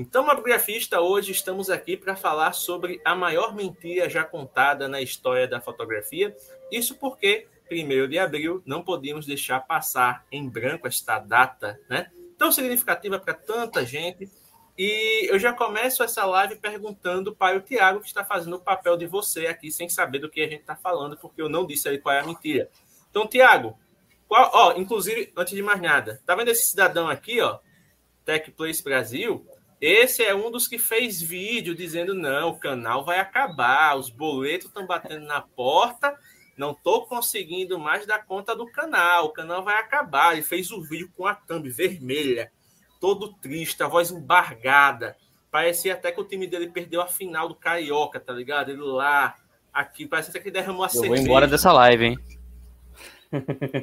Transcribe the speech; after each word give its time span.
Então, 0.00 0.24
Mobgrafista, 0.24 0.98
hoje 0.98 1.30
estamos 1.30 1.68
aqui 1.68 1.94
para 1.94 2.16
falar 2.16 2.54
sobre 2.54 3.02
a 3.04 3.14
maior 3.14 3.54
mentira 3.54 4.08
já 4.08 4.24
contada 4.24 4.88
na 4.88 5.02
história 5.02 5.46
da 5.46 5.60
fotografia. 5.60 6.34
Isso 6.72 6.94
porque 6.94 7.46
1 7.70 8.08
de 8.08 8.18
abril 8.18 8.62
não 8.64 8.82
podíamos 8.82 9.26
deixar 9.26 9.60
passar 9.60 10.24
em 10.32 10.48
branco 10.48 10.88
esta 10.88 11.18
data, 11.18 11.78
né? 11.86 12.10
Tão 12.38 12.50
significativa 12.50 13.18
para 13.18 13.34
tanta 13.34 13.84
gente. 13.84 14.26
E 14.78 15.30
eu 15.30 15.38
já 15.38 15.52
começo 15.52 16.02
essa 16.02 16.24
live 16.24 16.56
perguntando 16.56 17.36
para 17.36 17.58
o 17.58 17.60
Tiago, 17.60 18.00
que 18.00 18.06
está 18.06 18.24
fazendo 18.24 18.56
o 18.56 18.60
papel 18.60 18.96
de 18.96 19.06
você 19.06 19.48
aqui, 19.48 19.70
sem 19.70 19.90
saber 19.90 20.20
do 20.20 20.30
que 20.30 20.40
a 20.40 20.48
gente 20.48 20.62
está 20.62 20.76
falando, 20.76 21.14
porque 21.18 21.42
eu 21.42 21.48
não 21.50 21.66
disse 21.66 21.90
aí 21.90 21.98
qual 21.98 22.14
é 22.14 22.20
a 22.20 22.26
mentira. 22.26 22.70
Então, 23.10 23.26
Tiago, 23.26 23.78
qual, 24.26 24.50
ó, 24.50 24.72
inclusive, 24.78 25.30
antes 25.36 25.54
de 25.54 25.62
mais 25.62 25.82
nada, 25.82 26.22
tá 26.24 26.34
vendo 26.34 26.48
esse 26.48 26.68
cidadão 26.68 27.06
aqui, 27.06 27.42
ó? 27.42 27.58
Tech 28.24 28.50
Place 28.52 28.82
Brasil? 28.82 29.46
Esse 29.80 30.22
é 30.22 30.34
um 30.34 30.50
dos 30.50 30.68
que 30.68 30.78
fez 30.78 31.22
vídeo 31.22 31.74
dizendo: 31.74 32.14
não, 32.14 32.50
o 32.50 32.58
canal 32.58 33.04
vai 33.04 33.18
acabar, 33.18 33.96
os 33.96 34.10
boletos 34.10 34.66
estão 34.66 34.86
batendo 34.86 35.24
na 35.24 35.40
porta, 35.40 36.14
não 36.56 36.72
estou 36.72 37.06
conseguindo 37.06 37.78
mais 37.78 38.04
dar 38.06 38.26
conta 38.26 38.54
do 38.54 38.66
canal, 38.70 39.26
o 39.26 39.32
canal 39.32 39.64
vai 39.64 39.76
acabar. 39.78 40.34
Ele 40.34 40.42
fez 40.42 40.70
o 40.70 40.82
vídeo 40.82 41.10
com 41.16 41.26
a 41.26 41.34
thumb 41.34 41.68
vermelha, 41.70 42.52
todo 43.00 43.32
triste, 43.34 43.82
a 43.82 43.88
voz 43.88 44.10
embargada. 44.10 45.16
Parecia 45.50 45.94
até 45.94 46.12
que 46.12 46.20
o 46.20 46.24
time 46.24 46.46
dele 46.46 46.68
perdeu 46.68 47.00
a 47.00 47.08
final 47.08 47.48
do 47.48 47.54
Carioca, 47.54 48.20
tá 48.20 48.32
ligado? 48.32 48.70
Ele 48.70 48.82
lá, 48.82 49.34
aqui, 49.72 50.06
parece 50.06 50.30
até 50.30 50.38
que 50.38 50.50
derramou 50.50 50.84
a 50.84 50.86
Eu 50.86 50.90
cerveja. 50.90 51.14
vou 51.14 51.24
embora 51.24 51.46
dessa 51.48 51.72
live, 51.72 52.04
hein? 52.04 52.18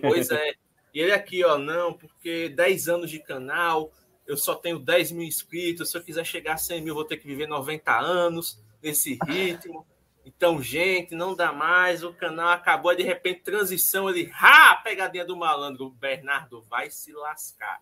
Pois 0.02 0.30
é. 0.30 0.54
E 0.94 1.02
ele 1.02 1.12
aqui, 1.12 1.44
ó, 1.44 1.58
não, 1.58 1.94
porque 1.94 2.50
10 2.50 2.88
anos 2.88 3.12
de 3.12 3.20
canal, 3.20 3.92
eu 4.28 4.36
só 4.36 4.54
tenho 4.54 4.78
10 4.78 5.12
mil 5.14 5.26
inscritos, 5.26 5.90
se 5.90 5.98
eu 5.98 6.04
quiser 6.04 6.26
chegar 6.26 6.54
a 6.54 6.58
100 6.58 6.82
mil, 6.82 6.94
vou 6.94 7.06
ter 7.06 7.18
que 7.18 7.26
viver 7.26 7.48
90 7.48 7.98
anos 7.98 8.62
nesse 8.84 9.18
ritmo. 9.26 9.88
Então, 10.26 10.62
gente, 10.62 11.16
não 11.16 11.34
dá 11.34 11.54
mais, 11.54 12.04
o 12.04 12.14
canal 12.14 12.50
acabou, 12.50 12.94
de 12.94 13.02
repente, 13.02 13.42
transição, 13.44 14.10
ele, 14.10 14.30
ha, 14.34 14.76
pegadinha 14.76 15.24
do 15.24 15.38
malandro, 15.38 15.90
Bernardo 15.90 16.62
vai 16.64 16.92
se 16.92 17.14
lascar. 17.14 17.82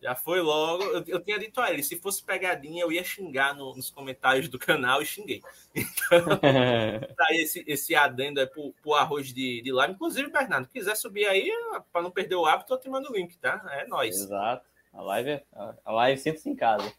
Já 0.00 0.14
foi 0.14 0.40
logo, 0.40 0.82
eu, 0.84 1.04
eu 1.06 1.20
tinha 1.20 1.38
dito 1.38 1.60
a 1.60 1.70
ele, 1.70 1.82
se 1.82 1.98
fosse 1.98 2.22
pegadinha, 2.22 2.82
eu 2.82 2.90
ia 2.90 3.04
xingar 3.04 3.54
no, 3.54 3.74
nos 3.74 3.90
comentários 3.90 4.48
do 4.48 4.58
canal 4.58 5.02
e 5.02 5.06
xinguei. 5.06 5.42
Então, 5.74 6.38
tá 7.16 7.26
esse, 7.32 7.64
esse 7.66 7.94
adendo 7.94 8.40
é 8.40 8.46
pro, 8.46 8.72
pro 8.82 8.94
arroz 8.94 9.32
de, 9.32 9.60
de 9.60 9.72
live. 9.72 9.94
Inclusive, 9.94 10.30
Bernardo, 10.30 10.68
quiser 10.68 10.94
subir 10.94 11.26
aí, 11.26 11.50
para 11.92 12.02
não 12.02 12.10
perder 12.10 12.36
o 12.36 12.46
hábito, 12.46 12.72
eu 12.72 12.80
te 12.80 12.88
mando 12.88 13.10
o 13.10 13.14
link, 13.14 13.36
tá? 13.38 13.62
É 13.72 13.86
nóis. 13.86 14.16
Exato. 14.16 14.73
A 14.94 15.02
live, 15.02 15.30
é, 15.30 15.44
a 15.84 15.92
live 15.92 16.20
senta-se 16.20 16.48
em 16.48 16.56
casa. 16.56 16.92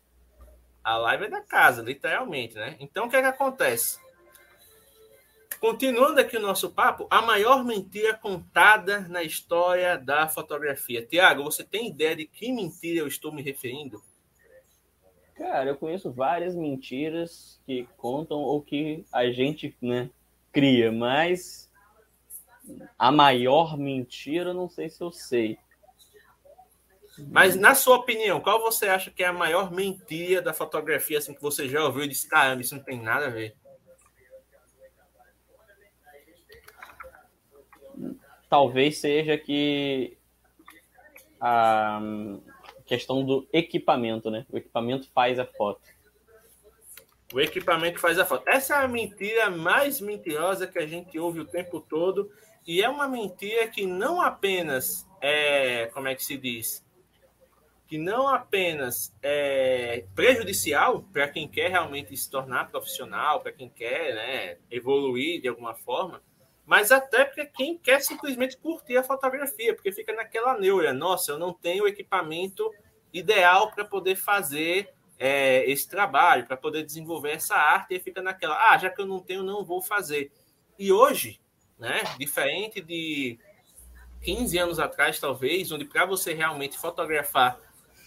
A 0.83 0.97
live 0.97 1.25
é 1.25 1.29
da 1.29 1.41
casa, 1.41 1.81
literalmente, 1.81 2.56
né? 2.56 2.75
Então, 2.79 3.07
o 3.07 3.09
que 3.09 3.16
é 3.16 3.22
que 3.22 3.28
acontece? 3.28 4.00
Continuando 5.59 6.19
aqui 6.19 6.38
o 6.38 6.41
nosso 6.41 6.69
papo, 6.69 7.07
a 7.09 7.22
maior 7.22 7.63
mentira 7.63 8.13
contada 8.13 9.00
na 9.07 9.23
história 9.23 9.97
da 9.97 10.28
fotografia. 10.28 11.06
Tiago, 11.06 11.44
você 11.44 11.63
tem 11.63 11.89
ideia 11.89 12.16
de 12.16 12.25
que 12.25 12.51
mentira 12.51 13.00
eu 13.00 13.07
estou 13.07 13.31
me 13.31 13.41
referindo? 13.41 14.03
Cara, 15.33 15.69
eu 15.69 15.75
conheço 15.75 16.12
várias 16.12 16.56
mentiras 16.56 17.59
que 17.66 17.88
contam 17.97 18.38
ou 18.38 18.62
que 18.62 19.06
a 19.12 19.29
gente 19.31 19.75
né, 19.81 20.09
cria, 20.51 20.91
mas 20.91 21.69
a 22.97 23.12
maior 23.12 23.77
mentira, 23.77 24.53
não 24.53 24.69
sei 24.69 24.89
se 24.89 25.01
eu 25.01 25.12
sei. 25.12 25.57
Mas, 27.31 27.56
na 27.56 27.74
sua 27.74 27.98
opinião, 27.98 28.42
qual 28.42 28.62
você 28.62 28.88
acha 28.88 29.09
que 29.09 29.24
é 29.24 29.28
a 29.28 29.34
maior 29.34 29.72
mentira 29.72 30.42
da 30.42 30.53
fotografia 30.53 31.18
assim, 31.18 31.34
que 31.34 31.42
você 31.42 31.68
já 31.68 31.84
ouviu 31.84 32.03
e 32.03 32.08
disse, 32.09 32.28
caramba, 32.28 32.62
isso 32.62 32.76
não 32.76 32.84
tem 32.84 33.02
nada 33.02 33.28
a 33.28 33.30
ver? 33.30 33.56
Talvez 38.50 38.98
seja 39.00 39.38
que 39.38 40.18
a 41.40 42.02
questão 42.86 43.24
do 43.25 43.48
equipamento, 43.52 44.30
né? 44.30 44.46
O 44.50 44.58
equipamento 44.58 45.09
faz 45.12 45.40
a 45.40 45.46
foto. 45.46 45.81
O 47.34 47.42
equipamento 47.42 48.00
faz 48.00 48.20
a 48.20 48.25
foto. 48.25 48.48
Essa 48.48 48.75
é 48.75 48.78
a 48.86 48.88
mentira 48.88 49.50
mais 49.50 50.00
mentirosa 50.00 50.68
que 50.68 50.80
a 50.80 50.86
gente 50.86 51.18
ouve 51.18 51.40
o 51.40 51.46
tempo 51.46 51.80
todo. 51.80 52.30
E 52.68 52.81
é 52.81 52.90
uma 52.90 53.08
mentira 53.08 53.68
que 53.68 53.86
não 53.86 54.22
apenas 54.22 55.08
é, 55.22 55.88
como 55.88 56.08
é 56.08 56.16
que 56.16 56.24
se 56.24 56.38
diz, 56.38 56.84
que 57.88 57.97
não 57.97 58.28
apenas 58.28 59.13
é 59.22 60.06
prejudicial 60.16 61.03
para 61.13 61.28
quem 61.28 61.47
quer 61.47 61.69
realmente 61.69 62.16
se 62.18 62.29
tornar 62.29 62.69
profissional, 62.72 63.41
para 63.41 63.51
quem 63.51 63.69
quer 63.69 64.16
né, 64.16 64.57
evoluir 64.72 65.41
de 65.41 65.47
alguma 65.47 65.75
forma, 65.75 66.22
mas 66.66 66.91
até 66.91 67.24
para 67.25 67.45
quem 67.45 67.78
quer 67.78 68.01
simplesmente 68.01 68.57
curtir 68.57 68.97
a 68.97 69.03
fotografia, 69.03 69.75
porque 69.75 69.91
fica 69.91 70.13
naquela 70.13 70.57
neura, 70.57 70.91
nossa, 70.94 71.31
eu 71.31 71.38
não 71.38 71.53
tenho 71.53 71.84
o 71.84 71.88
equipamento 71.88 72.72
ideal 73.13 73.72
para 73.72 73.85
poder 73.85 74.16
fazer 74.16 74.90
é, 75.19 75.69
esse 75.69 75.88
trabalho, 75.88 76.45
para 76.47 76.57
poder 76.57 76.84
desenvolver 76.84 77.34
essa 77.34 77.56
arte, 77.56 77.94
e 77.94 78.00
fica 78.00 78.22
naquela, 78.22 78.72
ah, 78.72 78.78
já 78.78 78.90
que 78.90 79.00
eu 79.00 79.06
não 79.06 79.19
tenho, 79.19 79.44
não 79.44 79.63
vou 79.63 79.79
fazer. 79.79 80.31
E 80.78 80.91
hoje, 80.91 81.40
né, 81.78 82.01
diferente 82.18 82.81
de 82.81 83.38
15 84.24 84.57
anos 84.57 84.79
atrás, 84.79 85.19
talvez, 85.19 85.72
onde 85.72 85.85
para 85.85 86.06
você 86.06 86.34
realmente 86.34 86.78
fotografar 86.79 87.59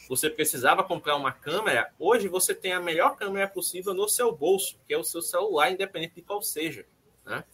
você 0.08 0.30
precisava 0.30 0.82
comprar 0.82 1.16
uma 1.16 1.30
câmera, 1.30 1.92
hoje 1.98 2.28
você 2.28 2.54
tem 2.54 2.72
a 2.72 2.80
melhor 2.80 3.16
câmera 3.16 3.46
possível 3.46 3.92
no 3.92 4.08
seu 4.08 4.32
bolso, 4.32 4.78
que 4.86 4.94
é 4.94 4.98
o 4.98 5.04
seu 5.04 5.20
celular, 5.20 5.70
independente 5.70 6.14
de 6.14 6.22
qual 6.22 6.40
seja. 6.40 6.86
Né? 7.24 7.44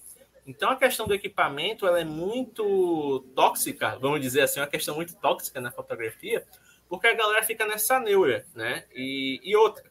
Então 0.46 0.70
a 0.70 0.76
questão 0.76 1.06
do 1.06 1.14
equipamento 1.14 1.86
ela 1.86 2.00
é 2.00 2.04
muito 2.04 3.26
tóxica, 3.34 3.98
vamos 3.98 4.20
dizer 4.20 4.42
assim, 4.42 4.60
uma 4.60 4.66
questão 4.66 4.94
muito 4.94 5.16
tóxica 5.16 5.60
na 5.60 5.72
fotografia, 5.72 6.46
porque 6.88 7.06
a 7.06 7.14
galera 7.14 7.42
fica 7.42 7.66
nessa 7.66 7.98
neura, 7.98 8.46
né? 8.54 8.84
E, 8.94 9.40
e 9.42 9.56
outra, 9.56 9.90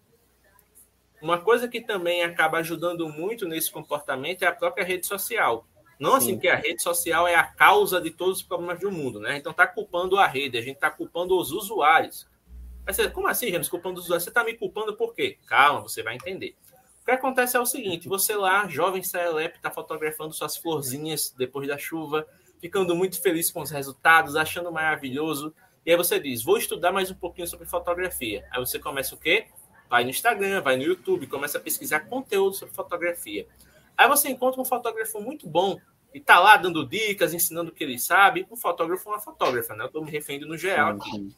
uma 1.22 1.40
coisa 1.40 1.68
que 1.68 1.82
também 1.82 2.24
acaba 2.24 2.60
ajudando 2.60 3.10
muito 3.10 3.48
nesse 3.48 3.72
comportamento 3.72 4.44
é 4.44 4.48
a 4.48 4.54
própria 4.54 4.86
rede 4.86 5.06
social. 5.06 5.66
Não 6.00 6.16
assim 6.16 6.34
Sim. 6.34 6.40
que 6.40 6.48
a 6.48 6.56
rede 6.56 6.84
social 6.84 7.28
é 7.28 7.36
a 7.36 7.44
causa 7.44 8.00
de 8.00 8.12
todos 8.12 8.38
os 8.38 8.44
problemas 8.44 8.80
do 8.80 8.92
mundo, 8.92 9.20
né? 9.20 9.38
Então 9.38 9.54
tá 9.54 9.66
culpando 9.66 10.18
a 10.18 10.28
rede, 10.28 10.58
a 10.58 10.62
gente 10.62 10.78
tá 10.78 10.92
culpando 10.92 11.38
os 11.38 11.52
usuários. 11.52 12.28
Você, 12.86 13.10
como 13.10 13.28
assim, 13.28 13.50
James, 13.50 13.70
culpando 13.70 14.00
os 14.00 14.06
usuários? 14.06 14.24
Você 14.24 14.30
está 14.30 14.44
me 14.44 14.54
culpando 14.56 14.96
por 14.96 15.14
quê? 15.16 15.38
Calma, 15.48 15.82
você 15.82 16.04
vai 16.04 16.16
entender. 16.16 16.56
O 17.02 17.06
que 17.06 17.12
acontece 17.12 17.58
é 17.58 17.60
o 17.60 17.66
seguinte: 17.66 18.08
você 18.08 18.36
lá, 18.36 18.68
jovem 18.68 19.04
Celep, 19.04 19.56
está 19.56 19.72
fotografando 19.72 20.34
suas 20.34 20.58
florzinhas 20.58 21.34
depois 21.38 21.68
da 21.68 21.78
chuva, 21.78 22.28
ficando 22.60 22.96
muito 22.96 23.22
feliz 23.22 23.52
com 23.52 23.62
os 23.62 23.72
resultados, 23.72 24.36
achando 24.36 24.72
maravilhoso. 24.72 25.54
E 25.86 25.92
aí 25.92 25.98
você 25.98 26.20
diz: 26.20 26.44
vou 26.44 26.58
estudar 26.58 26.92
mais 26.92 27.12
um 27.12 27.16
pouquinho 27.16 27.48
sobre 27.48 27.66
fotografia. 27.66 28.46
Aí 28.52 28.60
você 28.60 28.80
começa 28.80 29.16
o 29.16 29.18
quê? 29.18 29.48
Vai 29.90 30.04
no 30.04 30.10
Instagram, 30.10 30.62
vai 30.62 30.78
no 30.78 30.84
YouTube, 30.84 31.28
começa 31.28 31.58
a 31.58 31.62
pesquisar 31.62 32.02
conteúdo 32.02 32.56
sobre 32.56 32.74
fotografia. 32.74 33.48
Aí 33.98 34.08
você 34.08 34.30
encontra 34.30 34.60
um 34.60 34.66
fotógrafo 34.66 35.20
muito 35.22 35.48
bom 35.48 35.78
e 36.14 36.20
tá 36.20 36.40
lá 36.40 36.58
dando 36.58 36.88
dicas, 36.88 37.34
ensinando 37.34 37.70
o 37.70 37.74
que 37.74 37.84
ele 37.84 38.00
sabe. 38.00 38.48
Um 38.50 38.56
fotógrafo 38.56 39.10
é 39.10 39.14
uma 39.14 39.20
fotógrafa, 39.20 39.76
né? 39.76 39.84
Eu 39.84 39.88
estou 39.88 40.04
me 40.04 40.10
referindo 40.10 40.48
no 40.48 40.58
geral 40.58 40.92
aqui. 40.92 41.36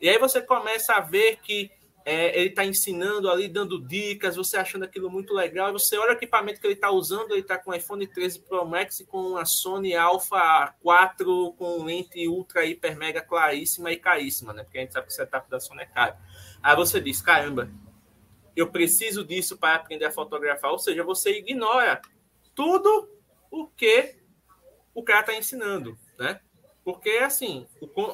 E 0.00 0.08
aí 0.08 0.18
você 0.18 0.40
começa 0.40 0.94
a 0.94 1.00
ver 1.00 1.36
que 1.36 1.70
é, 2.04 2.40
ele 2.40 2.48
está 2.48 2.64
ensinando 2.64 3.30
ali, 3.30 3.48
dando 3.48 3.78
dicas, 3.86 4.34
você 4.34 4.56
achando 4.56 4.84
aquilo 4.84 5.10
muito 5.10 5.34
legal, 5.34 5.70
você 5.70 5.98
olha 5.98 6.12
o 6.12 6.14
equipamento 6.14 6.58
que 6.58 6.66
ele 6.66 6.72
está 6.72 6.90
usando, 6.90 7.32
ele 7.32 7.42
está 7.42 7.58
com 7.58 7.70
o 7.70 7.74
iPhone 7.74 8.06
13 8.06 8.40
Pro 8.40 8.64
Max 8.64 9.00
e 9.00 9.04
com 9.04 9.36
a 9.36 9.44
Sony 9.44 9.94
Alpha 9.94 10.74
4 10.80 11.52
com 11.58 11.84
lente 11.84 12.26
ultra, 12.26 12.64
hiper, 12.64 12.96
mega 12.96 13.20
claríssima 13.20 13.92
e 13.92 13.98
caríssima, 13.98 14.54
né? 14.54 14.64
Porque 14.64 14.78
a 14.78 14.80
gente 14.80 14.94
sabe 14.94 15.06
que 15.06 15.12
o 15.12 15.16
setup 15.16 15.50
da 15.50 15.60
Sony 15.60 15.82
é 15.82 15.84
caro. 15.84 16.16
Aí 16.62 16.74
você 16.74 16.98
diz, 16.98 17.20
caramba, 17.20 17.70
eu 18.56 18.70
preciso 18.70 19.22
disso 19.22 19.58
para 19.58 19.74
aprender 19.74 20.06
a 20.06 20.10
fotografar, 20.10 20.70
ou 20.70 20.78
seja, 20.78 21.04
você 21.04 21.36
ignora 21.38 22.00
tudo 22.54 23.06
o 23.50 23.66
que 23.66 24.16
o 24.94 25.02
cara 25.02 25.20
está 25.20 25.34
ensinando, 25.34 25.96
né? 26.18 26.40
Porque, 26.88 27.10
assim, 27.18 27.66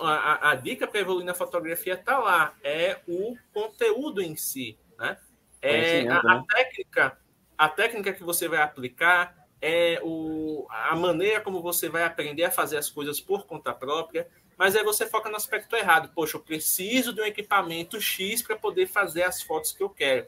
a, 0.02 0.50
a 0.50 0.54
dica 0.56 0.84
para 0.84 0.98
evoluir 0.98 1.24
na 1.24 1.32
fotografia 1.32 1.94
está 1.94 2.18
lá, 2.18 2.56
é 2.60 2.98
o 3.06 3.36
conteúdo 3.52 4.20
em 4.20 4.34
si. 4.34 4.76
Né? 4.98 5.16
É, 5.62 6.08
a, 6.08 6.18
a, 6.18 6.22
né? 6.22 6.44
técnica, 6.48 7.18
a 7.56 7.68
técnica 7.68 8.12
que 8.12 8.24
você 8.24 8.48
vai 8.48 8.60
aplicar 8.60 9.46
é 9.62 10.00
o, 10.02 10.66
a 10.68 10.96
maneira 10.96 11.40
como 11.40 11.62
você 11.62 11.88
vai 11.88 12.02
aprender 12.02 12.42
a 12.42 12.50
fazer 12.50 12.76
as 12.76 12.90
coisas 12.90 13.20
por 13.20 13.46
conta 13.46 13.72
própria, 13.72 14.26
mas 14.58 14.74
aí 14.74 14.82
você 14.82 15.06
foca 15.06 15.30
no 15.30 15.36
aspecto 15.36 15.76
errado. 15.76 16.10
Poxa, 16.12 16.36
eu 16.36 16.40
preciso 16.40 17.12
de 17.12 17.20
um 17.20 17.24
equipamento 17.24 18.00
X 18.00 18.42
para 18.42 18.56
poder 18.56 18.88
fazer 18.88 19.22
as 19.22 19.40
fotos 19.40 19.70
que 19.70 19.84
eu 19.84 19.88
quero. 19.88 20.26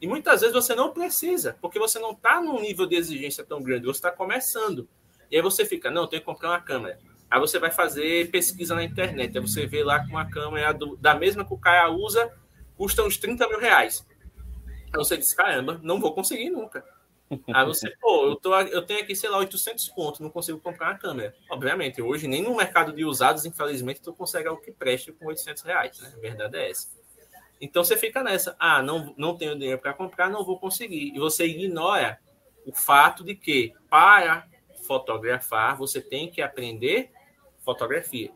E 0.00 0.06
muitas 0.06 0.42
vezes 0.42 0.54
você 0.54 0.76
não 0.76 0.92
precisa, 0.92 1.58
porque 1.60 1.80
você 1.80 1.98
não 1.98 2.12
está 2.12 2.40
num 2.40 2.60
nível 2.60 2.86
de 2.86 2.94
exigência 2.94 3.42
tão 3.42 3.60
grande, 3.60 3.86
você 3.86 3.98
está 3.98 4.12
começando. 4.12 4.88
E 5.28 5.34
aí 5.34 5.42
você 5.42 5.64
fica, 5.64 5.90
não, 5.90 6.02
eu 6.02 6.06
tenho 6.06 6.22
que 6.22 6.26
comprar 6.26 6.50
uma 6.50 6.60
câmera. 6.60 7.09
Aí 7.30 7.38
você 7.38 7.58
vai 7.58 7.70
fazer 7.70 8.30
pesquisa 8.30 8.74
na 8.74 8.82
internet, 8.82 9.38
aí 9.38 9.40
você 9.40 9.66
vê 9.66 9.84
lá 9.84 10.04
que 10.04 10.10
uma 10.10 10.28
câmera 10.28 10.74
do, 10.74 10.96
da 10.96 11.14
mesma 11.14 11.44
que 11.44 11.54
o 11.54 11.58
cara 11.58 11.88
usa 11.90 12.32
custa 12.76 13.04
uns 13.04 13.16
30 13.16 13.46
mil 13.48 13.60
reais. 13.60 14.04
Aí 14.92 14.98
você 14.98 15.16
diz, 15.16 15.32
caramba, 15.32 15.78
não 15.82 16.00
vou 16.00 16.12
conseguir 16.12 16.50
nunca. 16.50 16.84
Aí 17.54 17.64
você, 17.64 17.88
pô, 18.00 18.26
eu, 18.26 18.34
tô, 18.34 18.58
eu 18.58 18.82
tenho 18.82 19.02
aqui, 19.02 19.14
sei 19.14 19.30
lá, 19.30 19.38
800 19.38 19.88
pontos, 19.90 20.18
não 20.18 20.30
consigo 20.30 20.58
comprar 20.58 20.88
uma 20.88 20.98
câmera. 20.98 21.32
Obviamente, 21.48 22.02
hoje 22.02 22.26
nem 22.26 22.42
no 22.42 22.56
mercado 22.56 22.92
de 22.92 23.04
usados, 23.04 23.44
infelizmente, 23.44 24.00
tu 24.00 24.12
consegue 24.12 24.48
algo 24.48 24.60
que 24.60 24.72
preste 24.72 25.12
com 25.12 25.26
800 25.26 25.62
reais, 25.62 26.00
né? 26.00 26.12
A 26.16 26.20
verdade 26.20 26.56
é 26.56 26.70
essa. 26.70 26.88
Então 27.60 27.84
você 27.84 27.96
fica 27.96 28.24
nessa, 28.24 28.56
ah, 28.58 28.82
não, 28.82 29.14
não 29.16 29.36
tenho 29.36 29.56
dinheiro 29.56 29.80
para 29.80 29.92
comprar, 29.92 30.28
não 30.28 30.44
vou 30.44 30.58
conseguir. 30.58 31.14
E 31.14 31.18
você 31.20 31.46
ignora 31.46 32.18
o 32.66 32.72
fato 32.72 33.22
de 33.22 33.36
que 33.36 33.74
para 33.88 34.48
fotografar 34.86 35.76
você 35.76 36.00
tem 36.00 36.28
que 36.28 36.42
aprender 36.42 37.12
fotografia. 37.70 38.30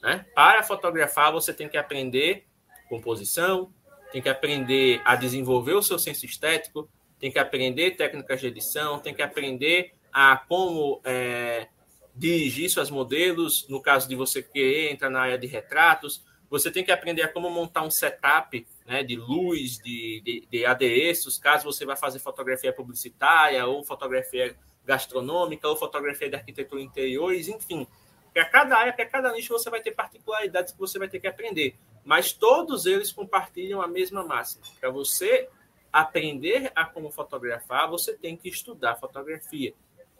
Né? 0.00 0.24
Para 0.34 0.62
fotografar 0.62 1.32
você 1.32 1.52
tem 1.52 1.68
que 1.68 1.76
aprender 1.76 2.46
composição, 2.88 3.72
tem 4.12 4.20
que 4.20 4.28
aprender 4.28 5.00
a 5.04 5.16
desenvolver 5.16 5.72
o 5.72 5.82
seu 5.82 5.98
senso 5.98 6.26
estético, 6.26 6.88
tem 7.18 7.32
que 7.32 7.38
aprender 7.38 7.92
técnicas 7.92 8.40
de 8.40 8.46
edição, 8.46 8.98
tem 8.98 9.14
que 9.14 9.22
aprender 9.22 9.94
a 10.12 10.36
como 10.36 11.00
é, 11.04 11.68
dirigir 12.14 12.68
seus 12.68 12.90
modelos, 12.90 13.66
no 13.68 13.80
caso 13.80 14.08
de 14.08 14.14
você 14.14 14.42
querer 14.42 14.92
entrar 14.92 15.08
na 15.08 15.20
área 15.20 15.38
de 15.38 15.46
retratos, 15.46 16.22
você 16.50 16.70
tem 16.70 16.84
que 16.84 16.92
aprender 16.92 17.22
a 17.22 17.28
como 17.28 17.48
montar 17.48 17.82
um 17.82 17.90
setup 17.90 18.66
né, 18.86 19.02
de 19.02 19.16
luz, 19.16 19.78
de, 19.78 20.20
de, 20.22 20.46
de 20.50 20.66
adereços, 20.66 21.38
caso 21.38 21.64
você 21.64 21.86
vá 21.86 21.96
fazer 21.96 22.18
fotografia 22.18 22.72
publicitária, 22.72 23.64
ou 23.66 23.82
fotografia 23.82 24.54
gastronômica, 24.84 25.66
ou 25.66 25.76
fotografia 25.76 26.28
de 26.28 26.36
arquitetura 26.36 26.82
interiores, 26.82 27.48
enfim. 27.48 27.86
Para 28.32 28.44
cada 28.46 28.76
área, 28.76 28.92
para 28.92 29.06
cada 29.06 29.32
nicho, 29.32 29.52
você 29.52 29.68
vai 29.68 29.80
ter 29.80 29.92
particularidades 29.92 30.72
que 30.72 30.78
você 30.78 30.98
vai 30.98 31.08
ter 31.08 31.20
que 31.20 31.26
aprender. 31.26 31.76
Mas 32.04 32.32
todos 32.32 32.86
eles 32.86 33.12
compartilham 33.12 33.82
a 33.82 33.86
mesma 33.86 34.24
máxima. 34.24 34.64
Para 34.80 34.90
você 34.90 35.48
aprender 35.92 36.72
a 36.74 36.84
como 36.84 37.10
fotografar, 37.10 37.88
você 37.88 38.14
tem 38.14 38.36
que 38.36 38.48
estudar 38.48 38.96
fotografia. 38.96 39.74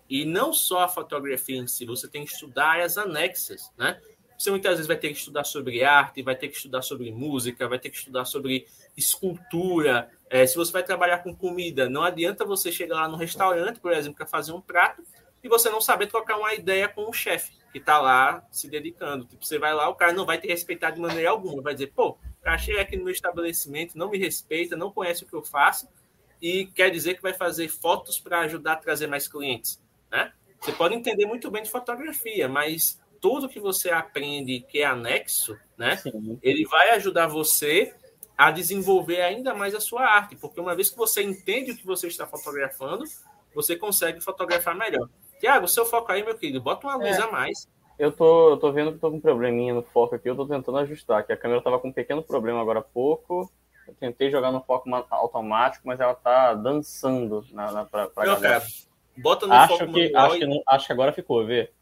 E 0.08 0.26
não 0.26 0.52
só 0.52 0.80
a 0.80 0.88
fotografia 0.88 1.56
em 1.56 1.66
si, 1.66 1.86
você 1.86 2.06
tem 2.06 2.24
que 2.24 2.32
estudar 2.32 2.66
áreas 2.66 2.98
anexas, 2.98 3.72
né? 3.78 3.98
Você 4.36 4.50
muitas 4.50 4.72
vezes 4.72 4.86
vai 4.86 4.96
ter 4.96 5.08
que 5.08 5.18
estudar 5.18 5.44
sobre 5.44 5.84
arte, 5.84 6.20
vai 6.20 6.34
ter 6.34 6.48
que 6.48 6.56
estudar 6.56 6.82
sobre 6.82 7.10
música, 7.12 7.68
vai 7.68 7.78
ter 7.78 7.90
que 7.90 7.96
estudar 7.96 8.24
sobre 8.24 8.66
escultura. 8.96 10.10
É, 10.28 10.44
se 10.44 10.56
você 10.56 10.72
vai 10.72 10.82
trabalhar 10.82 11.18
com 11.18 11.34
comida, 11.34 11.88
não 11.88 12.02
adianta 12.02 12.44
você 12.44 12.72
chegar 12.72 12.96
lá 12.96 13.08
no 13.08 13.16
restaurante, 13.16 13.78
por 13.78 13.92
exemplo, 13.92 14.16
para 14.16 14.26
fazer 14.26 14.52
um 14.52 14.60
prato 14.60 15.02
e 15.42 15.48
você 15.48 15.68
não 15.70 15.80
saber 15.80 16.06
trocar 16.06 16.38
uma 16.38 16.54
ideia 16.54 16.88
com 16.88 17.08
o 17.08 17.12
chefe 17.12 17.52
que 17.72 17.78
está 17.78 18.00
lá 18.00 18.46
se 18.50 18.68
dedicando. 18.68 19.24
Tipo, 19.24 19.44
você 19.44 19.58
vai 19.58 19.74
lá, 19.74 19.88
o 19.88 19.94
cara 19.94 20.12
não 20.12 20.26
vai 20.26 20.38
te 20.38 20.46
respeitar 20.46 20.90
de 20.90 21.00
maneira 21.00 21.30
alguma, 21.30 21.62
vai 21.62 21.72
dizer, 21.72 21.92
pô, 21.94 22.10
o 22.10 22.42
cara 22.42 22.58
chega 22.58 22.82
aqui 22.82 22.96
no 22.96 23.04
meu 23.04 23.12
estabelecimento, 23.12 23.96
não 23.96 24.10
me 24.10 24.18
respeita, 24.18 24.76
não 24.76 24.92
conhece 24.92 25.24
o 25.24 25.26
que 25.26 25.34
eu 25.34 25.42
faço 25.42 25.88
e 26.40 26.66
quer 26.66 26.90
dizer 26.90 27.14
que 27.14 27.22
vai 27.22 27.32
fazer 27.32 27.68
fotos 27.68 28.18
para 28.18 28.40
ajudar 28.40 28.74
a 28.74 28.76
trazer 28.76 29.06
mais 29.06 29.26
clientes, 29.26 29.82
né? 30.10 30.32
Você 30.60 30.72
pode 30.72 30.94
entender 30.94 31.26
muito 31.26 31.50
bem 31.50 31.62
de 31.62 31.70
fotografia, 31.70 32.48
mas 32.48 33.00
tudo 33.20 33.48
que 33.48 33.58
você 33.58 33.90
aprende 33.90 34.60
que 34.60 34.80
é 34.80 34.84
anexo, 34.84 35.58
né? 35.76 35.96
Sim. 35.96 36.38
Ele 36.42 36.64
vai 36.66 36.90
ajudar 36.90 37.26
você 37.26 37.94
a 38.36 38.50
desenvolver 38.50 39.22
ainda 39.22 39.54
mais 39.54 39.74
a 39.74 39.80
sua 39.80 40.04
arte, 40.04 40.36
porque 40.36 40.60
uma 40.60 40.74
vez 40.74 40.90
que 40.90 40.96
você 40.96 41.22
entende 41.22 41.72
o 41.72 41.76
que 41.76 41.86
você 41.86 42.06
está 42.08 42.26
fotografando, 42.26 43.04
você 43.54 43.76
consegue 43.76 44.20
fotografar 44.20 44.74
melhor. 44.74 45.08
Tiago, 45.42 45.66
seu 45.66 45.84
foco 45.84 46.12
aí, 46.12 46.22
meu 46.22 46.38
querido, 46.38 46.60
bota 46.60 46.86
uma 46.86 46.94
luz 46.94 47.18
é. 47.18 47.20
a 47.20 47.28
mais. 47.28 47.68
Eu 47.98 48.12
tô, 48.12 48.50
eu 48.50 48.56
tô 48.58 48.70
vendo 48.70 48.92
que 48.92 49.00
tô 49.00 49.10
com 49.10 49.16
um 49.16 49.20
probleminha 49.20 49.74
no 49.74 49.82
foco 49.82 50.14
aqui, 50.14 50.30
eu 50.30 50.36
tô 50.36 50.46
tentando 50.46 50.78
ajustar, 50.78 51.26
que 51.26 51.32
a 51.32 51.36
câmera 51.36 51.60
tava 51.60 51.80
com 51.80 51.88
um 51.88 51.92
pequeno 51.92 52.22
problema 52.22 52.60
agora 52.60 52.78
há 52.78 52.82
pouco. 52.82 53.50
Eu 53.88 53.94
tentei 53.94 54.30
jogar 54.30 54.52
no 54.52 54.62
foco 54.62 54.88
automático, 55.10 55.84
mas 55.84 55.98
ela 55.98 56.14
tá 56.14 56.54
dançando 56.54 57.44
na, 57.50 57.72
na, 57.72 57.84
pra, 57.84 58.06
pra 58.06 58.24
Não, 58.24 58.40
cara, 58.40 58.62
bota 59.16 59.48
no 59.48 59.52
acho 59.52 59.78
foco 59.78 59.92
que, 59.92 60.12
manual. 60.12 60.26
Acho, 60.26 60.36
e... 60.36 60.38
que 60.38 60.46
não, 60.46 60.62
acho 60.64 60.86
que 60.86 60.92
agora 60.92 61.12
ficou, 61.12 61.44
vê. 61.44 61.72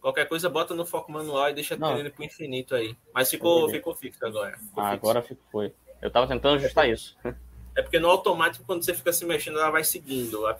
Qualquer 0.00 0.26
coisa, 0.26 0.50
bota 0.50 0.74
no 0.74 0.84
foco 0.84 1.12
manual 1.12 1.48
e 1.48 1.54
deixa 1.54 1.78
ele 1.96 2.10
pro 2.10 2.24
infinito 2.24 2.74
aí. 2.74 2.96
Mas 3.14 3.30
ficou, 3.30 3.70
ficou 3.70 3.94
fixo 3.94 4.26
agora. 4.26 4.58
Ficou 4.58 4.82
ah, 4.82 4.90
fixo. 4.90 5.08
agora 5.08 5.24
foi. 5.52 5.72
Eu 6.02 6.10
tava 6.10 6.26
tentando 6.26 6.56
ajustar 6.56 6.86
é 6.86 6.90
isso. 6.90 7.16
É 7.76 7.82
porque 7.82 8.00
no 8.00 8.10
automático, 8.10 8.64
quando 8.66 8.84
você 8.84 8.92
fica 8.92 9.12
se 9.12 9.24
mexendo, 9.24 9.60
ela 9.60 9.70
vai 9.70 9.84
seguindo. 9.84 10.44
É, 10.48 10.58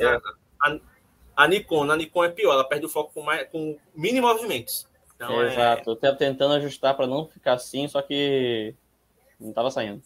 eu... 0.00 0.08
a, 0.08 0.20
a, 0.60 0.78
Nikon, 1.46 1.90
a 1.90 1.96
Nikon 1.96 2.24
é 2.24 2.28
pior, 2.30 2.54
ela 2.54 2.64
perde 2.64 2.86
o 2.86 2.88
foco 2.88 3.12
com, 3.14 3.22
mais, 3.22 3.48
com 3.48 3.78
mini 3.94 4.20
movimentos. 4.20 4.88
Então, 5.14 5.40
é... 5.42 5.52
Exato, 5.52 5.90
eu 5.90 5.96
tava 5.96 6.16
tentando 6.16 6.54
ajustar 6.54 6.96
para 6.96 7.06
não 7.06 7.26
ficar 7.26 7.52
assim, 7.52 7.86
só 7.86 8.02
que 8.02 8.74
não 9.38 9.52
tava 9.52 9.70
saindo. 9.70 10.02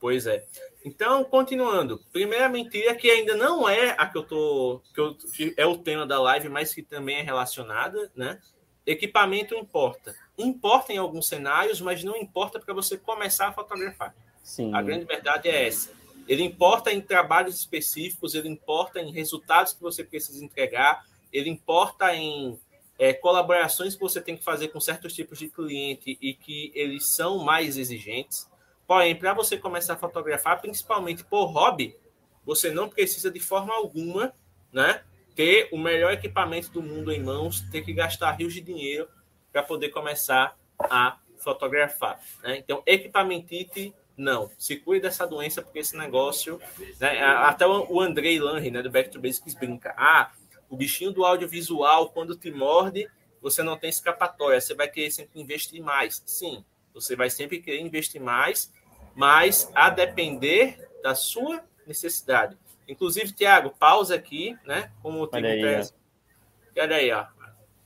Pois 0.00 0.26
é. 0.26 0.44
Então, 0.84 1.24
continuando. 1.24 1.98
Primeira 2.12 2.48
mentira 2.48 2.94
que 2.94 3.10
ainda 3.10 3.36
não 3.36 3.68
é 3.68 3.94
a 3.98 4.06
que 4.06 4.16
eu 4.16 4.22
tô. 4.22 4.80
Que, 4.94 5.00
eu, 5.00 5.14
que 5.14 5.54
é 5.56 5.66
o 5.66 5.76
tema 5.76 6.06
da 6.06 6.20
live, 6.20 6.48
mas 6.48 6.72
que 6.72 6.82
também 6.82 7.16
é 7.16 7.22
relacionada, 7.22 8.10
né? 8.14 8.40
Equipamento 8.86 9.54
importa. 9.54 10.14
Importa 10.38 10.92
em 10.92 10.98
alguns 10.98 11.26
cenários, 11.26 11.80
mas 11.80 12.04
não 12.04 12.16
importa 12.16 12.60
para 12.60 12.72
você 12.72 12.96
começar 12.96 13.48
a 13.48 13.52
fotografar. 13.52 14.14
Sim. 14.42 14.72
A 14.72 14.80
grande 14.80 15.04
verdade 15.04 15.48
é 15.48 15.66
essa. 15.66 15.97
Ele 16.28 16.42
importa 16.42 16.92
em 16.92 17.00
trabalhos 17.00 17.58
específicos, 17.58 18.34
ele 18.34 18.48
importa 18.48 19.00
em 19.00 19.10
resultados 19.10 19.72
que 19.72 19.80
você 19.80 20.04
precisa 20.04 20.44
entregar, 20.44 21.04
ele 21.32 21.48
importa 21.48 22.14
em 22.14 22.58
é, 22.98 23.14
colaborações 23.14 23.94
que 23.94 24.00
você 24.00 24.20
tem 24.20 24.36
que 24.36 24.44
fazer 24.44 24.68
com 24.68 24.80
certos 24.80 25.14
tipos 25.14 25.38
de 25.38 25.48
cliente 25.48 26.18
e 26.20 26.34
que 26.34 26.70
eles 26.74 27.06
são 27.06 27.38
mais 27.38 27.78
exigentes. 27.78 28.48
Porém, 28.86 29.16
para 29.16 29.32
você 29.32 29.56
começar 29.56 29.94
a 29.94 29.96
fotografar, 29.96 30.60
principalmente 30.60 31.24
por 31.24 31.46
hobby, 31.46 31.96
você 32.44 32.70
não 32.70 32.88
precisa 32.88 33.30
de 33.30 33.40
forma 33.40 33.74
alguma, 33.74 34.34
né, 34.72 35.02
ter 35.34 35.68
o 35.70 35.78
melhor 35.78 36.12
equipamento 36.12 36.70
do 36.70 36.82
mundo 36.82 37.12
em 37.12 37.22
mãos, 37.22 37.60
ter 37.70 37.82
que 37.82 37.92
gastar 37.92 38.32
rios 38.32 38.52
de 38.52 38.60
dinheiro 38.60 39.08
para 39.52 39.62
poder 39.62 39.90
começar 39.90 40.58
a 40.78 41.18
fotografar. 41.38 42.20
Né? 42.42 42.58
Então, 42.58 42.82
equipamentite, 42.84 43.94
não. 44.18 44.50
Se 44.58 44.76
cuide 44.76 45.02
dessa 45.02 45.26
doença, 45.26 45.62
porque 45.62 45.78
esse 45.78 45.96
negócio. 45.96 46.60
Né, 47.00 47.22
até 47.22 47.66
o 47.66 48.00
Andrei 48.00 48.38
Lange, 48.38 48.70
né, 48.70 48.82
do 48.82 48.90
Back 48.90 49.10
to 49.10 49.20
Basics, 49.20 49.54
brinca. 49.54 49.94
Ah, 49.96 50.32
o 50.68 50.76
bichinho 50.76 51.12
do 51.12 51.24
audiovisual, 51.24 52.10
quando 52.10 52.36
te 52.36 52.50
morde, 52.50 53.08
você 53.40 53.62
não 53.62 53.76
tem 53.76 53.88
escapatória, 53.88 54.60
você 54.60 54.74
vai 54.74 54.88
querer 54.88 55.10
sempre 55.10 55.40
investir 55.40 55.82
mais. 55.82 56.22
Sim, 56.26 56.64
você 56.92 57.14
vai 57.16 57.30
sempre 57.30 57.60
querer 57.60 57.80
investir 57.80 58.20
mais, 58.20 58.72
mas 59.14 59.70
a 59.74 59.88
depender 59.88 60.88
da 61.02 61.14
sua 61.14 61.62
necessidade. 61.86 62.56
Inclusive, 62.86 63.32
Tiago, 63.32 63.70
pausa 63.78 64.14
aqui, 64.14 64.56
né? 64.64 64.90
Como 65.02 65.26
tem 65.26 65.44
Olha 65.44 65.52
aí, 65.52 65.88
Olha 66.76 66.96
aí, 66.96 67.12
ó. 67.12 67.26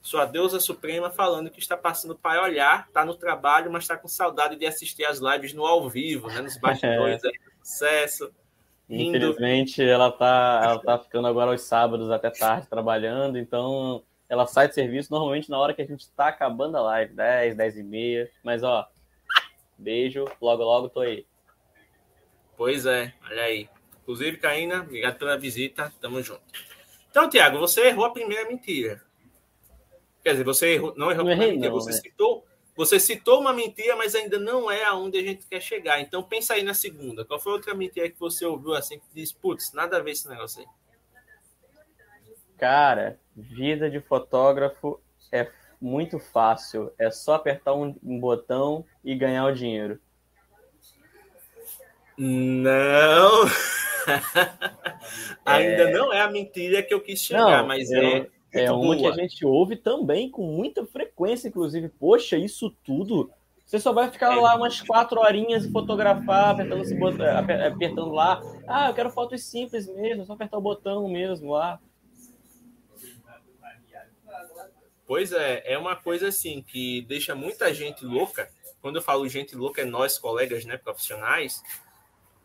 Sua 0.02 0.24
deusa 0.24 0.58
suprema 0.58 1.10
falando 1.10 1.48
que 1.48 1.60
está 1.60 1.76
passando 1.76 2.14
para 2.14 2.42
olhar, 2.42 2.86
está 2.88 3.04
no 3.04 3.14
trabalho, 3.14 3.70
mas 3.70 3.84
está 3.84 3.96
com 3.96 4.08
saudade 4.08 4.56
de 4.56 4.66
assistir 4.66 5.04
as 5.04 5.20
lives 5.20 5.54
no 5.54 5.64
ao 5.64 5.88
vivo, 5.88 6.28
né? 6.28 6.40
Nos 6.40 6.58
bastidores, 6.58 7.22
é. 7.24 7.28
aí, 7.28 7.34
sucesso. 7.62 8.32
Infelizmente, 8.90 9.82
ela 9.82 10.08
está 10.08 10.60
ela 10.64 10.78
tá 10.80 10.98
ficando 10.98 11.28
agora 11.28 11.52
aos 11.52 11.62
sábados 11.62 12.10
até 12.10 12.30
tarde 12.30 12.68
trabalhando, 12.68 13.38
então 13.38 14.02
ela 14.28 14.46
sai 14.46 14.68
de 14.68 14.74
serviço 14.74 15.10
normalmente 15.10 15.48
na 15.48 15.58
hora 15.58 15.72
que 15.72 15.80
a 15.80 15.86
gente 15.86 16.00
está 16.00 16.28
acabando 16.28 16.76
a 16.76 16.82
live, 16.82 17.14
10, 17.14 17.56
10 17.56 17.76
e 17.78 17.82
meia. 17.82 18.30
Mas, 18.42 18.62
ó, 18.62 18.86
Beijo, 19.82 20.24
logo, 20.40 20.62
logo 20.62 20.88
tô 20.88 21.00
aí. 21.00 21.26
Pois 22.56 22.86
é, 22.86 23.12
olha 23.28 23.42
aí. 23.42 23.68
Inclusive, 24.02 24.36
Caína, 24.36 24.82
obrigado 24.82 25.18
pela 25.18 25.36
visita, 25.36 25.92
tamo 26.00 26.22
junto. 26.22 26.42
Então, 27.10 27.28
Tiago, 27.28 27.58
você 27.58 27.88
errou 27.88 28.04
a 28.04 28.12
primeira 28.12 28.48
mentira. 28.48 29.02
Quer 30.22 30.32
dizer, 30.32 30.44
você 30.44 30.74
errou, 30.74 30.94
não 30.96 31.10
errou 31.10 31.24
não 31.24 31.30
primeira 31.30 31.52
mentira, 31.52 31.70
não, 31.70 31.80
você, 31.80 31.90
né? 31.90 31.96
citou, 31.96 32.46
você 32.76 33.00
citou 33.00 33.40
uma 33.40 33.52
mentira, 33.52 33.96
mas 33.96 34.14
ainda 34.14 34.38
não 34.38 34.70
é 34.70 34.84
aonde 34.84 35.18
a 35.18 35.22
gente 35.22 35.46
quer 35.46 35.60
chegar. 35.60 36.00
Então, 36.00 36.22
pensa 36.22 36.54
aí 36.54 36.62
na 36.62 36.74
segunda. 36.74 37.24
Qual 37.24 37.40
foi 37.40 37.52
a 37.52 37.56
outra 37.56 37.74
mentira 37.74 38.08
que 38.08 38.18
você 38.18 38.46
ouviu 38.46 38.74
assim, 38.74 38.98
que 38.98 39.06
diz, 39.12 39.32
putz, 39.32 39.72
nada 39.72 39.96
a 39.96 40.00
ver 40.00 40.12
esse 40.12 40.28
negócio 40.28 40.60
aí? 40.60 40.66
Cara, 42.56 43.18
vida 43.34 43.90
de 43.90 44.00
fotógrafo 44.00 45.00
é 45.32 45.50
muito 45.80 46.20
fácil. 46.20 46.92
É 46.96 47.10
só 47.10 47.34
apertar 47.34 47.74
um, 47.74 47.96
um 48.02 48.20
botão 48.20 48.84
e 49.04 49.16
ganhar 49.16 49.44
o 49.46 49.52
dinheiro. 49.52 49.98
Não. 52.16 53.44
Ainda 55.44 55.82
é... 55.82 55.92
não 55.92 56.12
é 56.12 56.20
a 56.20 56.30
mentira 56.30 56.82
que 56.82 56.94
eu 56.94 57.00
quis 57.00 57.20
chegar, 57.20 57.62
não, 57.62 57.66
mas 57.66 57.90
é. 57.90 58.28
É, 58.52 58.64
é 58.64 58.72
uma 58.72 58.96
que 58.96 59.06
a 59.06 59.12
gente 59.12 59.44
ouve 59.46 59.76
também 59.76 60.30
com 60.30 60.42
muita 60.42 60.84
frequência, 60.84 61.48
inclusive. 61.48 61.88
Poxa, 61.88 62.36
isso 62.36 62.70
tudo. 62.84 63.30
Você 63.64 63.78
só 63.78 63.92
vai 63.92 64.10
ficar 64.10 64.36
é. 64.36 64.40
lá 64.40 64.54
umas 64.54 64.82
quatro 64.82 65.18
horinhas 65.18 65.64
e 65.64 65.70
fotografar, 65.70 66.50
apertando, 66.50 66.82
esse 66.82 66.94
botão, 66.94 67.26
apertando 67.38 68.10
lá. 68.12 68.42
Ah, 68.68 68.88
eu 68.88 68.94
quero 68.94 69.10
fotos 69.10 69.42
simples 69.44 69.86
mesmo, 69.86 70.26
só 70.26 70.34
apertar 70.34 70.58
o 70.58 70.60
botão 70.60 71.08
mesmo 71.08 71.52
lá. 71.52 71.80
Pois 75.06 75.32
é, 75.32 75.62
é 75.64 75.78
uma 75.78 75.96
coisa 75.96 76.28
assim 76.28 76.62
que 76.62 77.02
deixa 77.02 77.34
muita 77.34 77.72
gente 77.72 78.04
louca. 78.04 78.50
Quando 78.82 78.96
eu 78.96 79.02
falo 79.02 79.28
gente 79.28 79.56
louca, 79.56 79.80
é 79.80 79.84
nós, 79.84 80.18
colegas 80.18 80.64
né, 80.64 80.76
profissionais, 80.76 81.62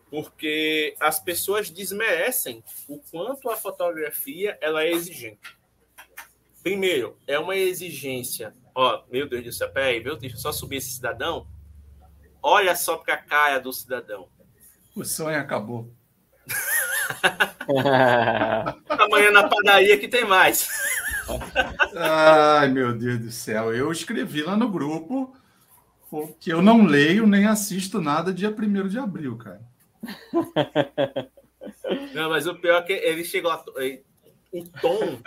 porque 0.10 0.96
as 1.00 1.20
pessoas 1.20 1.70
desmerecem 1.70 2.64
o 2.88 3.00
quanto 3.12 3.50
a 3.50 3.58
fotografia 3.58 4.58
ela 4.62 4.84
é 4.84 4.92
exigente. 4.92 5.57
Primeiro, 6.68 7.18
é 7.26 7.40
uma 7.40 7.56
exigência. 7.56 8.54
Ó, 8.76 9.02
meu 9.10 9.26
Deus 9.26 9.46
do 9.46 9.54
céu, 9.54 9.70
peraí, 9.70 10.04
meu, 10.04 10.18
deixa 10.18 10.36
eu 10.36 10.40
só 10.42 10.52
subir 10.52 10.76
esse 10.76 10.90
cidadão. 10.90 11.48
Olha 12.44 12.76
só 12.76 12.98
para 12.98 13.14
a 13.14 13.18
cara 13.18 13.58
do 13.58 13.72
cidadão. 13.72 14.28
O 14.94 15.06
sonho 15.06 15.40
acabou. 15.40 15.90
Amanhã 18.90 19.32
na 19.32 19.48
padaria 19.48 19.98
que 19.98 20.10
tem 20.10 20.26
mais. 20.26 20.68
Ai, 21.96 22.68
meu 22.68 22.94
Deus 22.94 23.18
do 23.18 23.32
céu. 23.32 23.74
Eu 23.74 23.90
escrevi 23.90 24.44
lá 24.44 24.58
no 24.58 24.70
grupo 24.70 25.34
que 26.38 26.52
eu 26.52 26.62
não 26.62 26.86
leio 26.86 27.26
nem 27.26 27.46
assisto 27.46 28.02
nada 28.02 28.34
dia 28.34 28.50
1 28.50 28.90
de 28.90 29.00
abril, 29.00 29.38
cara. 29.38 29.62
Não, 32.14 32.30
mas 32.30 32.46
o 32.46 32.56
pior 32.56 32.82
é 32.82 32.86
que 32.86 32.92
ele 32.92 33.24
chegou 33.24 33.52
a, 33.52 33.64
o 34.52 34.64
tom. 34.82 35.20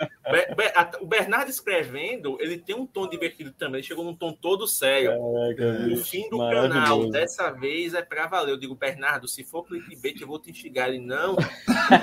o 0.99 1.05
Bernardo 1.05 1.49
escrevendo, 1.49 2.37
ele 2.39 2.57
tem 2.57 2.75
um 2.75 2.85
tom 2.85 3.07
divertido 3.07 3.51
também. 3.51 3.79
Ele 3.79 3.87
chegou 3.87 4.03
num 4.03 4.15
tom 4.15 4.33
todo 4.33 4.67
sério. 4.67 5.13
o 5.13 5.97
fim 5.97 6.29
do 6.29 6.37
canal, 6.37 7.09
dessa 7.09 7.51
vez 7.51 7.93
é 7.93 8.01
para 8.01 8.27
valer. 8.27 8.51
Eu 8.51 8.57
digo, 8.57 8.75
Bernardo, 8.75 9.27
se 9.27 9.43
for 9.43 9.63
clickbait, 9.63 10.19
eu 10.19 10.27
vou 10.27 10.39
te 10.39 10.51
instigar. 10.51 10.89
Ele, 10.89 10.99
não, 10.99 11.35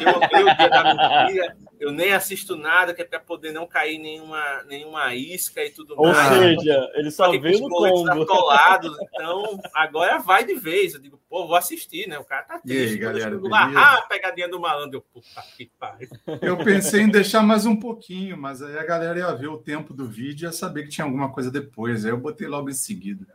eu 0.00 0.16
odeio 0.16 0.46
o 0.46 0.56
dia 0.56 0.68
da 0.68 0.94
mentira, 0.94 1.56
eu 1.80 1.92
nem 1.92 2.12
assisto 2.12 2.56
nada, 2.56 2.94
que 2.94 3.02
é 3.02 3.04
para 3.04 3.20
poder 3.20 3.52
não 3.52 3.66
cair 3.66 3.98
nenhuma, 3.98 4.62
nenhuma 4.64 5.14
isca 5.14 5.64
e 5.64 5.70
tudo 5.70 5.94
Ou 5.96 6.08
mais. 6.08 6.32
Ou 6.32 6.38
seja, 6.38 6.90
ele 6.94 7.10
só 7.10 7.30
veio 7.38 7.60
no 7.60 7.68
combo. 7.68 8.22
Atolados, 8.22 8.96
então, 9.02 9.60
agora 9.74 10.18
vai 10.18 10.44
de 10.44 10.54
vez. 10.54 10.94
Eu 10.94 11.00
digo, 11.00 11.20
pô, 11.28 11.46
vou 11.46 11.56
assistir, 11.56 12.08
né? 12.08 12.18
O 12.18 12.24
cara 12.24 12.42
tá 12.42 12.58
triste. 12.58 12.90
E 12.90 12.92
aí, 12.92 12.98
galera, 12.98 13.38
lá, 13.42 13.72
ah, 13.76 14.02
pegadinha 14.02 14.48
do 14.48 14.60
malandro. 14.60 14.98
Eu, 14.98 15.02
puta 15.02 15.42
que 15.56 15.70
pariu. 15.78 16.08
Eu 16.42 16.56
pensei 16.58 17.07
em 17.08 17.10
deixar 17.10 17.42
mais 17.42 17.66
um 17.66 17.74
pouquinho, 17.74 18.36
mas 18.36 18.62
aí 18.62 18.78
a 18.78 18.84
galera 18.84 19.18
ia 19.18 19.34
ver 19.34 19.48
o 19.48 19.58
tempo 19.58 19.92
do 19.92 20.06
vídeo 20.06 20.44
e 20.44 20.48
ia 20.48 20.52
saber 20.52 20.84
que 20.84 20.90
tinha 20.90 21.04
alguma 21.04 21.32
coisa 21.32 21.50
depois. 21.50 22.04
Aí 22.04 22.10
eu 22.10 22.18
botei 22.18 22.46
logo 22.46 22.70
em 22.70 22.74
seguida. 22.74 23.26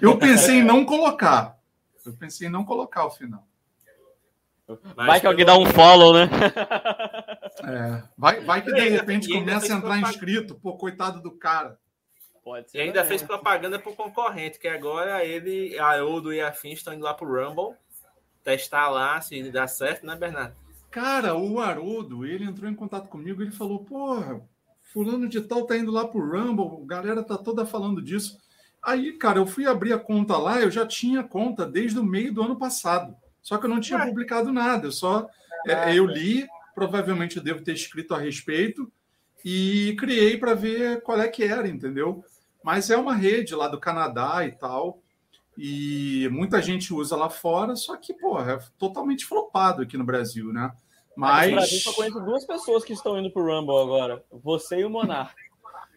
Eu 0.00 0.18
pensei 0.18 0.56
em 0.56 0.64
não 0.64 0.84
colocar. 0.84 1.56
Eu 2.04 2.12
pensei 2.14 2.48
em 2.48 2.50
não 2.50 2.64
colocar 2.64 3.04
o 3.04 3.10
final. 3.10 3.46
Mas 4.96 5.06
vai 5.06 5.20
que 5.20 5.26
alguém 5.26 5.44
dá 5.44 5.56
um 5.56 5.66
follow, 5.66 6.14
né? 6.14 6.28
É, 7.64 8.02
vai, 8.16 8.40
vai 8.40 8.62
que 8.62 8.72
de 8.72 8.88
repente 8.88 9.28
começa 9.32 9.72
a 9.72 9.76
entrar 9.76 9.98
inscrito. 9.98 10.54
Pô, 10.54 10.76
coitado 10.76 11.20
do 11.20 11.30
cara. 11.30 11.78
Pode 12.44 12.70
ser. 12.70 12.78
E 12.78 12.80
ainda 12.82 13.04
fez 13.04 13.22
propaganda 13.22 13.78
para 13.78 13.90
o 13.90 13.96
concorrente, 13.96 14.58
que 14.58 14.68
agora 14.68 15.24
ele, 15.24 15.78
a 15.78 16.04
Odo 16.04 16.32
e 16.32 16.40
a 16.40 16.52
Fim 16.52 16.70
estão 16.70 16.94
indo 16.94 17.04
lá 17.04 17.14
para 17.14 17.26
o 17.26 17.32
Rumble 17.32 17.76
testar 18.44 18.88
lá 18.88 19.20
se 19.20 19.50
dá 19.50 19.66
certo, 19.66 20.06
né, 20.06 20.16
Bernardo? 20.16 20.56
Cara, 20.90 21.36
o 21.36 21.60
Haroldo, 21.60 22.24
ele 22.24 22.44
entrou 22.44 22.70
em 22.70 22.74
contato 22.74 23.08
comigo, 23.08 23.42
ele 23.42 23.50
falou, 23.50 23.84
porra, 23.84 24.40
fulano 24.82 25.28
de 25.28 25.40
tal 25.40 25.66
tá 25.66 25.76
indo 25.76 25.90
lá 25.90 26.06
pro 26.06 26.20
Rumble, 26.20 26.82
a 26.82 26.86
galera 26.86 27.22
tá 27.22 27.36
toda 27.36 27.66
falando 27.66 28.00
disso. 28.00 28.38
Aí, 28.82 29.12
cara, 29.12 29.38
eu 29.38 29.46
fui 29.46 29.66
abrir 29.66 29.92
a 29.92 29.98
conta 29.98 30.36
lá, 30.36 30.60
eu 30.60 30.70
já 30.70 30.86
tinha 30.86 31.22
conta 31.22 31.66
desde 31.66 31.98
o 31.98 32.04
meio 32.04 32.32
do 32.32 32.42
ano 32.42 32.56
passado. 32.56 33.14
Só 33.42 33.58
que 33.58 33.66
eu 33.66 33.70
não 33.70 33.80
tinha 33.80 33.98
Ué. 33.98 34.06
publicado 34.06 34.52
nada, 34.52 34.86
eu 34.86 34.92
só 34.92 35.28
é, 35.66 35.94
eu 35.94 36.06
li, 36.06 36.46
provavelmente 36.74 37.36
eu 37.36 37.42
devo 37.42 37.62
ter 37.62 37.74
escrito 37.74 38.14
a 38.14 38.18
respeito 38.18 38.90
e 39.44 39.94
criei 39.98 40.36
para 40.36 40.54
ver 40.54 41.02
qual 41.02 41.20
é 41.20 41.28
que 41.28 41.44
era, 41.44 41.68
entendeu? 41.68 42.24
Mas 42.62 42.90
é 42.90 42.96
uma 42.96 43.14
rede 43.14 43.54
lá 43.54 43.68
do 43.68 43.80
Canadá 43.80 44.44
e 44.46 44.52
tal. 44.52 45.02
E 45.60 46.28
muita 46.30 46.62
gente 46.62 46.94
usa 46.94 47.16
lá 47.16 47.28
fora, 47.28 47.74
só 47.74 47.96
que, 47.96 48.14
pô, 48.14 48.40
é 48.40 48.60
totalmente 48.78 49.26
flopado 49.26 49.82
aqui 49.82 49.98
no 49.98 50.04
Brasil, 50.04 50.52
né? 50.52 50.70
Mas. 51.16 51.50
No 51.50 51.56
Brasil 51.56 51.80
só 51.80 51.92
conheço 51.92 52.20
duas 52.20 52.46
pessoas 52.46 52.84
que 52.84 52.92
estão 52.92 53.18
indo 53.18 53.28
pro 53.28 53.42
Rumble 53.42 53.76
agora: 53.76 54.24
você 54.30 54.78
e 54.78 54.84
o 54.84 54.90
Monarca. 54.90 55.34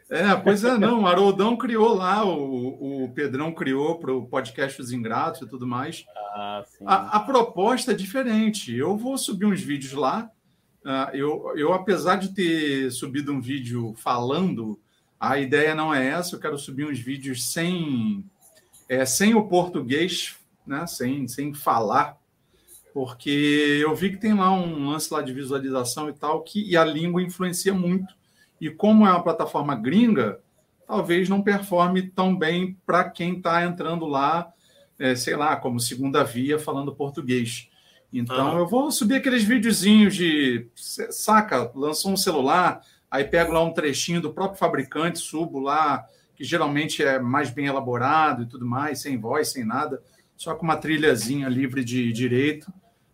É, 0.10 0.36
pois 0.36 0.64
é, 0.64 0.78
não. 0.80 1.04
O 1.04 1.08
Haroldão 1.08 1.56
criou 1.56 1.94
lá, 1.94 2.26
o, 2.26 3.04
o 3.04 3.14
Pedrão 3.14 3.54
criou 3.54 4.00
para 4.00 4.12
o 4.12 4.26
podcast 4.26 4.82
Os 4.82 4.92
Ingratos 4.92 5.44
e 5.44 5.48
tudo 5.48 5.68
mais. 5.68 6.06
Ah, 6.34 6.66
a, 6.86 7.18
a, 7.18 7.20
proposta 7.20 7.92
é 7.92 7.96
diferente. 7.96 8.76
Eu 8.76 8.98
vou 8.98 9.16
subir 9.16 9.46
uns 9.46 9.62
vídeos 9.62 9.94
lá. 9.94 10.30
Uh, 10.84 11.16
eu, 11.16 11.54
eu, 11.56 11.72
apesar 11.72 12.16
de 12.16 12.34
ter 12.34 12.92
subido 12.92 13.32
um 13.32 13.40
vídeo 13.40 13.94
falando, 13.96 14.78
a 15.20 15.38
ideia 15.38 15.76
não 15.76 15.94
é 15.94 16.08
essa. 16.08 16.36
Eu 16.36 16.40
quero 16.40 16.58
subir 16.58 16.86
uns 16.86 17.00
vídeos 17.00 17.46
sem 17.50 18.26
é, 18.92 19.06
sem 19.06 19.34
o 19.34 19.48
português, 19.48 20.36
né, 20.68 20.86
sem, 20.86 21.26
sem 21.26 21.54
falar, 21.54 22.18
porque 22.94 23.80
eu 23.82 23.96
vi 23.96 24.10
que 24.10 24.18
tem 24.18 24.34
lá 24.34 24.52
um 24.52 24.90
lance 24.90 25.14
lá 25.14 25.22
de 25.22 25.32
visualização 25.32 26.10
e 26.10 26.14
tal, 26.14 26.42
que, 26.44 26.62
e 26.70 26.76
a 26.76 26.84
língua 26.84 27.24
influencia 27.24 27.74
muito. 27.74 28.14
E 28.60 28.70
como 28.70 29.08
é 29.08 29.10
uma 29.10 29.24
plataforma 29.24 29.76
gringa, 29.76 30.42
talvez 30.86 31.30
não 31.30 31.42
performe 31.42 32.02
tão 32.02 32.36
bem 32.36 32.78
para 32.86 33.10
quem 33.10 33.38
está 33.38 33.64
entrando 33.64 34.06
lá, 34.06 34.52
é, 35.00 35.16
sei 35.16 35.38
lá, 35.38 35.56
como 35.56 35.80
segunda 35.80 36.22
via 36.22 36.60
falando 36.60 36.94
português. 36.94 37.70
Então 38.12 38.58
eu 38.58 38.68
vou 38.68 38.92
subir 38.92 39.16
aqueles 39.16 39.44
videozinhos 39.44 40.14
de 40.14 40.68
saca, 40.76 41.72
lançou 41.74 42.12
um 42.12 42.18
celular, 42.18 42.82
aí 43.10 43.24
pego 43.24 43.54
lá 43.54 43.64
um 43.64 43.72
trechinho 43.72 44.20
do 44.20 44.34
próprio 44.34 44.60
fabricante, 44.60 45.20
subo 45.20 45.62
lá 45.62 46.06
que 46.42 46.46
geralmente 46.48 47.04
é 47.04 47.20
mais 47.20 47.52
bem 47.52 47.68
elaborado 47.68 48.42
e 48.42 48.46
tudo 48.48 48.66
mais, 48.66 49.00
sem 49.00 49.16
voz, 49.16 49.50
sem 49.50 49.64
nada, 49.64 50.02
só 50.36 50.56
com 50.56 50.64
uma 50.64 50.76
trilhazinha 50.76 51.48
livre 51.48 51.84
de 51.84 52.12
direito, 52.12 52.74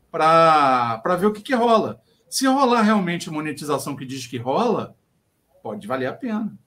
para 0.09 1.17
ver 1.19 1.25
o 1.25 1.33
que, 1.33 1.41
que 1.41 1.53
rola. 1.53 2.01
Se 2.29 2.47
rolar 2.47 2.83
realmente 2.83 3.27
a 3.27 3.31
monetização 3.33 3.97
que 3.97 4.05
diz 4.05 4.25
que 4.25 4.37
rola, 4.37 4.95
pode 5.61 5.85
valer 5.85 6.05
a 6.05 6.13
pena. 6.13 6.57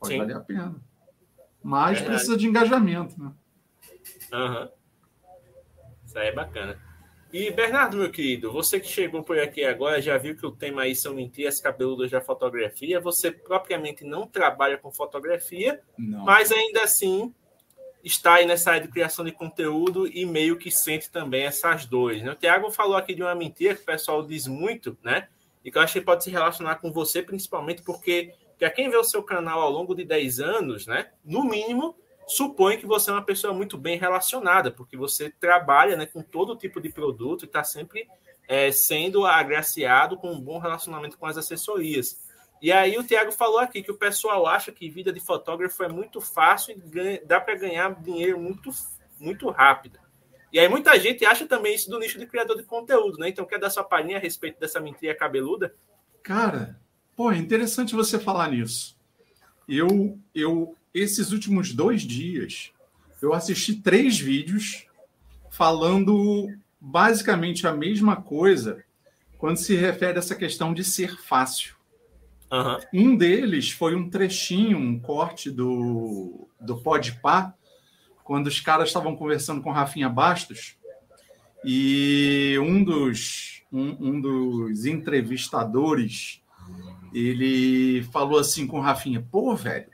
Pode 0.00 0.14
Sim. 0.14 0.18
valer 0.18 0.36
a 0.36 0.40
pena. 0.40 0.74
Mas 1.62 2.00
é 2.00 2.04
precisa 2.06 2.36
de 2.36 2.48
engajamento, 2.48 3.14
né? 3.22 3.30
Uhum. 4.32 4.68
Isso 6.06 6.18
aí 6.18 6.26
é 6.26 6.32
bacana. 6.32 6.76
E, 7.32 7.50
Bernardo, 7.52 7.96
meu 7.96 8.10
querido, 8.10 8.50
você 8.50 8.80
que 8.80 8.88
chegou 8.88 9.22
por 9.22 9.38
aqui 9.38 9.64
agora, 9.64 10.02
já 10.02 10.18
viu 10.18 10.36
que 10.36 10.44
o 10.44 10.50
tema 10.50 10.82
aí 10.82 10.96
são 10.96 11.14
mentiras 11.14 11.60
cabeludas 11.60 12.10
da 12.10 12.20
fotografia. 12.20 13.00
Você 13.00 13.30
propriamente 13.30 14.04
não 14.04 14.26
trabalha 14.26 14.76
com 14.76 14.90
fotografia, 14.90 15.80
não. 15.96 16.24
mas 16.24 16.50
ainda 16.50 16.82
assim 16.82 17.32
está 18.02 18.34
aí 18.34 18.46
nessa 18.46 18.72
área 18.72 18.82
de 18.86 18.92
criação 18.92 19.24
de 19.24 19.30
conteúdo 19.30 20.08
e 20.08 20.26
meio 20.26 20.56
que 20.56 20.70
sente 20.70 21.10
também 21.10 21.44
essas 21.44 21.86
dores. 21.86 22.22
Né? 22.22 22.32
O 22.32 22.36
Tiago 22.36 22.70
falou 22.70 22.96
aqui 22.96 23.14
de 23.14 23.22
uma 23.22 23.34
mentira 23.34 23.76
que 23.76 23.82
o 23.82 23.86
pessoal 23.86 24.26
diz 24.26 24.46
muito, 24.46 24.98
né? 25.02 25.28
E 25.64 25.70
que 25.70 25.76
eu 25.76 25.82
acho 25.82 25.92
que 25.92 26.00
pode 26.00 26.24
se 26.24 26.30
relacionar 26.30 26.76
com 26.76 26.90
você, 26.90 27.22
principalmente 27.22 27.82
porque, 27.82 28.32
para 28.58 28.70
quem 28.70 28.88
vê 28.88 28.96
o 28.96 29.04
seu 29.04 29.22
canal 29.22 29.60
ao 29.60 29.70
longo 29.70 29.94
de 29.94 30.04
10 30.04 30.40
anos, 30.40 30.86
né? 30.86 31.10
No 31.24 31.44
mínimo, 31.44 31.94
supõe 32.30 32.78
que 32.78 32.86
você 32.86 33.10
é 33.10 33.12
uma 33.12 33.24
pessoa 33.24 33.52
muito 33.52 33.76
bem 33.76 33.98
relacionada, 33.98 34.70
porque 34.70 34.96
você 34.96 35.30
trabalha 35.30 35.96
né, 35.96 36.06
com 36.06 36.22
todo 36.22 36.56
tipo 36.56 36.80
de 36.80 36.88
produto 36.88 37.42
e 37.42 37.46
está 37.46 37.64
sempre 37.64 38.08
é, 38.46 38.70
sendo 38.70 39.26
agraciado 39.26 40.16
com 40.16 40.30
um 40.30 40.40
bom 40.40 40.58
relacionamento 40.58 41.18
com 41.18 41.26
as 41.26 41.36
assessorias. 41.36 42.20
E 42.62 42.70
aí 42.70 42.96
o 42.96 43.02
Tiago 43.02 43.32
falou 43.32 43.58
aqui 43.58 43.82
que 43.82 43.90
o 43.90 43.96
pessoal 43.96 44.46
acha 44.46 44.70
que 44.70 44.88
vida 44.88 45.12
de 45.12 45.18
fotógrafo 45.18 45.82
é 45.82 45.88
muito 45.88 46.20
fácil 46.20 46.76
e 46.76 46.80
ganha, 46.80 47.20
dá 47.24 47.40
para 47.40 47.56
ganhar 47.56 48.00
dinheiro 48.00 48.38
muito, 48.38 48.70
muito 49.18 49.50
rápido. 49.50 49.98
E 50.52 50.60
aí 50.60 50.68
muita 50.68 50.98
gente 51.00 51.24
acha 51.24 51.46
também 51.46 51.74
isso 51.74 51.90
do 51.90 51.98
nicho 51.98 52.18
de 52.18 52.26
criador 52.26 52.56
de 52.56 52.62
conteúdo, 52.62 53.18
né? 53.18 53.28
Então 53.28 53.44
quer 53.44 53.58
dar 53.58 53.70
sua 53.70 53.82
palhinha 53.82 54.18
a 54.18 54.20
respeito 54.20 54.60
dessa 54.60 54.78
mentira 54.78 55.14
cabeluda? 55.16 55.74
Cara, 56.22 56.78
pô, 57.16 57.32
é 57.32 57.38
interessante 57.38 57.94
você 57.94 58.18
falar 58.20 58.50
nisso. 58.50 58.96
Eu, 59.68 60.18
eu 60.34 60.76
esses 60.94 61.32
últimos 61.32 61.72
dois 61.72 62.02
dias, 62.02 62.70
eu 63.22 63.32
assisti 63.32 63.74
três 63.76 64.18
vídeos 64.18 64.86
falando 65.50 66.48
basicamente 66.80 67.66
a 67.66 67.72
mesma 67.72 68.16
coisa 68.16 68.82
quando 69.36 69.56
se 69.56 69.74
refere 69.74 70.16
a 70.16 70.18
essa 70.18 70.34
questão 70.34 70.72
de 70.72 70.84
ser 70.84 71.16
fácil. 71.20 71.74
Uhum. 72.52 73.12
Um 73.12 73.16
deles 73.16 73.70
foi 73.70 73.94
um 73.94 74.08
trechinho, 74.10 74.78
um 74.78 74.98
corte 74.98 75.50
do, 75.50 76.48
do 76.60 76.76
Podpah, 76.76 77.54
quando 78.24 78.46
os 78.46 78.60
caras 78.60 78.88
estavam 78.88 79.16
conversando 79.16 79.60
com 79.60 79.70
Rafinha 79.70 80.08
Bastos, 80.08 80.76
E 81.64 82.56
um 82.60 82.82
dos, 82.82 83.62
um, 83.72 83.96
um 84.08 84.20
dos 84.20 84.86
entrevistadores, 84.86 86.40
ele 87.12 88.02
falou 88.04 88.38
assim 88.38 88.66
com 88.66 88.78
o 88.78 88.82
Rafinha, 88.82 89.26
pô, 89.30 89.54
velho, 89.54 89.89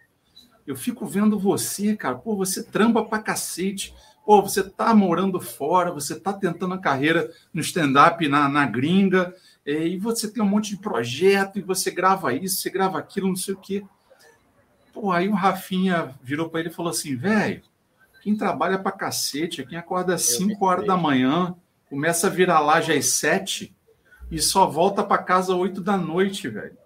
eu 0.67 0.75
fico 0.75 1.07
vendo 1.07 1.39
você, 1.39 1.97
cara, 1.97 2.17
pô, 2.17 2.37
você 2.37 2.63
trampa 2.63 3.05
pra 3.05 3.21
cacete, 3.21 3.95
pô, 4.25 4.43
você 4.43 4.63
tá 4.63 4.95
morando 4.95 5.41
fora, 5.41 5.93
você 5.93 6.19
tá 6.19 6.33
tentando 6.33 6.75
a 6.75 6.79
carreira 6.79 7.31
no 7.55 7.61
stand-up 7.61 8.27
na, 8.29 8.49
na 8.49 8.67
gringa, 8.67 9.35
e 9.65 9.97
você 9.97 10.31
tem 10.31 10.43
um 10.43 10.49
monte 10.49 10.71
de 10.71 10.79
projeto, 10.79 11.59
e 11.59 11.63
você 11.63 11.91
grava 11.91 12.33
isso, 12.33 12.57
você 12.57 12.71
grava 12.71 12.99
aquilo, 12.99 13.29
não 13.29 13.37
sei 13.37 13.55
o 13.55 13.59
quê. 13.59 13.85
Pô, 14.93 15.13
aí 15.13 15.29
o 15.29 15.35
Rafinha 15.35 16.15
virou 16.23 16.49
para 16.49 16.61
ele 16.61 16.71
e 16.71 16.73
falou 16.73 16.91
assim, 16.91 17.17
velho, 17.17 17.63
quem 18.23 18.37
trabalha 18.37 18.79
pra 18.79 18.91
cacete, 18.91 19.65
quem 19.65 19.79
acorda 19.79 20.15
às 20.15 20.23
5 20.23 20.65
horas 20.65 20.87
da 20.87 20.97
manhã, 20.97 21.55
começa 21.89 22.27
a 22.27 22.31
virar 22.31 22.59
lá 22.59 22.81
já 22.81 22.95
às 22.95 23.07
7 23.07 23.73
e 24.31 24.41
só 24.41 24.67
volta 24.67 25.05
para 25.05 25.23
casa 25.23 25.53
às 25.53 25.59
8 25.59 25.81
da 25.81 25.97
noite, 25.97 26.49
velho. 26.49 26.77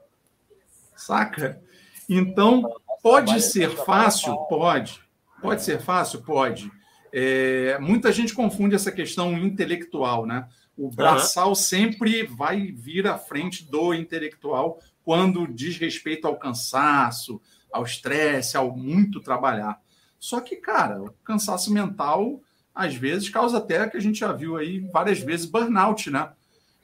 Saca? 0.94 1.62
Então, 2.06 2.70
pode 3.02 3.40
ser 3.40 3.70
fácil? 3.70 4.36
Pode. 4.48 5.00
Pode 5.40 5.62
ser 5.62 5.80
fácil? 5.80 6.22
Pode. 6.22 6.70
É, 7.12 7.78
muita 7.80 8.12
gente 8.12 8.34
confunde 8.34 8.74
essa 8.74 8.92
questão 8.92 9.36
intelectual, 9.36 10.26
né? 10.26 10.46
O 10.76 10.90
braçal 10.90 11.50
uhum. 11.50 11.54
sempre 11.54 12.24
vai 12.24 12.72
vir 12.72 13.06
à 13.06 13.18
frente 13.18 13.64
do 13.64 13.92
intelectual 13.92 14.78
quando 15.04 15.46
diz 15.46 15.76
respeito 15.76 16.26
ao 16.26 16.38
cansaço, 16.38 17.40
ao 17.72 17.84
estresse, 17.84 18.56
ao 18.56 18.76
muito 18.76 19.20
trabalhar. 19.20 19.80
Só 20.18 20.40
que, 20.40 20.56
cara, 20.56 21.02
o 21.02 21.10
cansaço 21.24 21.72
mental, 21.72 22.40
às 22.74 22.94
vezes, 22.94 23.28
causa 23.28 23.58
até 23.58 23.88
que 23.88 23.96
a 23.96 24.00
gente 24.00 24.20
já 24.20 24.32
viu 24.32 24.56
aí 24.56 24.80
várias 24.92 25.20
vezes 25.20 25.46
burnout, 25.46 26.10
né? 26.10 26.30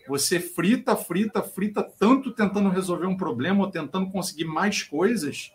Você 0.08 0.38
frita, 0.38 0.96
frita, 0.96 1.42
frita 1.42 1.82
tanto 1.82 2.32
tentando 2.32 2.68
resolver 2.68 3.06
um 3.06 3.16
problema 3.16 3.64
ou 3.64 3.70
tentando 3.70 4.10
conseguir 4.10 4.44
mais 4.44 4.82
coisas, 4.82 5.52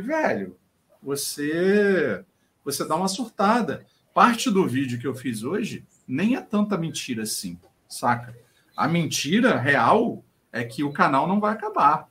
velho, 0.00 0.56
você 1.02 2.24
você 2.64 2.86
dá 2.86 2.96
uma 2.96 3.08
surtada. 3.08 3.86
Parte 4.12 4.50
do 4.50 4.66
vídeo 4.66 4.98
que 4.98 5.06
eu 5.06 5.14
fiz 5.14 5.42
hoje 5.42 5.84
nem 6.06 6.36
é 6.36 6.40
tanta 6.40 6.76
mentira 6.76 7.22
assim, 7.22 7.58
saca? 7.88 8.36
A 8.76 8.86
mentira 8.88 9.58
real 9.58 10.24
é 10.52 10.64
que 10.64 10.82
o 10.82 10.92
canal 10.92 11.26
não 11.26 11.40
vai 11.40 11.52
acabar. 11.52 12.08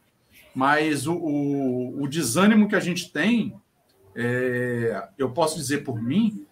Mas 0.56 1.06
o, 1.06 1.14
o, 1.14 2.02
o 2.02 2.08
desânimo 2.08 2.68
que 2.68 2.76
a 2.76 2.80
gente 2.80 3.12
tem 3.12 3.54
é, 4.20 5.08
eu 5.16 5.30
posso 5.30 5.56
dizer 5.56 5.84
por 5.84 6.02
mim, 6.02 6.44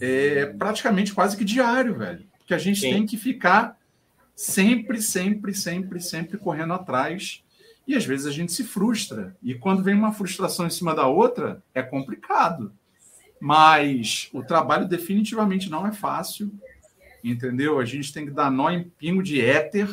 é 0.00 0.46
praticamente 0.46 1.14
quase 1.14 1.36
que 1.36 1.44
diário, 1.44 1.96
velho. 1.96 2.26
Porque 2.38 2.52
a 2.52 2.58
gente 2.58 2.80
Sim. 2.80 2.90
tem 2.90 3.06
que 3.06 3.16
ficar 3.16 3.78
sempre, 4.34 5.00
sempre, 5.00 5.54
sempre, 5.54 6.00
sempre 6.00 6.36
correndo 6.36 6.72
atrás. 6.72 7.43
E 7.86 7.94
às 7.94 8.04
vezes 8.04 8.26
a 8.26 8.30
gente 8.30 8.52
se 8.52 8.64
frustra. 8.64 9.36
E 9.42 9.54
quando 9.54 9.82
vem 9.82 9.94
uma 9.94 10.12
frustração 10.12 10.66
em 10.66 10.70
cima 10.70 10.94
da 10.94 11.06
outra, 11.06 11.62
é 11.74 11.82
complicado. 11.82 12.72
Mas 13.40 14.30
o 14.32 14.42
trabalho 14.42 14.88
definitivamente 14.88 15.70
não 15.70 15.86
é 15.86 15.92
fácil, 15.92 16.50
entendeu? 17.22 17.78
A 17.78 17.84
gente 17.84 18.12
tem 18.12 18.24
que 18.24 18.30
dar 18.30 18.50
nó 18.50 18.70
em 18.70 18.84
pingo 18.84 19.22
de 19.22 19.40
éter, 19.40 19.88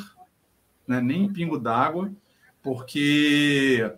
né? 0.88 1.02
nem 1.02 1.26
em 1.26 1.34
pingo 1.34 1.58
d'água, 1.58 2.12
porque 2.64 3.92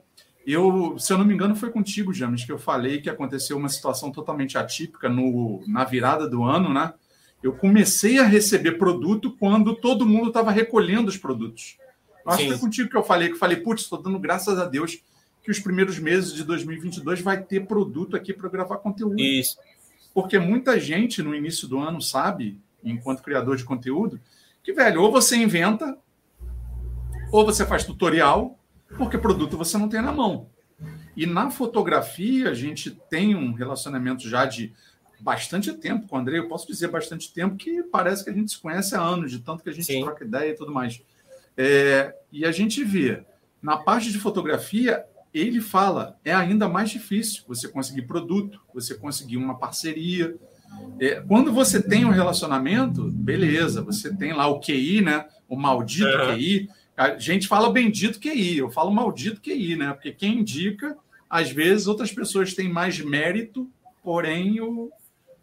eu, 0.45 0.97
se 0.97 1.13
eu 1.13 1.17
não 1.17 1.25
me 1.25 1.33
engano, 1.33 1.55
foi 1.55 1.69
contigo, 1.69 2.13
James, 2.13 2.43
que 2.43 2.51
eu 2.51 2.57
falei 2.57 3.01
que 3.01 3.09
aconteceu 3.09 3.57
uma 3.57 3.69
situação 3.69 4.11
totalmente 4.11 4.57
atípica 4.57 5.07
no, 5.07 5.63
na 5.67 5.83
virada 5.83 6.27
do 6.27 6.43
ano, 6.43 6.73
né? 6.73 6.93
Eu 7.41 7.53
comecei 7.53 8.19
a 8.19 8.23
receber 8.23 8.73
produto 8.73 9.35
quando 9.37 9.75
todo 9.75 10.05
mundo 10.05 10.29
estava 10.29 10.49
recolhendo 10.49 11.09
os 11.09 11.17
produtos. 11.17 11.77
Acho 12.25 12.37
que 12.37 12.49
foi 12.49 12.59
contigo 12.59 12.89
que 12.89 12.97
eu 12.97 13.03
falei, 13.03 13.27
que 13.27 13.33
eu 13.35 13.39
falei, 13.39 13.57
putz, 13.57 13.83
estou 13.83 14.01
dando 14.01 14.19
graças 14.19 14.57
a 14.59 14.65
Deus 14.65 15.01
que 15.43 15.51
os 15.51 15.59
primeiros 15.59 15.99
meses 15.99 16.33
de 16.33 16.43
2022 16.43 17.21
vai 17.21 17.41
ter 17.41 17.65
produto 17.65 18.15
aqui 18.15 18.33
para 18.33 18.49
gravar 18.49 18.77
conteúdo. 18.77 19.19
Isso. 19.19 19.57
Porque 20.13 20.39
muita 20.39 20.79
gente 20.79 21.21
no 21.21 21.35
início 21.35 21.67
do 21.67 21.79
ano 21.79 22.01
sabe, 22.01 22.57
enquanto 22.83 23.21
criador 23.21 23.57
de 23.57 23.65
conteúdo, 23.65 24.19
que, 24.63 24.71
velho, 24.71 25.01
ou 25.01 25.11
você 25.11 25.35
inventa, 25.35 25.97
ou 27.31 27.45
você 27.45 27.65
faz 27.65 27.83
tutorial, 27.83 28.57
porque 28.97 29.17
produto 29.17 29.57
você 29.57 29.77
não 29.77 29.89
tem 29.89 30.01
na 30.01 30.13
mão. 30.13 30.47
E 31.15 31.25
na 31.25 31.49
fotografia, 31.49 32.49
a 32.49 32.53
gente 32.53 32.91
tem 33.09 33.35
um 33.35 33.51
relacionamento 33.53 34.27
já 34.27 34.45
de 34.45 34.73
bastante 35.19 35.73
tempo 35.73 36.07
com 36.07 36.15
o 36.15 36.19
André. 36.19 36.37
Eu 36.37 36.47
posso 36.47 36.67
dizer 36.67 36.87
bastante 36.87 37.33
tempo 37.33 37.55
que 37.55 37.83
parece 37.83 38.23
que 38.23 38.29
a 38.29 38.33
gente 38.33 38.51
se 38.51 38.59
conhece 38.59 38.95
há 38.95 39.01
anos, 39.01 39.31
de 39.31 39.39
tanto 39.39 39.63
que 39.63 39.69
a 39.69 39.73
gente 39.73 39.85
Sim. 39.85 40.01
troca 40.01 40.23
ideia 40.23 40.51
e 40.51 40.55
tudo 40.55 40.71
mais. 40.71 41.01
É, 41.57 42.13
e 42.31 42.45
a 42.45 42.51
gente 42.51 42.83
vê, 42.83 43.23
na 43.61 43.77
parte 43.77 44.11
de 44.11 44.19
fotografia, 44.19 45.05
ele 45.33 45.59
fala, 45.61 46.19
é 46.23 46.33
ainda 46.33 46.69
mais 46.69 46.89
difícil 46.89 47.43
você 47.47 47.67
conseguir 47.67 48.03
produto, 48.03 48.61
você 48.73 48.93
conseguir 48.93 49.37
uma 49.37 49.57
parceria. 49.57 50.35
É, 50.99 51.21
quando 51.21 51.51
você 51.51 51.81
tem 51.81 52.05
um 52.05 52.11
relacionamento, 52.11 53.09
beleza, 53.09 53.81
você 53.81 54.15
tem 54.15 54.33
lá 54.33 54.47
o 54.47 54.59
QI, 54.59 55.01
né? 55.01 55.25
O 55.47 55.55
maldito 55.55 56.07
uhum. 56.07 56.35
QI, 56.35 56.69
a 56.95 57.17
gente 57.17 57.47
fala 57.47 57.71
bendito 57.71 58.19
QI, 58.19 58.57
eu 58.57 58.69
falo 58.69 58.91
maldito 58.91 59.41
QI, 59.41 59.75
né? 59.75 59.93
Porque 59.93 60.11
quem 60.11 60.39
indica, 60.39 60.95
às 61.27 61.51
vezes, 61.51 61.87
outras 61.87 62.11
pessoas 62.11 62.53
têm 62.53 62.69
mais 62.69 62.99
mérito, 62.99 63.69
porém 64.03 64.61
o, 64.61 64.91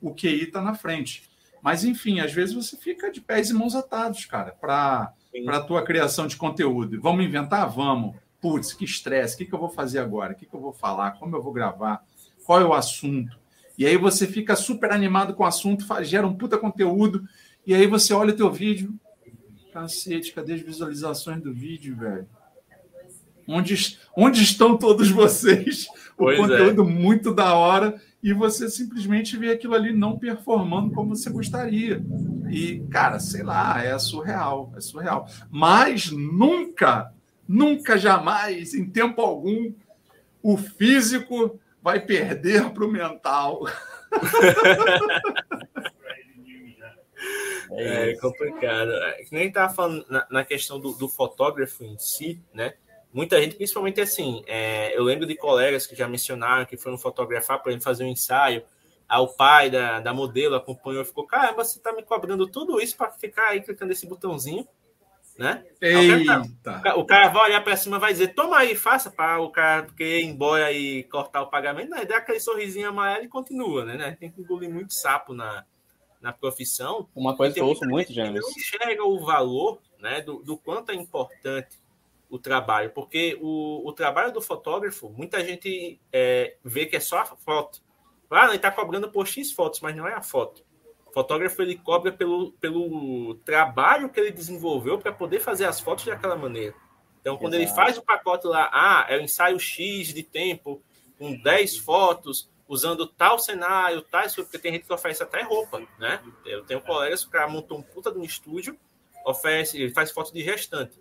o 0.01 0.15
QI 0.15 0.45
está 0.45 0.63
na 0.63 0.75
frente. 0.75 1.29
Mas, 1.63 1.85
enfim, 1.85 2.21
às 2.21 2.33
vezes 2.33 2.55
você 2.55 2.77
fica 2.77 3.11
de 3.11 3.21
pés 3.21 3.51
e 3.51 3.55
mãos 3.55 3.75
atados, 3.75 4.25
cara, 4.25 4.53
para 4.53 5.13
a 5.49 5.61
tua 5.61 5.83
criação 5.83 6.27
de 6.27 6.37
conteúdo. 6.37 7.01
Vamos 7.01 7.25
inventar? 7.25 7.69
Vamos. 7.69 8.17
Putz, 8.41 8.73
que 8.73 8.85
estresse, 8.85 9.35
o 9.35 9.39
que, 9.39 9.45
que 9.45 9.55
eu 9.55 9.59
vou 9.59 9.69
fazer 9.69 9.99
agora? 9.99 10.33
O 10.33 10.37
que, 10.37 10.47
que 10.47 10.55
eu 10.55 10.61
vou 10.61 10.73
falar? 10.73 11.13
Como 11.13 11.37
eu 11.37 11.43
vou 11.43 11.53
gravar? 11.53 12.03
Qual 12.45 12.61
é 12.61 12.65
o 12.65 12.73
assunto? 12.73 13.39
E 13.77 13.87
aí 13.87 13.97
você 13.97 14.27
fica 14.27 14.57
super 14.57 14.93
animado 14.93 15.35
com 15.35 15.43
o 15.43 15.47
assunto, 15.47 15.87
faz, 15.87 16.09
gera 16.09 16.27
um 16.27 16.35
puta 16.35 16.59
conteúdo, 16.59 17.25
e 17.67 17.75
aí 17.75 17.87
você 17.87 18.13
olha 18.13 18.33
o 18.33 18.37
teu 18.37 18.51
vídeo, 18.51 18.95
Cacete, 19.73 20.33
cadê 20.33 20.55
as 20.55 20.61
visualizações 20.61 21.41
do 21.41 21.53
vídeo, 21.53 21.97
velho? 21.97 22.27
Onde, 23.47 23.99
onde 24.17 24.43
estão 24.43 24.77
todos 24.77 25.09
vocês? 25.11 25.87
O 26.17 26.25
pois 26.25 26.39
é. 26.39 26.43
conteúdo 26.43 26.83
é. 26.83 26.87
muito 26.87 27.35
da 27.35 27.55
hora 27.55 28.01
e 28.23 28.33
você 28.33 28.69
simplesmente 28.69 29.37
vê 29.37 29.53
aquilo 29.53 29.75
ali 29.75 29.93
não 29.93 30.19
performando 30.19 30.93
como 30.93 31.17
você 31.17 31.31
gostaria. 31.31 32.03
E, 32.51 32.81
cara, 32.91 33.19
sei 33.19 33.43
lá, 33.43 33.83
é 33.83 33.99
surreal, 33.99 34.73
é 34.77 34.81
surreal. 34.81 35.27
Mas 35.51 36.11
nunca, 36.11 37.13
nunca, 37.49 37.97
jamais, 37.97 38.75
em 38.75 38.89
tempo 38.89 39.23
algum, 39.23 39.73
o 40.43 40.57
físico 40.57 41.59
vai 41.83 42.01
perder 42.01 42.71
para 42.71 42.85
o 42.85 42.91
mental. 42.91 43.61
É, 47.73 48.11
é 48.11 48.17
complicado. 48.17 48.91
Nem 49.31 49.49
estava 49.49 49.73
falando 49.73 50.05
na, 50.09 50.27
na 50.31 50.45
questão 50.45 50.81
do, 50.81 50.93
do, 50.93 51.09
fotógrafo 51.09 51.85
em 51.85 51.97
si, 51.99 52.43
né? 52.53 52.75
Muita 53.13 53.41
gente, 53.43 53.57
principalmente 53.57 54.01
assim, 54.01 54.43
é, 54.47 54.97
eu 54.97 55.03
lembro 55.03 55.27
de 55.27 55.35
colegas 55.35 55.87
que 55.87 55.97
já 55.97 56.07
mencionaram 56.07 56.65
que 56.65 56.77
foram 56.77 56.97
fotografar 56.97 57.61
para 57.61 57.73
ele 57.73 57.81
fazer 57.81 58.05
um 58.05 58.09
ensaio. 58.09 58.63
Aí 59.09 59.19
o 59.19 59.27
pai 59.27 59.69
da, 59.69 59.99
da 59.99 60.15
modelo 60.15 60.55
acompanhou 60.55 61.03
e 61.03 61.05
ficou: 61.05 61.27
Cara, 61.27 61.53
você 61.53 61.79
está 61.79 61.93
me 61.93 62.05
cobrando 62.05 62.47
tudo 62.47 62.81
isso 62.81 62.97
para 62.97 63.11
ficar 63.11 63.49
aí 63.49 63.61
clicando 63.61 63.89
nesse 63.89 64.07
botãozinho, 64.07 64.65
né? 65.37 65.65
Eita. 65.81 66.43
O 66.43 66.83
cara, 66.83 66.99
o 67.01 67.05
cara 67.05 67.29
vai 67.29 67.51
olhar 67.51 67.65
para 67.65 67.77
cima 67.77 67.97
e 67.97 68.01
vai 68.01 68.13
dizer: 68.13 68.29
Toma 68.29 68.59
aí, 68.59 68.77
faça 68.77 69.11
para 69.11 69.41
o 69.41 69.51
cara 69.51 69.89
querer 69.97 70.21
ir 70.21 70.27
embora 70.27 70.71
e 70.71 71.03
cortar 71.05 71.43
o 71.43 71.51
pagamento. 71.51 71.91
Não, 71.91 72.05
dá 72.05 72.19
aquele 72.19 72.39
sorrisinho 72.39 72.89
amarelo 72.89 73.25
e 73.25 73.29
continua, 73.29 73.85
né? 73.85 74.17
Tem 74.21 74.31
que 74.31 74.41
engolir 74.41 74.71
muito 74.71 74.95
sapo 74.95 75.35
na, 75.35 75.65
na 76.21 76.33
profissão. 76.33 77.09
Uma 77.13 77.37
coisa 77.37 77.53
que 77.53 77.61
eu 77.61 77.67
ouço 77.67 77.85
muito, 77.87 78.13
James. 78.13 78.41
Não 78.41 78.51
enxerga 78.51 79.05
o 79.05 79.19
valor 79.19 79.81
né, 79.99 80.21
do, 80.21 80.41
do 80.45 80.57
quanto 80.57 80.93
é 80.93 80.95
importante 80.95 81.81
o 82.31 82.39
trabalho, 82.39 82.91
porque 82.91 83.37
o, 83.41 83.87
o 83.87 83.93
trabalho 83.93 84.33
do 84.33 84.41
fotógrafo, 84.41 85.11
muita 85.11 85.45
gente 85.45 86.01
é, 86.13 86.57
vê 86.65 86.87
que 86.87 86.97
é 86.97 87.01
só 87.01 87.19
a 87.19 87.27
foto. 87.27 87.83
Ah, 88.31 88.47
ele 88.47 88.57
está 88.57 88.71
cobrando 88.71 89.11
por 89.11 89.27
X 89.27 89.51
fotos, 89.51 89.81
mas 89.81 89.97
não 89.97 90.07
é 90.07 90.15
a 90.15 90.23
foto. 90.23 90.65
O 91.07 91.13
fotógrafo 91.13 91.61
ele 91.61 91.77
cobra 91.77 92.13
pelo, 92.13 92.53
pelo 92.53 93.35
trabalho 93.45 94.09
que 94.09 94.21
ele 94.21 94.31
desenvolveu 94.31 94.99
para 94.99 95.13
poder 95.13 95.41
fazer 95.41 95.65
as 95.65 95.81
fotos 95.81 96.05
daquela 96.05 96.37
maneira. 96.37 96.73
Então, 97.21 97.37
quando 97.37 97.55
Exato. 97.55 97.69
ele 97.69 97.75
faz 97.75 97.99
o 97.99 98.03
pacote 98.03 98.47
lá, 98.47 98.71
ah, 98.73 99.07
é 99.09 99.19
o 99.19 99.21
ensaio 99.21 99.59
X 99.59 100.15
de 100.15 100.23
tempo, 100.23 100.81
com 101.19 101.37
10 101.37 101.79
fotos, 101.79 102.49
usando 102.69 103.07
tal 103.09 103.41
cenário, 103.41 104.01
tal, 104.03 104.23
porque 104.37 104.59
tem 104.59 104.73
gente 104.75 104.87
que 104.87 104.93
oferece 104.93 105.23
até 105.23 105.43
roupa, 105.43 105.83
né? 105.99 106.23
Eu 106.47 106.65
tenho 106.65 106.81
colegas 106.81 107.25
que 107.25 107.47
montou 107.47 107.77
um 107.77 107.83
puta 107.83 108.13
de 108.13 108.19
um 108.19 108.23
estúdio, 108.23 108.79
oferece, 109.27 109.83
ele 109.83 109.93
faz 109.93 110.13
foto 110.13 110.33
de 110.33 110.43
gestante. 110.43 110.97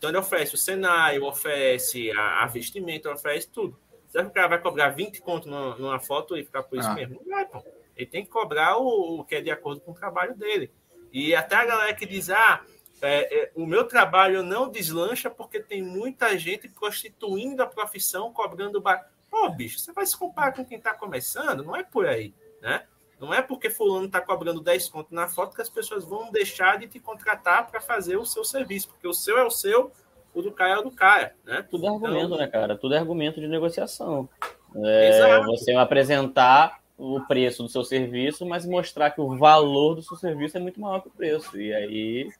Então 0.00 0.08
ele 0.08 0.16
oferece 0.16 0.54
o 0.54 0.56
cenário, 0.56 1.26
oferece 1.26 2.10
a, 2.12 2.42
a 2.42 2.46
vestimenta, 2.46 3.12
oferece 3.12 3.46
tudo. 3.50 3.78
Será 4.08 4.24
que 4.24 4.30
o 4.30 4.32
cara 4.32 4.48
vai 4.48 4.58
cobrar 4.58 4.88
20 4.88 5.20
conto 5.20 5.46
numa, 5.46 5.76
numa 5.76 6.00
foto 6.00 6.38
e 6.38 6.42
ficar 6.42 6.62
por 6.62 6.78
isso 6.78 6.88
ah. 6.88 6.94
mesmo? 6.94 7.20
Não 7.22 7.36
vai, 7.36 7.44
pô. 7.44 7.62
Ele 7.94 8.06
tem 8.06 8.24
que 8.24 8.30
cobrar 8.30 8.78
o, 8.78 9.20
o, 9.20 9.24
que 9.26 9.34
é 9.34 9.42
de 9.42 9.50
acordo 9.50 9.82
com 9.82 9.90
o 9.90 9.94
trabalho 9.94 10.34
dele. 10.34 10.72
E 11.12 11.34
até 11.34 11.56
a 11.56 11.66
galera 11.66 11.92
que 11.92 12.06
diz, 12.06 12.30
ah, 12.30 12.62
é, 13.02 13.42
é, 13.42 13.52
o 13.54 13.66
meu 13.66 13.84
trabalho 13.84 14.42
não 14.42 14.70
deslancha 14.70 15.28
porque 15.28 15.60
tem 15.60 15.82
muita 15.82 16.38
gente 16.38 16.66
prostituindo 16.66 17.62
a 17.62 17.66
profissão, 17.66 18.32
cobrando... 18.32 18.80
Bar... 18.80 19.06
Pô, 19.30 19.50
bicho, 19.50 19.78
você 19.78 19.92
vai 19.92 20.06
se 20.06 20.16
comparar 20.16 20.52
com 20.52 20.64
quem 20.64 20.78
está 20.78 20.94
começando? 20.94 21.62
Não 21.62 21.76
é 21.76 21.82
por 21.82 22.06
aí, 22.06 22.34
né? 22.62 22.86
Não 23.20 23.34
é 23.34 23.42
porque 23.42 23.68
fulano 23.68 24.06
está 24.06 24.20
cobrando 24.20 24.60
10 24.60 24.88
contos 24.88 25.12
na 25.12 25.28
foto 25.28 25.54
que 25.54 25.60
as 25.60 25.68
pessoas 25.68 26.04
vão 26.04 26.30
deixar 26.32 26.78
de 26.78 26.88
te 26.88 26.98
contratar 26.98 27.70
para 27.70 27.80
fazer 27.80 28.16
o 28.16 28.24
seu 28.24 28.44
serviço, 28.44 28.88
porque 28.88 29.06
o 29.06 29.12
seu 29.12 29.36
é 29.36 29.44
o 29.44 29.50
seu, 29.50 29.92
o 30.34 30.40
do 30.40 30.50
cara 30.50 30.74
é 30.74 30.78
o 30.78 30.82
do 30.82 30.90
cara, 30.90 31.34
né? 31.44 31.64
Tudo 31.70 31.86
é 31.86 31.88
argumento, 31.88 32.26
então, 32.26 32.38
né, 32.38 32.46
cara? 32.46 32.76
Tudo 32.76 32.94
é 32.94 32.98
argumento 32.98 33.40
de 33.40 33.46
negociação. 33.46 34.28
É, 34.74 35.40
você 35.44 35.72
apresentar 35.72 36.80
o 36.96 37.20
preço 37.22 37.62
do 37.62 37.68
seu 37.68 37.82
serviço, 37.82 38.46
mas 38.46 38.66
mostrar 38.66 39.10
que 39.10 39.20
o 39.20 39.36
valor 39.36 39.94
do 39.94 40.02
seu 40.02 40.16
serviço 40.16 40.56
é 40.56 40.60
muito 40.60 40.80
maior 40.80 41.00
que 41.00 41.08
o 41.08 41.12
preço. 41.12 41.60
E 41.60 41.74
aí, 41.74 42.30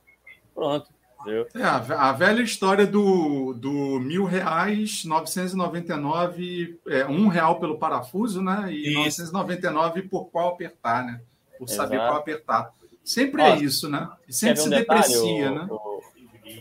pronto. 0.54 0.88
É, 1.26 1.62
a 1.62 2.12
velha 2.12 2.42
história 2.42 2.86
do, 2.86 3.52
do 3.52 4.00
mil 4.00 4.24
reais, 4.24 5.04
999, 5.04 6.78
é, 6.88 7.04
um 7.06 7.28
real 7.28 7.60
pelo 7.60 7.78
parafuso, 7.78 8.42
né? 8.42 8.72
E 8.72 8.88
isso. 9.06 9.32
999 9.32 10.02
por 10.02 10.26
qual 10.30 10.48
apertar, 10.50 11.04
né? 11.04 11.20
Por 11.58 11.68
Exato. 11.68 11.82
saber 11.82 11.98
qual 11.98 12.16
apertar. 12.16 12.72
Sempre 13.04 13.42
é 13.42 13.56
isso, 13.56 13.88
né? 13.88 14.08
E 14.28 14.32
sempre 14.32 14.60
um 14.60 14.64
se 14.64 14.70
detalhe, 14.70 15.02
deprecia, 15.02 15.50
o, 15.50 15.54
né? 15.54 15.68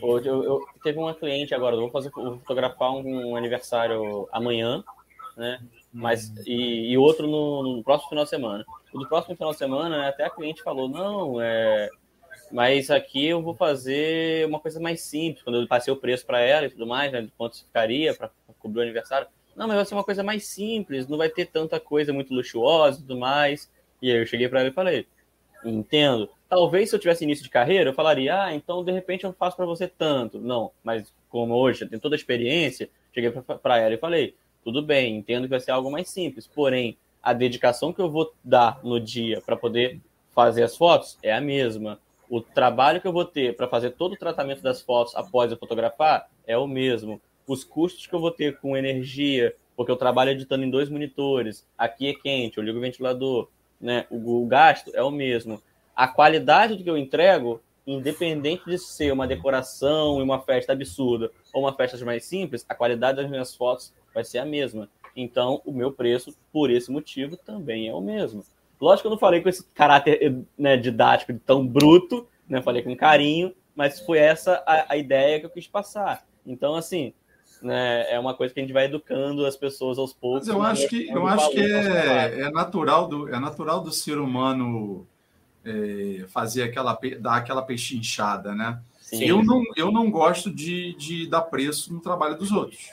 O, 0.02 0.18
eu, 0.18 0.44
eu, 0.44 0.66
teve 0.82 0.98
uma 0.98 1.14
cliente 1.14 1.54
agora, 1.54 1.76
eu 1.76 1.80
vou 1.80 1.90
fazer 1.90 2.10
vou 2.10 2.38
fotografar 2.38 2.92
um, 2.92 3.30
um 3.30 3.36
aniversário 3.36 4.28
amanhã, 4.32 4.84
né? 5.36 5.60
Mas, 5.92 6.32
e, 6.46 6.92
e 6.92 6.98
outro 6.98 7.26
no, 7.26 7.76
no, 7.76 7.82
próximo 7.82 8.10
final 8.10 8.24
de 8.24 8.30
semana. 8.30 8.64
O 8.92 8.98
do 8.98 9.08
próximo 9.08 9.34
final 9.34 9.52
de 9.52 9.58
semana, 9.58 10.08
até 10.08 10.24
a 10.24 10.30
cliente 10.30 10.62
falou, 10.62 10.88
não, 10.88 11.40
é, 11.40 11.88
mas 12.50 12.90
aqui 12.90 13.26
eu 13.26 13.42
vou 13.42 13.54
fazer 13.54 14.46
uma 14.46 14.58
coisa 14.58 14.80
mais 14.80 15.00
simples, 15.02 15.42
quando 15.42 15.60
eu 15.60 15.68
passei 15.68 15.92
o 15.92 15.96
preço 15.96 16.26
para 16.26 16.40
ela 16.40 16.66
e 16.66 16.70
tudo 16.70 16.86
mais, 16.86 17.12
né, 17.12 17.28
quanto 17.36 17.58
ficaria 17.58 18.14
para 18.14 18.30
cobrir 18.58 18.80
o 18.80 18.82
aniversário. 18.82 19.28
Não, 19.56 19.66
mas 19.66 19.76
vai 19.76 19.84
ser 19.84 19.94
uma 19.94 20.04
coisa 20.04 20.22
mais 20.22 20.46
simples, 20.46 21.06
não 21.06 21.18
vai 21.18 21.28
ter 21.28 21.46
tanta 21.46 21.78
coisa 21.78 22.12
muito 22.12 22.34
luxuosa 22.34 22.98
e 22.98 23.02
tudo 23.02 23.18
mais. 23.18 23.70
E 24.00 24.10
aí 24.10 24.18
eu 24.18 24.26
cheguei 24.26 24.48
para 24.48 24.60
ela 24.60 24.68
e 24.68 24.72
falei: 24.72 25.06
entendo. 25.64 26.28
Talvez 26.48 26.90
se 26.90 26.96
eu 26.96 27.00
tivesse 27.00 27.22
início 27.24 27.44
de 27.44 27.50
carreira, 27.50 27.90
eu 27.90 27.94
falaria: 27.94 28.42
ah, 28.42 28.54
então 28.54 28.84
de 28.84 28.92
repente 28.92 29.24
eu 29.24 29.32
faço 29.32 29.56
para 29.56 29.66
você 29.66 29.86
tanto. 29.86 30.38
Não, 30.38 30.72
mas 30.82 31.12
como 31.28 31.54
hoje 31.54 31.84
eu 31.84 31.88
tenho 31.88 32.00
toda 32.00 32.14
a 32.14 32.18
experiência, 32.18 32.88
cheguei 33.12 33.30
para 33.30 33.78
ela 33.78 33.94
e 33.94 33.98
falei: 33.98 34.34
tudo 34.64 34.82
bem, 34.82 35.16
entendo 35.16 35.44
que 35.44 35.50
vai 35.50 35.60
ser 35.60 35.72
algo 35.72 35.90
mais 35.90 36.08
simples, 36.08 36.46
porém 36.46 36.96
a 37.22 37.32
dedicação 37.32 37.92
que 37.92 38.00
eu 38.00 38.10
vou 38.10 38.32
dar 38.42 38.80
no 38.82 38.98
dia 38.98 39.40
para 39.44 39.56
poder 39.56 40.00
fazer 40.34 40.62
as 40.62 40.76
fotos 40.76 41.18
é 41.22 41.32
a 41.32 41.40
mesma 41.40 42.00
o 42.30 42.40
trabalho 42.40 43.00
que 43.00 43.08
eu 43.08 43.12
vou 43.12 43.24
ter 43.24 43.56
para 43.56 43.66
fazer 43.66 43.90
todo 43.90 44.12
o 44.12 44.16
tratamento 44.16 44.62
das 44.62 44.80
fotos 44.80 45.16
após 45.16 45.50
eu 45.50 45.58
fotografar 45.58 46.30
é 46.46 46.56
o 46.56 46.66
mesmo. 46.66 47.20
Os 47.44 47.64
custos 47.64 48.06
que 48.06 48.14
eu 48.14 48.20
vou 48.20 48.30
ter 48.30 48.58
com 48.60 48.76
energia, 48.76 49.52
porque 49.76 49.90
eu 49.90 49.96
trabalho 49.96 50.30
editando 50.30 50.64
em 50.64 50.70
dois 50.70 50.88
monitores, 50.88 51.66
aqui 51.76 52.06
é 52.06 52.14
quente, 52.14 52.56
eu 52.56 52.62
ligo 52.62 52.78
o 52.78 52.80
ventilador, 52.80 53.48
né? 53.80 54.06
O, 54.08 54.44
o 54.44 54.46
gasto 54.46 54.92
é 54.94 55.02
o 55.02 55.10
mesmo. 55.10 55.60
A 55.94 56.06
qualidade 56.06 56.76
do 56.76 56.84
que 56.84 56.88
eu 56.88 56.96
entrego, 56.96 57.60
independente 57.84 58.64
de 58.64 58.78
ser 58.78 59.12
uma 59.12 59.26
decoração 59.26 60.20
e 60.20 60.22
uma 60.22 60.40
festa 60.40 60.72
absurda 60.72 61.32
ou 61.52 61.62
uma 61.62 61.74
festa 61.74 62.02
mais 62.04 62.24
simples, 62.24 62.64
a 62.68 62.76
qualidade 62.76 63.16
das 63.20 63.28
minhas 63.28 63.56
fotos 63.56 63.92
vai 64.14 64.22
ser 64.22 64.38
a 64.38 64.44
mesma. 64.44 64.88
Então, 65.16 65.60
o 65.64 65.72
meu 65.72 65.90
preço, 65.90 66.32
por 66.52 66.70
esse 66.70 66.92
motivo, 66.92 67.36
também 67.36 67.88
é 67.88 67.92
o 67.92 68.00
mesmo. 68.00 68.44
Lógico 68.80 69.02
que 69.02 69.06
eu 69.08 69.12
não 69.12 69.18
falei 69.18 69.40
com 69.42 69.48
esse 69.48 69.64
caráter 69.74 70.38
né, 70.56 70.76
didático 70.76 71.32
tão 71.44 71.66
bruto, 71.66 72.26
né? 72.48 72.62
Falei 72.62 72.82
com 72.82 72.96
carinho, 72.96 73.54
mas 73.76 74.00
foi 74.00 74.18
essa 74.18 74.62
a, 74.66 74.94
a 74.94 74.96
ideia 74.96 75.38
que 75.38 75.46
eu 75.46 75.50
quis 75.50 75.66
passar. 75.66 76.24
Então, 76.46 76.74
assim, 76.74 77.12
né, 77.60 78.10
é 78.10 78.18
uma 78.18 78.34
coisa 78.34 78.54
que 78.54 78.60
a 78.60 78.62
gente 78.62 78.72
vai 78.72 78.86
educando 78.86 79.44
as 79.44 79.54
pessoas 79.54 79.98
aos 79.98 80.14
poucos. 80.14 80.48
Mas 80.48 80.56
eu 80.56 80.62
acho 80.62 80.88
que, 80.88 81.08
eu 81.08 81.26
acho 81.26 81.50
que 81.50 81.60
é, 81.60 82.40
é, 82.40 82.50
natural 82.50 83.06
do, 83.06 83.28
é 83.28 83.38
natural 83.38 83.82
do 83.82 83.92
ser 83.92 84.18
humano 84.18 85.06
é, 85.62 86.24
fazer 86.28 86.62
aquela, 86.62 86.98
dar 87.20 87.36
aquela 87.36 87.62
pechinchada, 87.62 88.54
né? 88.54 88.80
Sim. 88.98 89.24
Eu 89.24 89.42
não, 89.42 89.62
eu 89.76 89.90
não 89.92 90.10
gosto 90.10 90.50
de, 90.50 90.94
de 90.94 91.26
dar 91.26 91.42
preço 91.42 91.92
no 91.92 92.00
trabalho 92.00 92.38
dos 92.38 92.50
outros 92.50 92.88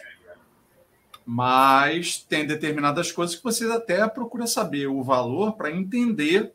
mas 1.30 2.20
tem 2.24 2.48
determinadas 2.48 3.12
coisas 3.12 3.36
que 3.36 3.44
você 3.44 3.70
até 3.70 4.08
procura 4.08 4.48
saber 4.48 4.88
o 4.88 5.04
valor 5.04 5.58
para 5.58 5.70
entender 5.70 6.54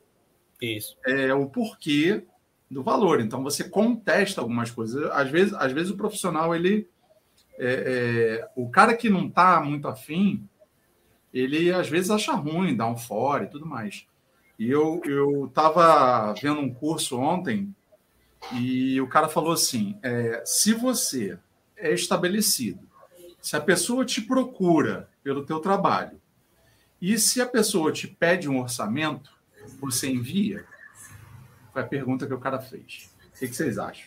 isso 0.63 0.97
é 1.05 1.35
o 1.35 1.47
porquê 1.47 2.25
do 2.71 2.83
valor. 2.83 3.21
Então 3.21 3.43
você 3.43 3.65
contesta 3.65 4.41
algumas 4.41 4.71
coisas. 4.71 5.11
Às 5.11 5.29
vezes, 5.29 5.53
às 5.55 5.73
vezes 5.73 5.91
o 5.91 5.97
profissional 5.97 6.55
ele 6.55 6.89
é, 7.59 8.39
é, 8.45 8.51
o 8.57 8.71
cara 8.71 8.97
que 8.97 9.11
não 9.11 9.27
está 9.27 9.61
muito 9.61 9.89
afim, 9.89 10.49
ele 11.35 11.73
às 11.73 11.89
vezes 11.89 12.11
acha 12.11 12.33
ruim, 12.33 12.77
dá 12.77 12.87
um 12.87 12.97
fora 12.97 13.45
e 13.45 13.49
tudo 13.49 13.67
mais. 13.67 14.07
E 14.59 14.71
eu 14.71 15.03
eu 15.05 15.47
estava 15.47 16.33
vendo 16.35 16.61
um 16.61 16.73
curso 16.73 17.19
ontem 17.19 17.75
e 18.53 19.01
o 19.01 19.09
cara 19.09 19.29
falou 19.29 19.53
assim: 19.53 19.99
é, 20.03 20.43
se 20.47 20.73
você 20.73 21.39
é 21.77 21.93
estabelecido 21.93 22.92
se 23.43 23.57
a 23.57 23.61
pessoa 23.61 24.05
te 24.05 24.23
procura 24.23 25.11
pelo 25.23 25.45
teu 25.45 25.59
trabalho 25.59 26.21
e 27.01 27.19
se 27.19 27.43
a 27.43 27.47
pessoa 27.47 27.91
te 27.91 28.07
pede 28.07 28.49
um 28.49 28.61
orçamento, 28.61 29.33
você 29.81 30.09
envia? 30.09 30.65
Foi 31.73 31.83
a 31.83 31.87
pergunta 31.87 32.25
que 32.25 32.33
o 32.33 32.39
cara 32.39 32.61
fez. 32.61 33.13
O 33.35 33.39
que 33.41 33.49
vocês 33.49 33.79
acham? 33.79 34.07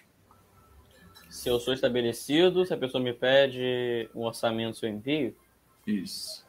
Se 1.29 1.49
eu 1.49 1.59
sou 1.59 1.73
estabelecido, 1.73 2.65
se 2.65 2.73
a 2.73 2.77
pessoa 2.77 3.03
me 3.03 3.13
pede 3.13 4.09
um 4.15 4.21
orçamento, 4.21 4.85
eu 4.85 4.89
envio? 4.89 5.35
Isso. 5.85 6.44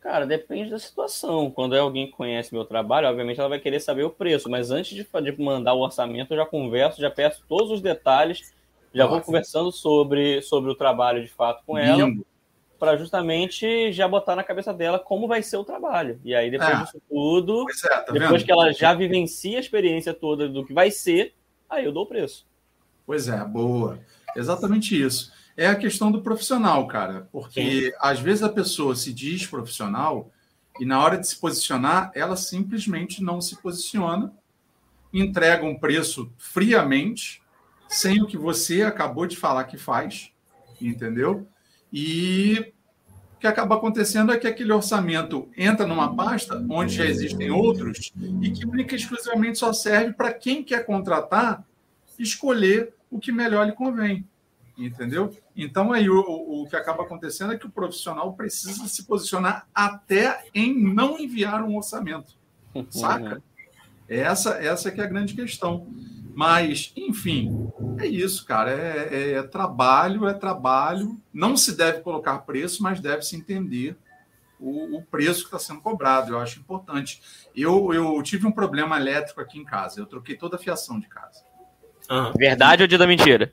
Cara, 0.00 0.26
depende 0.26 0.70
da 0.70 0.78
situação. 0.78 1.50
Quando 1.50 1.76
é 1.76 1.78
alguém 1.78 2.06
que 2.06 2.12
conhece 2.12 2.54
meu 2.54 2.64
trabalho, 2.64 3.06
obviamente 3.06 3.38
ela 3.38 3.50
vai 3.50 3.60
querer 3.60 3.80
saber 3.80 4.02
o 4.04 4.10
preço, 4.10 4.48
mas 4.48 4.70
antes 4.70 4.96
de, 4.96 5.04
de 5.04 5.42
mandar 5.42 5.74
o 5.74 5.80
orçamento, 5.80 6.32
eu 6.32 6.38
já 6.38 6.46
converso, 6.46 7.00
já 7.00 7.10
peço 7.10 7.44
todos 7.46 7.70
os 7.70 7.82
detalhes, 7.82 8.54
já 8.94 9.04
Nossa. 9.04 9.16
vou 9.16 9.24
conversando 9.24 9.70
sobre, 9.70 10.40
sobre 10.40 10.70
o 10.70 10.74
trabalho 10.74 11.22
de 11.22 11.28
fato 11.28 11.62
com 11.66 11.76
ela, 11.76 12.10
para 12.78 12.96
justamente 12.96 13.92
já 13.92 14.08
botar 14.08 14.34
na 14.34 14.42
cabeça 14.42 14.72
dela 14.72 14.98
como 14.98 15.28
vai 15.28 15.42
ser 15.42 15.58
o 15.58 15.64
trabalho. 15.64 16.18
E 16.24 16.34
aí, 16.34 16.50
depois 16.50 16.70
é. 16.70 16.76
disso 16.76 17.02
tudo, 17.06 17.66
é, 17.68 17.88
tá 17.88 18.12
depois 18.12 18.30
vendo? 18.30 18.44
que 18.44 18.52
ela 18.52 18.72
já 18.72 18.94
vivencia 18.94 19.58
a 19.58 19.60
experiência 19.60 20.14
toda 20.14 20.48
do 20.48 20.64
que 20.64 20.72
vai 20.72 20.90
ser, 20.90 21.34
aí 21.68 21.84
eu 21.84 21.92
dou 21.92 22.04
o 22.04 22.08
preço. 22.08 22.46
Pois 23.06 23.28
é, 23.28 23.44
boa. 23.44 23.98
Exatamente 24.34 24.98
isso 24.98 25.30
é 25.56 25.66
a 25.66 25.74
questão 25.74 26.10
do 26.10 26.22
profissional, 26.22 26.86
cara. 26.86 27.28
Porque 27.32 27.86
Sim. 27.86 27.92
às 28.00 28.20
vezes 28.20 28.42
a 28.42 28.48
pessoa 28.48 28.94
se 28.94 29.12
diz 29.12 29.46
profissional 29.46 30.30
e 30.78 30.84
na 30.84 31.02
hora 31.02 31.18
de 31.18 31.28
se 31.28 31.36
posicionar, 31.36 32.10
ela 32.14 32.36
simplesmente 32.36 33.22
não 33.22 33.40
se 33.40 33.56
posiciona, 33.56 34.32
entrega 35.12 35.64
um 35.64 35.78
preço 35.78 36.32
friamente, 36.38 37.42
sem 37.88 38.22
o 38.22 38.26
que 38.26 38.38
você 38.38 38.82
acabou 38.82 39.26
de 39.26 39.36
falar 39.36 39.64
que 39.64 39.76
faz, 39.76 40.32
entendeu? 40.80 41.46
E 41.92 42.72
o 43.34 43.40
que 43.40 43.46
acaba 43.46 43.74
acontecendo 43.74 44.32
é 44.32 44.38
que 44.38 44.46
aquele 44.46 44.72
orçamento 44.72 45.50
entra 45.56 45.86
numa 45.86 46.14
pasta 46.14 46.64
onde 46.70 46.94
já 46.94 47.04
existem 47.04 47.50
outros 47.50 48.12
e 48.40 48.50
que 48.50 48.64
única 48.64 48.94
e 48.94 48.98
exclusivamente 48.98 49.58
só 49.58 49.72
serve 49.72 50.12
para 50.12 50.32
quem 50.32 50.62
quer 50.62 50.86
contratar 50.86 51.64
escolher 52.18 52.94
o 53.10 53.18
que 53.18 53.32
melhor 53.32 53.66
lhe 53.66 53.72
convém 53.72 54.24
entendeu? 54.86 55.36
Então 55.56 55.92
aí 55.92 56.08
o, 56.08 56.20
o, 56.20 56.66
que 56.68 56.76
acaba 56.76 57.02
acontecendo 57.02 57.52
é 57.52 57.58
que 57.58 57.66
o 57.66 57.70
profissional 57.70 58.32
precisa 58.34 58.86
se 58.86 59.04
posicionar 59.04 59.66
até 59.74 60.44
em 60.54 60.74
não 60.74 61.18
enviar 61.18 61.62
um 61.62 61.76
orçamento, 61.76 62.34
saca? 62.90 63.42
Essa 64.08 64.54
essa 64.54 64.90
que 64.90 65.00
é 65.00 65.04
a 65.04 65.08
grande 65.08 65.34
questão. 65.34 65.86
Mas, 66.34 66.92
enfim, 66.96 67.70
é 67.98 68.06
isso, 68.06 68.46
cara. 68.46 68.70
É, 68.70 69.08
é, 69.10 69.32
é 69.32 69.42
trabalho, 69.42 70.28
é 70.28 70.32
trabalho. 70.32 71.20
Não 71.32 71.56
se 71.56 71.76
deve 71.76 72.00
colocar 72.00 72.38
preço, 72.38 72.82
mas 72.82 73.00
deve 73.00 73.22
se 73.22 73.36
entender 73.36 73.96
o, 74.58 74.98
o 74.98 75.02
preço 75.02 75.40
que 75.40 75.46
está 75.46 75.58
sendo 75.58 75.80
cobrado. 75.80 76.32
Eu 76.32 76.38
acho 76.38 76.60
importante. 76.60 77.20
Eu, 77.54 77.92
eu 77.92 78.22
tive 78.22 78.46
um 78.46 78.52
problema 78.52 78.96
elétrico 78.96 79.40
aqui 79.40 79.58
em 79.58 79.64
casa. 79.64 80.00
Eu 80.00 80.06
troquei 80.06 80.36
toda 80.36 80.56
a 80.56 80.58
fiação 80.58 81.00
de 81.00 81.08
casa. 81.08 81.44
Uhum. 82.10 82.32
Verdade 82.36 82.82
ou 82.82 82.88
dia 82.88 82.98
da 82.98 83.06
mentira? 83.06 83.52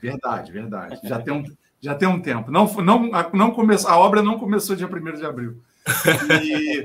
Verdade, 0.00 0.52
verdade. 0.52 1.00
Já 1.04 1.20
tem 1.20 1.34
um, 1.34 1.44
já 1.80 1.94
tem 1.94 2.08
um 2.08 2.20
tempo. 2.20 2.50
Não, 2.50 2.66
não, 2.82 3.10
não 3.32 3.50
começou, 3.50 3.90
a 3.90 3.98
obra 3.98 4.22
não 4.22 4.38
começou 4.38 4.76
dia 4.76 4.86
1 4.86 5.16
de 5.16 5.26
abril. 5.26 5.60
E, 6.42 6.84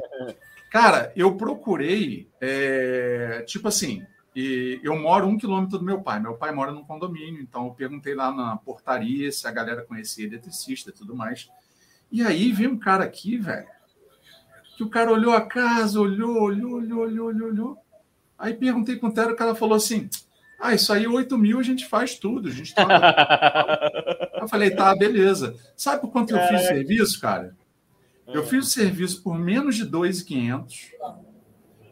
cara, 0.69 1.11
eu 1.15 1.35
procurei, 1.35 2.27
é, 2.39 3.43
tipo 3.47 3.67
assim, 3.67 4.05
e 4.35 4.79
eu 4.83 4.97
moro 4.97 5.27
um 5.27 5.37
quilômetro 5.37 5.77
do 5.77 5.85
meu 5.85 6.01
pai. 6.01 6.19
Meu 6.19 6.35
pai 6.35 6.51
mora 6.51 6.71
num 6.71 6.83
condomínio, 6.83 7.41
então 7.41 7.65
eu 7.65 7.71
perguntei 7.71 8.15
lá 8.15 8.33
na 8.33 8.57
portaria 8.57 9.31
se 9.31 9.47
a 9.47 9.51
galera 9.51 9.83
conhecia 9.83 10.25
eletricista 10.25 10.89
e 10.89 10.93
tudo 10.93 11.15
mais. 11.15 11.49
E 12.11 12.21
aí 12.21 12.51
veio 12.51 12.71
um 12.71 12.77
cara 12.77 13.03
aqui, 13.03 13.37
velho, 13.37 13.67
que 14.75 14.83
o 14.83 14.89
cara 14.89 15.11
olhou 15.11 15.33
a 15.33 15.41
casa, 15.41 15.99
olhou, 15.99 16.41
olhou, 16.41 16.73
olhou, 16.73 16.99
olhou, 17.01 17.27
olhou, 17.27 17.47
olhou. 17.49 17.77
Aí 18.37 18.53
perguntei 18.53 18.95
com 18.97 19.07
o 19.07 19.13
Tero, 19.13 19.33
o 19.33 19.35
cara 19.35 19.55
falou 19.55 19.75
assim: 19.75 20.09
Ah, 20.63 20.73
isso 20.73 20.93
aí 20.93 21.05
8 21.05 21.37
mil 21.37 21.59
a 21.59 21.63
gente 21.63 21.85
faz 21.85 22.15
tudo. 22.15 22.47
A 22.47 22.51
gente 22.51 22.73
eu 24.39 24.47
falei, 24.47 24.69
tá, 24.69 24.95
beleza. 24.95 25.55
Sabe 25.75 25.99
por 25.99 26.09
quanto 26.09 26.33
Caraca. 26.33 26.53
eu 26.53 26.57
fiz 26.57 26.65
o 26.65 26.67
serviço, 26.69 27.19
cara? 27.19 27.53
Eu 28.25 28.43
ah. 28.43 28.45
fiz 28.45 28.67
o 28.67 28.69
serviço 28.69 29.21
por 29.21 29.37
menos 29.37 29.75
de 29.75 29.83
2,500. 29.83 30.91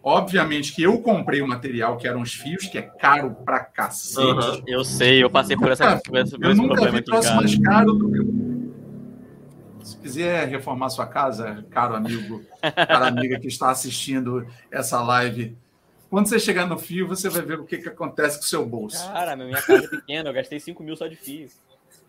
Obviamente 0.02 0.74
que 0.74 0.82
eu 0.84 1.02
comprei 1.02 1.42
o 1.42 1.48
material, 1.50 1.98
que 1.98 2.08
eram 2.08 2.22
os 2.22 2.34
fios, 2.34 2.66
que 2.66 2.78
é 2.78 2.82
caro 2.82 3.36
pra 3.44 3.60
cacete. 3.60 4.26
Uhum, 4.26 4.64
eu 4.66 4.86
sei, 4.86 5.22
eu 5.22 5.30
passei 5.30 5.58
por 5.58 5.70
essa, 5.70 5.96
nunca, 5.96 6.20
esse, 6.22 6.36
eu 6.40 6.56
nunca 6.56 6.90
vi 6.90 7.02
troço 7.02 7.36
mais 7.36 7.58
caro 7.60 7.92
do 7.92 8.10
que. 8.10 9.86
Se 9.86 9.98
quiser 9.98 10.48
reformar 10.48 10.90
sua 10.90 11.08
casa, 11.08 11.66
caro 11.70 11.94
amigo, 11.94 12.42
cara 12.62 13.08
amiga 13.08 13.38
que 13.38 13.48
está 13.48 13.70
assistindo 13.70 14.48
essa 14.72 15.02
live, 15.02 15.58
quando 16.12 16.28
você 16.28 16.38
chegar 16.38 16.68
no 16.68 16.78
fio, 16.78 17.08
você 17.08 17.30
vai 17.30 17.42
ver 17.42 17.58
o 17.58 17.64
que, 17.64 17.78
que 17.78 17.88
acontece 17.88 18.38
com 18.38 18.44
o 18.44 18.48
seu 18.48 18.66
bolso. 18.66 19.02
Cara, 19.14 19.34
minha 19.34 19.62
casa 19.62 19.86
é 19.86 19.88
pequena, 19.88 20.28
eu 20.30 20.34
gastei 20.34 20.60
5 20.60 20.84
mil 20.84 20.94
só 20.98 21.08
de 21.08 21.16
fios. 21.16 21.54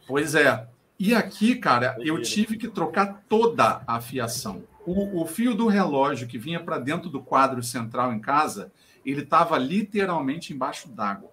Pois 0.09 0.35
é. 0.35 0.67
E 0.99 1.15
aqui, 1.15 1.55
cara, 1.55 1.97
eu 2.01 2.21
tive 2.21 2.57
que 2.57 2.67
trocar 2.67 3.23
toda 3.29 3.81
a 3.87 4.01
fiação. 4.01 4.65
O, 4.85 5.23
o 5.23 5.25
fio 5.25 5.55
do 5.55 5.69
relógio 5.69 6.27
que 6.27 6.37
vinha 6.37 6.59
para 6.59 6.81
dentro 6.81 7.09
do 7.09 7.23
quadro 7.23 7.63
central 7.63 8.13
em 8.13 8.19
casa, 8.19 8.73
ele 9.07 9.23
estava 9.23 9.57
literalmente 9.57 10.53
embaixo 10.53 10.89
d'água. 10.89 11.31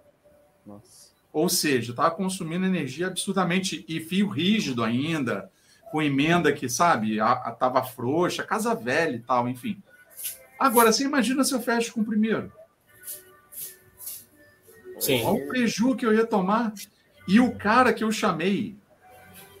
Ou 1.32 1.48
seja, 1.48 1.90
estava 1.90 2.12
consumindo 2.12 2.66
energia 2.66 3.08
absurdamente. 3.08 3.84
E 3.88 3.98
fio 3.98 4.28
rígido 4.28 4.84
ainda, 4.84 5.50
com 5.90 6.00
emenda 6.00 6.52
que, 6.52 6.68
sabe, 6.68 7.18
estava 7.18 7.82
frouxa, 7.82 8.44
casa 8.44 8.76
velha 8.76 9.16
e 9.16 9.20
tal, 9.20 9.48
enfim. 9.48 9.82
Agora, 10.56 10.92
você 10.92 11.02
imagina 11.02 11.42
se 11.42 11.52
eu 11.52 11.60
fecho 11.60 11.92
com 11.94 12.02
o 12.02 12.04
primeiro? 12.04 12.59
Sim. 15.00 15.24
Olha 15.24 15.44
o 15.44 15.48
prejuízo 15.48 15.96
que 15.96 16.06
eu 16.06 16.14
ia 16.14 16.26
tomar. 16.26 16.72
E 17.26 17.40
o 17.40 17.54
cara 17.54 17.92
que 17.92 18.04
eu 18.04 18.12
chamei, 18.12 18.76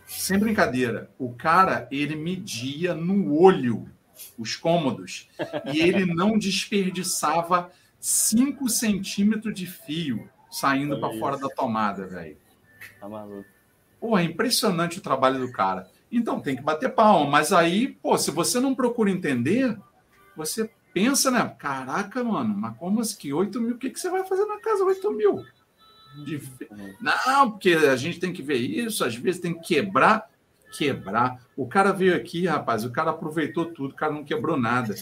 sem 0.06 0.38
brincadeira, 0.38 1.10
o 1.18 1.32
cara, 1.32 1.88
ele 1.90 2.14
media 2.14 2.94
no 2.94 3.34
olho 3.34 3.88
os 4.38 4.54
cômodos 4.54 5.28
e 5.72 5.80
ele 5.80 6.04
não 6.04 6.38
desperdiçava 6.38 7.70
5 7.98 8.68
centímetros 8.68 9.54
de 9.54 9.66
fio 9.66 10.28
saindo 10.50 10.98
para 11.00 11.18
fora 11.18 11.38
da 11.38 11.48
tomada, 11.48 12.06
velho. 12.06 12.36
Tá 12.98 13.08
maluco. 13.08 13.48
Pô, 14.00 14.18
é 14.18 14.24
impressionante 14.24 14.98
o 14.98 15.02
trabalho 15.02 15.38
do 15.38 15.52
cara. 15.52 15.88
Então 16.10 16.40
tem 16.40 16.56
que 16.56 16.62
bater 16.62 16.92
palma, 16.92 17.30
mas 17.30 17.52
aí, 17.52 17.88
pô, 18.02 18.18
se 18.18 18.30
você 18.30 18.58
não 18.58 18.74
procura 18.74 19.10
entender, 19.10 19.78
você 20.36 20.70
pensa, 20.92 21.30
né? 21.30 21.54
Caraca, 21.58 22.22
mano, 22.22 22.54
mas 22.56 22.76
como 22.76 23.00
assim? 23.00 23.16
Que 23.16 23.32
8 23.32 23.60
mil? 23.60 23.74
O 23.74 23.78
que, 23.78 23.90
que 23.90 24.00
você 24.00 24.10
vai 24.10 24.24
fazer 24.24 24.44
na 24.46 24.60
casa 24.60 24.84
8 24.84 25.10
mil? 25.12 25.44
De... 26.24 26.42
Não, 27.00 27.52
porque 27.52 27.70
a 27.70 27.96
gente 27.96 28.18
tem 28.18 28.32
que 28.32 28.42
ver 28.42 28.56
isso, 28.56 29.04
às 29.04 29.14
vezes 29.14 29.40
tem 29.40 29.54
que 29.54 29.74
quebrar. 29.74 30.28
Quebrar. 30.76 31.40
O 31.56 31.66
cara 31.66 31.92
veio 31.92 32.14
aqui, 32.14 32.46
rapaz, 32.46 32.84
o 32.84 32.92
cara 32.92 33.10
aproveitou 33.10 33.66
tudo, 33.66 33.92
o 33.92 33.96
cara 33.96 34.12
não 34.12 34.24
quebrou 34.24 34.56
nada. 34.56 34.94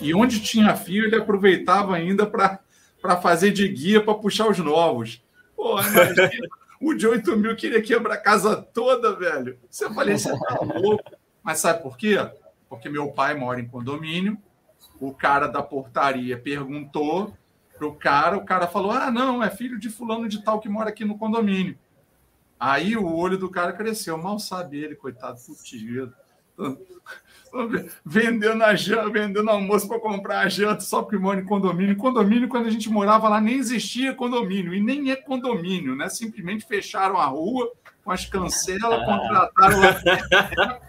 E 0.00 0.14
onde 0.14 0.40
tinha 0.40 0.76
fio, 0.76 1.04
ele 1.04 1.16
aproveitava 1.16 1.94
ainda 1.94 2.26
para 2.26 2.60
fazer 3.20 3.50
de 3.50 3.66
guia 3.68 4.02
para 4.02 4.14
puxar 4.14 4.48
os 4.48 4.58
novos. 4.58 5.24
Pô, 5.56 5.80
imagina, 5.80 6.48
o 6.80 6.94
de 6.94 7.06
8 7.06 7.36
mil 7.36 7.56
queria 7.56 7.82
quebrar 7.82 8.14
a 8.14 8.20
casa 8.20 8.56
toda, 8.56 9.16
velho. 9.16 9.58
Você 9.68 9.92
falei, 9.92 10.18
você 10.18 10.30
tá 10.30 10.58
louco. 10.60 11.04
Mas 11.42 11.58
sabe 11.58 11.82
por 11.82 11.96
quê? 11.96 12.16
Porque 12.68 12.88
meu 12.88 13.08
pai 13.12 13.34
mora 13.34 13.60
em 13.60 13.66
condomínio, 13.66 14.36
o 15.00 15.12
cara 15.12 15.46
da 15.46 15.62
portaria 15.62 16.38
perguntou 16.38 17.32
pro 17.76 17.94
cara, 17.94 18.36
o 18.36 18.44
cara 18.44 18.66
falou: 18.66 18.90
Ah, 18.90 19.10
não, 19.10 19.42
é 19.42 19.50
filho 19.50 19.78
de 19.78 19.88
fulano 19.88 20.28
de 20.28 20.42
tal 20.42 20.60
que 20.60 20.68
mora 20.68 20.90
aqui 20.90 21.04
no 21.04 21.18
condomínio. 21.18 21.78
Aí 22.58 22.96
o 22.96 23.14
olho 23.14 23.36
do 23.36 23.50
cara 23.50 23.72
cresceu, 23.72 24.16
mal 24.16 24.38
sabe 24.38 24.78
ele, 24.78 24.94
coitado, 24.94 25.38
fudido. 25.38 26.12
Vendendo 28.04 28.62
a 28.62 28.74
janta, 28.74 29.10
vendendo 29.10 29.50
almoço 29.50 29.86
para 29.86 30.00
comprar 30.00 30.40
a 30.40 30.48
janta 30.48 30.80
só 30.80 31.02
porque 31.02 31.18
mora 31.18 31.38
em 31.38 31.44
condomínio. 31.44 31.96
Condomínio, 31.96 32.48
quando 32.48 32.66
a 32.66 32.70
gente 32.70 32.88
morava 32.88 33.28
lá, 33.28 33.40
nem 33.40 33.56
existia 33.56 34.14
condomínio, 34.14 34.74
e 34.74 34.80
nem 34.80 35.10
é 35.10 35.16
condomínio, 35.16 35.94
né? 35.94 36.08
Simplesmente 36.08 36.66
fecharam 36.66 37.18
a 37.18 37.26
rua 37.26 37.70
com 38.02 38.10
as 38.10 38.24
cancelas, 38.24 39.04
contrataram 39.04 39.80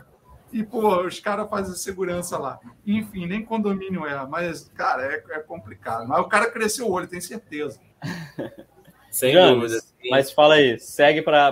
e, 0.51 0.63
pô, 0.63 1.01
os 1.05 1.19
caras 1.19 1.49
fazem 1.49 1.75
segurança 1.75 2.37
lá. 2.37 2.59
Enfim, 2.85 3.25
nem 3.25 3.43
condomínio 3.43 4.05
é, 4.05 4.25
mas, 4.27 4.69
cara, 4.75 5.03
é, 5.03 5.23
é 5.31 5.39
complicado. 5.39 6.07
Mas 6.07 6.19
o 6.19 6.25
cara 6.25 6.49
cresceu 6.49 6.87
o 6.87 6.91
olho, 6.91 7.07
tenho 7.07 7.21
certeza. 7.21 7.79
Sem 9.09 9.33
dúvida. 9.33 9.79
Mas 10.11 10.31
fala 10.31 10.55
aí, 10.55 10.79
segue 10.79 11.21
para 11.23 11.51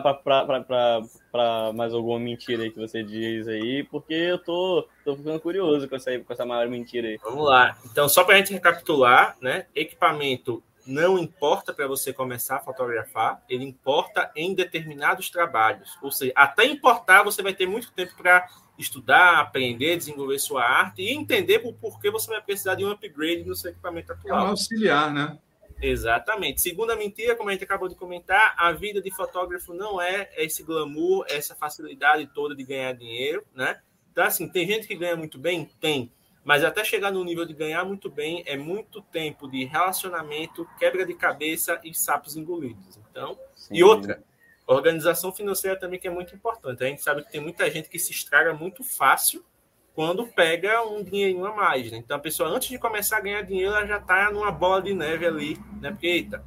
mais 1.74 1.94
alguma 1.94 2.20
mentira 2.20 2.64
aí 2.64 2.70
que 2.70 2.80
você 2.80 3.02
diz 3.02 3.48
aí, 3.48 3.84
porque 3.84 4.14
eu 4.14 4.38
tô, 4.38 4.88
tô 5.04 5.16
ficando 5.16 5.40
curioso 5.40 5.90
com 5.90 5.96
essa, 5.96 6.18
com 6.20 6.32
essa 6.32 6.46
maior 6.46 6.68
mentira 6.68 7.08
aí. 7.08 7.18
Vamos 7.24 7.46
lá. 7.46 7.76
Então, 7.86 8.08
só 8.08 8.24
para 8.24 8.36
a 8.36 8.38
gente 8.38 8.54
recapitular, 8.54 9.36
né? 9.42 9.66
Equipamento 9.74 10.62
não 10.86 11.18
importa 11.18 11.74
para 11.74 11.88
você 11.88 12.14
começar 12.14 12.58
a 12.58 12.60
fotografar, 12.60 13.44
ele 13.50 13.64
importa 13.64 14.32
em 14.36 14.54
determinados 14.54 15.30
trabalhos. 15.30 15.98
Ou 16.02 16.12
seja, 16.12 16.32
até 16.36 16.66
importar, 16.66 17.24
você 17.24 17.42
vai 17.42 17.54
ter 17.54 17.66
muito 17.66 17.92
tempo 17.92 18.16
para 18.16 18.48
estudar, 18.78 19.40
aprender, 19.40 19.98
desenvolver 19.98 20.40
sua 20.40 20.64
arte 20.64 21.02
e 21.02 21.14
entender 21.14 21.60
por 21.60 21.74
porquê 21.74 22.12
você 22.12 22.30
vai 22.30 22.42
precisar 22.42 22.76
de 22.76 22.86
um 22.86 22.92
upgrade 22.92 23.44
no 23.44 23.56
seu 23.56 23.72
equipamento 23.72 24.12
atual. 24.12 24.40
É 24.40 24.44
um 24.44 24.48
auxiliar, 24.48 25.14
né? 25.14 25.38
Exatamente. 25.82 26.62
Segunda 26.62 26.96
mentira, 26.96 27.36
como 27.36 27.50
a 27.50 27.54
gente 27.54 27.64
acabou 27.64 27.88
de 27.88 27.96
comentar, 27.96 28.56
a 28.58 28.72
vida 28.72 29.02
de 29.02 29.12
fotógrafo 29.12 29.74
não 29.74 30.02
é 30.02 30.30
esse 30.38 30.64
glamour, 30.64 31.26
essa 31.30 31.56
facilidade 31.56 32.30
toda 32.34 32.56
de 32.56 32.64
ganhar 32.64 32.94
dinheiro, 32.94 33.46
né? 33.54 33.80
Então, 34.12 34.24
assim, 34.24 34.48
tem 34.48 34.66
gente 34.66 34.88
que 34.88 34.96
ganha 34.96 35.16
muito 35.16 35.38
bem? 35.38 35.70
Tem. 35.80 36.12
Mas 36.46 36.64
até 36.64 36.84
chegar 36.84 37.12
no 37.12 37.24
nível 37.26 37.46
de 37.46 37.54
ganhar 37.54 37.84
muito 37.84 38.10
bem, 38.10 38.44
é 38.46 38.56
muito 38.56 39.02
tempo 39.02 39.50
de 39.50 39.66
relacionamento, 39.66 40.66
quebra 40.80 41.06
de 41.06 41.14
cabeça 41.14 41.82
e 41.84 41.94
sapos 41.94 42.38
engolidos. 42.38 42.98
Então, 43.10 43.38
Sim. 43.56 43.76
e 43.76 43.84
outra, 43.84 44.24
Organização 44.68 45.32
financeira 45.32 45.80
também 45.80 46.00
que 46.00 46.08
é 46.08 46.12
muito 46.12 46.34
importante. 46.34 46.84
A 46.84 46.88
gente 46.88 47.04
sabe 47.04 47.24
que 47.24 47.32
tem 47.32 47.40
muita 47.40 47.70
gente 47.70 47.88
que 47.88 48.00
se 48.00 48.12
estraga 48.12 48.52
muito 48.52 48.84
fácil 48.84 49.46
quando 49.94 50.26
pega 50.28 50.82
um 50.82 51.04
dinheirinho 51.04 51.46
a 51.46 51.56
mais. 51.56 51.92
Né? 51.92 52.00
Então 52.00 52.18
a 52.18 52.20
pessoa, 52.20 52.50
antes 52.50 52.70
de 52.70 52.80
começar 52.80 53.18
a 53.18 53.22
ganhar 53.22 53.44
dinheiro, 53.44 53.76
ela 53.76 53.86
já 53.86 53.98
está 53.98 54.32
numa 54.32 54.52
bola 54.52 54.82
de 54.82 54.94
neve 54.94 55.26
ali, 55.26 55.58
né? 55.80 55.92
Porque, 55.92 56.08
eita, 56.08 56.44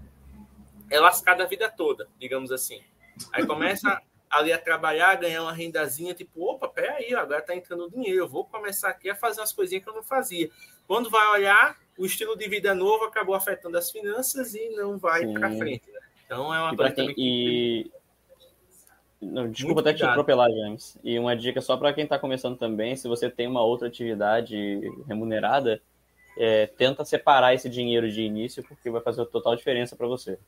é 0.91 0.99
lascada 0.99 1.45
a 1.45 1.47
vida 1.47 1.71
toda, 1.71 2.09
digamos 2.19 2.51
assim. 2.51 2.83
Aí 3.33 3.47
começa 3.47 4.03
ali 4.31 4.53
a 4.53 4.59
trabalhar, 4.59 5.15
ganhar 5.17 5.43
uma 5.43 5.53
rendazinha, 5.53 6.15
tipo, 6.15 6.45
opa, 6.45 6.69
peraí, 6.69 7.15
agora 7.15 7.41
está 7.41 7.55
entrando 7.55 7.91
dinheiro, 7.91 8.19
eu 8.19 8.29
vou 8.29 8.45
começar 8.45 8.91
aqui 8.91 9.11
a 9.11 9.15
fazer 9.15 9.41
umas 9.41 9.53
coisinhas 9.53 9.83
que 9.83 9.91
eu 9.91 9.95
não 9.95 10.03
fazia. 10.03 10.51
Quando 10.87 11.11
vai 11.11 11.27
olhar, 11.29 11.77
o 11.99 12.07
estilo 12.07 12.37
de 12.37 12.49
vida 12.49 12.75
novo 12.75 13.05
acabou 13.05 13.35
afetando 13.35 13.77
as 13.77 13.91
finanças 13.91 14.55
e 14.55 14.71
não 14.71 14.99
vai 14.99 15.27
para 15.27 15.51
frente. 15.53 15.91
Né? 15.91 15.99
Então 16.25 16.55
é 16.55 16.61
uma 16.61 16.77
coisa 16.77 16.93
quem, 16.93 17.15
e, 17.17 17.91
não, 19.21 19.51
desculpa 19.51 19.81
até 19.81 19.93
te 19.93 20.05
atropelar, 20.05 20.49
James. 20.51 20.97
E 21.03 21.19
uma 21.19 21.37
dica 21.37 21.61
só 21.61 21.77
para 21.77 21.93
quem 21.93 22.05
está 22.05 22.19
começando 22.19 22.57
também: 22.57 22.95
se 22.95 23.09
você 23.09 23.29
tem 23.29 23.49
uma 23.49 23.63
outra 23.63 23.89
atividade 23.89 24.57
remunerada, 25.09 25.83
é, 26.39 26.67
tenta 26.67 27.05
separar 27.05 27.53
esse 27.53 27.69
dinheiro 27.69 28.11
de 28.11 28.23
início, 28.23 28.63
porque 28.63 28.91
vai 28.91 29.01
fazer 29.01 29.27
total 29.27 29.57
diferença 29.57 29.97
para 29.97 30.07
você. 30.07 30.39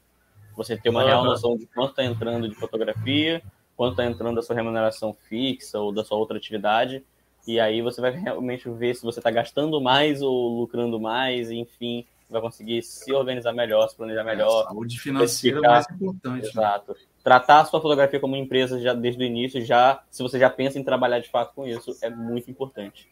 Você 0.57 0.77
ter 0.77 0.89
uma 0.89 1.01
uhum. 1.01 1.07
real 1.07 1.25
noção 1.25 1.57
de 1.57 1.67
quanto 1.67 1.91
está 1.91 2.05
entrando 2.05 2.49
de 2.49 2.55
fotografia, 2.55 3.43
quanto 3.81 3.93
está 3.93 4.05
entrando 4.05 4.35
da 4.35 4.43
sua 4.43 4.55
remuneração 4.55 5.17
fixa 5.27 5.81
ou 5.81 5.91
da 5.91 6.05
sua 6.05 6.19
outra 6.19 6.37
atividade, 6.37 7.03
e 7.49 7.59
aí 7.59 7.81
você 7.81 7.99
vai 7.99 8.11
realmente 8.13 8.69
ver 8.69 8.95
se 8.95 9.03
você 9.03 9.21
está 9.21 9.31
gastando 9.31 9.81
mais 9.81 10.21
ou 10.21 10.61
lucrando 10.61 11.01
mais, 11.01 11.51
enfim, 11.51 12.07
vai 12.29 12.43
conseguir 12.43 12.83
se 12.83 13.11
organizar 13.11 13.55
melhor, 13.55 13.89
se 13.89 13.97
planejar 13.97 14.23
melhor. 14.23 14.65
A 14.67 14.69
saúde 14.69 15.01
financeira 15.01 15.61
é 15.61 15.63
mais 15.63 15.87
importante. 15.93 16.43
Né? 16.43 16.49
Exato. 16.51 16.93
Né? 16.93 16.99
tratar 17.25 17.61
a 17.61 17.65
sua 17.65 17.81
fotografia 17.81 18.21
como 18.21 18.37
empresa 18.37 18.79
já 18.79 18.93
desde 18.93 19.23
o 19.23 19.27
início, 19.27 19.65
já 19.65 20.03
se 20.11 20.23
você 20.23 20.39
já 20.39 20.51
pensa 20.51 20.79
em 20.79 20.85
trabalhar 20.85 21.21
de 21.21 21.31
fato 21.31 21.55
com 21.55 21.67
isso, 21.67 21.97
é 22.03 22.11
muito 22.11 22.51
importante. 22.51 23.09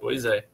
Pois 0.00 0.24
é. 0.24 0.46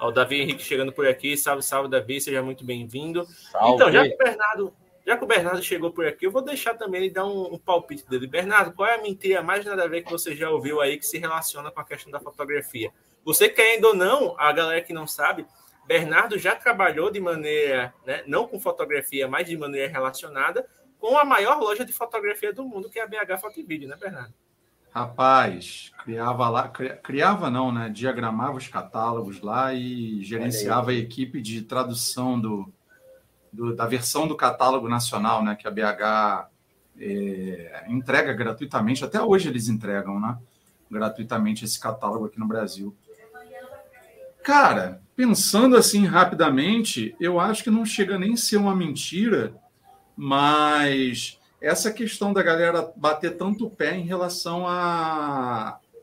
Ó, 0.00 0.08
o 0.08 0.10
Davi 0.10 0.40
Henrique 0.40 0.64
chegando 0.64 0.92
por 0.92 1.06
aqui. 1.06 1.36
Salve, 1.36 1.62
salve, 1.62 1.88
Davi, 1.88 2.20
seja 2.20 2.42
muito 2.42 2.64
bem-vindo. 2.64 3.24
Então, 3.54 3.92
já 3.92 4.02
que 4.02 4.14
o 4.14 4.18
Bernardo, 4.18 4.72
já 5.10 5.16
que 5.16 5.24
o 5.24 5.26
Bernardo 5.26 5.60
chegou 5.60 5.90
por 5.90 6.06
aqui, 6.06 6.24
eu 6.24 6.30
vou 6.30 6.40
deixar 6.40 6.74
também 6.74 7.02
ele 7.02 7.10
dar 7.10 7.26
um, 7.26 7.54
um, 7.54 7.58
palpite 7.58 8.08
dele. 8.08 8.28
Bernardo, 8.28 8.72
qual 8.72 8.88
é 8.88 8.94
a 8.94 9.02
mentira 9.02 9.42
mais 9.42 9.64
nada 9.64 9.82
a 9.82 9.88
ver 9.88 10.02
que 10.02 10.10
você 10.10 10.36
já 10.36 10.48
ouviu 10.48 10.80
aí 10.80 10.98
que 10.98 11.04
se 11.04 11.18
relaciona 11.18 11.68
com 11.68 11.80
a 11.80 11.84
questão 11.84 12.12
da 12.12 12.20
fotografia? 12.20 12.92
Você 13.24 13.48
querendo 13.48 13.86
ou 13.86 13.94
não, 13.96 14.38
a 14.38 14.52
galera 14.52 14.80
que 14.80 14.92
não 14.92 15.08
sabe, 15.08 15.44
Bernardo 15.84 16.38
já 16.38 16.54
trabalhou 16.54 17.10
de 17.10 17.18
maneira, 17.18 17.92
né, 18.06 18.22
não 18.24 18.46
com 18.46 18.60
fotografia, 18.60 19.26
mas 19.26 19.48
de 19.48 19.56
maneira 19.56 19.90
relacionada 19.90 20.64
com 21.00 21.18
a 21.18 21.24
maior 21.24 21.58
loja 21.58 21.84
de 21.84 21.92
fotografia 21.92 22.52
do 22.52 22.64
mundo, 22.64 22.88
que 22.88 23.00
é 23.00 23.02
a 23.02 23.06
BH 23.08 23.40
Foto 23.40 23.58
e 23.58 23.64
Vídeo, 23.64 23.88
né, 23.88 23.96
Bernardo? 23.96 24.32
Rapaz, 24.92 25.90
criava 26.04 26.48
lá, 26.48 26.68
criava 26.68 27.50
não, 27.50 27.72
né? 27.72 27.88
Diagramava 27.88 28.56
os 28.56 28.68
catálogos 28.68 29.40
lá 29.40 29.74
e 29.74 30.22
gerenciava 30.22 30.92
a 30.92 30.94
equipe 30.94 31.40
de 31.40 31.62
tradução 31.62 32.40
do, 32.40 32.72
do, 33.52 33.74
da 33.74 33.86
versão 33.86 34.26
do 34.26 34.36
catálogo 34.36 34.88
nacional, 34.88 35.44
né? 35.44 35.56
Que 35.56 35.66
a 35.66 35.70
BH 35.70 36.48
é, 36.98 37.84
entrega 37.88 38.32
gratuitamente. 38.32 39.04
Até 39.04 39.20
hoje 39.22 39.48
eles 39.48 39.68
entregam, 39.68 40.20
né? 40.20 40.38
Gratuitamente 40.90 41.64
esse 41.64 41.78
catálogo 41.78 42.26
aqui 42.26 42.38
no 42.38 42.46
Brasil. 42.46 42.96
Cara, 44.42 45.02
pensando 45.14 45.76
assim 45.76 46.06
rapidamente, 46.06 47.14
eu 47.20 47.38
acho 47.38 47.62
que 47.62 47.70
não 47.70 47.84
chega 47.84 48.18
nem 48.18 48.32
a 48.34 48.36
ser 48.36 48.56
uma 48.56 48.74
mentira, 48.74 49.54
mas 50.16 51.38
essa 51.60 51.92
questão 51.92 52.32
da 52.32 52.42
galera 52.42 52.90
bater 52.96 53.36
tanto 53.36 53.66
o 53.66 53.70
pé 53.70 53.96
em 53.96 54.04
relação 54.04 54.64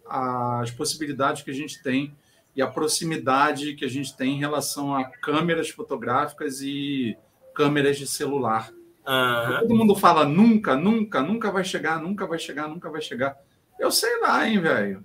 às 0.06 0.72
possibilidades 0.72 1.42
que 1.42 1.50
a 1.50 1.54
gente 1.54 1.82
tem 1.82 2.16
e 2.56 2.62
a 2.62 2.68
proximidade 2.68 3.76
que 3.76 3.86
a 3.86 3.90
gente 3.90 4.16
tem 4.16 4.36
em 4.36 4.40
relação 4.40 4.96
a 4.96 5.04
câmeras 5.06 5.70
fotográficas 5.70 6.62
e 6.62 7.18
câmeras 7.58 7.98
de 7.98 8.06
celular. 8.06 8.70
Uhum. 9.08 9.60
Todo 9.62 9.76
mundo 9.76 9.96
fala 9.96 10.24
nunca, 10.26 10.76
nunca, 10.76 11.24
nunca 11.24 11.50
vai 11.50 11.64
chegar, 11.64 12.00
nunca 12.00 12.28
vai 12.28 12.38
chegar, 12.38 12.68
nunca 12.68 12.88
vai 12.88 13.02
chegar. 13.02 13.36
Eu 13.80 13.90
sei 13.90 14.22
lá, 14.22 14.48
hein, 14.48 14.60
velho. 14.62 15.04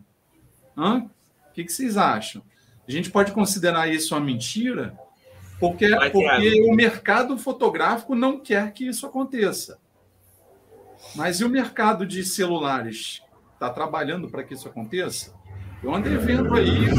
O 0.76 1.08
que, 1.54 1.64
que 1.64 1.72
vocês 1.72 1.96
acham? 1.96 2.42
A 2.86 2.90
gente 2.90 3.10
pode 3.10 3.32
considerar 3.32 3.88
isso 3.88 4.14
uma 4.14 4.20
mentira, 4.20 4.94
porque, 5.58 5.88
porque 6.10 6.62
o 6.62 6.74
mercado 6.74 7.38
fotográfico 7.38 8.14
não 8.14 8.38
quer 8.38 8.70
que 8.74 8.86
isso 8.86 9.06
aconteça. 9.06 9.78
Mas 11.14 11.40
e 11.40 11.44
o 11.44 11.48
mercado 11.48 12.04
de 12.04 12.22
celulares 12.22 13.22
está 13.54 13.70
trabalhando 13.70 14.28
para 14.28 14.44
que 14.44 14.52
isso 14.52 14.68
aconteça? 14.68 15.32
Eu 15.82 15.94
andei 15.94 16.16
vendo 16.18 16.54
aí, 16.54 16.90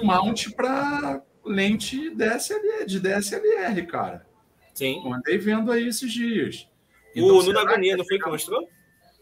um 0.00 0.04
mount 0.04 0.50
para 0.56 1.22
lente 1.44 2.10
DSLR, 2.10 2.86
de 2.86 3.00
DSLR, 3.00 3.86
cara. 3.86 4.26
Sim. 4.74 5.02
Eu 5.04 5.12
andei 5.12 5.38
vendo 5.38 5.70
aí 5.70 5.88
esses 5.88 6.12
dias. 6.12 6.68
Então, 7.14 7.36
o 7.36 7.42
Nuno 7.42 7.58
Agonia 7.58 7.96
não 7.96 8.04
foi 8.04 8.18
que 8.18 8.28
mostrou? 8.28 8.68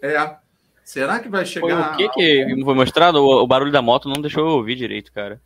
É. 0.02 0.36
Será 0.84 1.20
que 1.20 1.28
vai 1.28 1.44
chegar. 1.44 1.94
Foi 1.94 2.06
o 2.06 2.10
que, 2.10 2.14
que 2.14 2.64
foi 2.64 2.74
mostrado? 2.74 3.18
O, 3.18 3.46
barulho 3.46 3.72
da 3.72 3.82
moto 3.82 4.08
não 4.08 4.20
deixou 4.20 4.48
eu 4.48 4.56
ouvir 4.56 4.76
direito, 4.76 5.12
cara. 5.12 5.40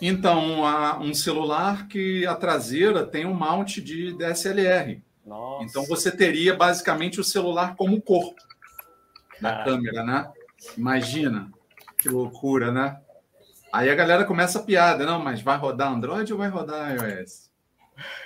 Então, 0.00 0.62
um 1.00 1.14
celular 1.14 1.86
que 1.86 2.26
a 2.26 2.34
traseira 2.34 3.06
tem 3.06 3.24
um 3.24 3.34
mount 3.34 3.78
de 3.78 4.12
DSLR. 4.14 5.02
Nossa. 5.24 5.64
Então 5.64 5.84
você 5.86 6.10
teria 6.10 6.54
basicamente 6.54 7.20
o 7.20 7.24
celular 7.24 7.76
como 7.76 8.00
corpo 8.02 8.42
da 9.40 9.64
câmera, 9.64 10.02
né? 10.02 10.30
Imagina 10.76 11.50
que 11.98 12.08
loucura, 12.08 12.72
né? 12.72 12.98
Aí 13.72 13.88
a 13.88 13.94
galera 13.94 14.24
começa 14.24 14.58
a 14.58 14.62
piada, 14.62 15.06
não, 15.06 15.18
mas 15.18 15.40
vai 15.40 15.56
rodar 15.56 15.90
Android 15.90 16.30
ou 16.32 16.38
vai 16.38 16.50
rodar 16.50 16.94
iOS? 16.94 17.50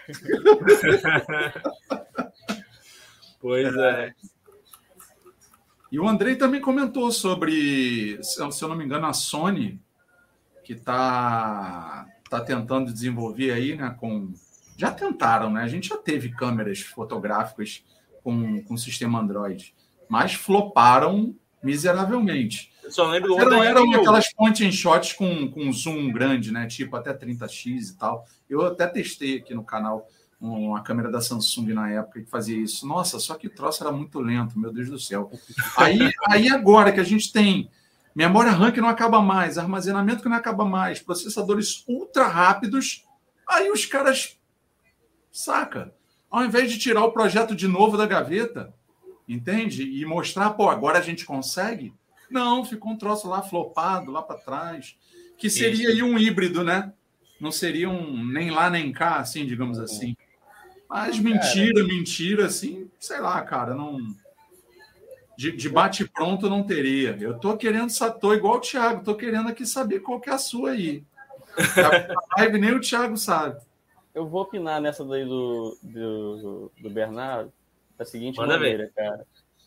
pois 3.41 3.77
é. 3.77 4.13
E 5.93 6.01
o 6.01 6.09
Andrei 6.09 6.35
também 6.35 6.61
comentou 6.61 7.13
sobre, 7.13 8.19
se 8.23 8.41
eu 8.41 8.69
não 8.69 8.75
me 8.75 8.85
engano, 8.85 9.07
a 9.07 9.13
Sony, 9.13 9.81
que 10.65 10.73
está 10.73 12.07
tá 12.29 12.41
tentando 12.41 12.93
desenvolver 12.93 13.53
aí, 13.53 13.77
né, 13.77 13.95
com 14.01 14.33
já 14.77 14.91
tentaram, 14.91 15.51
né? 15.51 15.63
A 15.63 15.69
gente 15.69 15.89
já 15.89 15.97
teve 15.97 16.31
câmeras 16.31 16.81
fotográficas 16.81 17.85
com, 18.23 18.63
com 18.63 18.77
sistema 18.77 19.21
Android, 19.21 19.75
mas 20.09 20.35
floparam 20.35 21.35
miseravelmente. 21.63 22.73
Eu 22.87 22.93
só 22.93 23.11
lembro 23.11 23.39
eram, 23.39 23.63
eram 23.63 23.93
aquelas 23.93 24.33
point 24.33 24.65
and 24.65 24.73
shots 24.73 25.13
com, 25.13 25.51
com 25.51 25.73
zoom 25.73 26.11
grande, 26.13 26.53
né? 26.53 26.67
Tipo 26.67 26.97
até 26.97 27.13
30x 27.13 27.91
e 27.91 27.97
tal. 27.99 28.25
Eu 28.49 28.65
até 28.65 28.87
testei 28.87 29.39
aqui 29.39 29.55
no 29.55 29.65
canal 29.65 30.09
uma 30.41 30.83
câmera 30.83 31.11
da 31.11 31.21
Samsung 31.21 31.73
na 31.73 31.91
época 31.91 32.21
que 32.21 32.31
fazia 32.31 32.57
isso. 32.57 32.87
Nossa, 32.87 33.19
só 33.19 33.35
que 33.35 33.49
o 33.49 33.55
troço 33.55 33.83
era 33.83 33.93
muito 33.93 34.21
lento, 34.21 34.59
meu 34.59 34.73
Deus 34.73 34.89
do 34.89 34.99
céu. 34.99 35.31
Aí, 35.77 35.99
aí 36.29 36.49
agora 36.49 36.93
que 36.93 37.01
a 37.01 37.05
gente 37.05 37.33
tem 37.33 37.69
memória 38.15 38.53
RAM 38.53 38.71
que 38.71 38.81
não 38.81 38.89
acaba 38.89 39.21
mais, 39.21 39.59
armazenamento 39.59 40.23
que 40.23 40.29
não 40.29 40.37
acaba 40.37 40.65
mais, 40.65 41.01
processadores 41.01 41.85
ultra 41.89 42.27
rápidos, 42.27 43.05
aí 43.49 43.71
os 43.71 43.85
caras 43.85 44.39
Saca? 45.37 45.93
Ao 46.31 46.43
invés 46.43 46.73
de 46.73 46.79
tirar 46.79 47.05
o 47.05 47.13
projeto 47.13 47.55
de 47.55 47.69
novo 47.69 47.99
da 47.99 48.07
gaveta, 48.07 48.73
entende? 49.29 49.83
E 49.83 50.03
mostrar, 50.07 50.49
pô, 50.51 50.71
agora 50.71 50.99
a 50.99 51.03
gente 51.03 51.27
consegue. 51.27 51.93
Não, 52.31 52.65
ficou 52.65 52.93
um 52.93 52.97
troço 52.97 53.29
lá 53.29 53.43
flopado, 53.43 54.11
lá 54.11 54.23
para 54.23 54.39
trás. 54.39 54.97
Que 55.39 55.51
seria 55.51 55.91
aí 55.91 56.03
um 56.03 56.19
híbrido, 56.19 56.65
né? 56.65 56.93
Não 57.41 57.53
seria 57.53 57.91
um 57.91 58.25
nem 58.25 58.51
lá 58.51 58.71
nem 58.71 58.93
cá, 58.93 59.17
assim, 59.17 59.45
digamos 59.45 59.79
assim. 59.79 60.17
Mas 60.89 61.19
mentira, 61.19 61.85
mentira, 61.85 62.47
assim, 62.47 62.91
sei 62.99 63.21
lá, 63.21 63.41
cara, 63.43 63.75
não. 63.75 63.99
De, 65.37 65.53
de 65.53 65.69
bate 65.69 66.09
pronto 66.09 66.49
não 66.49 66.63
teria. 66.63 67.17
Eu 67.21 67.39
tô 67.39 67.57
querendo, 67.57 67.93
tô 68.19 68.33
igual 68.33 68.57
o 68.57 68.61
Thiago, 68.61 69.05
tô 69.05 69.15
querendo 69.15 69.49
aqui 69.49 69.67
saber 69.67 70.01
qual 70.01 70.19
que 70.19 70.31
é 70.31 70.33
a 70.33 70.39
sua 70.39 70.71
aí. 70.71 71.05
A 71.59 72.41
live 72.41 72.59
nem 72.59 72.73
o 72.73 72.81
Thiago 72.81 73.17
sabe 73.19 73.61
eu 74.17 74.27
vou 74.27 74.41
opinar 74.41 74.81
nessa 74.81 75.05
daí 75.05 75.27
do, 75.27 75.77
do, 75.83 76.73
do 76.81 76.89
Bernardo 76.89 77.53
da 77.99 78.05
seguinte 78.07 78.39
Manda 78.39 78.55
maneira, 78.55 78.85
ver. 78.85 78.93
cara. 78.95 79.27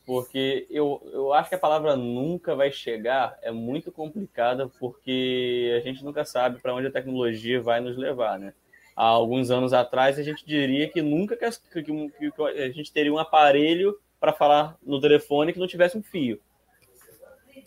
Porque 0.10 0.66
eu, 0.72 1.08
eu 1.14 1.34
acho 1.34 1.50
que 1.50 1.56
a 1.56 1.60
palavra 1.60 1.96
nunca 1.96 2.56
vai 2.56 2.72
chegar 2.72 3.38
é 3.44 3.52
muito 3.52 3.92
complicada, 3.92 4.68
porque 4.80 5.80
a 5.80 5.88
gente 5.88 6.04
nunca 6.04 6.26
sabe 6.26 6.60
para 6.60 6.74
onde 6.74 6.88
a 6.88 6.92
tecnologia 6.92 7.62
vai 7.62 7.80
nos 7.80 7.96
levar, 7.96 8.40
né? 8.40 8.56
Há 8.96 9.06
alguns 9.06 9.52
anos 9.52 9.72
atrás, 9.72 10.18
a 10.18 10.24
gente 10.24 10.44
diria 10.44 10.90
que 10.90 11.00
nunca 11.04 11.38
que, 11.38 11.84
que, 11.84 11.84
que 11.84 12.42
a 12.42 12.72
gente 12.72 12.92
teria 12.92 13.14
um 13.14 13.20
aparelho 13.20 14.00
para 14.20 14.34
falar 14.34 14.76
no 14.82 15.00
telefone 15.00 15.54
que 15.54 15.60
não 15.60 15.68
tivesse 15.68 15.96
um 15.96 16.02
fio. 16.02 16.42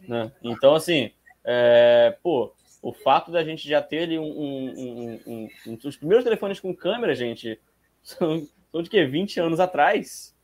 Né? 0.09 0.33
Então, 0.43 0.75
assim, 0.75 1.13
é, 1.45 2.19
pô, 2.25 2.53
o 2.83 2.93
fato 2.93 3.31
da 3.31 3.45
gente 3.45 3.69
já 3.69 3.81
ter 3.81 4.03
ali 4.03 4.19
um, 4.19 4.25
um, 4.25 5.21
um, 5.25 5.49
um, 5.69 5.79
Os 5.85 5.97
primeiros 5.97 6.25
telefones 6.25 6.59
com 6.59 6.75
câmera, 6.75 7.15
gente, 7.15 7.61
são, 8.03 8.49
são 8.73 8.83
de 8.83 8.91
que? 8.91 9.07
20 9.07 9.39
anos 9.39 9.61
atrás? 9.61 10.35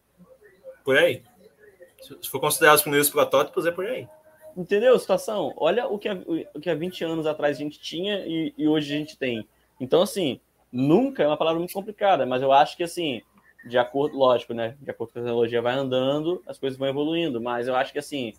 Por 0.84 0.96
aí. 0.96 1.24
Se 2.00 2.28
for 2.30 2.40
considerar 2.40 2.74
os 2.74 2.82
primeiros 2.82 3.10
protótipos, 3.10 3.66
é 3.66 3.70
por 3.70 3.86
aí. 3.86 4.08
Entendeu 4.56 4.94
a 4.94 4.98
situação? 4.98 5.52
Olha 5.56 5.86
o 5.86 5.98
que, 5.98 6.08
há, 6.08 6.14
o 6.54 6.60
que 6.60 6.70
há 6.70 6.74
20 6.74 7.04
anos 7.04 7.26
atrás 7.26 7.56
a 7.56 7.60
gente 7.60 7.78
tinha 7.78 8.24
e, 8.26 8.52
e 8.56 8.68
hoje 8.68 8.94
a 8.94 8.98
gente 8.98 9.16
tem. 9.16 9.46
Então, 9.80 10.02
assim, 10.02 10.40
nunca 10.72 11.22
é 11.22 11.26
uma 11.26 11.36
palavra 11.36 11.58
muito 11.58 11.74
complicada, 11.74 12.26
mas 12.26 12.42
eu 12.42 12.52
acho 12.52 12.76
que, 12.76 12.82
assim, 12.82 13.22
de 13.64 13.78
acordo, 13.78 14.16
lógico, 14.16 14.54
né? 14.54 14.76
De 14.80 14.90
acordo 14.90 15.12
com 15.12 15.18
a 15.18 15.22
tecnologia 15.22 15.62
vai 15.62 15.74
andando, 15.74 16.42
as 16.46 16.58
coisas 16.58 16.78
vão 16.78 16.88
evoluindo, 16.88 17.40
mas 17.40 17.68
eu 17.68 17.76
acho 17.76 17.92
que, 17.92 17.98
assim, 17.98 18.32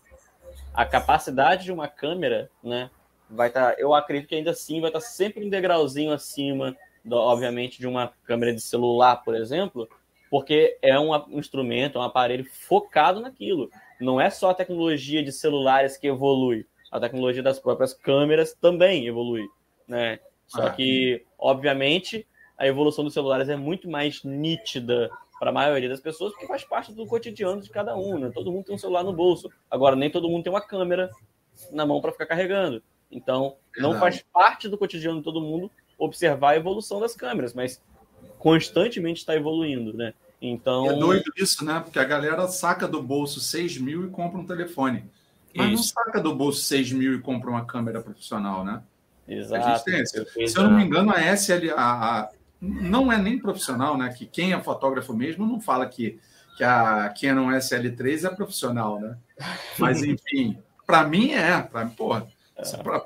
a 0.74 0.84
capacidade 0.84 1.64
de 1.64 1.72
uma 1.72 1.88
câmera, 1.88 2.50
né? 2.62 2.90
vai 3.30 3.48
estar, 3.48 3.72
tá, 3.72 3.80
eu 3.80 3.94
acredito 3.94 4.28
que 4.28 4.34
ainda 4.34 4.50
assim 4.50 4.80
vai 4.80 4.90
estar 4.90 5.00
tá 5.00 5.06
sempre 5.06 5.44
um 5.44 5.48
degrauzinho 5.48 6.12
acima, 6.12 6.76
do, 7.04 7.16
obviamente, 7.16 7.78
de 7.78 7.86
uma 7.86 8.12
câmera 8.24 8.52
de 8.52 8.60
celular, 8.60 9.16
por 9.16 9.34
exemplo, 9.34 9.88
porque 10.30 10.78
é 10.80 10.98
um 10.98 11.12
instrumento, 11.36 11.98
um 11.98 12.02
aparelho 12.02 12.44
focado 12.44 13.20
naquilo. 13.20 13.68
Não 14.00 14.20
é 14.20 14.30
só 14.30 14.50
a 14.50 14.54
tecnologia 14.54 15.22
de 15.22 15.32
celulares 15.32 15.96
que 15.96 16.06
evolui, 16.06 16.64
a 16.90 17.00
tecnologia 17.00 17.42
das 17.42 17.58
próprias 17.58 17.92
câmeras 17.92 18.54
também 18.54 19.06
evolui, 19.06 19.46
né? 19.86 20.20
Só 20.46 20.66
ah, 20.66 20.70
que, 20.70 21.24
obviamente, 21.38 22.26
a 22.56 22.66
evolução 22.66 23.04
dos 23.04 23.14
celulares 23.14 23.48
é 23.48 23.56
muito 23.56 23.88
mais 23.88 24.24
nítida 24.24 25.10
para 25.38 25.50
a 25.50 25.52
maioria 25.52 25.88
das 25.88 26.00
pessoas, 26.00 26.32
porque 26.32 26.46
faz 26.46 26.64
parte 26.64 26.92
do 26.92 27.06
cotidiano 27.06 27.60
de 27.60 27.70
cada 27.70 27.96
um, 27.96 28.18
né? 28.18 28.30
Todo 28.32 28.52
mundo 28.52 28.64
tem 28.64 28.74
um 28.74 28.78
celular 28.78 29.02
no 29.02 29.12
bolso. 29.12 29.50
Agora, 29.70 29.96
nem 29.96 30.10
todo 30.10 30.28
mundo 30.28 30.42
tem 30.42 30.52
uma 30.52 30.60
câmera 30.60 31.10
na 31.70 31.86
mão 31.86 32.00
para 32.00 32.12
ficar 32.12 32.26
carregando. 32.26 32.82
Então, 33.10 33.56
não 33.76 33.98
faz 33.98 34.24
parte 34.32 34.68
do 34.68 34.78
cotidiano 34.78 35.18
de 35.18 35.24
todo 35.24 35.40
mundo 35.40 35.70
observar 35.98 36.50
a 36.50 36.56
evolução 36.56 37.00
das 37.00 37.14
câmeras, 37.14 37.54
mas 37.54 37.82
constantemente 38.38 39.20
está 39.20 39.34
evoluindo, 39.36 39.96
né? 39.96 40.14
Então. 40.40 40.90
É 40.90 40.94
doido 40.94 41.30
isso, 41.36 41.64
né? 41.64 41.80
Porque 41.80 41.98
a 41.98 42.04
galera 42.04 42.48
saca 42.48 42.88
do 42.88 43.02
bolso 43.02 43.40
6 43.40 43.78
mil 43.78 44.06
e 44.06 44.10
compra 44.10 44.40
um 44.40 44.46
telefone. 44.46 45.04
Mas 45.54 45.66
isso. 45.68 45.76
não 45.76 46.04
saca 46.04 46.20
do 46.20 46.34
bolso 46.34 46.62
6 46.62 46.92
mil 46.92 47.14
e 47.14 47.20
compra 47.20 47.50
uma 47.50 47.64
câmera 47.64 48.00
profissional, 48.00 48.64
né? 48.64 48.82
Exato. 49.28 49.66
A 49.66 49.74
gente 49.74 49.84
tem 49.84 50.00
esse. 50.00 50.48
Se 50.48 50.58
eu 50.58 50.64
não 50.64 50.76
me 50.76 50.84
engano, 50.84 51.12
a 51.12 51.20
SLA 51.34 51.74
a, 51.76 52.30
não 52.60 53.12
é 53.12 53.18
nem 53.18 53.38
profissional, 53.38 53.96
né? 53.96 54.08
Que 54.16 54.26
quem 54.26 54.52
é 54.52 54.60
fotógrafo 54.60 55.14
mesmo 55.14 55.46
não 55.46 55.60
fala 55.60 55.86
que, 55.86 56.18
que 56.56 56.64
a 56.64 57.12
Canon 57.20 57.48
SL3 57.50 58.30
é 58.30 58.34
profissional, 58.34 59.00
né? 59.00 59.16
Mas, 59.78 60.02
enfim, 60.04 60.58
para 60.86 61.04
mim 61.04 61.32
é. 61.32 61.60
Pra, 61.62 61.86
porra, 61.86 62.26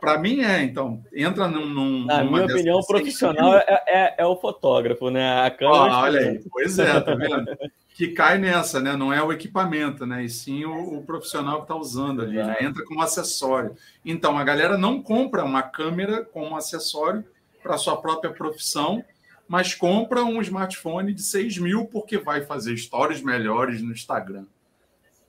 Para 0.01 0.19
mim 0.19 0.41
é, 0.41 0.63
então, 0.63 1.03
entra 1.13 1.49
num. 1.49 1.67
num 1.67 2.05
Na 2.05 2.25
minha 2.25 2.45
opinião, 2.45 2.79
o 2.79 2.87
profissional 2.87 3.57
é, 3.57 3.83
é, 3.87 4.15
é, 4.19 4.27
o 4.27 4.37
fotógrafo, 4.37 5.11
né? 5.11 5.47
A 5.47 5.51
câmera. 5.51 5.93
Ah, 5.93 6.03
olha 6.03 6.21
aí, 6.21 6.41
pois 6.51 6.79
é, 6.79 7.01
tá 7.01 7.15
vendo? 7.15 7.45
que 7.95 8.09
cai 8.09 8.39
nessa, 8.39 8.81
né? 8.81 8.97
Não 8.97 9.13
é 9.13 9.23
o 9.23 9.33
equipamento, 9.33 10.05
né? 10.05 10.25
E 10.25 10.29
sim 10.29 10.65
o, 10.65 10.99
o 10.99 11.03
profissional 11.03 11.59
que 11.59 11.65
está 11.65 11.77
usando 11.77 12.23
ali, 12.23 12.37
né? 12.37 12.57
Entra 12.61 12.85
como 12.85 13.01
acessório. 13.01 13.77
Então, 14.05 14.37
a 14.37 14.45
galera 14.45 14.77
não 14.77 15.01
compra 15.01 15.45
uma 15.45 15.63
câmera 15.63 16.25
como 16.25 16.57
acessório 16.57 17.25
para 17.63 17.79
sua 17.79 17.97
própria 17.97 18.33
profissão, 18.33 19.05
mas 19.47 19.75
compra 19.75 20.25
um 20.25 20.41
smartphone 20.43 21.15
de 21.15 21.23
6 21.23 21.59
mil 21.59 21.87
porque 21.87 22.19
vai 22.19 22.43
fazer 22.43 22.77
stories 22.77 23.23
melhores 23.23 23.81
no 23.81 23.93
Instagram. 23.93 24.47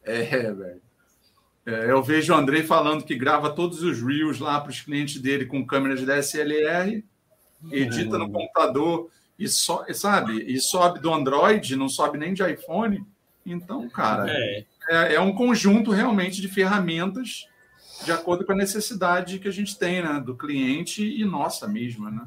É, 0.04 0.24
velho. 0.52 0.85
É, 1.66 1.92
eu 1.92 2.04
vejo 2.04 2.34
o 2.34 2.36
Andrei 2.36 2.64
falando 2.64 3.04
que 3.04 3.16
grava 3.16 3.50
todos 3.50 3.82
os 3.82 4.02
Reels 4.02 4.40
lá 4.40 4.62
para 4.62 4.70
os 4.70 4.82
clientes 4.82 5.20
dele 5.20 5.46
com 5.46 5.66
câmeras 5.66 6.02
DSLR, 6.02 7.04
edita 7.72 8.18
no 8.18 8.30
computador 8.30 9.10
e 9.38 9.48
so, 9.48 9.84
sabe, 9.94 10.44
e 10.44 10.60
sobe 10.60 11.00
do 11.00 11.14
Android, 11.14 11.76
não 11.76 11.90
sobe 11.90 12.18
nem 12.18 12.34
de 12.34 12.44
iPhone. 12.48 13.06
Então, 13.46 13.90
cara, 13.90 14.26
é. 14.30 14.66
É, 14.90 15.16
é. 15.16 15.20
um 15.20 15.34
conjunto 15.34 15.92
realmente 15.92 16.42
de 16.42 16.48
ferramentas 16.48 17.48
de 18.04 18.12
acordo 18.12 18.46
com 18.46 18.52
a 18.52 18.56
necessidade 18.56 19.40
que 19.40 19.48
a 19.48 19.52
gente 19.52 19.78
tem, 19.78 20.02
né, 20.02 20.22
do 20.24 20.36
cliente 20.36 21.04
e 21.04 21.24
nossa 21.24 21.68
mesma, 21.68 22.12
né? 22.12 22.26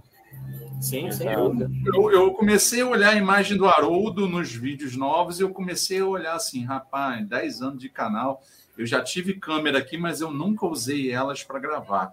Sim, 0.80 1.11
sim. 1.11 1.26
Eu, 1.28 2.11
eu, 2.11 2.32
comecei 2.32 2.80
a 2.80 2.86
olhar 2.86 3.12
a 3.12 3.16
imagem 3.16 3.57
do 3.57 3.66
Haroldo 3.66 4.28
nos 4.28 4.53
vídeos 4.53 4.97
novos 4.97 5.39
e 5.39 5.43
eu 5.43 5.51
comecei 5.51 6.01
a 6.01 6.07
olhar 6.07 6.34
assim, 6.34 6.64
rapaz, 6.64 7.26
10 7.28 7.62
anos 7.62 7.80
de 7.80 7.89
canal, 7.89 8.43
eu 8.79 8.87
já 8.87 9.03
tive 9.03 9.35
câmera 9.35 9.79
aqui, 9.79 9.99
mas 9.99 10.20
eu 10.20 10.31
nunca 10.31 10.64
usei 10.64 11.11
elas 11.11 11.43
para 11.43 11.59
gravar. 11.59 12.12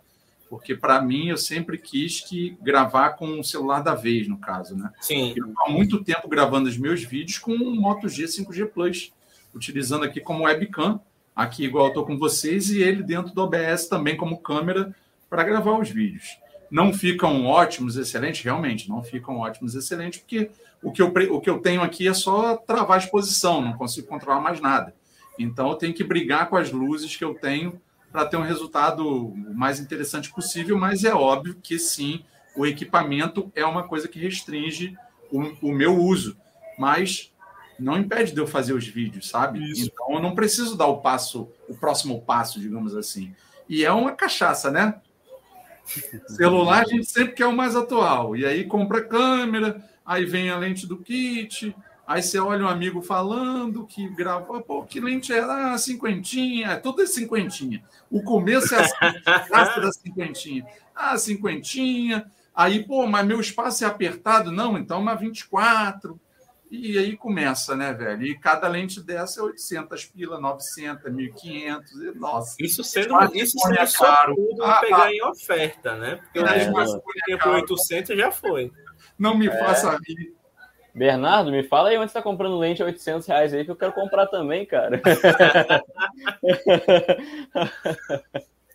Porque 0.50 0.76
para 0.76 1.00
mim 1.00 1.30
eu 1.30 1.38
sempre 1.38 1.78
quis 1.78 2.22
que 2.22 2.58
gravar 2.62 3.12
com 3.12 3.40
o 3.40 3.44
celular 3.44 3.82
da 3.82 3.94
vez, 3.94 4.28
no 4.28 4.38
caso, 4.38 4.76
né? 4.76 4.92
Sim. 5.00 5.34
Eu 5.36 5.54
há 5.60 5.70
muito 5.70 6.04
tempo 6.04 6.28
gravando 6.28 6.68
os 6.68 6.78
meus 6.78 7.04
vídeos 7.04 7.38
com 7.38 7.52
um 7.52 7.76
Moto 7.76 8.10
G 8.10 8.26
5G 8.26 8.68
Plus, 8.68 9.14
utilizando 9.54 10.06
aqui 10.06 10.20
como 10.20 10.46
webcam, 10.46 11.00
aqui 11.36 11.66
igual 11.66 11.86
eu 11.86 11.90
estou 11.90 12.06
com 12.06 12.18
vocês, 12.18 12.72
e 12.72 12.82
ele 12.82 13.04
dentro 13.04 13.34
do 13.34 13.42
OBS 13.44 13.88
também 13.88 14.18
como 14.18 14.42
câmera 14.42 14.94
para 15.30 15.44
gravar 15.44 15.78
os 15.80 15.90
vídeos. 15.90 16.38
Não 16.72 16.92
ficam 16.92 17.46
ótimos, 17.46 17.96
excelentes, 17.96 18.44
realmente, 18.44 18.90
não 18.90 19.04
ficam 19.04 19.38
ótimos, 19.38 19.76
excelentes, 19.76 20.20
porque 20.20 20.50
o 20.82 20.92
que 20.92 21.02
eu, 21.02 21.14
o 21.32 21.42
que 21.42 21.50
eu 21.50 21.60
tenho 21.60 21.82
aqui 21.82 22.08
é 22.08 22.14
só 22.14 22.58
travar 22.58 22.98
a 22.98 23.04
exposição, 23.04 23.62
não 23.62 23.74
consigo 23.74 24.08
controlar 24.08 24.42
mais 24.42 24.60
nada. 24.60 24.96
Então 25.38 25.70
eu 25.70 25.76
tenho 25.76 25.94
que 25.94 26.04
brigar 26.04 26.50
com 26.50 26.56
as 26.56 26.72
luzes 26.72 27.16
que 27.16 27.24
eu 27.24 27.34
tenho 27.34 27.82
para 28.12 28.26
ter 28.26 28.38
um 28.38 28.42
resultado 28.42 29.06
o 29.06 29.56
mais 29.56 29.80
interessante 29.80 30.32
possível, 30.32 30.78
mas 30.78 31.04
é 31.04 31.14
óbvio 31.14 31.58
que 31.62 31.78
sim, 31.78 32.24
o 32.56 32.66
equipamento 32.66 33.52
é 33.54 33.66
uma 33.66 33.84
coisa 33.84 34.08
que 34.08 34.20
restringe 34.20 34.96
o, 35.30 35.70
o 35.70 35.72
meu 35.74 35.98
uso, 35.98 36.38
mas 36.78 37.34
não 37.78 37.98
impede 37.98 38.32
de 38.32 38.40
eu 38.40 38.48
fazer 38.48 38.74
os 38.74 38.88
vídeos, 38.88 39.28
sabe? 39.28 39.60
Isso. 39.70 39.90
Então 39.92 40.14
eu 40.14 40.22
não 40.22 40.34
preciso 40.34 40.78
dar 40.78 40.88
o 40.88 41.02
passo, 41.02 41.50
o 41.68 41.76
próximo 41.76 42.22
passo, 42.22 42.60
digamos 42.60 42.96
assim. 42.96 43.36
E 43.68 43.84
é 43.84 43.92
uma 43.92 44.14
cachaça, 44.14 44.72
né? 44.72 44.96
Celular 46.28 46.84
a 46.84 46.88
gente 46.88 47.06
sempre 47.06 47.34
quer 47.34 47.48
o 47.48 47.56
mais 47.56 47.76
atual. 47.76 48.36
E 48.36 48.46
aí 48.46 48.64
compra 48.64 49.04
câmera, 49.04 49.84
aí 50.06 50.26
vem 50.26 50.50
a 50.50 50.58
lente 50.58 50.88
do 50.88 50.98
kit, 50.98 51.76
Aí 52.08 52.22
você 52.22 52.38
olha 52.38 52.66
um 52.66 52.70
amigo 52.70 53.02
falando 53.02 53.86
que 53.86 54.08
gravou, 54.10 54.62
pô, 54.62 54.84
que 54.84 55.00
lente 55.00 55.34
era 55.34 55.74
ah, 55.74 55.78
cinquentinha, 55.78 56.68
é 56.68 56.76
tudo 56.76 57.02
é 57.02 57.06
cinquentinha. 57.08 57.84
O 58.12 58.22
começo 58.22 58.76
é 58.76 58.80
a 59.52 59.64
da 59.82 59.92
cinquentinha. 59.92 60.66
Ah, 60.94 61.18
cinquentinha. 61.18 62.32
Aí, 62.54 62.86
pô, 62.86 63.08
mas 63.08 63.26
meu 63.26 63.40
espaço 63.40 63.84
é 63.84 63.88
apertado. 63.88 64.52
Não, 64.52 64.78
então 64.78 65.00
uma 65.00 65.16
24. 65.16 66.20
E 66.70 66.98
aí 66.98 67.16
começa, 67.16 67.76
né, 67.76 67.94
velho? 67.94 68.26
E 68.26 68.38
cada 68.38 68.68
lente 68.68 69.02
dessa 69.02 69.40
é 69.40 69.44
800 69.44 70.06
pila, 70.06 70.40
900, 70.40 71.12
1500. 71.12 72.16
Nossa. 72.16 72.56
Isso 72.60 72.84
sendo, 72.84 73.16
isso 73.34 73.58
sendo 73.60 73.80
é 73.80 73.88
caro. 73.88 74.36
tudo 74.36 74.64
ah, 74.64 74.80
pegar 74.80 75.04
ah, 75.04 75.14
em 75.14 75.24
oferta, 75.24 75.96
né? 75.96 76.16
Porque 76.16 76.40
é, 76.40 77.42
o 77.46 77.56
é, 77.56 77.62
800 77.62 78.18
já 78.18 78.32
foi. 78.32 78.72
Não 79.18 79.38
me 79.38 79.48
é. 79.48 79.60
faça 79.60 79.98
rir. 80.06 80.36
Bernardo, 80.96 81.52
me 81.52 81.62
fala 81.62 81.90
aí 81.90 81.98
onde 81.98 82.06
você 82.06 82.18
está 82.18 82.22
comprando 82.22 82.58
lente 82.58 82.82
a 82.82 82.86
800 82.86 83.28
reais 83.28 83.54
aí, 83.54 83.66
que 83.66 83.72
eu 83.72 83.76
quero 83.76 83.92
comprar 83.92 84.28
também, 84.28 84.66
cara. 84.66 85.02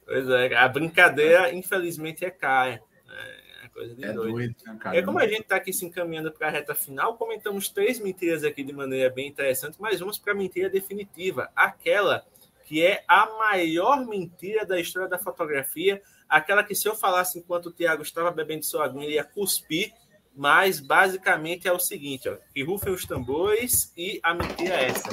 pois 0.05 0.29
é, 0.29 0.55
a 0.55 0.69
brincadeira, 0.69 1.51
infelizmente, 1.51 2.23
é 2.23 2.31
cara. 2.31 2.73
É, 3.09 3.65
é 3.65 3.69
coisa 3.73 3.95
de 3.95 4.05
é 4.05 4.13
doido. 4.13 4.33
doido 4.33 4.55
né, 4.67 4.79
é 4.99 5.03
como 5.03 5.19
a 5.19 5.27
gente 5.27 5.41
está 5.41 5.57
aqui 5.57 5.73
se 5.73 5.87
encaminhando 5.87 6.31
para 6.31 6.49
a 6.49 6.51
reta 6.51 6.75
final, 6.75 7.17
comentamos 7.17 7.71
três 7.71 7.99
mentiras 7.99 8.45
aqui 8.45 8.63
de 8.63 8.75
maneira 8.75 9.09
bem 9.09 9.27
interessante, 9.27 9.79
mas 9.81 9.99
vamos 9.99 10.19
para 10.19 10.35
a 10.35 10.37
mentira 10.37 10.69
definitiva, 10.69 11.51
aquela 11.57 12.23
que 12.67 12.85
é 12.85 13.03
a 13.09 13.27
maior 13.39 14.07
mentira 14.07 14.67
da 14.67 14.79
história 14.79 15.09
da 15.09 15.19
fotografia, 15.19 16.03
aquela 16.29 16.63
que 16.63 16.75
se 16.75 16.87
eu 16.87 16.95
falasse 16.95 17.39
enquanto 17.39 17.67
o 17.67 17.73
Tiago 17.73 18.03
estava 18.03 18.31
bebendo 18.31 18.65
sua 18.65 18.85
aguinha, 18.85 19.07
ele 19.07 19.15
ia 19.15 19.25
cuspir, 19.25 19.93
mas 20.35 20.81
basicamente 20.81 21.69
é 21.69 21.73
o 21.73 21.79
seguinte, 21.79 22.29
ó, 22.29 22.37
que 22.55 22.63
rufem 22.63 22.93
os 22.93 23.05
tambores 23.05 23.93
e 23.97 24.21
a 24.23 24.35
mentira 24.35 24.75
é 24.75 24.87
essa. 24.87 25.11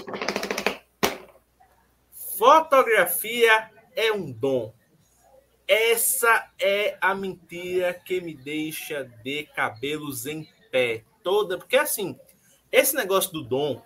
Fotografia 2.37 3.71
é 3.95 4.11
um 4.11 4.31
dom. 4.31 4.73
Essa 5.67 6.49
é 6.59 6.97
a 7.01 7.13
mentira 7.13 7.93
que 7.93 8.21
me 8.21 8.33
deixa 8.33 9.03
de 9.23 9.43
cabelos 9.55 10.25
em 10.25 10.47
pé. 10.71 11.03
Toda, 11.23 11.57
porque 11.57 11.75
assim, 11.75 12.17
esse 12.71 12.95
negócio 12.95 13.33
do 13.33 13.43
dom 13.43 13.81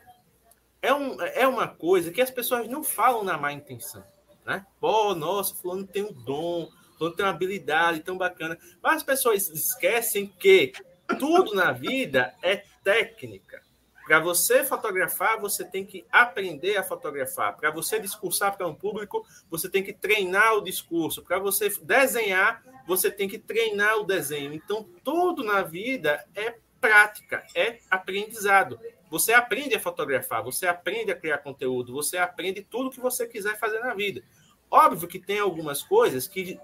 é, 0.81 0.93
um, 0.93 1.19
é 1.21 1.47
uma 1.47 1.67
coisa 1.67 2.11
que 2.11 2.21
as 2.21 2.29
pessoas 2.29 2.67
não 2.67 2.83
falam 2.83 3.23
na 3.23 3.37
má 3.37 3.53
intenção, 3.53 4.03
né? 4.45 4.65
Pô, 4.79 5.15
nossa, 5.15 5.55
fulano 5.55 5.87
tem 5.87 6.03
um 6.03 6.13
dom, 6.13 6.69
fulano 6.97 7.15
tem 7.15 7.25
uma 7.25 7.31
habilidade 7.31 8.01
tão 8.01 8.17
bacana. 8.17 8.57
Mas 8.81 8.97
as 8.97 9.03
pessoas 9.03 9.47
esquecem 9.49 10.27
que 10.27 10.73
tudo 11.15 11.53
na 11.53 11.71
vida 11.71 12.33
é 12.41 12.63
técnica. 12.83 13.61
Para 14.05 14.19
você 14.19 14.63
fotografar, 14.63 15.39
você 15.39 15.63
tem 15.63 15.85
que 15.85 16.05
aprender 16.11 16.75
a 16.75 16.83
fotografar. 16.83 17.55
Para 17.55 17.71
você 17.71 17.99
discursar 17.99 18.57
para 18.57 18.67
um 18.67 18.75
público, 18.75 19.25
você 19.49 19.69
tem 19.69 19.83
que 19.83 19.93
treinar 19.93 20.55
o 20.55 20.63
discurso. 20.63 21.21
Para 21.21 21.39
você 21.39 21.69
desenhar, 21.81 22.63
você 22.87 23.11
tem 23.11 23.29
que 23.29 23.37
treinar 23.37 23.97
o 23.97 24.03
desenho. 24.03 24.53
Então, 24.53 24.83
tudo 25.03 25.43
na 25.43 25.61
vida 25.61 26.25
é 26.35 26.55
prática, 26.81 27.45
é 27.55 27.79
aprendizado. 27.89 28.79
Você 29.09 29.33
aprende 29.33 29.75
a 29.75 29.79
fotografar, 29.79 30.43
você 30.43 30.67
aprende 30.67 31.11
a 31.11 31.15
criar 31.15 31.37
conteúdo, 31.37 31.93
você 31.93 32.17
aprende 32.17 32.61
tudo 32.61 32.89
que 32.89 32.99
você 32.99 33.27
quiser 33.27 33.57
fazer 33.59 33.79
na 33.79 33.93
vida. 33.93 34.23
Óbvio 34.69 35.07
que 35.07 35.19
tem 35.19 35.39
algumas 35.39 35.83
coisas 35.83 36.27
que, 36.27 36.59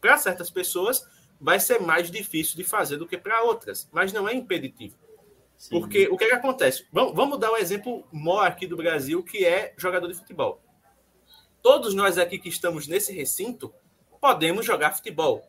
para 0.00 0.16
certas 0.16 0.50
pessoas, 0.50 1.08
vai 1.40 1.60
ser 1.60 1.80
mais 1.80 2.10
difícil 2.10 2.56
de 2.56 2.64
fazer 2.64 2.96
do 2.96 3.06
que 3.06 3.18
para 3.18 3.42
outras, 3.42 3.88
mas 3.92 4.12
não 4.12 4.28
é 4.28 4.34
impeditivo. 4.34 4.96
Sim. 5.56 5.80
Porque 5.80 6.08
o 6.08 6.16
que, 6.16 6.24
é 6.24 6.28
que 6.28 6.34
acontece? 6.34 6.86
Vamos, 6.92 7.14
vamos 7.14 7.38
dar 7.38 7.52
um 7.52 7.56
exemplo 7.56 8.06
maior 8.12 8.46
aqui 8.46 8.66
do 8.66 8.76
Brasil, 8.76 9.22
que 9.22 9.44
é 9.44 9.72
jogador 9.76 10.08
de 10.08 10.14
futebol. 10.14 10.60
Todos 11.62 11.94
nós 11.94 12.18
aqui 12.18 12.38
que 12.38 12.48
estamos 12.48 12.86
nesse 12.86 13.12
recinto 13.12 13.72
podemos 14.20 14.64
jogar 14.64 14.92
futebol. 14.92 15.42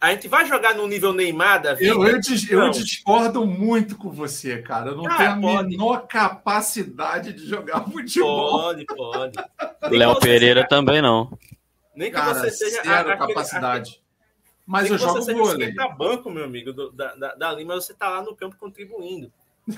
A 0.00 0.12
gente 0.12 0.28
vai 0.28 0.46
jogar 0.46 0.74
no 0.76 0.86
nível 0.86 1.12
Neymar 1.12 1.60
da 1.60 1.74
vida? 1.74 1.92
Eu, 1.92 2.06
eu, 2.06 2.20
eu 2.50 2.70
discordo 2.70 3.44
muito 3.44 3.96
com 3.96 4.10
você, 4.10 4.62
cara. 4.62 4.90
Eu 4.90 4.96
não 4.96 5.06
ah, 5.06 5.16
tenho 5.16 5.30
a 5.30 5.40
pode. 5.40 5.68
menor 5.70 6.06
capacidade 6.06 7.32
de 7.32 7.46
jogar 7.48 7.82
futebol. 7.84 8.62
Pode, 8.62 8.86
pode. 8.86 9.38
Léo 9.90 10.18
Pereira 10.20 10.60
seja... 10.60 10.68
também 10.68 11.02
não. 11.02 11.36
Nem 11.96 12.10
que 12.12 12.16
cara, 12.16 12.34
você 12.34 12.50
seja 12.52 12.82
zero 12.84 13.10
a, 13.10 13.16
capacidade. 13.16 14.00
Mas 14.68 14.90
eu 14.90 14.98
jogo 14.98 15.22
vôlei. 15.22 15.72
Você 15.72 15.88
banco, 15.96 16.28
meu 16.28 16.44
amigo, 16.44 16.74
do, 16.74 16.92
da, 16.92 17.14
da, 17.14 17.34
dali, 17.34 17.64
mas 17.64 17.86
você 17.86 17.92
está 17.92 18.10
lá 18.10 18.22
no 18.22 18.36
campo 18.36 18.54
contribuindo. 18.58 19.32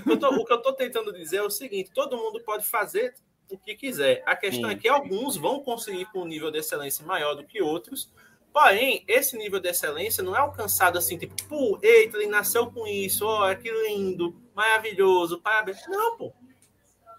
Eu 0.04 0.18
tô, 0.18 0.28
o 0.30 0.44
que 0.44 0.52
eu 0.52 0.56
estou 0.56 0.72
tentando 0.72 1.12
dizer 1.12 1.36
é 1.36 1.42
o 1.44 1.48
seguinte: 1.48 1.92
todo 1.94 2.16
mundo 2.16 2.42
pode 2.42 2.66
fazer 2.66 3.14
o 3.48 3.56
que 3.56 3.76
quiser. 3.76 4.20
A 4.26 4.34
questão 4.34 4.68
Sim. 4.68 4.74
é 4.74 4.78
que 4.78 4.88
alguns 4.88 5.36
vão 5.36 5.60
conseguir 5.60 6.06
com 6.06 6.22
um 6.22 6.26
nível 6.26 6.50
de 6.50 6.58
excelência 6.58 7.06
maior 7.06 7.36
do 7.36 7.44
que 7.44 7.62
outros. 7.62 8.12
Porém, 8.52 9.04
esse 9.06 9.38
nível 9.38 9.60
de 9.60 9.68
excelência 9.68 10.24
não 10.24 10.34
é 10.34 10.40
alcançado 10.40 10.98
assim, 10.98 11.16
tipo, 11.16 11.36
pô, 11.48 11.78
eita, 11.80 12.16
ele 12.16 12.26
nasceu 12.26 12.68
com 12.68 12.84
isso, 12.84 13.24
ó, 13.24 13.54
que 13.54 13.70
lindo, 13.70 14.34
maravilhoso, 14.56 15.40
parabéns. 15.40 15.86
Não, 15.86 16.16
pô. 16.16 16.32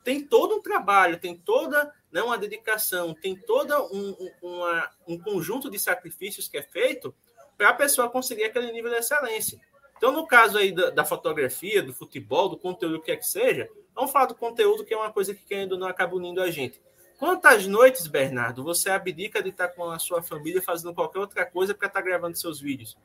Tem 0.03 0.21
todo 0.21 0.55
um 0.55 0.61
trabalho, 0.61 1.19
tem 1.19 1.37
toda 1.37 1.89
né, 2.11 2.21
uma 2.21 2.37
dedicação, 2.37 3.13
tem 3.13 3.33
todo 3.33 3.73
um, 3.93 4.29
uma, 4.41 4.89
um 5.07 5.17
conjunto 5.17 5.69
de 5.69 5.79
sacrifícios 5.79 6.49
que 6.49 6.57
é 6.57 6.63
feito 6.63 7.15
para 7.61 7.69
a 7.69 7.73
pessoa 7.75 8.09
conseguir 8.09 8.45
aquele 8.45 8.71
nível 8.71 8.89
de 8.89 8.97
excelência. 8.97 9.61
Então, 9.95 10.11
no 10.11 10.25
caso 10.25 10.57
aí 10.57 10.71
da, 10.71 10.89
da, 10.89 11.05
fotografia, 11.05 11.83
do 11.83 11.93
futebol, 11.93 12.49
do 12.49 12.57
conteúdo 12.57 12.99
que 12.99 13.11
é 13.11 13.15
que 13.15 13.27
seja, 13.27 13.69
vamos 13.93 14.11
falar 14.11 14.25
do 14.25 14.33
conteúdo, 14.33 14.83
que 14.83 14.95
é 14.95 14.97
uma 14.97 15.11
coisa 15.11 15.31
que, 15.35 15.45
querendo 15.45 15.77
não, 15.77 15.85
acaba 15.85 16.15
unindo 16.15 16.41
a 16.41 16.49
gente. 16.49 16.81
Quantas 17.19 17.67
noites, 17.67 18.07
Bernardo, 18.07 18.63
você 18.63 18.89
abdica 18.89 19.43
de 19.43 19.49
estar 19.49 19.67
com 19.67 19.91
a 19.91 19.99
sua 19.99 20.23
família 20.23 20.59
fazendo 20.59 20.95
qualquer 20.95 21.19
outra 21.19 21.45
coisa 21.45 21.75
para 21.75 21.87
estar 21.87 22.01
gravando 22.01 22.35
seus 22.35 22.59
vídeos? 22.59 22.97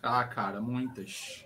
Ah, 0.00 0.22
cara, 0.22 0.60
muitas. 0.60 1.44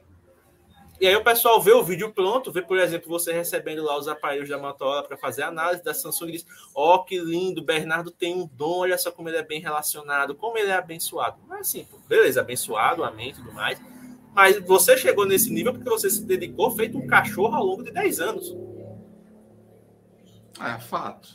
E 1.01 1.07
aí 1.07 1.17
o 1.17 1.25
pessoal 1.25 1.59
vê 1.63 1.73
o 1.73 1.83
vídeo 1.83 2.13
pronto, 2.13 2.53
vê, 2.53 2.61
por 2.61 2.79
exemplo, 2.79 3.09
você 3.09 3.33
recebendo 3.33 3.83
lá 3.83 3.97
os 3.97 4.07
aparelhos 4.07 4.51
da 4.51 4.59
Motorola 4.59 5.03
para 5.03 5.17
fazer 5.17 5.43
análise 5.43 5.83
da 5.83 5.95
Samsung 5.95 6.29
e 6.29 6.33
diz: 6.33 6.47
Ó, 6.75 6.97
oh, 6.97 7.05
que 7.05 7.19
lindo, 7.19 7.65
Bernardo 7.65 8.11
tem 8.11 8.37
um 8.37 8.47
dom, 8.47 8.81
olha 8.81 8.99
só 8.99 9.11
como 9.11 9.31
ele 9.31 9.39
é 9.39 9.43
bem 9.43 9.63
relacionado, 9.63 10.35
como 10.35 10.59
ele 10.59 10.71
é 10.71 10.75
abençoado. 10.75 11.39
Mas 11.49 11.61
assim, 11.61 11.89
beleza, 12.07 12.43
abençoado, 12.43 13.03
amém 13.03 13.31
e 13.31 13.33
tudo 13.33 13.51
mais. 13.51 13.81
Mas 14.35 14.59
você 14.59 14.95
chegou 14.99 15.25
nesse 15.25 15.51
nível 15.51 15.73
porque 15.73 15.89
você 15.89 16.11
se 16.11 16.23
dedicou 16.23 16.71
feito 16.71 16.99
um 16.99 17.07
cachorro 17.07 17.57
ao 17.57 17.65
longo 17.65 17.83
de 17.83 17.91
10 17.91 18.21
anos. 18.21 18.55
É 20.61 20.79
fato. 20.79 21.31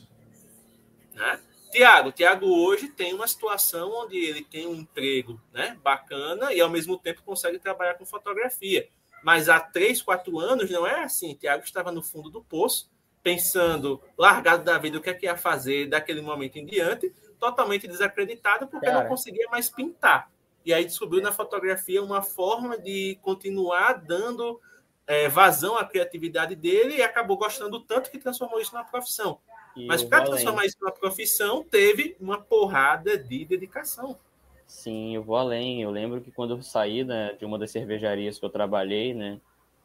Né? 1.16 1.40
Tiago, 1.72 2.12
Tiago 2.12 2.46
hoje 2.46 2.88
tem 2.90 3.16
uma 3.16 3.28
situação 3.28 3.92
onde 3.92 4.16
ele 4.16 4.44
tem 4.44 4.68
um 4.68 4.76
emprego 4.76 5.42
né, 5.52 5.76
bacana 5.84 6.54
e 6.54 6.62
ao 6.62 6.70
mesmo 6.70 6.98
tempo 6.98 7.24
consegue 7.24 7.58
trabalhar 7.58 7.96
com 7.96 8.06
fotografia. 8.06 8.88
Mas 9.26 9.50
há 9.50 9.60
três, 9.60 10.04
quatro 10.04 10.38
anos 10.38 10.70
não 10.70 10.86
é 10.86 11.04
assim. 11.04 11.34
Tiago 11.34 11.64
estava 11.64 11.92
no 11.92 12.04
fundo 12.04 12.30
do 12.30 12.44
poço, 12.44 12.92
pensando, 13.24 14.00
largado 14.16 14.64
da 14.64 14.78
vida, 14.78 15.00
o 15.00 15.02
que 15.02 15.10
é 15.10 15.16
que 15.16 15.26
ia 15.26 15.36
fazer 15.36 15.88
daquele 15.88 16.22
momento 16.22 16.58
em 16.58 16.66
diante, 16.66 17.12
totalmente 17.40 17.88
desacreditado, 17.88 18.68
porque 18.68 18.86
Cara. 18.86 19.02
não 19.02 19.10
conseguia 19.10 19.48
mais 19.50 19.68
pintar. 19.68 20.30
E 20.64 20.72
aí 20.72 20.86
descobriu 20.86 21.24
na 21.24 21.32
fotografia 21.32 22.04
uma 22.04 22.22
forma 22.22 22.78
de 22.78 23.18
continuar 23.24 23.94
dando 23.94 24.62
é, 25.08 25.28
vazão 25.28 25.76
à 25.76 25.84
criatividade 25.84 26.56
dele 26.56 26.98
e 26.98 27.02
acabou 27.02 27.36
gostando 27.36 27.80
tanto 27.80 28.12
que 28.12 28.20
transformou 28.20 28.62
isso 28.62 28.76
numa 28.76 28.86
profissão. 28.86 29.40
E 29.76 29.88
Mas 29.88 30.04
para 30.04 30.24
transformar 30.24 30.68
isso 30.68 30.78
numa 30.80 30.92
profissão, 30.92 31.64
teve 31.64 32.16
uma 32.20 32.40
porrada 32.40 33.18
de 33.18 33.44
dedicação. 33.44 34.20
Sim, 34.68 35.16
eu 35.16 35.24
vou 35.24 35.36
além. 35.36 35.82
Eu 35.82 35.92
lembro 35.92 36.22
que 36.22 36.32
quando 36.32 36.56
eu 36.56 36.62
saí 36.62 37.04
né, 37.04 37.34
de 37.38 37.46
uma 37.46 37.58
das 37.58 37.72
cervejarias 37.72 38.40
que 38.40 38.46
eu 38.46 38.50
trabalhei, 38.50 39.14
né, 39.14 39.40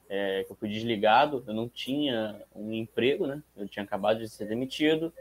é, 0.08 0.44
que 0.44 0.52
eu 0.52 0.56
fui 0.56 0.68
desligado, 0.68 1.44
eu 1.46 1.54
não 1.54 1.68
tinha 1.68 2.40
um 2.54 2.72
emprego, 2.72 3.26
né? 3.26 3.42
Eu 3.56 3.68
tinha 3.68 3.84
acabado 3.84 4.18
de 4.18 4.28
ser 4.28 4.46
demitido 4.46 5.12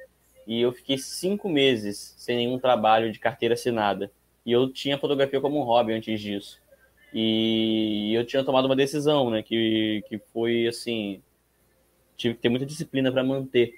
e 0.48 0.60
eu 0.60 0.72
fiquei 0.72 0.98
cinco 0.98 1.48
meses 1.48 2.16
sem 2.18 2.36
nenhum 2.38 2.58
trabalho 2.58 3.12
de 3.12 3.20
carteira 3.20 3.54
assinada. 3.54 4.12
E 4.46 4.52
eu 4.52 4.72
tinha 4.72 4.98
fotografia 4.98 5.40
como 5.40 5.60
um 5.60 5.64
hobby 5.64 5.94
antes 5.94 6.20
disso. 6.20 6.60
E 7.14 8.14
eu 8.14 8.26
tinha 8.26 8.44
tomado 8.44 8.66
uma 8.66 8.76
decisão, 8.76 9.30
né? 9.30 9.44
Que, 9.44 10.04
que 10.10 10.18
foi 10.34 10.68
assim: 10.68 11.22
tive 12.18 12.36
que 12.36 12.42
ter 12.42 12.50
muita 12.50 12.66
disciplina 12.66 13.12
para 13.12 13.24
manter 13.24 13.76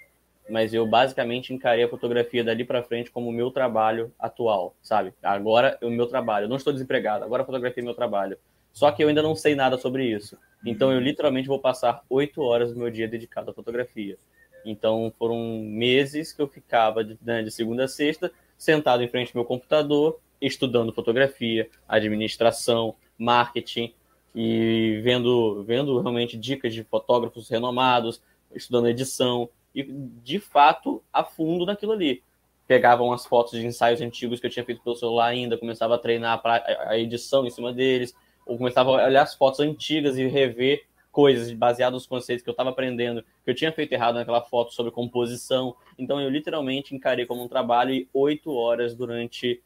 mas 0.49 0.73
eu 0.73 0.85
basicamente 0.85 1.53
encarei 1.53 1.83
a 1.83 1.89
fotografia 1.89 2.43
dali 2.43 2.63
para 2.65 2.83
frente 2.83 3.11
como 3.11 3.29
o 3.29 3.33
meu 3.33 3.51
trabalho 3.51 4.11
atual, 4.19 4.75
sabe? 4.81 5.13
Agora 5.21 5.77
é 5.81 5.85
o 5.85 5.91
meu 5.91 6.07
trabalho. 6.07 6.45
Eu 6.45 6.49
não 6.49 6.57
estou 6.57 6.73
desempregado, 6.73 7.23
agora 7.23 7.43
a 7.43 7.45
fotografia 7.45 7.81
é 7.81 7.85
meu 7.85 7.93
trabalho. 7.93 8.37
Só 8.73 8.91
que 8.91 9.03
eu 9.03 9.09
ainda 9.09 9.21
não 9.21 9.35
sei 9.35 9.55
nada 9.55 9.77
sobre 9.77 10.05
isso. 10.05 10.37
Então 10.65 10.91
eu 10.91 10.99
literalmente 10.99 11.47
vou 11.47 11.59
passar 11.59 12.03
oito 12.09 12.41
horas 12.41 12.73
do 12.73 12.79
meu 12.79 12.89
dia 12.89 13.07
dedicado 13.07 13.51
à 13.51 13.53
fotografia. 13.53 14.17
Então 14.65 15.11
foram 15.17 15.61
meses 15.63 16.31
que 16.31 16.41
eu 16.41 16.47
ficava 16.47 17.03
de, 17.03 17.17
né, 17.21 17.41
de 17.41 17.51
segunda 17.51 17.85
a 17.85 17.87
sexta 17.87 18.31
sentado 18.57 19.03
em 19.03 19.07
frente 19.07 19.29
ao 19.29 19.41
meu 19.41 19.45
computador, 19.45 20.19
estudando 20.39 20.93
fotografia, 20.93 21.69
administração, 21.87 22.95
marketing 23.17 23.93
e 24.35 25.01
vendo, 25.03 25.63
vendo 25.63 25.99
realmente 25.99 26.37
dicas 26.37 26.73
de 26.73 26.83
fotógrafos 26.83 27.49
renomados, 27.49 28.21
estudando 28.53 28.87
edição, 28.87 29.49
e 29.73 29.83
de 29.83 30.39
fato 30.39 31.03
a 31.11 31.23
fundo 31.23 31.65
naquilo 31.65 31.91
ali. 31.91 32.23
Pegavam 32.67 33.11
as 33.11 33.25
fotos 33.25 33.59
de 33.59 33.65
ensaios 33.65 34.01
antigos 34.01 34.39
que 34.39 34.47
eu 34.47 34.51
tinha 34.51 34.65
feito 34.65 34.81
pelo 34.81 34.95
celular 34.95 35.27
ainda, 35.27 35.57
começava 35.57 35.95
a 35.95 35.97
treinar 35.97 36.41
a 36.45 36.97
edição 36.97 37.45
em 37.45 37.49
cima 37.49 37.73
deles, 37.73 38.15
ou 38.45 38.57
começava 38.57 38.89
a 38.89 39.05
olhar 39.07 39.23
as 39.23 39.35
fotos 39.35 39.59
antigas 39.59 40.17
e 40.17 40.25
rever 40.27 40.85
coisas 41.11 41.51
baseadas 41.51 41.93
nos 41.93 42.07
conceitos 42.07 42.43
que 42.43 42.49
eu 42.49 42.53
estava 42.53 42.69
aprendendo, 42.69 43.23
que 43.43 43.51
eu 43.51 43.55
tinha 43.55 43.71
feito 43.71 43.91
errado 43.91 44.15
naquela 44.15 44.41
foto 44.41 44.73
sobre 44.73 44.91
composição. 44.91 45.75
Então 45.97 46.21
eu 46.21 46.29
literalmente 46.29 46.95
encarei 46.95 47.25
como 47.25 47.43
um 47.43 47.47
trabalho 47.47 47.93
e 47.93 48.07
oito 48.13 48.53
horas 48.53 48.95
durante 48.95 49.61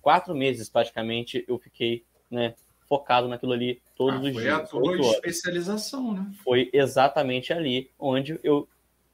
quatro 0.00 0.34
meses 0.34 0.68
praticamente 0.68 1.44
eu 1.48 1.58
fiquei 1.58 2.04
né, 2.30 2.54
focado 2.88 3.26
naquilo 3.26 3.52
ali 3.52 3.82
todos 3.96 4.20
ah, 4.20 4.28
os 4.28 4.32
foi 4.32 4.42
dias. 4.42 4.70
Foi 4.70 4.94
a 4.94 4.96
tua 4.96 5.10
especialização, 5.10 6.12
né? 6.12 6.30
Foi 6.44 6.70
exatamente 6.72 7.52
ali 7.52 7.90
onde 7.98 8.38
eu 8.42 8.68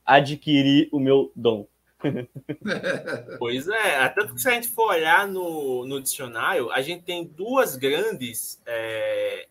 adquirir 0.04 0.88
o 0.92 0.98
meu 0.98 1.32
dom. 1.34 1.66
pois 3.38 3.68
é, 3.68 4.08
tanto 4.08 4.34
que 4.34 4.40
se 4.40 4.48
a 4.48 4.52
gente 4.52 4.68
for 4.68 4.88
olhar 4.88 5.26
no, 5.26 5.86
no 5.86 6.00
dicionário, 6.00 6.70
a 6.72 6.82
gente 6.82 7.04
tem 7.04 7.24
duas 7.24 7.76
grandes, 7.76 8.60
é, 8.66 9.46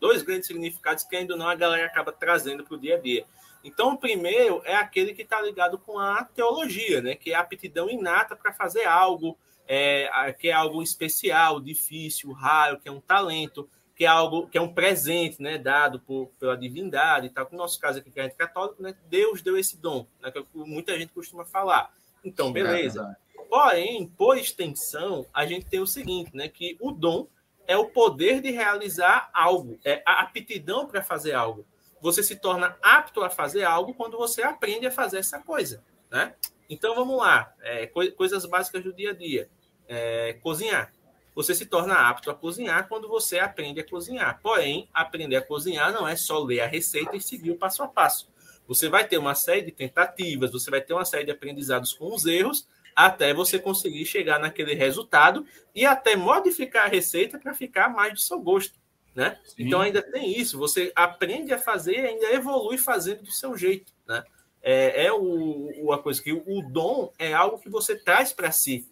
dois 0.00 0.22
grandes 0.22 0.46
significados 0.46 1.04
que 1.04 1.16
ainda 1.16 1.36
não 1.36 1.48
a 1.48 1.54
galera 1.54 1.86
acaba 1.86 2.12
trazendo 2.12 2.64
para 2.64 2.74
o 2.74 2.80
dia 2.80 2.96
a 2.96 2.98
dia. 2.98 3.26
Então, 3.64 3.92
o 3.92 3.98
primeiro 3.98 4.60
é 4.64 4.74
aquele 4.74 5.14
que 5.14 5.22
está 5.22 5.40
ligado 5.40 5.78
com 5.78 5.98
a 5.98 6.24
teologia, 6.24 7.00
né? 7.00 7.14
que 7.14 7.32
é 7.32 7.34
a 7.34 7.40
aptidão 7.40 7.88
inata 7.88 8.34
para 8.34 8.52
fazer 8.52 8.84
algo, 8.84 9.38
é, 9.68 10.32
que 10.38 10.48
é 10.48 10.52
algo 10.52 10.82
especial, 10.82 11.60
difícil, 11.60 12.32
raro, 12.32 12.80
que 12.80 12.88
é 12.88 12.92
um 12.92 13.00
talento 13.00 13.68
que 13.94 14.04
é 14.04 14.08
algo 14.08 14.46
que 14.48 14.56
é 14.56 14.60
um 14.60 14.72
presente, 14.72 15.40
né, 15.42 15.58
dado 15.58 16.00
por, 16.00 16.28
pela 16.38 16.56
divindade 16.56 17.26
e 17.26 17.30
tal. 17.30 17.48
No 17.50 17.58
nosso 17.58 17.78
caso 17.78 17.98
aqui, 17.98 18.10
que 18.10 18.20
a 18.20 18.24
gente 18.24 18.32
é 18.32 18.36
católico, 18.36 18.82
né, 18.82 18.94
Deus 19.08 19.42
deu 19.42 19.56
esse 19.56 19.76
dom, 19.76 20.06
né, 20.20 20.30
que 20.30 20.44
muita 20.54 20.98
gente 20.98 21.12
costuma 21.12 21.44
falar. 21.44 21.92
Então, 22.24 22.48
é 22.48 22.52
beleza. 22.52 23.16
É 23.18 23.42
Porém, 23.48 24.08
por 24.16 24.38
extensão, 24.38 25.26
a 25.32 25.44
gente 25.44 25.66
tem 25.66 25.80
o 25.80 25.86
seguinte, 25.86 26.34
né, 26.34 26.48
que 26.48 26.76
o 26.80 26.90
dom 26.90 27.28
é 27.66 27.76
o 27.76 27.90
poder 27.90 28.40
de 28.40 28.50
realizar 28.50 29.30
algo, 29.32 29.78
é 29.84 30.02
a 30.06 30.22
aptidão 30.22 30.86
para 30.86 31.02
fazer 31.02 31.34
algo. 31.34 31.66
Você 32.00 32.22
se 32.22 32.36
torna 32.36 32.76
apto 32.82 33.22
a 33.22 33.30
fazer 33.30 33.62
algo 33.62 33.94
quando 33.94 34.16
você 34.16 34.42
aprende 34.42 34.86
a 34.86 34.90
fazer 34.90 35.18
essa 35.18 35.38
coisa, 35.38 35.84
né? 36.10 36.34
Então, 36.68 36.94
vamos 36.94 37.18
lá, 37.18 37.54
é, 37.60 37.86
coisas 37.86 38.44
básicas 38.46 38.82
do 38.82 38.92
dia 38.92 39.10
a 39.10 39.14
dia. 39.14 39.48
É, 39.86 40.32
cozinhar 40.42 40.90
você 41.34 41.54
se 41.54 41.66
torna 41.66 41.94
apto 41.94 42.30
a 42.30 42.34
cozinhar 42.34 42.88
quando 42.88 43.08
você 43.08 43.38
aprende 43.38 43.80
a 43.80 43.88
cozinhar. 43.88 44.40
Porém, 44.42 44.88
aprender 44.92 45.36
a 45.36 45.42
cozinhar 45.42 45.92
não 45.92 46.06
é 46.06 46.16
só 46.16 46.38
ler 46.42 46.60
a 46.60 46.66
receita 46.66 47.16
e 47.16 47.20
seguir 47.20 47.50
o 47.50 47.56
passo 47.56 47.82
a 47.82 47.88
passo. 47.88 48.30
Você 48.66 48.88
vai 48.88 49.06
ter 49.06 49.18
uma 49.18 49.34
série 49.34 49.62
de 49.62 49.72
tentativas, 49.72 50.52
você 50.52 50.70
vai 50.70 50.80
ter 50.80 50.92
uma 50.92 51.04
série 51.04 51.24
de 51.24 51.30
aprendizados 51.30 51.92
com 51.92 52.14
os 52.14 52.26
erros, 52.26 52.66
até 52.94 53.32
você 53.32 53.58
conseguir 53.58 54.04
chegar 54.04 54.38
naquele 54.38 54.74
resultado 54.74 55.46
e 55.74 55.84
até 55.86 56.14
modificar 56.14 56.86
a 56.86 56.88
receita 56.88 57.38
para 57.38 57.54
ficar 57.54 57.88
mais 57.88 58.12
do 58.12 58.20
seu 58.20 58.38
gosto. 58.38 58.78
Né? 59.14 59.38
Então 59.58 59.80
ainda 59.80 60.00
tem 60.00 60.38
isso, 60.38 60.58
você 60.58 60.90
aprende 60.94 61.52
a 61.52 61.58
fazer 61.58 61.98
e 61.98 62.06
ainda 62.06 62.32
evolui 62.32 62.78
fazendo 62.78 63.22
do 63.22 63.30
seu 63.30 63.56
jeito. 63.56 63.92
Né? 64.06 64.22
É, 64.62 65.06
é 65.06 65.12
o, 65.12 65.92
a 65.92 65.98
coisa 65.98 66.22
que 66.22 66.32
o 66.32 66.62
dom 66.70 67.12
é 67.18 67.32
algo 67.32 67.58
que 67.58 67.68
você 67.68 67.96
traz 67.96 68.32
para 68.32 68.50
si. 68.52 68.88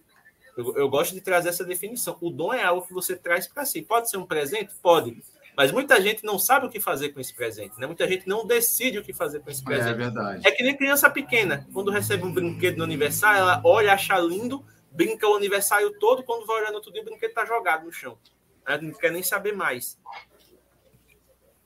Eu, 0.61 0.77
eu, 0.77 0.89
gosto 0.89 1.15
de 1.15 1.21
trazer 1.21 1.49
essa 1.49 1.65
definição. 1.65 2.17
O 2.21 2.31
dom 2.31 2.53
é 2.53 2.63
algo 2.63 2.87
que 2.87 2.93
você 2.93 3.17
traz 3.17 3.47
para 3.47 3.65
si. 3.65 3.83
Pode 3.83 4.11
ser 4.11 4.17
um 4.17 4.27
presente? 4.27 4.73
Pode. 4.83 5.23
Mas 5.57 5.73
muita 5.73 6.01
gente 6.01 6.25
não 6.25 6.39
sabe 6.39 6.67
o 6.67 6.71
que 6.71 6.81
fazer 6.81 7.11
com 7.11 7.21
esse 7.21 7.35
presente, 7.35 7.79
né? 7.79 7.87
Muita 7.87 8.07
gente 8.07 8.27
não 8.29 8.47
decide 8.47 8.99
o 8.99 9.05
que 9.05 9.13
fazer 9.13 9.41
com 9.41 9.51
esse 9.51 9.63
presente. 9.63 9.89
É, 9.89 9.91
é 9.91 9.95
verdade. 9.95 10.47
É 10.47 10.51
que 10.51 10.63
nem 10.63 10.77
criança 10.77 11.11
pequena. 11.11 11.67
Quando 11.73 11.91
recebe 11.91 12.25
um 12.25 12.33
brinquedo 12.33 12.79
no 12.79 12.85
aniversário, 12.85 13.41
ela 13.41 13.61
olha, 13.65 13.93
acha 13.93 14.19
lindo, 14.19 14.65
brinca 14.91 15.29
o 15.29 15.35
aniversário 15.35 15.93
todo, 15.99 16.23
quando 16.23 16.47
vai 16.47 16.63
olhando 16.63 16.81
tudo, 16.81 16.99
o 17.01 17.05
brinquedo 17.05 17.31
está 17.31 17.45
jogado 17.45 17.85
no 17.85 17.93
chão. 17.93 18.19
Ela 18.67 18.81
não 18.81 18.93
quer 18.93 19.11
nem 19.11 19.23
saber 19.23 19.55
mais. 19.55 19.99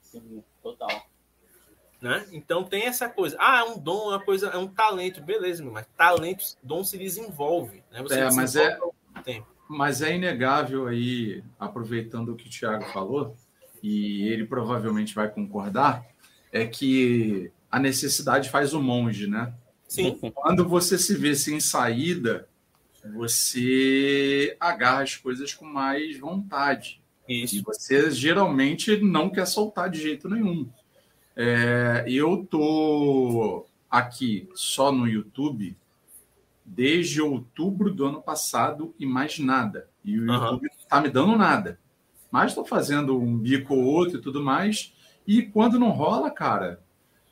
Sim, 0.01 0.43
total. 0.61 1.07
Né? 2.05 2.23
Então 2.31 2.63
tem 2.63 2.83
essa 2.83 3.09
coisa. 3.09 3.35
Ah, 3.39 3.61
é 3.61 3.63
um 3.63 3.79
dom, 3.79 4.11
é 4.11 4.17
uma 4.17 4.23
coisa, 4.23 4.49
é 4.49 4.57
um 4.57 4.67
talento, 4.67 5.23
beleza, 5.23 5.65
mas 5.65 5.87
talento, 5.97 6.45
dom 6.61 6.83
se 6.83 6.99
desenvolve. 6.99 7.81
Né? 7.91 8.03
Você 8.03 8.19
é, 8.19 8.31
mas 8.31 8.55
é, 8.55 8.79
mas 9.67 10.03
é 10.03 10.15
inegável 10.15 10.85
aí, 10.85 11.43
aproveitando 11.59 12.29
o 12.29 12.35
que 12.35 12.45
o 12.45 12.49
Thiago 12.51 12.85
falou, 12.93 13.35
e 13.81 14.27
ele 14.27 14.45
provavelmente 14.45 15.15
vai 15.15 15.27
concordar, 15.29 16.05
é 16.51 16.67
que 16.67 17.51
a 17.71 17.79
necessidade 17.79 18.51
faz 18.51 18.75
o 18.75 18.79
monge, 18.79 19.25
né? 19.25 19.51
Sim. 19.87 20.15
Quando 20.35 20.69
você 20.69 20.99
se 20.99 21.15
vê 21.15 21.35
sem 21.35 21.59
saída, 21.59 22.47
você 23.15 24.55
agarra 24.59 25.01
as 25.01 25.15
coisas 25.15 25.55
com 25.55 25.65
mais 25.65 26.19
vontade. 26.19 27.01
Isso. 27.27 27.55
E 27.55 27.61
você 27.61 28.11
geralmente 28.11 28.95
não 28.97 29.27
quer 29.27 29.47
soltar 29.47 29.89
de 29.89 29.99
jeito 29.99 30.29
nenhum. 30.29 30.69
É, 31.35 32.05
eu 32.07 32.45
tô 32.49 33.65
aqui 33.89 34.49
só 34.53 34.91
no 34.91 35.07
YouTube 35.07 35.75
desde 36.63 37.21
outubro 37.21 37.93
do 37.93 38.05
ano 38.05 38.21
passado 38.21 38.93
e 38.99 39.05
mais 39.05 39.37
nada. 39.39 39.87
E 40.03 40.19
o 40.19 40.23
uhum. 40.23 40.33
YouTube 40.33 40.69
não 40.71 40.79
está 40.79 41.01
me 41.01 41.09
dando 41.09 41.35
nada. 41.37 41.79
Mas 42.31 42.51
estou 42.51 42.65
fazendo 42.65 43.19
um 43.19 43.37
bico 43.37 43.75
ou 43.75 43.83
outro 43.83 44.17
e 44.17 44.21
tudo 44.21 44.43
mais. 44.43 44.93
E 45.27 45.41
quando 45.41 45.79
não 45.79 45.89
rola, 45.91 46.31
cara, 46.31 46.79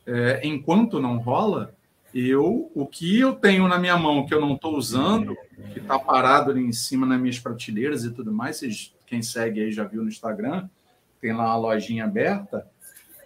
é, 0.06 0.42
enquanto 0.44 1.00
não 1.00 1.18
rola, 1.18 1.74
Eu, 2.14 2.70
o 2.76 2.86
que 2.86 3.20
eu 3.20 3.34
tenho 3.34 3.68
na 3.68 3.80
minha 3.80 3.98
mão 3.98 4.24
que 4.24 4.34
eu 4.36 4.40
não 4.40 4.54
estou 4.54 4.78
usando, 4.78 5.36
que 5.74 5.80
está 5.80 5.98
parado 5.98 6.52
ali 6.52 6.62
em 6.62 6.72
cima 6.72 7.08
nas 7.08 7.20
minhas 7.20 7.40
prateleiras 7.40 8.04
e 8.04 8.12
tudo 8.12 8.32
mais, 8.32 8.58
vocês, 8.58 8.94
quem 9.08 9.24
segue 9.24 9.62
aí 9.62 9.72
já 9.72 9.84
viu 9.84 10.04
no 10.04 10.10
Instagram, 10.10 10.70
tem 11.20 11.34
lá 11.34 11.46
uma 11.46 11.56
lojinha 11.56 12.04
aberta, 12.04 12.68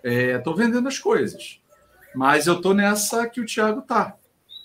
estou 0.08 0.54
é, 0.54 0.58
vendendo 0.58 0.88
as 0.88 1.00
coisas. 1.00 1.60
Mas 2.16 2.48
eu 2.48 2.56
estou 2.56 2.74
nessa 2.74 3.28
que 3.28 3.42
o 3.42 3.46
Thiago 3.46 3.82
tá. 3.82 4.16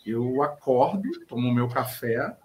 Eu 0.05 0.43
acordo, 0.43 1.09
tomo 1.28 1.53
meu 1.53 1.68
café, 1.68 2.36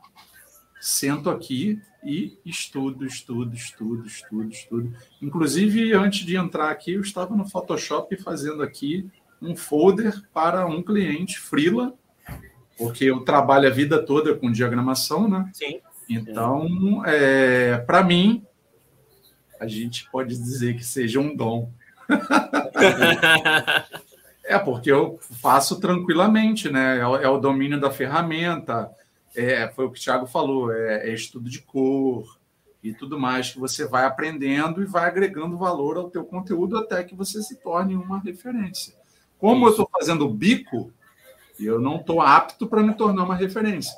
sento 0.80 1.30
aqui 1.30 1.82
e 2.04 2.38
estudo, 2.46 3.06
estudo, 3.06 3.56
estudo, 3.56 4.08
estudo, 4.08 4.50
estudo. 4.50 4.94
Inclusive, 5.22 5.94
antes 5.94 6.26
de 6.26 6.36
entrar 6.36 6.70
aqui, 6.70 6.94
eu 6.94 7.02
estava 7.02 7.36
no 7.36 7.48
Photoshop 7.48 8.16
fazendo 8.22 8.62
aqui 8.62 9.10
um 9.42 9.56
folder 9.56 10.22
para 10.34 10.66
um 10.66 10.82
cliente 10.82 11.40
freela, 11.40 11.94
porque 12.78 13.06
eu 13.06 13.22
trabalho 13.22 13.68
a 13.68 13.72
vida 13.72 14.04
toda 14.04 14.36
com 14.36 14.52
diagramação, 14.52 15.28
né? 15.28 15.50
Sim. 15.54 15.80
Então, 16.10 17.04
é, 17.06 17.78
para 17.80 18.04
mim, 18.04 18.46
a 19.60 19.68
gente 19.68 20.10
pode 20.12 20.38
dizer 20.38 20.76
que 20.76 20.84
seja 20.84 21.20
um 21.20 21.36
dom. 21.36 21.72
É, 24.44 24.58
porque 24.60 24.92
eu 24.92 25.20
faço 25.42 25.80
tranquilamente, 25.80 26.70
né? 26.70 26.98
É, 26.98 27.02
é 27.02 27.30
o 27.30 27.38
domínio 27.38 27.80
da 27.80 27.92
ferramenta, 27.92 28.90
é, 29.36 29.68
foi 29.70 29.86
o 29.86 29.92
que 29.92 30.00
o 30.00 30.02
Thiago 30.02 30.26
falou, 30.26 30.72
é, 30.74 31.10
é, 31.10 31.14
estudo 31.14 31.50
de 31.50 31.62
cor 31.62 32.38
e 32.82 32.94
tudo 32.94 33.20
mais 33.20 33.52
que 33.52 33.60
você 33.60 33.86
vai 33.86 34.06
aprendendo 34.06 34.82
e 34.82 34.86
vai 34.86 35.08
agregando 35.08 35.58
valor 35.58 35.98
ao 35.98 36.10
teu 36.10 36.24
conteúdo 36.24 36.78
até 36.78 37.04
que 37.04 37.16
você 37.16 37.42
se 37.44 37.58
torne 37.58 37.96
uma 37.96 38.20
referência. 38.20 38.96
Como 39.38 39.58
Isso. 39.58 39.66
eu 39.66 39.72
estou 39.72 39.90
fazendo 39.92 40.30
bico, 40.30 40.92
eu 41.60 41.80
não 41.80 41.98
estou 41.98 42.22
apto 42.22 42.68
para 42.68 42.82
me 42.82 42.94
tornar 42.96 43.24
uma 43.24 43.36
referência. 43.36 43.96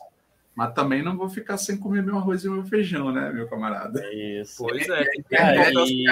Mas 0.59 0.73
também 0.73 1.01
não 1.01 1.15
vou 1.15 1.29
ficar 1.29 1.57
sem 1.57 1.77
comer 1.77 2.03
meu 2.03 2.17
arroz 2.17 2.43
e 2.43 2.49
meu 2.49 2.65
feijão, 2.65 3.13
né, 3.13 3.31
meu 3.31 3.47
camarada? 3.47 4.03
Isso. 4.13 4.57
Pois 4.57 4.85
é. 4.89 5.05
é, 5.31 5.71
e... 5.71 6.05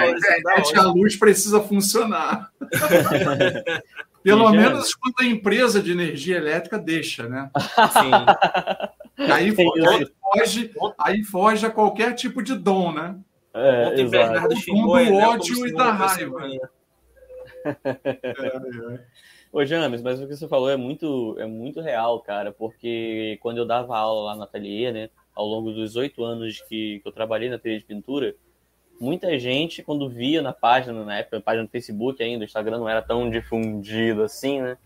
a 0.74 0.82
luz 0.84 1.16
precisa 1.16 1.60
funcionar. 1.60 2.50
Pelo 4.24 4.50
menos 4.50 4.94
quando 4.94 5.16
a 5.20 5.26
empresa 5.26 5.82
de 5.82 5.92
energia 5.92 6.38
elétrica 6.38 6.78
deixa, 6.78 7.28
né? 7.28 7.50
Sim. 7.92 9.28
aí, 9.30 9.54
foge, 9.54 10.72
aí 10.98 11.22
foge 11.24 11.66
a 11.66 11.70
qualquer 11.70 12.14
tipo 12.14 12.42
de 12.42 12.54
dom, 12.54 12.90
né? 12.90 13.16
É, 13.52 13.88
Ontem 13.88 14.08
Bernardo 14.08 14.56
xingou 14.56 15.04
do 15.04 15.14
ódio 15.14 15.66
e 15.66 15.74
da 15.74 15.92
raiva. 15.92 16.40
É, 17.64 17.90
é. 18.94 19.00
Ô, 19.50 19.64
James, 19.64 20.02
mas 20.02 20.20
o 20.20 20.26
que 20.26 20.36
você 20.36 20.46
falou 20.46 20.68
é 20.68 20.76
muito, 20.76 21.34
é 21.38 21.46
muito 21.46 21.80
real, 21.80 22.20
cara, 22.20 22.52
porque 22.52 23.38
quando 23.40 23.58
eu 23.58 23.66
dava 23.66 23.96
aula 23.96 24.26
lá 24.26 24.36
no 24.36 24.42
ateliê, 24.42 24.92
né, 24.92 25.10
ao 25.34 25.46
longo 25.46 25.72
dos 25.72 25.96
oito 25.96 26.22
anos 26.22 26.60
que, 26.62 27.00
que 27.00 27.08
eu 27.08 27.12
trabalhei 27.12 27.48
na 27.48 27.56
ateliê 27.56 27.78
de 27.78 27.84
pintura, 27.84 28.34
muita 29.00 29.38
gente, 29.38 29.82
quando 29.82 30.08
via 30.08 30.42
na 30.42 30.52
página, 30.52 31.04
na 31.04 31.18
época, 31.18 31.38
na 31.38 31.42
página 31.42 31.64
do 31.64 31.70
Facebook 31.70 32.22
ainda, 32.22 32.42
o 32.42 32.44
Instagram 32.44 32.78
não 32.78 32.88
era 32.88 33.00
tão 33.00 33.30
difundido 33.30 34.22
assim, 34.22 34.60
né? 34.60 34.76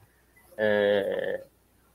É... 0.57 1.43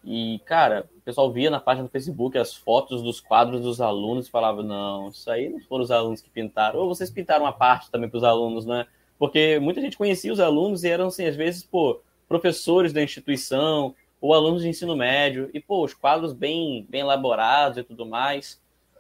E, 0.03 0.39
cara, 0.45 0.87
o 0.97 1.01
pessoal 1.01 1.31
via 1.31 1.49
na 1.49 1.59
página 1.59 1.85
do 1.85 1.91
Facebook 1.91 2.37
as 2.37 2.53
fotos 2.55 3.01
dos 3.01 3.19
quadros 3.19 3.61
dos 3.61 3.81
alunos 3.81 4.27
e 4.27 4.31
falava: 4.31 4.63
não, 4.63 5.09
isso 5.09 5.29
aí 5.29 5.49
não 5.49 5.59
foram 5.59 5.83
os 5.83 5.91
alunos 5.91 6.21
que 6.21 6.29
pintaram. 6.29 6.79
Ou 6.79 6.87
vocês 6.87 7.09
pintaram 7.09 7.43
uma 7.43 7.51
parte 7.51 7.91
também 7.91 8.09
para 8.09 8.17
os 8.17 8.23
alunos, 8.23 8.65
né? 8.65 8.87
Porque 9.19 9.59
muita 9.59 9.81
gente 9.81 9.97
conhecia 9.97 10.31
os 10.31 10.39
alunos 10.39 10.83
e 10.83 10.89
eram, 10.89 11.07
assim, 11.07 11.25
às 11.25 11.35
vezes, 11.35 11.63
pô, 11.63 11.99
professores 12.27 12.93
da 12.93 13.01
instituição 13.01 13.95
ou 14.19 14.33
alunos 14.33 14.61
de 14.61 14.69
ensino 14.69 14.95
médio. 14.95 15.49
E, 15.53 15.59
pô, 15.59 15.83
os 15.83 15.93
quadros 15.93 16.33
bem, 16.33 16.85
bem 16.89 17.01
elaborados 17.01 17.77
e 17.77 17.83
tudo 17.83 18.05
mais. 18.05 18.59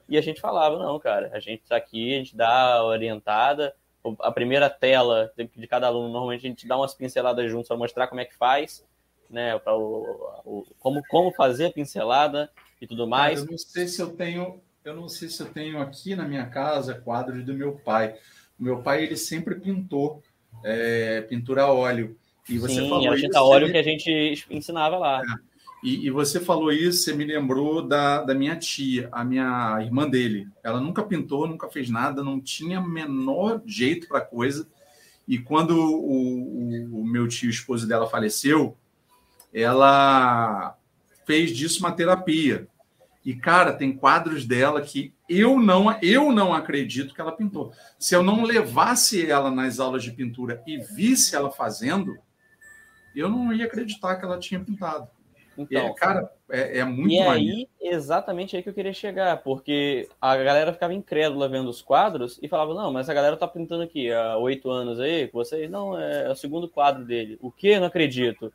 E 0.09 0.17
a 0.17 0.21
gente 0.21 0.39
falava, 0.39 0.77
não, 0.77 0.99
cara, 0.99 1.31
a 1.33 1.39
gente 1.39 1.63
está 1.63 1.75
aqui, 1.75 2.15
a 2.15 2.17
gente 2.17 2.35
dá 2.35 2.75
a 2.75 2.85
orientada. 2.85 3.75
A 4.19 4.31
primeira 4.31 4.69
tela 4.69 5.31
de 5.35 5.67
cada 5.67 5.87
aluno, 5.87 6.07
normalmente 6.07 6.45
a 6.45 6.49
gente 6.49 6.67
dá 6.67 6.77
umas 6.77 6.93
pinceladas 6.93 7.51
juntos 7.51 7.67
para 7.67 7.75
mostrar 7.75 8.07
como 8.07 8.21
é 8.21 8.25
que 8.25 8.35
faz, 8.35 8.85
né? 9.29 9.59
Para 9.59 9.75
o, 9.75 10.31
o, 10.45 10.65
como, 10.79 11.03
como 11.09 11.33
fazer 11.33 11.65
a 11.65 11.71
pincelada 11.71 12.49
e 12.81 12.87
tudo 12.87 13.05
mais. 13.05 13.41
eu 13.41 13.47
não 13.47 13.57
sei 13.57 13.87
se 13.87 14.01
eu 14.01 14.15
tenho, 14.15 14.61
eu 14.85 14.95
não 14.95 15.09
sei 15.09 15.27
se 15.27 15.41
eu 15.41 15.51
tenho 15.51 15.81
aqui 15.81 16.15
na 16.15 16.25
minha 16.25 16.45
casa 16.45 16.93
quadros 16.93 17.43
do 17.43 17.53
meu 17.53 17.73
pai. 17.73 18.15
O 18.57 18.63
meu 18.63 18.81
pai 18.81 19.03
ele 19.03 19.17
sempre 19.17 19.55
pintou 19.55 20.23
é, 20.63 21.21
pintura 21.21 21.63
a 21.63 21.73
óleo. 21.73 22.17
E 22.49 22.57
você 22.57 22.75
Sim, 22.75 22.89
falou 22.89 23.07
era 23.07 23.17
tinta 23.17 23.41
óleo 23.41 23.65
ele... 23.65 23.73
que 23.73 23.77
a 23.77 23.83
gente 23.83 24.45
ensinava 24.49 24.97
lá. 24.97 25.21
É. 25.21 25.47
E, 25.83 26.07
e, 26.07 26.09
você 26.09 26.39
falou 26.39 26.71
isso, 26.71 27.03
você 27.03 27.13
me 27.13 27.23
lembrou 27.23 27.81
da, 27.81 28.23
da 28.23 28.33
minha 28.33 28.55
tia, 28.55 29.09
a 29.11 29.23
minha 29.23 29.77
irmã 29.81 30.09
dele. 30.09 30.47
Ela 30.63 30.81
nunca 30.81 31.03
pintou, 31.03 31.47
nunca 31.47 31.69
fez 31.69 31.89
nada, 31.89 32.23
não 32.23 32.41
tinha 32.41 32.81
menor 32.81 33.61
jeito 33.65 34.07
para 34.07 34.21
coisa. 34.21 34.67
E 35.27 35.37
quando 35.37 35.71
o, 35.71 36.95
o, 36.95 37.01
o 37.01 37.05
meu 37.05 37.27
tio, 37.27 37.49
esposo 37.49 37.87
dela, 37.87 38.09
faleceu, 38.09 38.75
ela 39.53 40.75
fez 41.25 41.55
disso 41.55 41.79
uma 41.79 41.91
terapia. 41.91 42.67
E, 43.23 43.35
cara, 43.35 43.73
tem 43.73 43.91
quadros 43.91 44.45
dela 44.45 44.81
que 44.81 45.13
eu 45.27 45.59
não, 45.59 45.91
eu 46.01 46.31
não 46.31 46.53
acredito 46.53 47.13
que 47.13 47.19
ela 47.19 47.35
pintou. 47.35 47.73
Se 47.99 48.15
eu 48.15 48.23
não 48.23 48.43
levasse 48.43 49.29
ela 49.29 49.51
nas 49.51 49.79
aulas 49.79 50.01
de 50.01 50.11
pintura 50.11 50.63
e 50.65 50.77
visse 50.77 51.35
ela 51.35 51.51
fazendo, 51.51 52.17
eu 53.19 53.29
não 53.29 53.53
ia 53.53 53.65
acreditar 53.65 54.15
que 54.15 54.25
ela 54.25 54.39
tinha 54.39 54.59
pintado. 54.59 55.07
Então, 55.57 55.87
é, 55.87 55.93
cara, 55.93 56.31
é, 56.49 56.79
é 56.79 56.85
muito 56.85 57.09
E 57.09 57.19
aí, 57.19 57.67
exatamente 57.81 58.55
aí 58.55 58.61
que 58.61 58.69
eu 58.69 58.73
queria 58.73 58.93
chegar, 58.93 59.37
porque 59.37 60.07
a 60.21 60.37
galera 60.37 60.71
ficava 60.71 60.93
incrédula 60.93 61.49
vendo 61.49 61.67
os 61.67 61.81
quadros 61.81 62.37
e 62.41 62.47
falava, 62.47 62.75
não, 62.75 62.93
mas 62.93 63.09
a 63.09 63.13
galera 63.13 63.35
tá 63.35 63.47
pintando 63.47 63.81
aqui 63.81 64.11
há 64.11 64.37
oito 64.37 64.69
anos 64.69 64.99
aí, 64.99 65.27
com 65.27 65.39
vocês, 65.39 65.69
não, 65.69 65.99
é 65.99 66.29
o 66.29 66.35
segundo 66.35 66.69
quadro 66.69 67.03
dele. 67.03 67.39
O 67.41 67.51
que? 67.51 67.79
Não 67.79 67.87
acredito. 67.87 68.53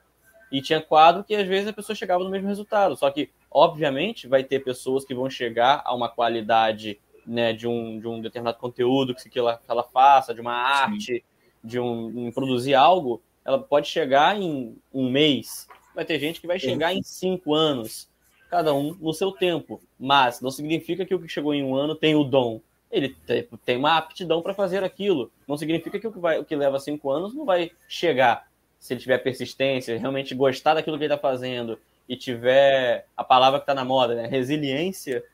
E 0.52 0.62
tinha 0.62 0.80
quadro 0.80 1.24
que 1.24 1.34
às 1.34 1.46
vezes 1.46 1.68
a 1.68 1.72
pessoa 1.72 1.96
chegava 1.96 2.22
no 2.22 2.30
mesmo 2.30 2.46
resultado, 2.46 2.94
só 2.94 3.10
que, 3.10 3.30
obviamente, 3.50 4.28
vai 4.28 4.44
ter 4.44 4.60
pessoas 4.60 5.04
que 5.04 5.14
vão 5.14 5.28
chegar 5.28 5.82
a 5.84 5.92
uma 5.94 6.08
qualidade 6.08 7.00
né, 7.26 7.52
de, 7.52 7.66
um, 7.66 7.98
de 7.98 8.06
um 8.06 8.20
determinado 8.20 8.58
conteúdo 8.58 9.14
que 9.14 9.38
ela, 9.38 9.56
que 9.56 9.70
ela 9.70 9.82
faça, 9.82 10.34
de 10.34 10.40
uma 10.40 10.52
arte, 10.52 11.14
Sim. 11.14 11.22
de 11.64 11.80
um, 11.80 12.26
um 12.26 12.32
produzir 12.32 12.74
algo, 12.74 13.22
ela 13.44 13.58
pode 13.58 13.88
chegar 13.88 14.40
em 14.40 14.76
um 14.92 15.10
mês, 15.10 15.66
vai 15.94 16.04
ter 16.04 16.18
gente 16.18 16.40
que 16.40 16.46
vai 16.46 16.58
chegar 16.58 16.94
em 16.94 17.02
cinco 17.02 17.54
anos, 17.54 18.08
cada 18.50 18.72
um 18.74 18.94
no 19.00 19.12
seu 19.12 19.32
tempo. 19.32 19.80
Mas 19.98 20.40
não 20.40 20.50
significa 20.50 21.04
que 21.04 21.14
o 21.14 21.20
que 21.20 21.28
chegou 21.28 21.54
em 21.54 21.64
um 21.64 21.74
ano 21.74 21.94
tem 21.94 22.14
o 22.14 22.24
dom. 22.24 22.60
Ele 22.90 23.16
tem 23.64 23.76
uma 23.78 23.96
aptidão 23.96 24.42
para 24.42 24.52
fazer 24.52 24.84
aquilo. 24.84 25.30
Não 25.48 25.56
significa 25.56 25.98
que 25.98 26.06
o 26.06 26.12
que, 26.12 26.18
vai, 26.18 26.38
o 26.38 26.44
que 26.44 26.54
leva 26.54 26.78
cinco 26.78 27.10
anos 27.10 27.34
não 27.34 27.46
vai 27.46 27.70
chegar. 27.88 28.46
Se 28.78 28.92
ele 28.92 29.00
tiver 29.00 29.18
persistência, 29.18 29.98
realmente 29.98 30.34
gostar 30.34 30.74
daquilo 30.74 30.98
que 30.98 31.04
ele 31.04 31.14
está 31.14 31.20
fazendo 31.20 31.78
e 32.08 32.16
tiver 32.16 33.06
a 33.16 33.24
palavra 33.24 33.60
que 33.60 33.62
está 33.62 33.74
na 33.74 33.84
moda, 33.84 34.14
né? 34.14 34.26
Resiliência, 34.26 35.24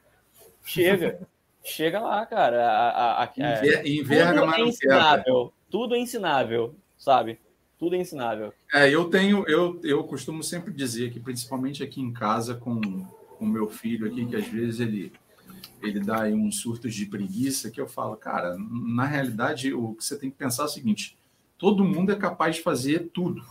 chega. 0.65 1.19
chega 1.65 1.99
lá, 1.99 2.25
cara. 2.25 2.65
A, 2.65 2.91
a, 2.91 3.25
a, 3.25 3.31
é, 3.37 3.89
Enverga, 3.89 4.41
tudo 4.41 4.55
é 4.55 4.61
ensinável. 4.61 5.53
Tudo 5.69 5.95
é 5.97 5.99
ensinável, 5.99 6.75
sabe? 6.97 7.41
Tudo 7.79 7.95
é 7.95 7.99
ensinável. 7.99 8.53
É, 8.75 8.91
eu 8.91 9.05
tenho, 9.05 9.45
eu, 9.49 9.81
eu 9.85 10.03
costumo 10.05 10.43
sempre 10.43 10.73
dizer 10.73 11.13
que, 11.13 11.21
principalmente 11.21 11.83
aqui 11.83 12.01
em 12.01 12.13
casa, 12.13 12.55
com 12.55 12.81
o 13.39 13.47
meu 13.47 13.69
filho 13.69 14.07
aqui, 14.07 14.27
que 14.27 14.37
às 14.37 14.47
vezes 14.47 14.81
ele, 14.81 15.13
ele 15.81 16.01
dá 16.01 16.23
aí 16.23 16.35
uns 16.35 16.61
surtos 16.61 16.93
de 16.93 17.07
preguiça, 17.07 17.71
que 17.71 17.81
eu 17.81 17.87
falo, 17.87 18.17
cara, 18.17 18.57
na 18.59 19.05
realidade, 19.05 19.73
o 19.73 19.95
que 19.95 20.05
você 20.05 20.19
tem 20.19 20.31
que 20.31 20.37
pensar 20.37 20.65
é 20.65 20.67
o 20.67 20.71
seguinte: 20.71 21.17
todo 21.57 21.85
mundo 21.85 22.11
é 22.11 22.17
capaz 22.17 22.57
de 22.57 22.63
fazer 22.63 23.11
tudo. 23.13 23.45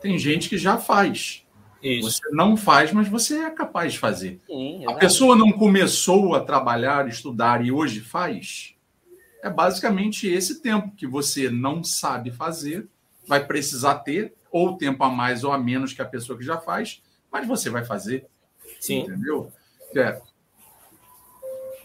Tem 0.00 0.16
gente 0.18 0.48
que 0.48 0.56
já 0.56 0.78
faz. 0.78 1.44
Isso. 1.82 2.10
Você 2.10 2.30
não 2.30 2.56
faz, 2.56 2.92
mas 2.92 3.08
você 3.08 3.38
é 3.38 3.50
capaz 3.50 3.92
de 3.92 3.98
fazer. 3.98 4.40
Sim, 4.46 4.86
a 4.86 4.94
pessoa 4.94 5.36
não 5.36 5.52
começou 5.52 6.34
a 6.34 6.40
trabalhar, 6.40 7.08
estudar 7.08 7.64
e 7.64 7.70
hoje 7.70 8.00
faz. 8.00 8.74
É 9.42 9.50
basicamente 9.50 10.26
esse 10.26 10.62
tempo 10.62 10.92
que 10.96 11.06
você 11.06 11.50
não 11.50 11.84
sabe 11.84 12.30
fazer 12.30 12.88
vai 13.26 13.44
precisar 13.44 13.96
ter 13.96 14.34
ou 14.50 14.76
tempo 14.76 15.02
a 15.02 15.10
mais 15.10 15.42
ou 15.44 15.52
a 15.52 15.58
menos 15.58 15.92
que 15.92 16.02
a 16.02 16.06
pessoa 16.06 16.38
que 16.38 16.44
já 16.44 16.58
faz, 16.58 17.02
mas 17.30 17.46
você 17.46 17.68
vai 17.68 17.84
fazer. 17.84 18.26
Sim. 18.80 19.00
Entendeu? 19.00 19.52
É. 19.96 20.20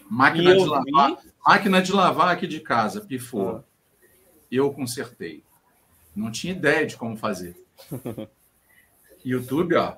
Máquina 0.08 0.56
de 0.56 0.64
lavar, 0.64 1.16
vi... 1.16 1.32
máquina 1.46 1.82
de 1.82 1.92
lavar 1.92 2.28
aqui 2.28 2.46
de 2.46 2.60
casa, 2.60 3.00
pifou. 3.00 3.56
Ah. 3.56 3.64
Eu 4.50 4.72
consertei. 4.72 5.44
Não 6.14 6.30
tinha 6.30 6.52
ideia 6.52 6.86
de 6.86 6.96
como 6.96 7.16
fazer. 7.16 7.56
YouTube, 9.24 9.76
ó. 9.76 9.96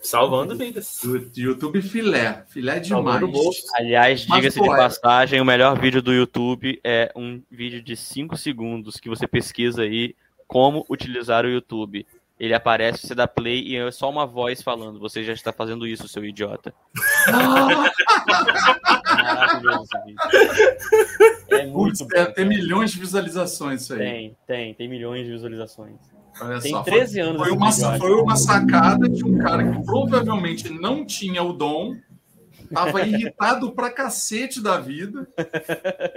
Salvando 0.00 0.56
vidas. 0.56 1.00
YouTube 1.36 1.82
filé. 1.82 2.44
Filé 2.48 2.78
demais. 2.78 3.22
Aliás, 3.74 4.20
diga-se 4.20 4.60
de 4.60 4.70
é. 4.70 4.76
passagem, 4.76 5.40
o 5.40 5.44
melhor 5.44 5.78
vídeo 5.78 6.00
do 6.00 6.12
YouTube 6.12 6.80
é 6.84 7.12
um 7.16 7.42
vídeo 7.50 7.82
de 7.82 7.96
5 7.96 8.36
segundos 8.36 8.98
que 8.98 9.08
você 9.08 9.26
pesquisa 9.26 9.82
aí 9.82 10.14
como 10.48 10.84
utilizar 10.88 11.44
o 11.44 11.50
YouTube. 11.50 12.06
ele 12.40 12.54
aparece, 12.54 13.06
você 13.06 13.14
dá 13.14 13.28
play 13.28 13.62
e 13.62 13.76
é 13.76 13.90
só 13.90 14.08
uma 14.08 14.26
voz 14.26 14.62
falando: 14.62 14.98
Você 14.98 15.22
já 15.22 15.34
está 15.34 15.52
fazendo 15.52 15.86
isso, 15.86 16.08
seu 16.08 16.24
idiota. 16.24 16.74
Maravilhoso 19.04 19.88
vídeo. 20.06 20.18
É 21.50 21.66
muito 21.66 22.06
Putz, 22.06 22.26
bom, 22.26 22.32
Tem 22.32 22.44
milhões 22.46 22.92
de 22.92 23.00
visualizações 23.00 23.82
isso 23.82 23.92
aí. 23.94 23.98
Tem, 23.98 24.36
tem, 24.46 24.74
tem 24.74 24.88
milhões 24.88 25.26
de 25.26 25.32
visualizações. 25.32 25.96
Olha 26.40 26.60
tem 26.60 26.70
só, 26.70 26.82
13 26.82 27.12
foi, 27.12 27.22
anos. 27.22 27.42
Foi 27.42 27.50
uma, 27.50 27.72
foi 27.98 28.12
uma 28.22 28.36
sacada 28.36 29.08
de 29.08 29.24
um 29.24 29.38
cara 29.38 29.70
que 29.70 29.84
provavelmente 29.84 30.70
não 30.70 31.04
tinha 31.04 31.42
o 31.42 31.52
dom, 31.52 31.96
tava 32.72 33.02
irritado 33.02 33.72
pra 33.72 33.90
cacete 33.90 34.62
da 34.62 34.78
vida. 34.78 35.26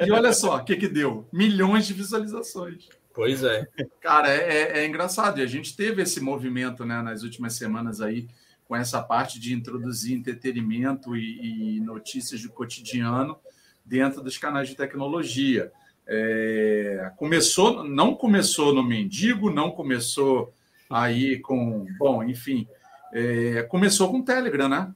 E 0.05 0.11
olha 0.11 0.31
só 0.31 0.57
o 0.57 0.63
que, 0.63 0.75
que 0.75 0.87
deu: 0.87 1.27
milhões 1.33 1.87
de 1.87 1.93
visualizações. 1.93 2.87
Pois 3.13 3.43
é. 3.43 3.67
Cara, 3.99 4.29
é, 4.29 4.37
é, 4.37 4.79
é, 4.79 4.85
engraçado. 4.85 5.39
E 5.39 5.43
a 5.43 5.47
gente 5.47 5.75
teve 5.75 6.01
esse 6.01 6.21
movimento 6.21 6.85
né, 6.85 7.01
nas 7.01 7.23
últimas 7.23 7.53
semanas 7.53 8.01
aí, 8.01 8.27
com 8.65 8.75
essa 8.75 9.01
parte 9.01 9.39
de 9.39 9.53
introduzir 9.53 10.15
entretenimento 10.15 11.15
e, 11.15 11.77
e 11.77 11.79
notícias 11.81 12.41
do 12.41 12.49
cotidiano 12.49 13.37
dentro 13.85 14.21
dos 14.21 14.37
canais 14.37 14.69
de 14.69 14.75
tecnologia. 14.75 15.71
É, 16.07 17.11
começou, 17.17 17.83
não 17.83 18.15
começou 18.15 18.73
no 18.73 18.83
mendigo, 18.83 19.51
não 19.51 19.71
começou 19.71 20.53
aí 20.89 21.39
com, 21.39 21.85
bom, 21.97 22.23
enfim, 22.23 22.67
é, 23.13 23.63
começou 23.63 24.09
com 24.09 24.19
o 24.19 24.25
Telegram, 24.25 24.69
né? 24.69 24.93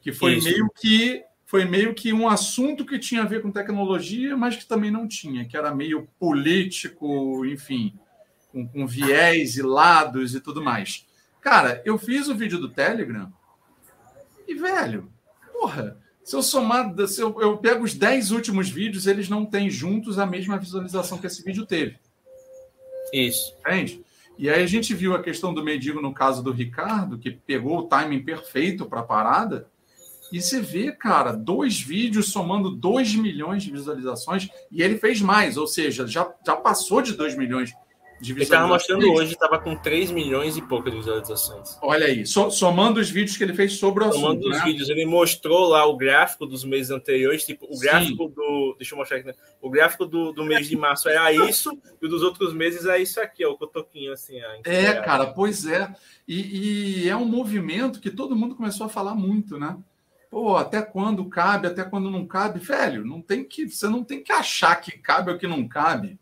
Que 0.00 0.12
foi 0.12 0.34
Isso. 0.34 0.48
meio 0.48 0.68
que 0.80 1.22
foi 1.48 1.64
meio 1.64 1.94
que 1.94 2.12
um 2.12 2.28
assunto 2.28 2.84
que 2.84 2.98
tinha 2.98 3.22
a 3.22 3.24
ver 3.24 3.40
com 3.40 3.50
tecnologia, 3.50 4.36
mas 4.36 4.54
que 4.54 4.66
também 4.66 4.90
não 4.90 5.08
tinha, 5.08 5.46
que 5.46 5.56
era 5.56 5.74
meio 5.74 6.06
político, 6.18 7.42
enfim, 7.46 7.98
com, 8.52 8.68
com 8.68 8.86
viés 8.86 9.56
e 9.56 9.62
lados 9.62 10.34
e 10.34 10.42
tudo 10.42 10.62
mais. 10.62 11.06
Cara, 11.40 11.80
eu 11.86 11.96
fiz 11.96 12.28
o 12.28 12.34
vídeo 12.34 12.58
do 12.58 12.68
Telegram 12.68 13.32
e, 14.46 14.54
velho, 14.56 15.10
porra, 15.50 15.96
se 16.22 16.36
eu 16.36 16.42
somar, 16.42 16.94
se 17.08 17.22
eu, 17.22 17.40
eu 17.40 17.56
pego 17.56 17.82
os 17.82 17.94
10 17.94 18.30
últimos 18.30 18.68
vídeos, 18.68 19.06
eles 19.06 19.30
não 19.30 19.46
têm 19.46 19.70
juntos 19.70 20.18
a 20.18 20.26
mesma 20.26 20.58
visualização 20.58 21.16
que 21.16 21.26
esse 21.26 21.42
vídeo 21.42 21.64
teve. 21.64 21.96
Isso. 23.10 23.56
Entende? 23.60 24.04
E 24.36 24.50
aí 24.50 24.62
a 24.62 24.66
gente 24.66 24.92
viu 24.92 25.14
a 25.14 25.22
questão 25.22 25.54
do 25.54 25.64
mendigo 25.64 26.02
no 26.02 26.12
caso 26.12 26.42
do 26.42 26.52
Ricardo, 26.52 27.16
que 27.16 27.30
pegou 27.30 27.78
o 27.78 27.88
timing 27.88 28.22
perfeito 28.22 28.84
para 28.84 29.00
a 29.00 29.04
parada 29.04 29.66
e 30.32 30.40
você 30.40 30.60
vê, 30.60 30.92
cara, 30.92 31.32
dois 31.32 31.80
vídeos 31.80 32.30
somando 32.30 32.70
2 32.70 33.14
milhões 33.16 33.62
de 33.62 33.70
visualizações 33.70 34.48
e 34.70 34.82
ele 34.82 34.98
fez 34.98 35.20
mais, 35.20 35.56
ou 35.56 35.66
seja, 35.66 36.06
já, 36.06 36.32
já 36.44 36.56
passou 36.56 37.00
de 37.00 37.14
2 37.14 37.36
milhões 37.36 37.72
de 38.20 38.32
visualizações. 38.32 38.36
Ele 38.36 38.42
estava 38.42 38.66
mostrando 38.66 39.12
hoje, 39.12 39.32
estava 39.32 39.58
com 39.58 39.76
3 39.76 40.10
milhões 40.10 40.56
e 40.56 40.62
poucas 40.62 40.92
visualizações. 40.92 41.78
Olha 41.80 42.06
aí, 42.06 42.26
so, 42.26 42.50
somando 42.50 43.00
os 43.00 43.10
vídeos 43.10 43.36
que 43.36 43.44
ele 43.44 43.54
fez 43.54 43.74
sobre 43.74 44.04
o 44.04 44.12
somando 44.12 44.26
assunto. 44.26 44.42
Somando 44.42 44.56
os 44.56 44.58
né? 44.58 44.64
vídeos, 44.64 44.88
ele 44.88 45.06
mostrou 45.06 45.68
lá 45.68 45.86
o 45.86 45.96
gráfico 45.96 46.46
dos 46.46 46.64
meses 46.64 46.90
anteriores, 46.90 47.44
tipo, 47.44 47.66
o 47.66 47.78
gráfico 47.78 48.28
Sim. 48.28 48.34
do. 48.34 48.76
Deixa 48.78 48.94
eu 48.94 48.98
mostrar 48.98 49.18
aqui, 49.18 49.26
né? 49.26 49.34
O 49.60 49.70
gráfico 49.70 50.04
do, 50.04 50.32
do 50.32 50.44
mês 50.44 50.68
de 50.68 50.76
março 50.76 51.08
era 51.08 51.32
isso, 51.32 51.70
e 52.00 52.06
o 52.06 52.08
dos 52.08 52.22
outros 52.22 52.52
meses 52.52 52.86
é 52.86 53.00
isso 53.00 53.20
aqui, 53.20 53.44
ó, 53.44 53.52
o 53.52 53.58
cotoquinho 53.58 54.12
assim. 54.12 54.38
Ó, 54.42 54.60
é, 54.64 54.94
cara, 55.00 55.26
pois 55.26 55.66
é. 55.66 55.92
E, 56.26 57.04
e 57.04 57.08
é 57.08 57.16
um 57.16 57.24
movimento 57.24 58.00
que 58.00 58.10
todo 58.10 58.36
mundo 58.36 58.54
começou 58.54 58.86
a 58.86 58.90
falar 58.90 59.14
muito, 59.14 59.58
né? 59.58 59.76
Pô, 60.30 60.56
até 60.56 60.82
quando 60.82 61.28
cabe, 61.28 61.66
até 61.66 61.82
quando 61.84 62.10
não 62.10 62.26
cabe, 62.26 62.60
velho, 62.60 63.04
não 63.04 63.22
tem 63.22 63.44
que, 63.44 63.68
você 63.68 63.88
não 63.88 64.04
tem 64.04 64.22
que 64.22 64.30
achar 64.30 64.76
que 64.76 64.92
cabe 64.98 65.32
ou 65.32 65.38
que 65.38 65.46
não 65.46 65.66
cabe. 65.66 66.18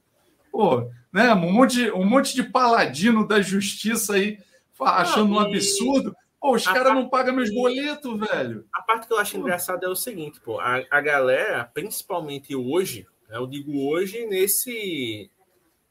Pô, 0.52 0.88
né? 1.12 1.34
Um 1.34 1.52
monte, 1.52 1.90
um 1.90 2.04
monte 2.04 2.34
de 2.34 2.44
paladino 2.44 3.26
da 3.26 3.40
justiça 3.40 4.14
aí 4.14 4.38
achando 4.78 5.34
um 5.34 5.40
absurdo. 5.40 6.14
Pô, 6.40 6.54
os 6.54 6.64
caras 6.64 6.94
não 6.94 7.08
pagam 7.08 7.34
meus 7.34 7.52
boletos, 7.52 8.20
velho. 8.20 8.66
A 8.72 8.82
parte 8.82 9.08
que 9.08 9.12
eu 9.12 9.18
acho 9.18 9.36
engraçada 9.36 9.86
é 9.86 9.88
o 9.88 9.96
seguinte, 9.96 10.40
pô, 10.40 10.60
a, 10.60 10.84
a 10.90 11.00
galera, 11.00 11.64
principalmente 11.64 12.54
hoje, 12.54 13.06
né, 13.28 13.36
eu 13.38 13.46
digo 13.46 13.88
hoje 13.88 14.26
nesse 14.26 15.30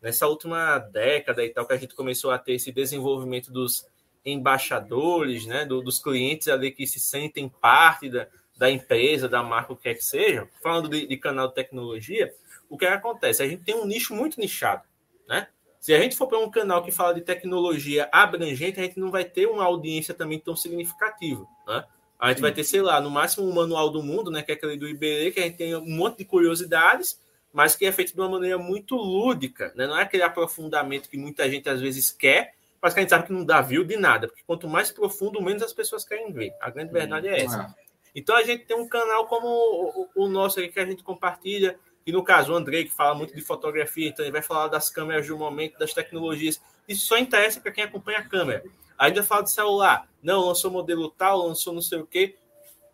nessa 0.01 0.27
última 0.27 0.77
década 0.77 1.43
e 1.43 1.49
tal 1.49 1.65
que 1.65 1.73
a 1.73 1.77
gente 1.77 1.95
começou 1.95 2.29
a 2.29 2.37
ter 2.37 2.53
esse 2.53 2.71
desenvolvimento 2.71 3.51
dos 3.51 3.87
embaixadores, 4.25 5.45
né, 5.45 5.65
do, 5.65 5.81
dos 5.81 5.99
clientes 5.99 6.47
ali 6.47 6.71
que 6.71 6.87
se 6.87 6.99
sentem 6.99 7.47
parte 7.47 8.09
da, 8.09 8.27
da 8.57 8.71
empresa, 8.71 9.29
da 9.29 9.43
marca, 9.43 9.73
o 9.73 9.75
que 9.75 9.83
quer 9.83 9.95
que 9.95 10.03
seja, 10.03 10.49
falando 10.63 10.89
de, 10.89 11.05
de 11.05 11.17
canal 11.17 11.47
de 11.47 11.55
tecnologia, 11.55 12.33
o 12.69 12.77
que, 12.77 12.85
é 12.85 12.89
que 12.89 12.95
acontece? 12.95 13.43
A 13.43 13.47
gente 13.47 13.63
tem 13.63 13.75
um 13.75 13.85
nicho 13.85 14.15
muito 14.15 14.39
nichado, 14.39 14.83
né? 15.27 15.47
Se 15.79 15.93
a 15.93 15.99
gente 16.01 16.15
for 16.15 16.25
para 16.25 16.39
um 16.39 16.49
canal 16.49 16.83
que 16.83 16.91
fala 16.91 17.13
de 17.13 17.21
tecnologia 17.21 18.09
abrangente, 18.11 18.79
a 18.79 18.83
gente 18.83 18.99
não 18.99 19.11
vai 19.11 19.23
ter 19.23 19.45
uma 19.45 19.63
audiência 19.63 20.15
também 20.15 20.39
tão 20.39 20.55
significativa, 20.55 21.45
né? 21.67 21.85
A 22.17 22.29
gente 22.29 22.37
Sim. 22.37 22.41
vai 22.41 22.51
ter, 22.51 22.63
sei 22.63 22.81
lá, 22.81 22.99
no 22.99 23.11
máximo 23.11 23.47
um 23.47 23.53
manual 23.53 23.91
do 23.91 24.01
mundo, 24.01 24.31
né, 24.31 24.41
que 24.41 24.51
é 24.51 24.55
aquele 24.55 24.77
do 24.77 24.87
Iberê, 24.87 25.31
que 25.31 25.39
a 25.39 25.43
gente 25.43 25.57
tem 25.57 25.75
um 25.75 25.85
monte 25.85 26.19
de 26.19 26.25
curiosidades, 26.25 27.21
mas 27.53 27.75
que 27.75 27.85
é 27.85 27.91
feito 27.91 28.13
de 28.13 28.19
uma 28.19 28.29
maneira 28.29 28.57
muito 28.57 28.95
lúdica, 28.95 29.71
né? 29.75 29.85
Não 29.85 29.97
é 29.97 30.01
aquele 30.01 30.23
aprofundamento 30.23 31.09
que 31.09 31.17
muita 31.17 31.49
gente 31.49 31.69
às 31.69 31.79
vezes 31.79 32.09
quer, 32.09 32.55
mas 32.85 32.93
que 32.93 32.99
a 32.99 33.01
gente 33.01 33.09
sabe 33.09 33.25
que 33.25 33.33
não 33.33 33.43
dá 33.43 33.61
view 33.61 33.83
de 33.83 33.97
nada, 33.97 34.27
porque 34.27 34.43
quanto 34.45 34.67
mais 34.67 34.91
profundo, 34.91 35.41
menos 35.41 35.63
as 35.63 35.73
pessoas 35.73 36.05
querem 36.05 36.31
ver. 36.31 36.53
A 36.61 36.69
grande 36.69 36.93
verdade 36.93 37.27
é 37.27 37.43
essa. 37.43 37.63
É. 37.63 37.83
Então 38.13 38.35
a 38.35 38.43
gente 38.43 38.63
tem 38.65 38.77
um 38.77 38.87
canal 38.87 39.25
como 39.25 39.47
o, 39.47 40.07
o, 40.15 40.27
nosso 40.27 40.59
aqui 40.59 40.69
que 40.69 40.79
a 40.79 40.85
gente 40.85 41.01
compartilha, 41.01 41.79
e 42.05 42.11
no 42.11 42.23
caso 42.23 42.53
o 42.53 42.55
Andrei, 42.55 42.83
que 42.83 42.91
fala 42.91 43.15
muito 43.15 43.35
de 43.35 43.41
fotografia, 43.41 44.07
então 44.07 44.23
ele 44.23 44.31
vai 44.31 44.43
falar 44.43 44.67
das 44.67 44.91
câmeras 44.91 45.25
do 45.25 45.35
momento, 45.35 45.79
das 45.79 45.95
tecnologias. 45.95 46.61
Isso 46.87 47.07
só 47.07 47.17
interessa 47.17 47.59
para 47.59 47.71
quem 47.71 47.83
acompanha 47.83 48.19
a 48.19 48.23
câmera. 48.23 48.63
Ainda 48.99 49.23
fala 49.23 49.41
de 49.41 49.49
celular. 49.49 50.07
Não, 50.21 50.45
lançou 50.45 50.69
modelo 50.69 51.09
tal, 51.09 51.47
lançou 51.47 51.73
não 51.73 51.81
sei 51.81 51.97
o 51.97 52.05
quê. 52.05 52.35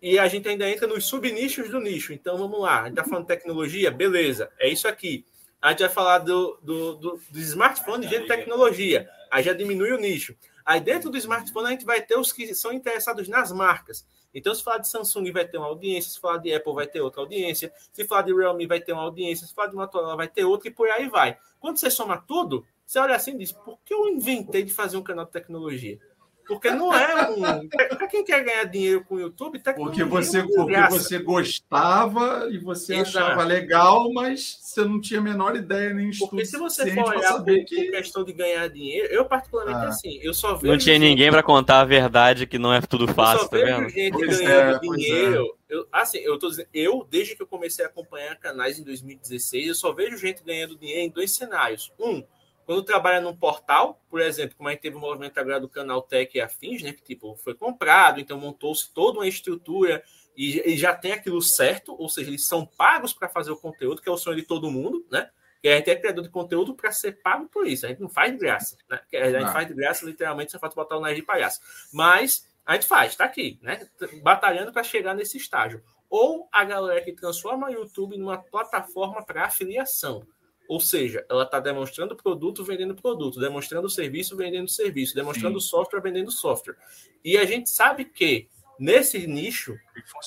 E 0.01 0.17
a 0.17 0.25
gente 0.29 0.47
ainda 0.47 0.69
entra 0.69 0.87
nos 0.87 1.05
subnichos 1.05 1.69
do 1.69 1.81
nicho. 1.81 2.13
Então 2.13 2.37
vamos 2.37 2.61
lá. 2.61 2.83
A 2.83 2.83
gente 2.83 2.91
está 2.91 3.03
falando 3.03 3.23
de 3.23 3.27
tecnologia? 3.27 3.91
Beleza, 3.91 4.49
é 4.57 4.69
isso 4.69 4.87
aqui. 4.87 5.25
A 5.61 5.71
gente 5.71 5.79
vai 5.79 5.89
falar 5.89 6.19
do, 6.19 6.57
do, 6.63 6.95
do, 6.95 7.21
do 7.29 7.39
smartphone 7.39 8.07
de 8.07 8.21
tecnologia 8.21 9.09
aí 9.31 9.41
já 9.41 9.53
diminui 9.53 9.93
o 9.93 9.97
nicho. 9.97 10.35
Aí 10.65 10.79
dentro 10.79 11.09
do 11.09 11.17
smartphone 11.17 11.67
a 11.67 11.71
gente 11.71 11.85
vai 11.85 12.01
ter 12.01 12.17
os 12.17 12.31
que 12.31 12.53
são 12.53 12.71
interessados 12.71 13.27
nas 13.27 13.51
marcas. 13.51 14.05
Então, 14.33 14.53
se 14.55 14.63
falar 14.63 14.77
de 14.77 14.87
Samsung 14.87 15.31
vai 15.31 15.45
ter 15.45 15.57
uma 15.57 15.67
audiência, 15.67 16.11
se 16.11 16.19
falar 16.19 16.37
de 16.37 16.53
Apple 16.53 16.73
vai 16.73 16.87
ter 16.87 17.01
outra 17.01 17.21
audiência, 17.21 17.73
se 17.91 18.05
falar 18.05 18.21
de 18.21 18.33
Realme 18.33 18.65
vai 18.65 18.79
ter 18.79 18.93
uma 18.93 19.01
audiência, 19.01 19.45
se 19.45 19.53
falar 19.53 19.67
de 19.67 19.75
Motorola 19.75 20.15
vai 20.15 20.27
ter 20.27 20.45
outra 20.45 20.69
e 20.69 20.71
por 20.71 20.89
aí 20.89 21.09
vai. 21.09 21.37
Quando 21.59 21.77
você 21.77 21.89
soma 21.91 22.17
tudo, 22.17 22.65
você 22.85 22.99
olha 22.99 23.15
assim 23.15 23.33
e 23.35 23.37
diz: 23.39 23.51
por 23.51 23.79
que 23.83 23.93
eu 23.93 24.07
inventei 24.07 24.63
de 24.63 24.73
fazer 24.73 24.97
um 24.97 25.03
canal 25.03 25.25
de 25.25 25.31
tecnologia? 25.31 25.99
Porque 26.47 26.71
não 26.71 26.93
é 26.93 27.29
um. 27.29 27.67
Para 27.69 28.07
quem 28.07 28.23
quer 28.23 28.43
ganhar 28.43 28.65
dinheiro 28.65 29.03
com 29.05 29.15
o 29.15 29.19
YouTube, 29.19 29.59
tá 29.59 29.73
porque 29.73 30.03
você 30.03 30.43
Porque 30.43 30.81
você 30.89 31.19
gostava 31.19 32.47
e 32.51 32.57
você 32.57 32.95
Exato. 32.95 33.17
achava 33.17 33.43
legal, 33.43 34.11
mas 34.11 34.57
você 34.61 34.83
não 34.83 34.99
tinha 34.99 35.19
a 35.19 35.23
menor 35.23 35.55
ideia 35.55 35.93
nem 35.93 36.09
estudo. 36.09 36.29
Porque 36.29 36.45
se 36.45 36.57
você 36.57 36.93
for 36.93 37.09
olhar 37.09 37.33
saber 37.33 37.63
que... 37.65 37.91
questão 37.91 38.23
de 38.23 38.33
ganhar 38.33 38.67
dinheiro, 38.69 39.13
eu 39.13 39.25
particularmente 39.25 39.85
ah. 39.85 39.89
assim, 39.89 40.19
eu 40.21 40.33
só 40.33 40.55
vejo. 40.55 40.71
Não 40.71 40.77
tinha 40.77 40.97
ninguém 40.97 41.29
para 41.29 41.43
contar 41.43 41.81
a 41.81 41.85
verdade 41.85 42.45
que 42.45 42.57
não 42.57 42.73
é 42.73 42.81
tudo 42.81 43.07
fácil, 43.07 43.47
tá 43.47 43.57
vendo? 43.57 43.89
gente 43.89 44.11
pois 44.11 44.39
ganhando 44.39 44.75
é, 44.75 44.79
dinheiro. 44.79 45.57
É. 45.57 45.61
Eu, 45.75 45.87
assim, 45.91 46.17
eu 46.17 46.37
tô 46.37 46.49
dizendo, 46.49 46.67
eu, 46.73 47.07
desde 47.09 47.35
que 47.35 47.41
eu 47.41 47.47
comecei 47.47 47.85
a 47.85 47.87
acompanhar 47.87 48.35
canais 48.35 48.77
em 48.77 48.83
2016, 48.83 49.67
eu 49.69 49.75
só 49.75 49.93
vejo 49.93 50.17
gente 50.17 50.43
ganhando 50.43 50.75
dinheiro 50.75 51.01
em 51.01 51.09
dois 51.09 51.31
cenários. 51.31 51.91
Um, 51.97 52.21
quando 52.71 52.85
trabalha 52.85 53.19
num 53.19 53.35
portal, 53.35 54.01
por 54.09 54.21
exemplo, 54.21 54.55
como 54.55 54.69
a 54.69 54.71
gente 54.71 54.79
teve 54.79 54.95
o 54.95 54.99
movimento 54.99 55.37
agora 55.37 55.59
do 55.59 55.67
canal 55.67 56.01
Tech 56.01 56.37
e 56.37 56.39
Afins, 56.39 56.81
né? 56.81 56.93
Que 56.93 57.01
tipo, 57.01 57.35
foi 57.35 57.53
comprado, 57.53 58.17
então 58.17 58.39
montou-se 58.39 58.93
toda 58.93 59.19
uma 59.19 59.27
estrutura 59.27 60.01
e, 60.37 60.57
e, 60.71 60.77
já 60.77 60.95
tem 60.95 61.11
aquilo 61.11 61.41
certo, 61.41 61.93
ou 61.99 62.07
seja, 62.07 62.29
eles 62.29 62.47
são 62.47 62.65
pagos 62.65 63.11
para 63.11 63.27
fazer 63.27 63.51
o 63.51 63.57
conteúdo, 63.57 64.01
que 64.01 64.07
é 64.07 64.11
o 64.11 64.15
sonho 64.15 64.37
de 64.37 64.43
todo 64.43 64.71
mundo, 64.71 65.05
né? 65.11 65.29
E 65.61 65.67
a 65.67 65.75
gente 65.75 65.89
é 65.89 65.95
criador 65.97 66.23
de 66.23 66.29
conteúdo 66.29 66.73
para 66.73 66.93
ser 66.93 67.21
pago 67.21 67.49
por 67.49 67.67
isso. 67.67 67.85
A 67.85 67.89
gente 67.89 67.99
não 67.99 68.07
faz 68.07 68.31
de 68.31 68.37
graça, 68.37 68.77
né? 68.89 69.01
A 69.15 69.29
gente 69.29 69.41
não. 69.41 69.51
faz 69.51 69.67
de 69.67 69.73
graça, 69.73 70.05
literalmente, 70.05 70.53
só 70.53 70.57
falta 70.57 70.73
botar 70.73 70.95
o 70.95 71.01
nariz 71.01 71.17
de 71.17 71.25
palhaço. 71.25 71.59
Mas 71.91 72.47
a 72.65 72.75
gente 72.75 72.87
faz, 72.87 73.11
está 73.11 73.25
aqui, 73.25 73.59
né? 73.61 73.85
Batalhando 74.23 74.71
para 74.71 74.81
chegar 74.81 75.13
nesse 75.13 75.35
estágio. 75.35 75.83
Ou 76.09 76.47
a 76.49 76.63
galera 76.63 77.01
que 77.01 77.11
transforma 77.11 77.67
o 77.67 77.69
YouTube 77.71 78.17
numa 78.17 78.37
plataforma 78.37 79.25
para 79.25 79.43
afiliação. 79.43 80.25
Ou 80.71 80.79
seja, 80.79 81.25
ela 81.29 81.43
está 81.43 81.59
demonstrando 81.59 82.15
produto 82.15 82.63
vendendo 82.63 82.95
produto, 82.95 83.41
demonstrando 83.41 83.89
serviço 83.89 84.37
vendendo 84.37 84.69
serviço, 84.69 85.13
demonstrando 85.13 85.59
Sim. 85.59 85.67
software 85.67 85.99
vendendo 85.99 86.31
software. 86.31 86.77
E 87.25 87.37
a 87.37 87.43
gente 87.43 87.69
sabe 87.69 88.05
que 88.05 88.47
nesse 88.79 89.27
nicho 89.27 89.75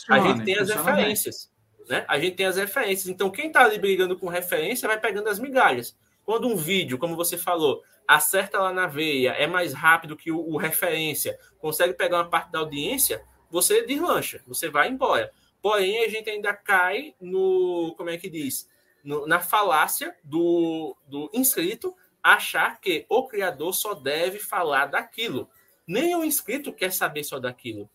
a 0.06 0.18
gente 0.18 0.44
tem 0.44 0.58
as 0.58 0.68
referências. 0.68 1.50
Né? 1.88 2.04
A 2.06 2.18
gente 2.18 2.36
tem 2.36 2.44
as 2.44 2.56
referências. 2.56 3.08
Então, 3.08 3.30
quem 3.30 3.46
está 3.46 3.64
ali 3.64 3.78
brigando 3.78 4.18
com 4.18 4.28
referência 4.28 4.86
vai 4.86 5.00
pegando 5.00 5.30
as 5.30 5.38
migalhas. 5.38 5.96
Quando 6.26 6.46
um 6.46 6.56
vídeo, 6.56 6.98
como 6.98 7.16
você 7.16 7.38
falou, 7.38 7.82
acerta 8.06 8.58
lá 8.58 8.70
na 8.70 8.86
veia, 8.86 9.30
é 9.30 9.46
mais 9.46 9.72
rápido 9.72 10.14
que 10.14 10.30
o, 10.30 10.38
o 10.38 10.58
referência, 10.58 11.38
consegue 11.56 11.94
pegar 11.94 12.18
uma 12.18 12.28
parte 12.28 12.52
da 12.52 12.58
audiência, 12.58 13.24
você 13.50 13.86
deslancha, 13.86 14.42
você 14.46 14.68
vai 14.68 14.90
embora. 14.90 15.32
Porém, 15.62 16.04
a 16.04 16.08
gente 16.10 16.28
ainda 16.28 16.52
cai 16.52 17.14
no. 17.18 17.94
Como 17.96 18.10
é 18.10 18.18
que 18.18 18.28
diz? 18.28 18.68
No, 19.04 19.26
na 19.26 19.38
falácia 19.38 20.16
do, 20.24 20.96
do 21.06 21.30
inscrito 21.32 21.94
achar 22.22 22.80
que 22.80 23.04
o 23.08 23.28
criador 23.28 23.74
só 23.74 23.92
deve 23.92 24.38
falar 24.38 24.86
daquilo. 24.86 25.48
Nem 25.86 26.16
o 26.16 26.24
inscrito 26.24 26.72
quer 26.72 26.90
saber 26.90 27.22
só 27.22 27.38
daquilo. 27.38 27.88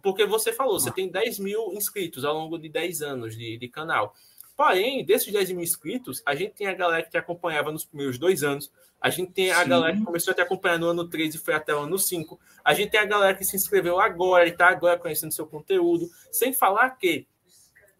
Porque 0.00 0.24
você 0.24 0.52
falou, 0.52 0.78
você 0.78 0.92
tem 0.92 1.10
10 1.10 1.40
mil 1.40 1.72
inscritos 1.72 2.24
ao 2.24 2.32
longo 2.32 2.58
de 2.58 2.68
10 2.68 3.02
anos 3.02 3.36
de, 3.36 3.58
de 3.58 3.68
canal. 3.68 4.14
Porém, 4.56 5.04
desses 5.04 5.32
10 5.32 5.50
mil 5.50 5.62
inscritos, 5.62 6.22
a 6.24 6.34
gente 6.34 6.54
tem 6.54 6.68
a 6.68 6.74
galera 6.74 7.02
que 7.02 7.10
te 7.10 7.18
acompanhava 7.18 7.72
nos 7.72 7.84
primeiros 7.84 8.16
dois 8.16 8.42
anos, 8.42 8.70
a 9.00 9.10
gente 9.10 9.32
tem 9.32 9.50
a 9.50 9.62
Sim. 9.62 9.68
galera 9.68 9.96
que 9.96 10.04
começou 10.04 10.30
a 10.30 10.34
te 10.34 10.40
acompanhar 10.40 10.78
no 10.78 10.86
ano 10.86 11.08
3 11.08 11.34
e 11.34 11.38
foi 11.38 11.52
até 11.52 11.74
o 11.74 11.80
ano 11.80 11.98
5, 11.98 12.40
a 12.64 12.72
gente 12.72 12.90
tem 12.90 13.00
a 13.00 13.04
galera 13.04 13.34
que 13.34 13.44
se 13.44 13.54
inscreveu 13.54 14.00
agora 14.00 14.46
e 14.46 14.52
está 14.52 14.68
agora 14.68 14.98
conhecendo 14.98 15.34
seu 15.34 15.46
conteúdo, 15.46 16.08
sem 16.32 16.54
falar 16.54 16.90
que, 16.90 17.26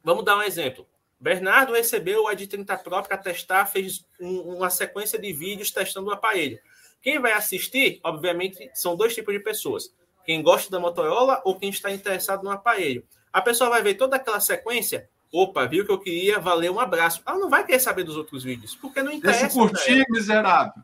vamos 0.03 0.25
dar 0.25 0.39
um 0.39 0.43
exemplo, 0.43 0.87
Bernardo 1.19 1.73
recebeu 1.73 2.25
o 2.25 2.31
Ed 2.31 2.47
30 2.47 2.77
Pro 2.79 3.03
para 3.03 3.17
testar, 3.17 3.67
fez 3.67 4.05
um, 4.21 4.57
uma 4.57 4.71
sequência 4.71 5.19
de 5.19 5.33
vídeos 5.33 5.71
testando 5.71 6.09
o 6.09 6.13
aparelho. 6.13 6.59
Quem 7.01 7.19
vai 7.19 7.33
assistir, 7.33 8.01
obviamente, 8.03 8.71
são 8.75 8.97
dois 8.97 9.15
tipos 9.15 9.33
de 9.33 9.41
pessoas. 9.41 9.95
Quem 10.25 10.43
gosta 10.43 10.71
da 10.71 10.81
Motorola 10.81 11.41
ou 11.45 11.59
quem 11.59 11.71
está 11.71 11.91
interessado 11.91 12.43
no 12.43 12.51
aparelho. 12.51 13.07
A 13.33 13.41
pessoa 13.41 13.71
vai 13.71 13.83
ver 13.83 13.95
toda 13.95 14.17
aquela 14.17 14.41
sequência, 14.41 15.09
opa, 15.33 15.67
viu 15.67 15.85
que 15.85 15.93
eu 15.93 16.01
queria, 16.01 16.39
valeu, 16.41 16.75
um 16.75 16.81
abraço. 16.81 17.23
Ela 17.27 17.39
não 17.39 17.49
vai 17.49 17.65
querer 17.65 17.81
saber 17.81 18.03
dos 18.03 18.17
outros 18.17 18.43
vídeos, 18.43 18.75
porque 18.75 19.03
não 19.03 19.13
interessa. 19.13 19.43
Deixa 19.43 19.55
curtir, 19.55 20.05
miserável. 20.11 20.83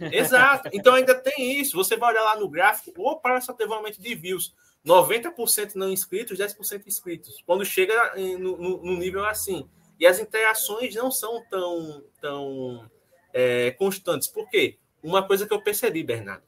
Exato. 0.00 0.70
Então 0.72 0.94
ainda 0.94 1.14
tem 1.14 1.60
isso. 1.60 1.76
Você 1.76 1.96
vai 1.96 2.12
olhar 2.12 2.22
lá 2.22 2.36
no 2.36 2.48
gráfico, 2.48 3.02
opa, 3.02 3.40
só 3.40 3.52
teve 3.52 3.70
um 3.70 3.74
aumento 3.74 4.00
de 4.00 4.14
views. 4.14 4.54
90% 4.84 5.74
não 5.74 5.90
inscritos, 5.90 6.38
10% 6.38 6.86
inscritos. 6.86 7.42
Quando 7.46 7.64
chega 7.64 8.14
no, 8.38 8.56
no, 8.56 8.82
no, 8.82 8.96
nível 8.96 9.24
assim. 9.24 9.68
E 9.98 10.06
as 10.06 10.18
interações 10.18 10.94
não 10.94 11.10
são 11.10 11.44
tão, 11.50 12.04
tão 12.20 12.90
é, 13.32 13.70
constantes. 13.72 14.28
Por 14.28 14.48
quê? 14.48 14.78
Uma 15.02 15.26
coisa 15.26 15.46
que 15.46 15.52
eu 15.52 15.62
percebi, 15.62 16.02
Bernardo. 16.02 16.42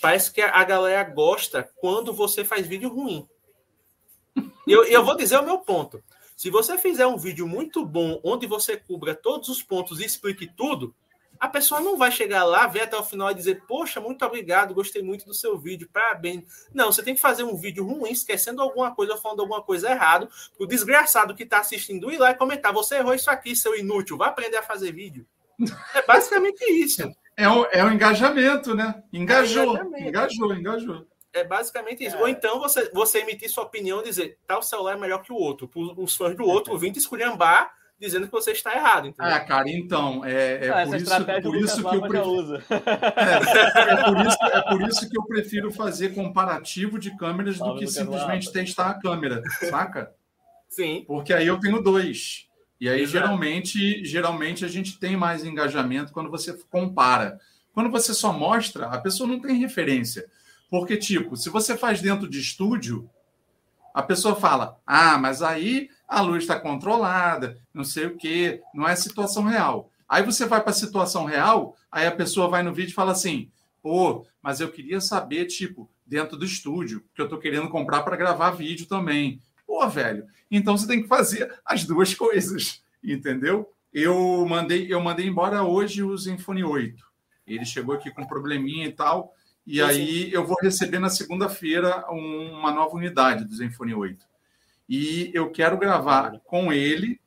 Parece 0.00 0.32
que 0.32 0.40
a 0.40 0.64
galera 0.64 1.02
gosta 1.04 1.68
quando 1.76 2.12
você 2.12 2.44
faz 2.44 2.66
vídeo 2.66 2.88
ruim. 2.88 3.28
E 4.66 4.72
eu, 4.72 4.84
eu 4.84 5.04
vou 5.04 5.16
dizer 5.16 5.38
o 5.38 5.44
meu 5.44 5.58
ponto. 5.58 6.02
Se 6.36 6.50
você 6.50 6.76
fizer 6.78 7.06
um 7.06 7.16
vídeo 7.16 7.46
muito 7.46 7.84
bom, 7.86 8.20
onde 8.24 8.46
você 8.46 8.76
cubra 8.76 9.14
todos 9.14 9.48
os 9.48 9.62
pontos 9.62 10.00
e 10.00 10.04
explique 10.04 10.46
tudo, 10.46 10.94
a 11.38 11.48
pessoa 11.48 11.80
não 11.80 11.96
vai 11.96 12.10
chegar 12.10 12.44
lá, 12.44 12.66
ver 12.66 12.82
até 12.82 12.96
o 12.96 13.02
final 13.02 13.30
e 13.30 13.34
dizer, 13.34 13.62
poxa, 13.66 14.00
muito 14.00 14.24
obrigado, 14.24 14.74
gostei 14.74 15.02
muito 15.02 15.26
do 15.26 15.34
seu 15.34 15.58
vídeo, 15.58 15.88
parabéns. 15.92 16.44
Não, 16.72 16.92
você 16.92 17.02
tem 17.02 17.14
que 17.14 17.20
fazer 17.20 17.44
um 17.44 17.56
vídeo 17.56 17.84
ruim, 17.84 18.10
esquecendo 18.10 18.62
alguma 18.62 18.94
coisa 18.94 19.12
ou 19.12 19.18
falando 19.18 19.40
alguma 19.40 19.62
coisa 19.62 19.90
errado, 19.90 20.28
o 20.58 20.66
desgraçado 20.66 21.34
que 21.34 21.42
está 21.42 21.60
assistindo 21.60 22.10
ir 22.10 22.18
lá 22.18 22.30
e 22.30 22.34
comentar, 22.34 22.72
você 22.72 22.96
errou 22.96 23.14
isso 23.14 23.30
aqui, 23.30 23.54
seu 23.54 23.76
inútil, 23.76 24.16
vai 24.16 24.28
aprender 24.28 24.56
a 24.56 24.62
fazer 24.62 24.92
vídeo. 24.92 25.26
É 25.94 26.02
basicamente 26.02 26.62
isso. 26.64 27.02
É 27.36 27.48
o, 27.48 27.64
é 27.72 27.84
o 27.84 27.90
engajamento, 27.90 28.76
né? 28.76 29.02
Engajou, 29.12 29.76
é 29.76 30.06
engajou, 30.06 30.54
engajou. 30.54 31.04
É 31.32 31.42
basicamente 31.42 32.04
isso. 32.04 32.16
É. 32.16 32.20
Ou 32.20 32.28
então 32.28 32.60
você, 32.60 32.88
você 32.94 33.18
emitir 33.18 33.50
sua 33.50 33.64
opinião 33.64 34.00
e 34.00 34.04
dizer, 34.04 34.38
tal 34.46 34.62
celular 34.62 34.92
é 34.92 35.00
melhor 35.00 35.20
que 35.20 35.32
o 35.32 35.36
outro. 35.36 35.68
Os 35.96 36.14
fãs 36.14 36.36
do 36.36 36.44
outro 36.44 36.78
vir 36.78 36.92
te 36.92 37.00
esculhambar 37.00 37.74
dizendo 37.98 38.26
que 38.26 38.32
você 38.32 38.52
está 38.52 38.74
errado. 38.74 39.08
Entendeu? 39.08 39.32
Ah, 39.32 39.40
cara, 39.40 39.70
então, 39.70 40.24
é, 40.24 40.66
é 40.66 40.68
ah, 40.70 40.86
por, 40.86 40.96
isso, 40.96 41.24
por 41.42 41.56
isso 41.56 41.88
que 41.88 41.96
eu 41.96 42.02
prefiro... 42.02 42.56
é, 43.16 43.92
é, 43.92 44.04
por 44.04 44.26
isso, 44.26 44.38
é 44.42 44.62
por 44.62 44.82
isso 44.88 45.10
que 45.10 45.18
eu 45.18 45.24
prefiro 45.24 45.72
fazer 45.72 46.14
comparativo 46.14 46.98
de 46.98 47.16
câmeras 47.16 47.58
do 47.58 47.76
que 47.76 47.86
simplesmente 47.86 48.52
testar 48.52 48.90
a 48.90 48.94
câmera, 48.94 49.42
saca? 49.70 50.12
Sim. 50.68 51.04
Porque 51.06 51.32
aí 51.32 51.46
eu 51.46 51.58
tenho 51.60 51.82
dois. 51.82 52.48
E 52.80 52.88
aí, 52.88 53.06
geralmente, 53.06 54.04
geralmente, 54.04 54.64
a 54.64 54.68
gente 54.68 54.98
tem 54.98 55.16
mais 55.16 55.44
engajamento 55.44 56.12
quando 56.12 56.30
você 56.30 56.52
compara. 56.70 57.38
Quando 57.72 57.90
você 57.90 58.12
só 58.12 58.32
mostra, 58.32 58.86
a 58.86 58.98
pessoa 58.98 59.28
não 59.28 59.40
tem 59.40 59.58
referência. 59.58 60.26
Porque, 60.68 60.96
tipo, 60.96 61.36
se 61.36 61.48
você 61.48 61.76
faz 61.76 62.00
dentro 62.00 62.28
de 62.28 62.40
estúdio, 62.40 63.08
a 63.94 64.02
pessoa 64.02 64.34
fala: 64.34 64.78
ah, 64.84 65.16
mas 65.16 65.40
aí 65.40 65.88
a 66.08 66.20
luz 66.20 66.44
está 66.44 66.58
controlada, 66.58 67.58
não 67.72 67.84
sei 67.84 68.06
o 68.06 68.16
quê, 68.16 68.60
não 68.74 68.88
é 68.88 68.94
situação 68.94 69.44
real. 69.44 69.90
Aí 70.08 70.22
você 70.22 70.46
vai 70.46 70.60
para 70.60 70.70
a 70.70 70.74
situação 70.74 71.24
real, 71.24 71.76
aí 71.90 72.06
a 72.06 72.12
pessoa 72.12 72.48
vai 72.48 72.62
no 72.62 72.74
vídeo 72.74 72.90
e 72.90 72.94
fala 72.94 73.12
assim: 73.12 73.50
pô, 73.82 74.26
mas 74.42 74.60
eu 74.60 74.70
queria 74.70 75.00
saber, 75.00 75.46
tipo, 75.46 75.90
dentro 76.06 76.36
do 76.36 76.44
estúdio, 76.44 77.04
que 77.14 77.20
eu 77.20 77.26
estou 77.26 77.38
querendo 77.38 77.68
comprar 77.68 78.02
para 78.02 78.16
gravar 78.16 78.50
vídeo 78.50 78.86
também. 78.86 79.40
Pô, 79.66 79.86
velho, 79.88 80.26
então 80.50 80.76
você 80.76 80.86
tem 80.86 81.02
que 81.02 81.08
fazer 81.08 81.52
as 81.64 81.84
duas 81.84 82.12
coisas, 82.14 82.82
entendeu? 83.02 83.70
Eu 83.92 84.44
mandei, 84.46 84.92
eu 84.92 85.00
mandei 85.00 85.26
embora 85.26 85.62
hoje 85.62 86.02
o 86.02 86.16
Zenfone 86.16 86.64
8. 86.64 87.04
Ele 87.46 87.64
chegou 87.64 87.94
aqui 87.94 88.10
com 88.10 88.22
um 88.22 88.26
probleminha 88.26 88.86
e 88.86 88.92
tal. 88.92 89.34
E 89.66 89.80
aí 89.80 90.32
eu 90.32 90.46
vou 90.46 90.56
receber 90.60 90.98
na 90.98 91.08
segunda-feira 91.08 92.04
uma 92.10 92.70
nova 92.70 92.94
unidade 92.96 93.44
do 93.44 93.54
Zenfone 93.54 93.94
8. 93.94 94.26
E 94.88 95.30
eu 95.34 95.50
quero 95.50 95.78
gravar 95.78 96.40
com 96.44 96.72
ele 96.72 97.20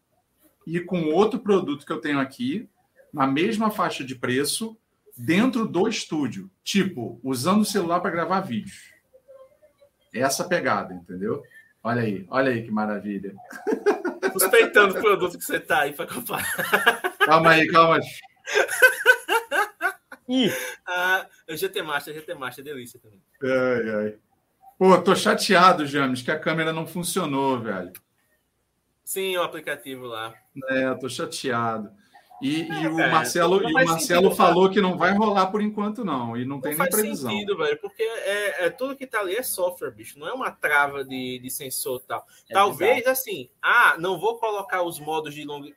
e 0.65 0.79
com 0.79 1.11
outro 1.11 1.39
produto 1.39 1.85
que 1.85 1.91
eu 1.91 2.01
tenho 2.01 2.19
aqui, 2.19 2.69
na 3.11 3.25
mesma 3.25 3.71
faixa 3.71 4.03
de 4.03 4.15
preço, 4.15 4.77
dentro 5.15 5.65
do 5.65 5.87
estúdio. 5.87 6.51
Tipo, 6.63 7.19
usando 7.23 7.61
o 7.61 7.65
celular 7.65 7.99
para 7.99 8.11
gravar 8.11 8.41
vídeos. 8.41 8.91
Essa 10.13 10.47
pegada, 10.47 10.93
entendeu? 10.93 11.41
Olha 11.83 12.01
aí, 12.01 12.25
olha 12.29 12.51
aí 12.51 12.63
que 12.63 12.71
maravilha. 12.71 13.33
Suspeitando 14.33 14.97
o 14.97 15.01
produto 15.01 15.37
que 15.37 15.43
você 15.43 15.59
tá 15.59 15.81
aí 15.81 15.93
para 15.93 16.07
comprar. 16.07 16.43
Calma 17.19 17.51
aí, 17.51 17.67
calma. 17.67 17.99
Ih. 20.27 20.51
Ah, 20.85 21.25
o 21.49 21.55
GT 21.55 21.81
Master, 21.81 22.13
GT 22.13 22.33
Master, 22.33 22.63
delícia 22.63 22.99
também. 22.99 23.21
Ai, 23.41 23.89
ai. 23.89 24.17
Pô, 24.77 24.95
tô 25.01 25.15
chateado, 25.15 25.85
James, 25.85 26.21
que 26.21 26.29
a 26.29 26.39
câmera 26.39 26.71
não 26.71 26.85
funcionou, 26.85 27.59
velho. 27.59 27.91
Sim, 29.03 29.37
o 29.37 29.41
aplicativo 29.41 30.05
lá. 30.05 30.33
É, 30.69 30.93
tô 30.95 31.09
chateado. 31.09 31.89
E, 32.39 32.61
é, 32.61 32.83
e 32.83 32.87
o 32.87 32.95
Marcelo, 32.95 33.67
e 33.67 33.71
o 33.71 33.73
Marcelo 33.73 34.35
falou 34.35 34.69
que 34.69 34.79
não 34.79 34.95
vai 34.95 35.11
rolar 35.11 35.47
por 35.47 35.61
enquanto, 35.61 36.05
não. 36.05 36.37
E 36.37 36.45
não, 36.45 36.57
não 36.57 36.61
tem 36.61 36.77
nem 36.77 36.89
previsão. 36.89 37.31
sentido, 37.31 37.57
velho, 37.57 37.79
porque 37.81 38.03
é, 38.03 38.65
é, 38.65 38.69
tudo 38.69 38.95
que 38.95 39.07
tá 39.07 39.21
ali 39.21 39.35
é 39.35 39.41
software, 39.41 39.89
bicho. 39.89 40.19
Não 40.19 40.27
é 40.27 40.33
uma 40.33 40.51
trava 40.51 41.03
de, 41.03 41.39
de 41.39 41.49
sensor 41.49 41.99
e 42.03 42.07
tal. 42.07 42.27
É 42.47 42.53
Talvez, 42.53 42.97
bizarro. 42.97 43.11
assim, 43.13 43.49
ah, 43.59 43.95
não 43.97 44.19
vou 44.19 44.37
colocar 44.37 44.83
os 44.83 44.99
modos 44.99 45.33
de 45.33 45.43
longa. 45.45 45.71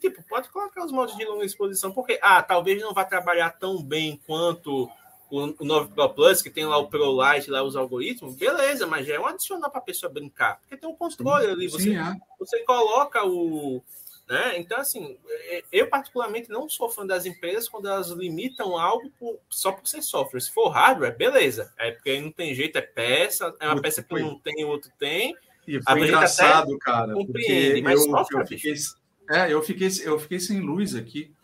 Tipo, 0.00 0.22
pode 0.26 0.48
colocar 0.48 0.82
os 0.82 0.92
modos 0.92 1.14
de 1.16 1.24
longa 1.26 1.44
exposição, 1.44 1.92
porque, 1.92 2.18
ah, 2.22 2.42
talvez 2.42 2.80
não 2.80 2.94
vá 2.94 3.04
trabalhar 3.04 3.50
tão 3.50 3.82
bem 3.82 4.18
quanto 4.26 4.88
o, 5.30 5.54
o 5.58 5.64
9 5.64 5.94
Pro 5.94 6.10
Plus, 6.10 6.42
que 6.42 6.50
tem 6.50 6.66
lá 6.66 6.76
o 6.78 6.88
Pro 6.88 7.16
Lite, 7.20 7.50
lá 7.50 7.62
os 7.62 7.76
algoritmos, 7.76 8.34
beleza, 8.34 8.86
mas 8.86 9.06
já 9.06 9.14
é 9.14 9.20
um 9.20 9.26
adicional 9.26 9.70
para 9.70 9.80
a 9.80 9.84
pessoa 9.84 10.12
brincar. 10.12 10.58
Porque 10.60 10.76
tem 10.76 10.88
um 10.88 10.94
controle 10.94 11.46
ali. 11.46 11.68
Você, 11.68 11.84
sim, 11.84 11.96
é. 11.96 12.16
você 12.38 12.60
coloca 12.64 13.24
o 13.24 13.82
né? 14.30 14.56
Então, 14.58 14.78
assim, 14.78 15.18
é, 15.26 15.64
eu 15.72 15.88
particularmente 15.88 16.48
não 16.50 16.68
sou 16.68 16.88
fã 16.88 17.04
das 17.04 17.26
empresas 17.26 17.68
quando 17.68 17.88
elas 17.88 18.10
limitam 18.10 18.78
algo 18.78 19.10
por, 19.18 19.40
só 19.48 19.72
por 19.72 19.88
ser 19.88 20.02
software. 20.02 20.38
Se 20.38 20.52
for 20.52 20.68
hardware, 20.68 21.16
beleza. 21.16 21.74
É 21.76 21.90
porque 21.90 22.20
não 22.20 22.30
tem 22.30 22.54
jeito, 22.54 22.78
é 22.78 22.80
peça, 22.80 23.52
é 23.58 23.66
uma 23.66 23.82
peça 23.82 24.04
que 24.04 24.14
um 24.14 24.38
tem, 24.38 24.64
o 24.64 24.68
outro 24.68 24.88
tem. 25.00 25.34
E 25.66 25.82
foi 25.82 26.04
engraçado, 26.04 26.78
cara. 26.78 27.12
Compreende, 27.12 27.82
mas 27.82 28.04
eu, 28.04 28.10
software, 28.10 28.42
eu 28.42 28.46
fiquei, 28.46 28.74
é, 29.28 29.52
eu 29.52 29.62
fiquei, 29.62 29.88
eu 30.04 30.18
fiquei 30.20 30.38
sem 30.38 30.60
luz 30.60 30.94
aqui. 30.94 31.34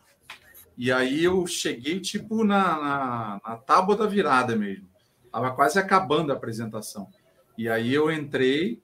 E 0.76 0.92
aí 0.92 1.24
eu 1.24 1.46
cheguei, 1.46 2.00
tipo, 2.00 2.44
na, 2.44 2.80
na, 2.80 3.40
na 3.44 3.56
tábua 3.56 3.96
da 3.96 4.06
virada 4.06 4.54
mesmo. 4.54 4.86
Tava 5.32 5.50
quase 5.52 5.78
acabando 5.78 6.32
a 6.32 6.36
apresentação. 6.36 7.08
E 7.56 7.68
aí 7.68 7.94
eu 7.94 8.10
entrei, 8.10 8.80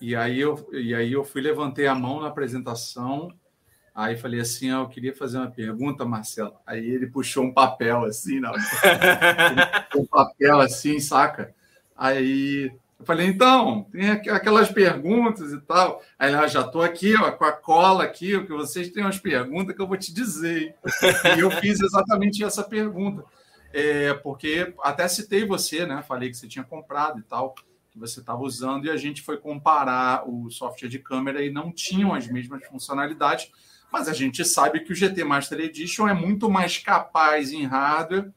e 0.00 0.14
aí 0.14 0.38
eu, 0.40 0.68
e 0.72 0.94
aí 0.94 1.12
eu 1.12 1.24
fui, 1.24 1.40
levantei 1.40 1.86
a 1.86 1.94
mão 1.94 2.20
na 2.20 2.28
apresentação, 2.28 3.28
aí 3.94 4.16
falei 4.16 4.40
assim, 4.40 4.70
ah, 4.70 4.78
eu 4.78 4.88
queria 4.88 5.14
fazer 5.14 5.38
uma 5.38 5.50
pergunta, 5.50 6.04
Marcelo. 6.04 6.54
Aí 6.64 6.84
ele 6.88 7.08
puxou 7.08 7.44
um 7.44 7.52
papel 7.52 8.04
assim, 8.04 8.38
não, 8.38 8.52
um 9.96 10.06
papel 10.06 10.60
assim, 10.60 11.00
saca? 11.00 11.52
Aí 11.96 12.70
eu 12.98 13.04
falei, 13.04 13.26
então, 13.26 13.84
tem 13.92 14.10
aquelas 14.10 14.70
perguntas 14.70 15.52
e 15.52 15.60
tal. 15.60 16.02
Aí 16.18 16.30
ele, 16.30 16.36
ah, 16.36 16.46
já 16.46 16.62
estou 16.62 16.80
aqui, 16.80 17.14
ó, 17.14 17.30
com 17.32 17.44
a 17.44 17.52
cola 17.52 18.04
aqui, 18.04 18.34
o 18.34 18.46
que 18.46 18.52
vocês 18.52 18.88
têm 18.90 19.02
umas 19.02 19.18
perguntas 19.18 19.76
que 19.76 19.82
eu 19.82 19.86
vou 19.86 19.98
te 19.98 20.12
dizer. 20.14 20.74
e 21.36 21.40
eu 21.40 21.50
fiz 21.50 21.80
exatamente 21.80 22.42
essa 22.42 22.64
pergunta. 22.64 23.22
É, 23.72 24.14
porque 24.14 24.72
até 24.82 25.06
citei 25.08 25.44
você, 25.44 25.84
né? 25.84 26.02
Falei 26.08 26.30
que 26.30 26.36
você 26.36 26.48
tinha 26.48 26.64
comprado 26.64 27.18
e 27.18 27.22
tal 27.22 27.54
que 27.96 27.98
você 27.98 28.20
estava 28.20 28.40
usando 28.40 28.86
e 28.86 28.90
a 28.90 28.96
gente 28.96 29.20
foi 29.20 29.36
comparar 29.36 30.28
o 30.28 30.50
software 30.50 30.88
de 30.88 30.98
câmera 30.98 31.44
e 31.44 31.50
não 31.50 31.70
tinham 31.70 32.14
as 32.14 32.26
mesmas 32.26 32.64
funcionalidades, 32.66 33.50
mas 33.92 34.08
a 34.08 34.12
gente 34.12 34.44
sabe 34.44 34.80
que 34.80 34.92
o 34.92 34.94
GT 34.94 35.24
Master 35.24 35.60
Edition 35.60 36.08
é 36.08 36.14
muito 36.14 36.50
mais 36.50 36.78
capaz 36.78 37.52
em 37.52 37.64
hardware 37.64 38.32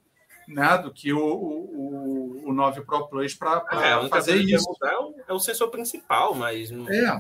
né, 0.50 0.78
do 0.80 0.92
que 0.92 1.14
o, 1.14 1.20
o, 1.20 2.50
o 2.50 2.54
9 2.54 2.82
Pro 2.82 3.08
Plus 3.08 3.34
para 3.34 3.64
é, 3.72 4.10
fazer 4.10 4.36
isso. 4.36 4.68
É 4.84 4.98
o, 4.98 5.16
é 5.30 5.34
o 5.34 5.40
sensor 5.40 5.70
principal, 5.70 6.36
mas. 6.36 6.72
É. 6.72 7.18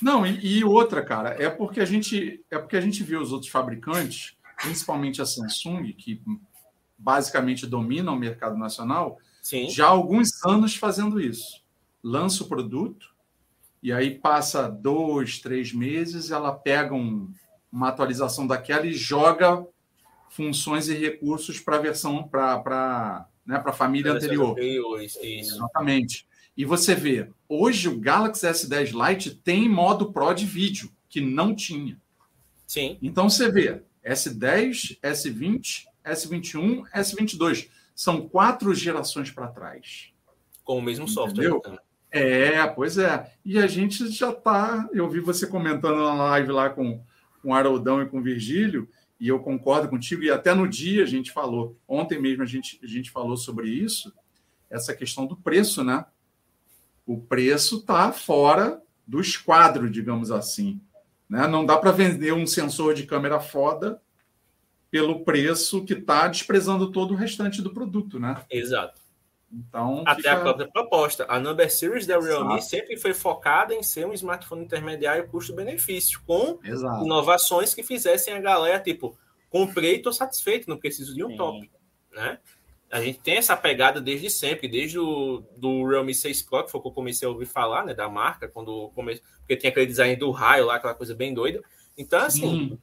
Não, 0.00 0.26
e, 0.26 0.58
e, 0.58 0.64
outra, 0.64 1.02
cara, 1.02 1.30
é 1.42 1.48
porque 1.48 1.80
a 1.80 1.84
gente 1.84 2.44
é 2.50 2.58
porque 2.58 2.76
a 2.76 2.80
gente 2.80 3.02
viu 3.02 3.20
os 3.20 3.32
outros 3.32 3.50
fabricantes 3.50 4.36
principalmente 4.62 5.20
a 5.20 5.26
Samsung, 5.26 5.92
que 5.92 6.22
basicamente 6.96 7.66
domina 7.66 8.12
o 8.12 8.18
mercado 8.18 8.56
nacional, 8.56 9.18
Sim. 9.42 9.68
já 9.68 9.86
há 9.86 9.90
alguns 9.90 10.30
anos 10.44 10.76
fazendo 10.76 11.20
isso. 11.20 11.62
Lança 12.02 12.44
o 12.44 12.48
produto, 12.48 13.12
e 13.82 13.92
aí 13.92 14.16
passa 14.18 14.68
dois, 14.68 15.40
três 15.40 15.72
meses, 15.72 16.30
ela 16.30 16.52
pega 16.52 16.94
um, 16.94 17.32
uma 17.72 17.88
atualização 17.88 18.46
daquela 18.46 18.86
e 18.86 18.92
joga 18.92 19.66
funções 20.32 20.88
e 20.88 20.94
recursos 20.94 21.60
para 21.60 21.76
a 21.76 21.80
versão, 21.80 22.26
para 22.26 23.28
né, 23.46 23.62
a 23.64 23.72
família 23.72 24.12
anterior. 24.12 24.56
Exatamente. 24.58 26.26
E 26.56 26.64
você 26.64 26.94
vê, 26.94 27.30
hoje 27.48 27.88
o 27.88 27.98
Galaxy 27.98 28.46
S10 28.46 28.92
Lite 28.92 29.34
tem 29.34 29.68
modo 29.68 30.10
Pro 30.12 30.32
de 30.32 30.46
vídeo, 30.46 30.90
que 31.08 31.20
não 31.20 31.54
tinha. 31.54 32.00
Sim. 32.66 32.98
Então 33.02 33.28
você 33.28 33.50
vê 33.50 33.82
S10, 34.04 34.98
S20, 35.02 35.84
S21, 36.04 36.82
S22. 36.94 37.68
São 37.94 38.26
quatro 38.26 38.74
gerações 38.74 39.30
para 39.30 39.48
trás. 39.48 40.12
Com 40.64 40.78
o 40.78 40.82
mesmo 40.82 41.06
software. 41.06 41.44
Entendeu? 41.44 41.58
Então. 41.58 41.78
É, 42.10 42.66
pois 42.68 42.96
é. 42.96 43.30
E 43.44 43.58
a 43.58 43.66
gente 43.66 44.08
já 44.08 44.30
está. 44.30 44.88
Eu 44.92 45.08
vi 45.10 45.20
você 45.20 45.46
comentando 45.46 45.98
na 45.98 46.14
live 46.14 46.52
lá 46.52 46.70
com, 46.70 47.02
com 47.42 47.50
o 47.50 47.54
Haroldão 47.54 48.02
e 48.02 48.06
com 48.06 48.18
o 48.18 48.22
Virgílio, 48.22 48.88
e 49.22 49.28
eu 49.28 49.38
concordo 49.38 49.88
contigo, 49.88 50.24
e 50.24 50.32
até 50.32 50.52
no 50.52 50.66
dia 50.66 51.04
a 51.04 51.06
gente 51.06 51.30
falou, 51.30 51.78
ontem 51.86 52.20
mesmo 52.20 52.42
a 52.42 52.46
gente, 52.46 52.80
a 52.82 52.86
gente 52.88 53.08
falou 53.08 53.36
sobre 53.36 53.68
isso, 53.68 54.12
essa 54.68 54.92
questão 54.96 55.28
do 55.28 55.36
preço, 55.36 55.84
né? 55.84 56.04
O 57.06 57.20
preço 57.20 57.76
está 57.76 58.10
fora 58.10 58.82
do 59.06 59.20
esquadro, 59.20 59.88
digamos 59.88 60.32
assim. 60.32 60.80
Né? 61.30 61.46
Não 61.46 61.64
dá 61.64 61.76
para 61.78 61.92
vender 61.92 62.32
um 62.32 62.48
sensor 62.48 62.94
de 62.94 63.06
câmera 63.06 63.38
foda 63.38 64.02
pelo 64.90 65.20
preço 65.20 65.84
que 65.84 65.92
está 65.92 66.26
desprezando 66.26 66.90
todo 66.90 67.14
o 67.14 67.16
restante 67.16 67.62
do 67.62 67.72
produto, 67.72 68.18
né? 68.18 68.42
Exato. 68.50 69.00
Então, 69.52 70.02
Até 70.06 70.22
fica... 70.22 70.32
a 70.32 70.40
própria 70.40 70.68
proposta. 70.68 71.26
A 71.28 71.38
Number 71.38 71.70
Series 71.70 72.06
da 72.06 72.18
Realme 72.18 72.54
Exato. 72.54 72.70
sempre 72.70 72.96
foi 72.96 73.12
focada 73.12 73.74
em 73.74 73.82
ser 73.82 74.06
um 74.06 74.14
smartphone 74.14 74.64
intermediário 74.64 75.28
custo-benefício, 75.28 76.22
com 76.26 76.58
Exato. 76.64 77.04
inovações 77.04 77.74
que 77.74 77.82
fizessem 77.82 78.32
a 78.32 78.40
galera, 78.40 78.80
tipo, 78.80 79.16
comprei 79.50 79.94
e 79.94 79.96
estou 79.96 80.12
satisfeito, 80.12 80.70
não 80.70 80.78
preciso 80.78 81.14
de 81.14 81.22
um 81.22 81.28
Sim. 81.28 81.36
top. 81.36 81.70
Né? 82.10 82.38
A 82.90 83.00
gente 83.02 83.20
tem 83.20 83.36
essa 83.36 83.56
pegada 83.56 84.00
desde 84.00 84.30
sempre, 84.30 84.68
desde 84.68 84.98
o 84.98 85.44
do 85.56 85.86
Realme 85.86 86.14
6 86.14 86.42
Pro, 86.42 86.64
que 86.64 86.70
foi 86.70 86.80
o 86.80 86.82
que 86.82 86.88
eu 86.88 86.92
comecei 86.92 87.28
a 87.28 87.30
ouvir 87.30 87.46
falar, 87.46 87.84
né, 87.84 87.94
da 87.94 88.08
marca, 88.08 88.48
quando 88.48 88.90
comecei, 88.94 89.22
porque 89.38 89.56
tem 89.56 89.70
aquele 89.70 89.86
design 89.86 90.16
do 90.16 90.30
raio 90.30 90.66
lá, 90.66 90.76
aquela 90.76 90.94
coisa 90.94 91.14
bem 91.14 91.34
doida. 91.34 91.62
Então, 91.96 92.20
assim, 92.20 92.78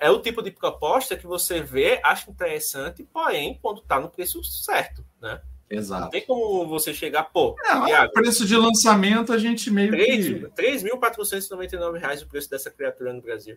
é 0.00 0.10
o 0.10 0.20
tipo 0.20 0.42
de 0.42 0.50
proposta 0.50 1.16
que 1.16 1.26
você 1.26 1.60
vê, 1.60 2.00
acha 2.02 2.30
interessante, 2.30 3.02
porém, 3.04 3.58
quando 3.62 3.80
está 3.80 3.98
no 4.00 4.10
preço 4.10 4.42
certo, 4.44 5.04
né? 5.20 5.40
Exato. 5.70 6.02
Não 6.02 6.10
tem 6.10 6.26
como 6.26 6.66
você 6.66 6.92
chegar, 6.92 7.24
pô. 7.24 7.54
É, 7.64 8.04
o 8.04 8.10
preço 8.10 8.44
de 8.44 8.56
lançamento 8.56 9.32
a 9.32 9.38
gente 9.38 9.70
meio 9.70 9.92
3, 9.92 10.26
que. 10.26 10.32
R$ 10.32 10.50
3.499 10.78 12.22
o 12.24 12.28
preço 12.28 12.50
dessa 12.50 12.70
criatura 12.70 13.12
no 13.12 13.22
Brasil. 13.22 13.56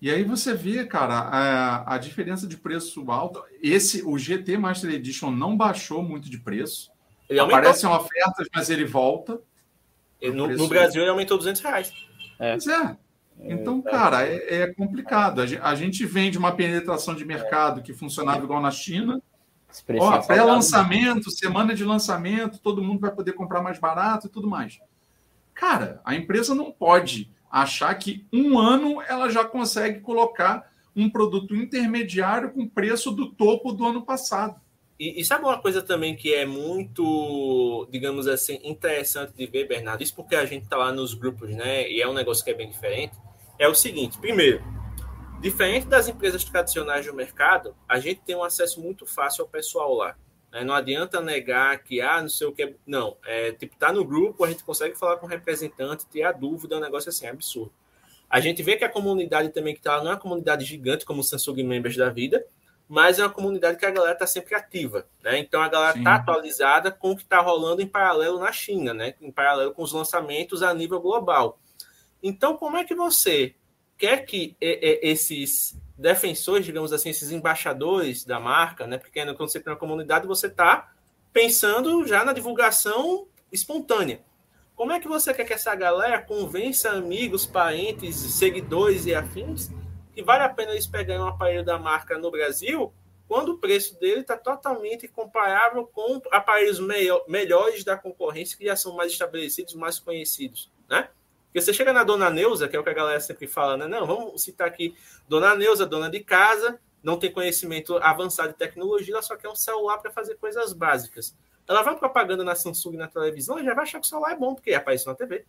E 0.00 0.10
aí 0.10 0.24
você 0.24 0.54
vê, 0.54 0.86
cara, 0.86 1.14
a, 1.14 1.94
a 1.94 1.98
diferença 1.98 2.46
de 2.46 2.56
preço 2.56 3.10
alto. 3.10 3.44
Esse, 3.62 4.02
o 4.02 4.16
GT 4.16 4.56
Master 4.56 4.90
Edition 4.90 5.30
não 5.30 5.54
baixou 5.56 6.02
muito 6.02 6.30
de 6.30 6.38
preço. 6.38 6.90
Ele 7.28 7.38
Aparecem 7.38 7.86
ofertas, 7.88 8.48
mas 8.54 8.70
ele 8.70 8.86
volta. 8.86 9.38
no, 10.22 10.48
no, 10.48 10.68
Brasil 10.68 11.02
ele 11.02 11.10
aumentou 11.10 11.36
200 11.36 11.60
reais. 11.60 11.92
É. 12.38 12.52
Pois 12.52 12.66
é. 12.66 12.96
Então, 13.38 13.82
é, 13.86 13.90
cara, 13.90 14.26
é, 14.26 14.62
é 14.62 14.74
complicado. 14.74 15.40
A 15.40 15.74
gente 15.74 16.04
vende 16.04 16.38
uma 16.38 16.52
penetração 16.52 17.14
de 17.14 17.24
mercado 17.24 17.82
que 17.82 17.92
funcionava 17.92 18.44
igual 18.44 18.60
na 18.60 18.70
China. 18.70 19.22
Ó, 19.98 20.18
pré-lançamento, 20.22 21.30
semana 21.30 21.74
de 21.74 21.84
lançamento, 21.84 22.58
todo 22.58 22.82
mundo 22.82 23.00
vai 23.00 23.12
poder 23.12 23.32
comprar 23.32 23.62
mais 23.62 23.78
barato 23.78 24.26
e 24.26 24.30
tudo 24.30 24.48
mais. 24.48 24.80
Cara, 25.54 26.00
a 26.04 26.14
empresa 26.14 26.54
não 26.54 26.72
pode 26.72 27.30
achar 27.50 27.94
que 27.94 28.26
um 28.32 28.58
ano 28.58 29.00
ela 29.02 29.28
já 29.30 29.44
consegue 29.44 30.00
colocar 30.00 30.70
um 30.94 31.08
produto 31.08 31.54
intermediário 31.54 32.50
com 32.50 32.68
preço 32.68 33.10
do 33.10 33.30
topo 33.30 33.72
do 33.72 33.86
ano 33.86 34.02
passado. 34.02 34.60
E, 35.00 35.18
e, 35.18 35.24
sabe 35.24 35.44
uma 35.44 35.58
coisa 35.58 35.80
também 35.80 36.14
que 36.14 36.34
é 36.34 36.44
muito, 36.44 37.88
digamos 37.90 38.28
assim, 38.28 38.60
interessante 38.62 39.32
de 39.32 39.46
ver, 39.46 39.66
Bernardo? 39.66 40.02
Isso 40.02 40.14
porque 40.14 40.36
a 40.36 40.44
gente 40.44 40.64
está 40.64 40.76
lá 40.76 40.92
nos 40.92 41.14
grupos, 41.14 41.48
né? 41.48 41.90
E 41.90 42.02
é 42.02 42.06
um 42.06 42.12
negócio 42.12 42.44
que 42.44 42.50
é 42.50 42.54
bem 42.54 42.68
diferente 42.68 43.16
é 43.60 43.68
o 43.68 43.74
seguinte: 43.74 44.18
primeiro, 44.18 44.64
diferente 45.40 45.86
das 45.86 46.08
empresas 46.08 46.42
tradicionais 46.42 47.04
do 47.04 47.14
mercado, 47.14 47.76
a 47.86 48.00
gente 48.00 48.22
tem 48.22 48.34
um 48.34 48.42
acesso 48.42 48.80
muito 48.80 49.04
fácil 49.06 49.42
ao 49.42 49.48
pessoal 49.48 49.94
lá. 49.94 50.16
Né? 50.50 50.64
Não 50.64 50.74
adianta 50.74 51.20
negar 51.20 51.78
que, 51.84 52.00
ah, 52.00 52.22
não 52.22 52.28
sei 52.30 52.46
o 52.46 52.52
que. 52.52 52.74
Não, 52.86 53.16
é 53.24 53.52
tipo, 53.52 53.76
tá 53.76 53.92
no 53.92 54.04
grupo, 54.04 54.42
a 54.42 54.48
gente 54.48 54.64
consegue 54.64 54.98
falar 54.98 55.18
com 55.18 55.26
o 55.26 55.28
representante, 55.28 56.06
a 56.22 56.32
dúvida, 56.32 56.74
é 56.74 56.78
um 56.78 56.80
negócio 56.80 57.10
assim, 57.10 57.26
absurdo. 57.26 57.72
A 58.28 58.40
gente 58.40 58.62
vê 58.62 58.76
que 58.76 58.84
a 58.84 58.88
comunidade 58.88 59.50
também 59.50 59.74
que 59.74 59.80
está 59.80 59.96
lá 59.96 60.04
não 60.04 60.10
é 60.12 60.14
uma 60.14 60.20
comunidade 60.20 60.64
gigante 60.64 61.04
como 61.04 61.20
o 61.20 61.24
Samsung 61.24 61.62
Members 61.64 61.96
da 61.96 62.08
vida, 62.08 62.44
mas 62.92 63.20
é 63.20 63.22
uma 63.22 63.30
comunidade 63.30 63.78
que 63.78 63.86
a 63.86 63.90
galera 63.90 64.14
está 64.14 64.26
sempre 64.26 64.52
ativa, 64.56 65.06
né? 65.22 65.38
Então 65.38 65.62
a 65.62 65.68
galera 65.68 65.96
está 65.96 66.16
atualizada 66.16 66.90
com 66.90 67.12
o 67.12 67.16
que 67.16 67.22
está 67.22 67.38
rolando 67.38 67.80
em 67.80 67.86
paralelo 67.86 68.40
na 68.40 68.50
China, 68.50 68.92
né? 68.92 69.14
Em 69.20 69.30
paralelo 69.30 69.72
com 69.72 69.84
os 69.84 69.92
lançamentos 69.92 70.60
a 70.60 70.74
nível 70.74 71.00
global. 71.00 71.60
Então, 72.20 72.56
como 72.56 72.76
é 72.76 72.82
que 72.84 72.92
você 72.92 73.54
quer 73.96 74.26
que 74.26 74.56
esses 74.60 75.78
defensores, 75.96 76.66
digamos 76.66 76.92
assim, 76.92 77.10
esses 77.10 77.30
embaixadores 77.30 78.24
da 78.24 78.40
marca, 78.40 78.88
né? 78.88 78.98
Porque 78.98 79.24
quando 79.34 79.48
você 79.48 79.60
tem 79.60 79.72
uma 79.72 79.78
comunidade, 79.78 80.26
você 80.26 80.48
está 80.48 80.90
pensando 81.32 82.04
já 82.04 82.24
na 82.24 82.32
divulgação 82.32 83.28
espontânea. 83.52 84.20
Como 84.74 84.90
é 84.90 84.98
que 84.98 85.06
você 85.06 85.32
quer 85.32 85.44
que 85.44 85.52
essa 85.52 85.72
galera 85.76 86.20
convença 86.20 86.90
amigos, 86.90 87.46
parentes, 87.46 88.16
seguidores 88.16 89.06
e 89.06 89.14
afins 89.14 89.70
vale 90.22 90.44
a 90.44 90.48
pena 90.48 90.72
eles 90.72 90.86
pegarem 90.86 91.22
um 91.22 91.28
aparelho 91.28 91.64
da 91.64 91.78
marca 91.78 92.18
no 92.18 92.30
Brasil 92.30 92.92
quando 93.28 93.50
o 93.50 93.58
preço 93.58 93.98
dele 94.00 94.22
está 94.22 94.36
totalmente 94.36 95.06
comparável 95.06 95.86
com 95.86 96.20
aparelhos 96.32 96.80
melhores 97.28 97.84
da 97.84 97.96
concorrência 97.96 98.58
que 98.58 98.64
já 98.64 98.74
são 98.74 98.96
mais 98.96 99.12
estabelecidos, 99.12 99.74
mais 99.74 100.00
conhecidos, 100.00 100.68
né? 100.88 101.08
Porque 101.44 101.60
você 101.60 101.72
chega 101.72 101.92
na 101.92 102.04
dona 102.04 102.28
Neuza, 102.28 102.68
que 102.68 102.76
é 102.76 102.80
o 102.80 102.82
que 102.82 102.90
a 102.90 102.94
galera 102.94 103.20
sempre 103.20 103.46
fala, 103.46 103.76
né? 103.76 103.86
Não, 103.86 104.06
vamos 104.06 104.42
citar 104.42 104.66
aqui 104.66 104.96
Dona 105.28 105.54
Neuza, 105.54 105.86
dona 105.86 106.10
de 106.10 106.20
casa, 106.20 106.80
não 107.02 107.18
tem 107.18 107.30
conhecimento 107.30 107.96
avançado 107.98 108.48
de 108.48 108.58
tecnologia, 108.58 109.14
ela 109.14 109.22
só 109.22 109.36
quer 109.36 109.48
um 109.48 109.54
celular 109.54 109.98
para 109.98 110.10
fazer 110.10 110.36
coisas 110.36 110.72
básicas. 110.72 111.36
Ela 111.68 111.82
vai 111.82 111.96
propaganda 111.96 112.42
na 112.42 112.56
Samsung 112.56 112.96
na 112.96 113.06
televisão 113.06 113.58
e 113.58 113.64
já 113.64 113.74
vai 113.74 113.84
achar 113.84 114.00
que 114.00 114.06
o 114.06 114.08
celular 114.08 114.32
é 114.32 114.36
bom, 114.36 114.56
porque 114.56 114.74
aparece 114.74 115.06
na 115.06 115.14
TV. 115.14 115.44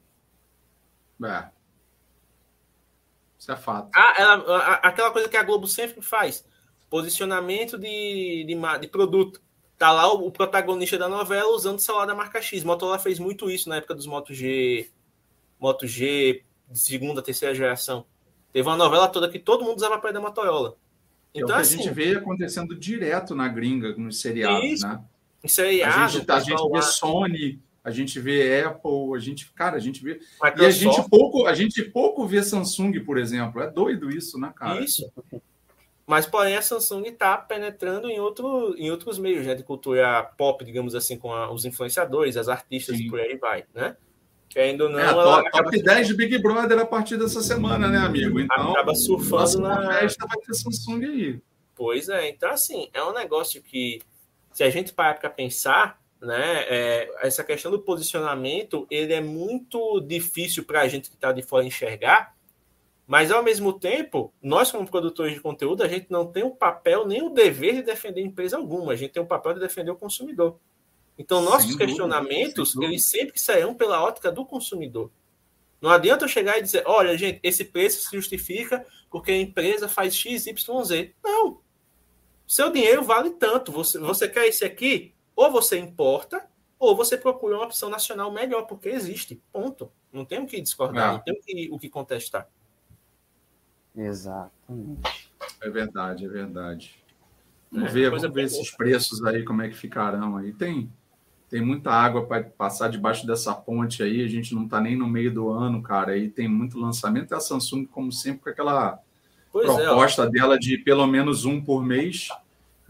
É. 1.24 1.50
Isso 3.42 3.52
é 3.52 3.56
fato. 3.56 3.90
Ah, 3.96 4.14
ela, 4.20 4.34
a, 4.58 4.74
aquela 4.88 5.10
coisa 5.10 5.28
que 5.28 5.36
a 5.36 5.42
Globo 5.42 5.66
sempre 5.66 6.00
faz: 6.00 6.46
posicionamento 6.88 7.76
de, 7.76 8.46
de, 8.46 8.80
de 8.80 8.88
produto. 8.88 9.42
Tá 9.80 9.92
lá 9.92 10.14
o, 10.14 10.28
o, 10.28 10.32
protagonista 10.32 10.96
da 10.96 11.10
novela 11.10 11.50
usando 11.50 11.80
o 11.80 11.82
celular 11.82 12.06
da 12.06 12.14
marca 12.14 12.40
X. 12.40 12.64
Motorola 12.64 13.00
fez 13.00 13.18
muito 13.18 13.50
isso 13.50 13.68
na 13.68 13.78
época 13.78 13.96
dos 13.96 14.06
Moto 14.06 14.32
G 14.32 14.92
Moto 15.60 15.88
G 15.88 16.44
de 16.70 16.80
segunda, 16.80 17.20
terceira 17.20 17.56
geração. 17.56 18.06
Teve 18.54 18.70
uma 18.70 18.78
novela 18.78 19.08
toda 19.08 19.28
que 19.28 19.40
todo 19.40 19.66
mundo 19.66 19.78
usava 19.78 19.96
aparelho 19.96 20.22
da 20.22 20.28
Motorola. 20.28 20.78
Então, 21.34 21.50
é 21.50 21.54
o 21.54 21.56
que 21.56 21.62
assim, 21.62 21.80
a 21.80 21.82
gente 21.82 21.94
vê 21.96 22.16
acontecendo 22.16 22.78
direto 22.78 23.34
na 23.34 23.48
gringa, 23.48 23.96
nos 23.96 24.22
seriados, 24.22 24.64
isso, 24.70 24.88
né? 24.88 25.04
Em 25.44 25.48
seriado, 25.48 26.00
a 26.00 26.08
gente, 26.08 26.32
a 26.32 26.40
gente 26.40 26.70
vê 26.70 26.82
Sony, 26.84 27.60
a 27.84 27.90
gente 27.90 28.20
vê 28.20 28.62
Apple, 28.62 29.16
a 29.16 29.20
gente, 29.20 29.52
cara, 29.54 29.76
a 29.76 29.80
gente 29.80 30.04
vê. 30.04 30.20
Microsoft. 30.42 30.62
E 30.62 30.66
a 30.66 30.70
gente 30.70 31.10
pouco, 31.10 31.46
a 31.48 31.54
gente 31.54 31.84
pouco 31.84 32.28
vê 32.28 32.44
Samsung, 32.44 33.00
por 33.04 33.18
exemplo. 33.18 33.62
É 33.62 33.70
doido 33.70 34.10
isso, 34.10 34.40
né, 34.40 34.54
cara? 34.56 34.80
Isso. 34.80 35.12
Mas, 36.06 36.26
porém, 36.26 36.56
a 36.56 36.62
Samsung 36.62 37.08
está 37.08 37.38
penetrando 37.38 38.10
em, 38.10 38.20
outro, 38.20 38.76
em 38.78 38.92
outros 38.92 39.18
meios 39.18 39.46
né, 39.46 39.56
de 39.56 39.64
cultura 39.64 40.24
pop, 40.38 40.64
digamos 40.64 40.94
assim, 40.94 41.18
com 41.18 41.34
a, 41.34 41.52
os 41.52 41.66
influenciadores, 41.66 42.38
as 42.38 42.50
artistas 42.50 42.98
Sim. 42.98 43.04
e 43.06 43.10
por 43.10 43.20
aí 43.20 43.38
vai, 43.38 43.64
né? 43.74 43.96
Querendo 44.50 44.82
ou 44.82 44.90
não, 44.90 45.00
é, 45.00 45.14
top, 45.14 45.50
top 45.52 45.82
10 45.82 46.08
de 46.08 46.14
Big 46.14 46.38
Brother 46.40 46.78
a 46.78 46.86
partir 46.86 47.18
dessa 47.18 47.42
semana, 47.42 47.88
né, 47.88 47.98
amigo? 48.00 48.38
Então, 48.40 48.74
acaba 48.74 48.94
surfando 48.94 49.62
na 49.62 50.00
festa 50.00 50.28
vai 50.28 50.38
ter 50.40 50.54
Samsung 50.54 51.06
aí. 51.06 51.42
Pois 51.74 52.10
é, 52.10 52.30
então 52.30 52.52
assim, 52.52 52.90
é 52.94 53.02
um 53.02 53.14
negócio 53.14 53.64
que 53.64 54.02
se 54.52 54.64
a 54.64 54.70
gente 54.70 54.92
parar 54.92 55.14
para 55.14 55.30
pensar, 55.30 56.01
né, 56.22 56.66
é, 56.68 57.12
essa 57.22 57.44
questão 57.44 57.72
do 57.72 57.80
posicionamento, 57.80 58.86
ele 58.90 59.14
é 59.14 59.22
muito 59.22 60.00
difícil 60.02 60.64
para 60.64 60.82
a 60.82 60.88
gente 60.88 61.10
que 61.10 61.16
está 61.16 61.32
de 61.32 61.42
fora 61.42 61.66
enxergar, 61.66 62.36
mas 63.08 63.32
ao 63.32 63.44
mesmo 63.44 63.74
tempo, 63.74 64.32
nós 64.42 64.72
como 64.72 64.88
produtores 64.88 65.34
de 65.34 65.42
conteúdo, 65.42 65.84
a 65.84 65.88
gente 65.88 66.08
não 66.10 66.26
tem 66.28 66.44
o 66.44 66.52
papel 66.52 67.06
nem 67.06 67.22
o 67.24 67.30
dever 67.30 67.76
de 67.76 67.82
defender 67.82 68.22
empresa 68.22 68.56
alguma, 68.56 68.94
a 68.94 68.96
gente 68.96 69.12
tem 69.12 69.22
o 69.22 69.26
papel 69.26 69.56
de 69.56 69.60
defender 69.60 69.92
o 69.92 69.96
consumidor. 69.96 70.58
Então, 71.18 71.42
nossos 71.42 71.70
sem 71.70 71.78
questionamentos, 71.78 72.74
dúvida, 72.74 72.92
eles 72.92 73.06
sempre 73.06 73.38
sairão 73.40 73.76
pela 73.76 74.02
ótica 74.02 74.32
do 74.32 74.46
consumidor. 74.46 75.12
Não 75.82 75.90
adianta 75.90 76.26
eu 76.26 76.30
chegar 76.30 76.58
e 76.60 76.62
dizer, 76.62 76.84
olha, 76.86 77.18
gente, 77.18 77.40
esse 77.44 77.66
preço 77.66 78.08
se 78.08 78.16
justifica 78.16 78.86
porque 79.10 79.32
a 79.32 79.38
empresa 79.38 79.90
faz 79.90 80.16
X, 80.16 80.46
Y, 80.46 80.84
Z. 80.84 81.14
Não. 81.24 81.60
Seu 82.48 82.72
dinheiro 82.72 83.04
vale 83.04 83.32
tanto. 83.32 83.72
Você, 83.72 84.00
você 84.00 84.28
quer 84.28 84.48
esse 84.48 84.64
aqui? 84.64 85.14
Ou 85.36 85.52
você 85.52 85.80
importa, 85.80 86.48
ou 86.78 86.96
você 86.96 87.18
procura 87.18 87.56
uma 87.56 87.66
opção 87.66 87.90
nacional 87.90 88.32
melhor, 88.32 88.64
porque 88.64 88.90
existe. 88.90 89.42
Ponto. 89.52 89.92
Não 90.12 90.26
tem 90.26 90.40
o 90.40 90.48
que 90.48 90.60
discordar, 90.60 91.08
não, 91.08 91.14
não 91.16 91.22
tem 91.22 91.34
o 91.34 91.42
que, 91.42 91.70
o 91.72 91.80
que 91.80 91.90
contestar. 91.90 92.48
Exatamente. 93.96 95.32
É 95.62 95.70
verdade, 95.70 96.26
é 96.26 96.28
verdade. 96.28 97.02
Vamos 97.72 97.90
é, 97.90 97.94
ver, 97.94 98.10
vamos 98.10 98.34
ver 98.34 98.44
esses 98.44 98.72
preços 98.72 99.24
aí, 99.24 99.44
como 99.44 99.62
é 99.62 99.70
que 99.70 99.76
ficarão 99.76 100.38
aí. 100.38 100.52
Tem, 100.54 100.92
tem 101.50 101.62
muita 101.62 101.92
água 101.92 102.26
para 102.26 102.44
passar 102.44 102.90
debaixo 102.90 103.26
dessa 103.26 103.54
ponte 103.54 104.04
aí, 104.04 104.24
a 104.24 104.28
gente 104.28 104.54
não 104.54 104.66
está 104.66 104.82
nem 104.82 104.98
no 104.98 105.08
meio 105.08 105.34
do 105.34 105.50
ano, 105.50 105.82
cara, 105.82 106.12
aí 106.12 106.30
tem 106.30 106.48
muito 106.48 106.80
lançamento. 106.80 107.32
E 107.32 107.36
a 107.36 107.40
Samsung, 107.40 107.86
como 107.86 108.12
sempre, 108.12 108.42
com 108.42 108.50
aquela 108.50 109.00
pois 109.52 109.70
é, 109.70 109.86
proposta 109.86 110.24
é, 110.24 110.30
dela 110.30 110.60
de 110.60 110.78
pelo 110.78 111.08
menos 111.08 111.46
um 111.46 111.62
por 111.62 111.84
mês. 111.84 112.30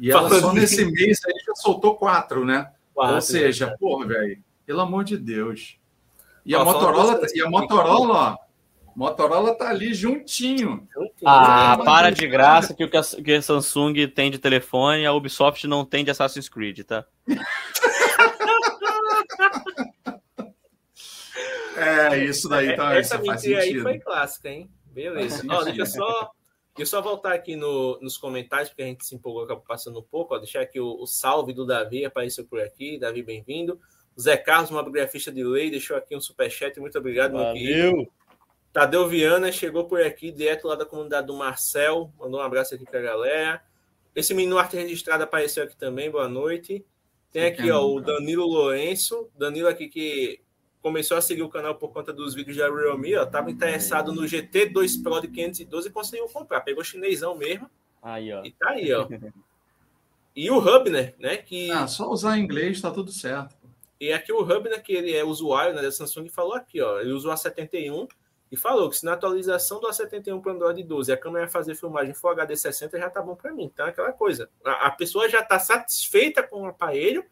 E 0.02 0.10
ela 0.10 0.28
só 0.40 0.52
nesse 0.52 0.84
mês 0.84 1.20
aí 1.28 1.34
já 1.46 1.54
soltou 1.54 1.96
quatro, 1.96 2.44
né? 2.44 2.72
Quatro, 2.92 3.16
Ou 3.16 3.22
seja, 3.22 3.68
é. 3.68 3.78
porra, 3.78 4.08
velho, 4.08 4.44
pelo 4.66 4.82
amor 4.82 5.04
de 5.04 5.16
Deus. 5.16 5.78
E 6.44 6.56
a 6.56 6.66
Motorola, 6.66 7.22
e 7.36 7.40
a 7.40 7.48
Motorola, 7.48 8.14
ó, 8.14 8.38
Motorola 8.96 9.54
tá 9.54 9.70
ali 9.70 9.94
juntinho. 9.94 10.88
Ah, 11.24 11.78
para 11.86 12.10
de 12.10 12.28
graça 12.28 12.74
que 12.74 12.84
o 12.84 12.90
que 12.90 13.32
a 13.32 13.42
Samsung 13.44 14.08
tem 14.08 14.32
de 14.32 14.40
telefone, 14.40 15.06
a 15.06 15.14
Ubisoft 15.14 15.68
não 15.68 15.86
tem 15.86 16.04
de 16.04 16.10
Assassin's 16.10 16.50
Creed, 16.50 16.80
tá? 16.80 17.06
É, 21.74 22.26
isso 22.26 22.48
daí 22.48 22.76
tá. 22.76 22.96
Essa 22.96 23.16
isso 23.16 23.24
mentira 23.24 23.62
aí 23.62 23.80
foi 23.80 23.98
clássica, 23.98 24.50
hein? 24.50 24.70
Beleza. 24.86 25.44
Ó, 25.50 25.64
deixa 25.64 25.82
eu 25.82 25.86
só. 25.88 26.32
Deixa 26.76 26.96
eu 26.96 27.00
só 27.00 27.02
voltar 27.02 27.34
aqui 27.34 27.56
no, 27.56 28.00
nos 28.00 28.18
comentários, 28.18 28.70
porque 28.70 28.84
a 28.84 28.86
gente 28.86 29.06
se 29.06 29.14
empolgou, 29.14 29.44
acabou 29.44 29.64
passando 29.68 30.00
um 30.00 30.04
pouco. 30.04 30.34
Ó, 30.34 30.38
deixar 30.38 30.62
aqui 30.62 30.80
o, 30.80 31.02
o 31.02 31.06
salve 31.06 31.54
do 31.54 31.66
Davi, 31.66 32.06
apareceu 32.06 32.46
por 32.46 32.62
aqui. 32.62 32.98
Davi, 32.98 33.22
bem-vindo. 33.22 33.80
O 34.16 34.22
Zé 34.22 34.38
Carlos, 34.38 34.72
uma 34.72 34.82
biografista 34.82 35.32
de 35.32 35.44
lei, 35.44 35.70
deixou 35.70 35.98
aqui 35.98 36.16
um 36.16 36.22
superchat. 36.22 36.80
Muito 36.80 36.98
obrigado, 36.98 37.34
Valeu. 37.34 37.54
meu 37.54 37.54
querido. 37.54 38.12
Tadeu 38.72 39.06
Viana 39.08 39.52
chegou 39.52 39.84
por 39.86 40.02
aqui, 40.02 40.32
direto 40.32 40.66
lá 40.66 40.76
da 40.76 40.86
comunidade 40.86 41.28
do 41.28 41.36
Marcel. 41.36 42.10
Mandou 42.18 42.40
um 42.40 42.44
abraço 42.44 42.74
aqui 42.74 42.86
para 42.86 43.00
a 43.00 43.04
galera. 43.04 43.64
Esse 44.16 44.34
menino 44.34 44.58
arte 44.58 44.78
registrado 44.78 45.24
apareceu 45.24 45.64
aqui 45.64 45.76
também. 45.76 46.10
Boa 46.10 46.30
noite. 46.30 46.86
Tem 47.32 47.46
aqui 47.46 47.70
ó, 47.70 47.86
o 47.86 48.00
Danilo 48.00 48.46
Lourenço. 48.46 49.30
Danilo 49.36 49.68
aqui 49.68 49.90
que 49.90 50.42
começou 50.82 51.18
a 51.18 51.22
seguir 51.22 51.44
o 51.44 51.50
canal 51.50 51.76
por 51.76 51.92
conta 51.92 52.12
dos 52.12 52.34
vídeos 52.34 52.58
da 52.58 52.70
Realme, 52.70 53.16
ó, 53.16 53.26
tava 53.26 53.52
interessado 53.52 54.12
no 54.12 54.24
GT2 54.24 55.02
Pro 55.02 55.22
de 55.22 55.28
512 55.28 55.88
e 55.88 55.92
conseguiu 55.92 56.28
comprar. 56.28 56.62
Pegou 56.62 56.84
chinesão 56.84 57.36
mesmo. 57.36 57.70
Aí, 58.02 58.34
ó. 58.34 58.44
E 58.44 58.52
tá 58.52 58.70
aí, 58.70 58.92
ó. 58.94 59.08
E 60.34 60.50
o 60.50 60.60
Hubner, 60.60 61.14
né? 61.20 61.36
Que... 61.36 61.70
Ah, 61.72 61.86
só 61.88 62.10
usar 62.10 62.38
inglês 62.38 62.80
tá 62.80 62.90
tudo 62.90 63.12
certo. 63.12 63.54
E 64.00 64.14
aqui 64.14 64.32
o 64.32 64.42
Hubner, 64.42 64.82
que 64.82 64.94
ele 64.94 65.14
é 65.14 65.26
usuário 65.26 65.76
né, 65.76 65.82
da 65.82 65.92
Samsung, 65.92 66.30
falou 66.30 66.54
aqui, 66.54 66.82
ó. 66.82 67.02
Ele 67.02 67.12
usou 67.12 67.32
a 67.32 67.38
71 67.38 68.08
e 68.52 68.58
falou 68.58 68.90
que 68.90 68.98
se 68.98 69.06
na 69.06 69.14
atualização 69.14 69.80
do 69.80 69.88
A71 69.88 70.42
para 70.42 70.52
Android 70.52 70.84
12 70.84 71.12
a 71.12 71.18
câmera 71.18 71.48
fazer 71.48 71.74
filmagem 71.74 72.14
Full 72.14 72.32
HD 72.32 72.58
60 72.58 73.00
já 73.00 73.10
tá 73.10 73.22
bom 73.22 73.34
para 73.34 73.54
mim. 73.54 73.64
Então 73.64 73.86
é 73.86 73.90
aquela 73.90 74.12
coisa. 74.12 74.50
A, 74.66 74.88
a 74.88 74.92
pessoa 74.92 75.30
já 75.30 75.42
tá 75.42 75.58
satisfeita 75.58 76.44
com 76.44 76.64
o 76.64 76.68
aparelho 76.68 77.26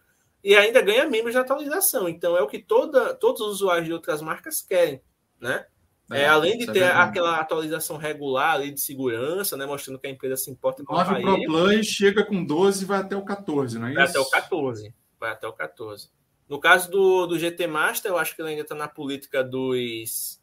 e 0.43 0.55
ainda 0.55 0.81
ganha 0.81 1.07
membros 1.07 1.33
de 1.33 1.39
atualização. 1.39 2.07
Então 2.07 2.37
é 2.37 2.41
o 2.41 2.47
que 2.47 2.59
toda, 2.59 3.13
todos 3.13 3.41
os 3.41 3.55
usuários 3.55 3.87
de 3.87 3.93
outras 3.93 4.21
marcas 4.21 4.61
querem, 4.61 5.01
né? 5.39 5.65
É, 6.11 6.23
é 6.23 6.27
além 6.27 6.57
de 6.57 6.67
é 6.69 6.73
ter 6.73 6.79
é 6.79 6.91
aquela 6.91 7.37
atualização 7.39 7.97
regular 7.97 8.55
ali 8.55 8.71
de 8.71 8.81
segurança, 8.81 9.55
né, 9.55 9.65
mostrando 9.67 9.99
que 9.99 10.07
a 10.07 10.09
empresa 10.09 10.37
se 10.37 10.49
importa 10.49 10.83
com 10.83 10.95
o 10.95 10.97
9 10.97 11.21
Pro 11.21 11.45
Plus 11.45 11.85
chega 11.85 12.25
com 12.25 12.43
12 12.43 12.83
e 12.83 12.87
vai 12.87 12.99
até 12.99 13.15
o 13.15 13.23
14, 13.23 13.77
não 13.77 13.87
é 13.87 13.93
vai 13.93 14.05
isso? 14.05 14.13
Vai 14.13 14.21
até 14.21 14.27
o 14.27 14.41
14. 14.41 14.93
Vai 15.19 15.31
até 15.31 15.47
o 15.47 15.53
14. 15.53 16.09
No 16.47 16.59
caso 16.59 16.89
do, 16.89 17.27
do 17.27 17.37
GT 17.37 17.67
Master, 17.67 18.09
eu 18.09 18.17
acho 18.17 18.35
que 18.35 18.41
ele 18.41 18.49
ainda 18.49 18.63
está 18.63 18.73
na 18.73 18.87
política 18.87 19.43
dos. 19.43 20.41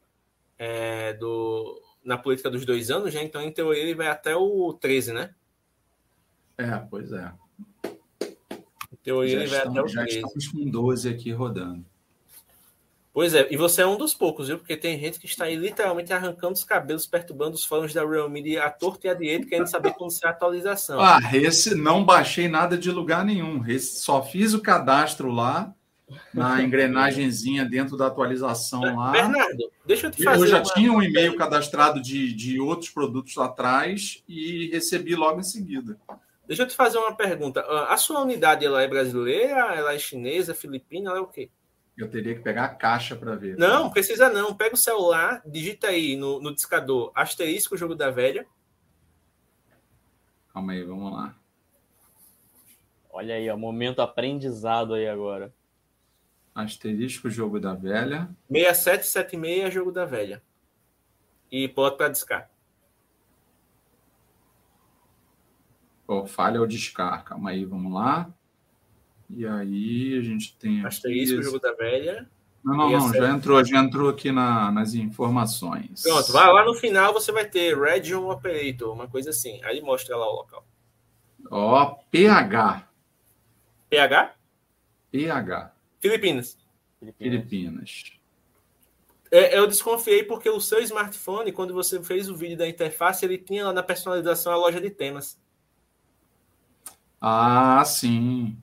É, 0.57 1.14
do, 1.14 1.82
na 2.05 2.16
política 2.16 2.49
dos 2.49 2.64
dois 2.64 2.88
anos, 2.88 3.12
já, 3.12 3.20
então 3.20 3.42
em 3.42 3.51
teoria 3.51 3.82
ele 3.82 3.94
vai 3.94 4.07
até 4.07 4.36
o 4.36 4.72
13, 4.72 5.12
né? 5.12 5.34
É, 6.57 6.76
pois 6.88 7.11
é 7.12 7.32
teoria 9.07 9.46
já 9.46 9.59
vai 9.59 9.59
estamos, 9.59 9.78
até 9.78 9.82
o 9.82 9.88
Já 9.88 10.02
13. 10.02 10.18
estamos 10.18 10.48
com 10.48 10.70
12 10.70 11.09
aqui 11.09 11.30
rodando. 11.30 11.84
Pois 13.14 13.32
é, 13.32 13.46
e 13.50 13.57
você 13.57 13.80
é 13.80 13.86
um 13.86 13.96
dos 13.96 14.12
poucos, 14.12 14.48
viu? 14.48 14.59
Porque 14.59 14.76
tem 14.76 14.98
gente 15.00 15.18
que 15.18 15.24
está 15.24 15.46
aí 15.46 15.57
literalmente 15.57 16.12
arrancando 16.12 16.52
os 16.52 16.64
cabelos, 16.64 17.07
perturbando 17.07 17.54
os 17.54 17.64
fãs 17.64 17.94
da 17.94 18.04
Realme 18.04 18.59
a 18.59 18.68
torta 18.68 19.07
e 19.07 19.11
a 19.11 19.14
direita, 19.14 19.46
querendo 19.46 19.68
saber 19.68 19.94
como 19.94 20.11
ser 20.11 20.26
a 20.26 20.30
atualização. 20.30 21.00
Ah, 21.00 21.18
esse 21.32 21.74
não 21.74 22.04
baixei 22.04 22.46
nada 22.46 22.76
de 22.76 22.90
lugar 22.90 23.24
nenhum. 23.24 23.64
Esse, 23.66 24.00
só 24.02 24.22
fiz 24.22 24.53
o 24.53 24.61
cadastro 24.61 25.30
lá, 25.30 25.74
na 26.34 26.61
engrenagemzinha 26.62 27.64
dentro 27.64 27.96
da 27.96 28.08
atualização 28.08 28.83
lá. 28.95 29.12
Bernardo, 29.12 29.72
deixa 29.87 30.08
eu 30.08 30.11
te 30.11 30.22
fazer. 30.22 30.42
Eu 30.42 30.49
já 30.49 30.58
uma... 30.58 30.74
tinha 30.74 30.92
um 30.92 31.03
e-mail 31.03 31.37
cadastrado 31.37 32.03
de, 32.03 32.34
de 32.34 32.61
outros 32.61 32.91
produtos 32.91 33.34
lá 33.37 33.46
atrás 33.46 34.22
e 34.28 34.68
recebi 34.70 35.14
logo 35.14 35.41
em 35.41 35.45
seguida. 35.45 35.96
Deixa 36.47 36.63
eu 36.63 36.67
te 36.67 36.77
fazer 36.77 36.99
uma 36.99 37.14
pergunta. 37.14 37.61
Ah, 37.61 37.93
a 37.93 37.97
sua 37.97 38.21
unidade 38.21 38.64
ela 38.64 38.83
é 38.83 38.89
brasileira, 38.89 39.75
ela 39.75 39.95
é 39.95 39.99
chinesa, 39.99 40.55
filipina, 40.55 41.11
ela 41.11 41.18
é 41.18 41.23
o 41.23 41.27
quê? 41.27 41.51
Eu 41.97 42.11
teria 42.11 42.35
que 42.35 42.43
pegar 42.43 42.64
a 42.64 42.75
caixa 42.75 43.17
para 43.17 43.35
ver. 43.35 43.57
Não, 43.57 43.91
precisa 43.91 44.29
não. 44.29 44.55
Pega 44.55 44.75
o 44.75 44.79
celular, 44.79 45.43
digita 45.47 45.89
aí 45.89 46.14
no, 46.14 46.41
no 46.41 46.55
discador 46.55 47.11
asterisco 47.14 47.77
jogo 47.77 47.95
da 47.95 48.11
velha. 48.11 48.47
Calma 50.53 50.73
aí, 50.73 50.85
vamos 50.85 51.13
lá. 51.13 51.35
Olha 53.11 53.35
aí, 53.35 53.51
o 53.51 53.57
momento 53.57 54.03
aprendizado 54.03 54.93
aí 54.93 55.09
agora. 55.09 55.53
Asterisco 56.55 57.31
jogo 57.31 57.59
da 57.59 57.75
velha. 57.75 58.29
6776 58.51 59.73
jogo 59.73 59.91
da 59.91 60.05
velha. 60.05 60.43
E 61.51 61.67
pode 61.67 61.97
para 61.97 62.11
discar. 62.11 62.51
Oh, 66.07 66.26
falha 66.26 66.61
ou 66.61 66.66
descar. 66.66 67.24
Calma 67.24 67.50
aí, 67.50 67.64
vamos 67.64 67.92
lá. 67.92 68.30
E 69.28 69.46
aí 69.46 70.18
a 70.18 70.22
gente 70.22 70.57
tem. 70.57 70.84
Asterisco, 70.84 71.42
jogo 71.42 71.58
da 71.58 71.72
velha. 71.72 72.28
Não, 72.64 72.74
não, 72.76 72.91
não, 72.91 73.14
já 73.14 73.30
entrou, 73.30 73.64
já 73.64 73.78
entrou 73.78 74.08
aqui 74.08 74.33
na, 74.33 74.72
nas 74.72 74.95
informações. 74.95 76.03
Pronto, 76.03 76.33
vai 76.33 76.53
lá 76.53 76.64
no 76.64 76.74
final, 76.74 77.12
você 77.12 77.30
vai 77.30 77.45
ter 77.45 77.78
Region 77.78 78.28
Operator, 78.28 78.92
uma 78.92 79.07
coisa 79.07 79.30
assim. 79.30 79.62
Aí 79.62 79.80
mostra 79.80 80.16
lá 80.16 80.28
o 80.28 80.34
local. 80.34 80.66
Ó, 81.49 81.95
PH. 82.11 82.88
PH? 83.88 84.34
PH. 85.12 85.72
Filipinas. 86.00 86.58
Filipinas. 87.16 88.03
É, 89.30 89.57
eu 89.57 89.66
desconfiei 89.66 90.24
porque 90.24 90.50
o 90.50 90.61
seu 90.61 90.80
smartphone, 90.80 91.53
quando 91.53 91.72
você 91.72 92.03
fez 92.03 92.28
o 92.28 92.37
vídeo 92.37 92.57
da 92.57 92.68
interface, 92.68 93.24
ele 93.24 93.38
tinha 93.38 93.66
lá 93.66 93.72
na 93.72 93.83
personalização 93.83 94.53
a 94.53 94.57
loja 94.57 94.80
de 94.80 94.91
temas. 94.91 95.38
Ah, 97.21 97.83
sim. 97.84 98.57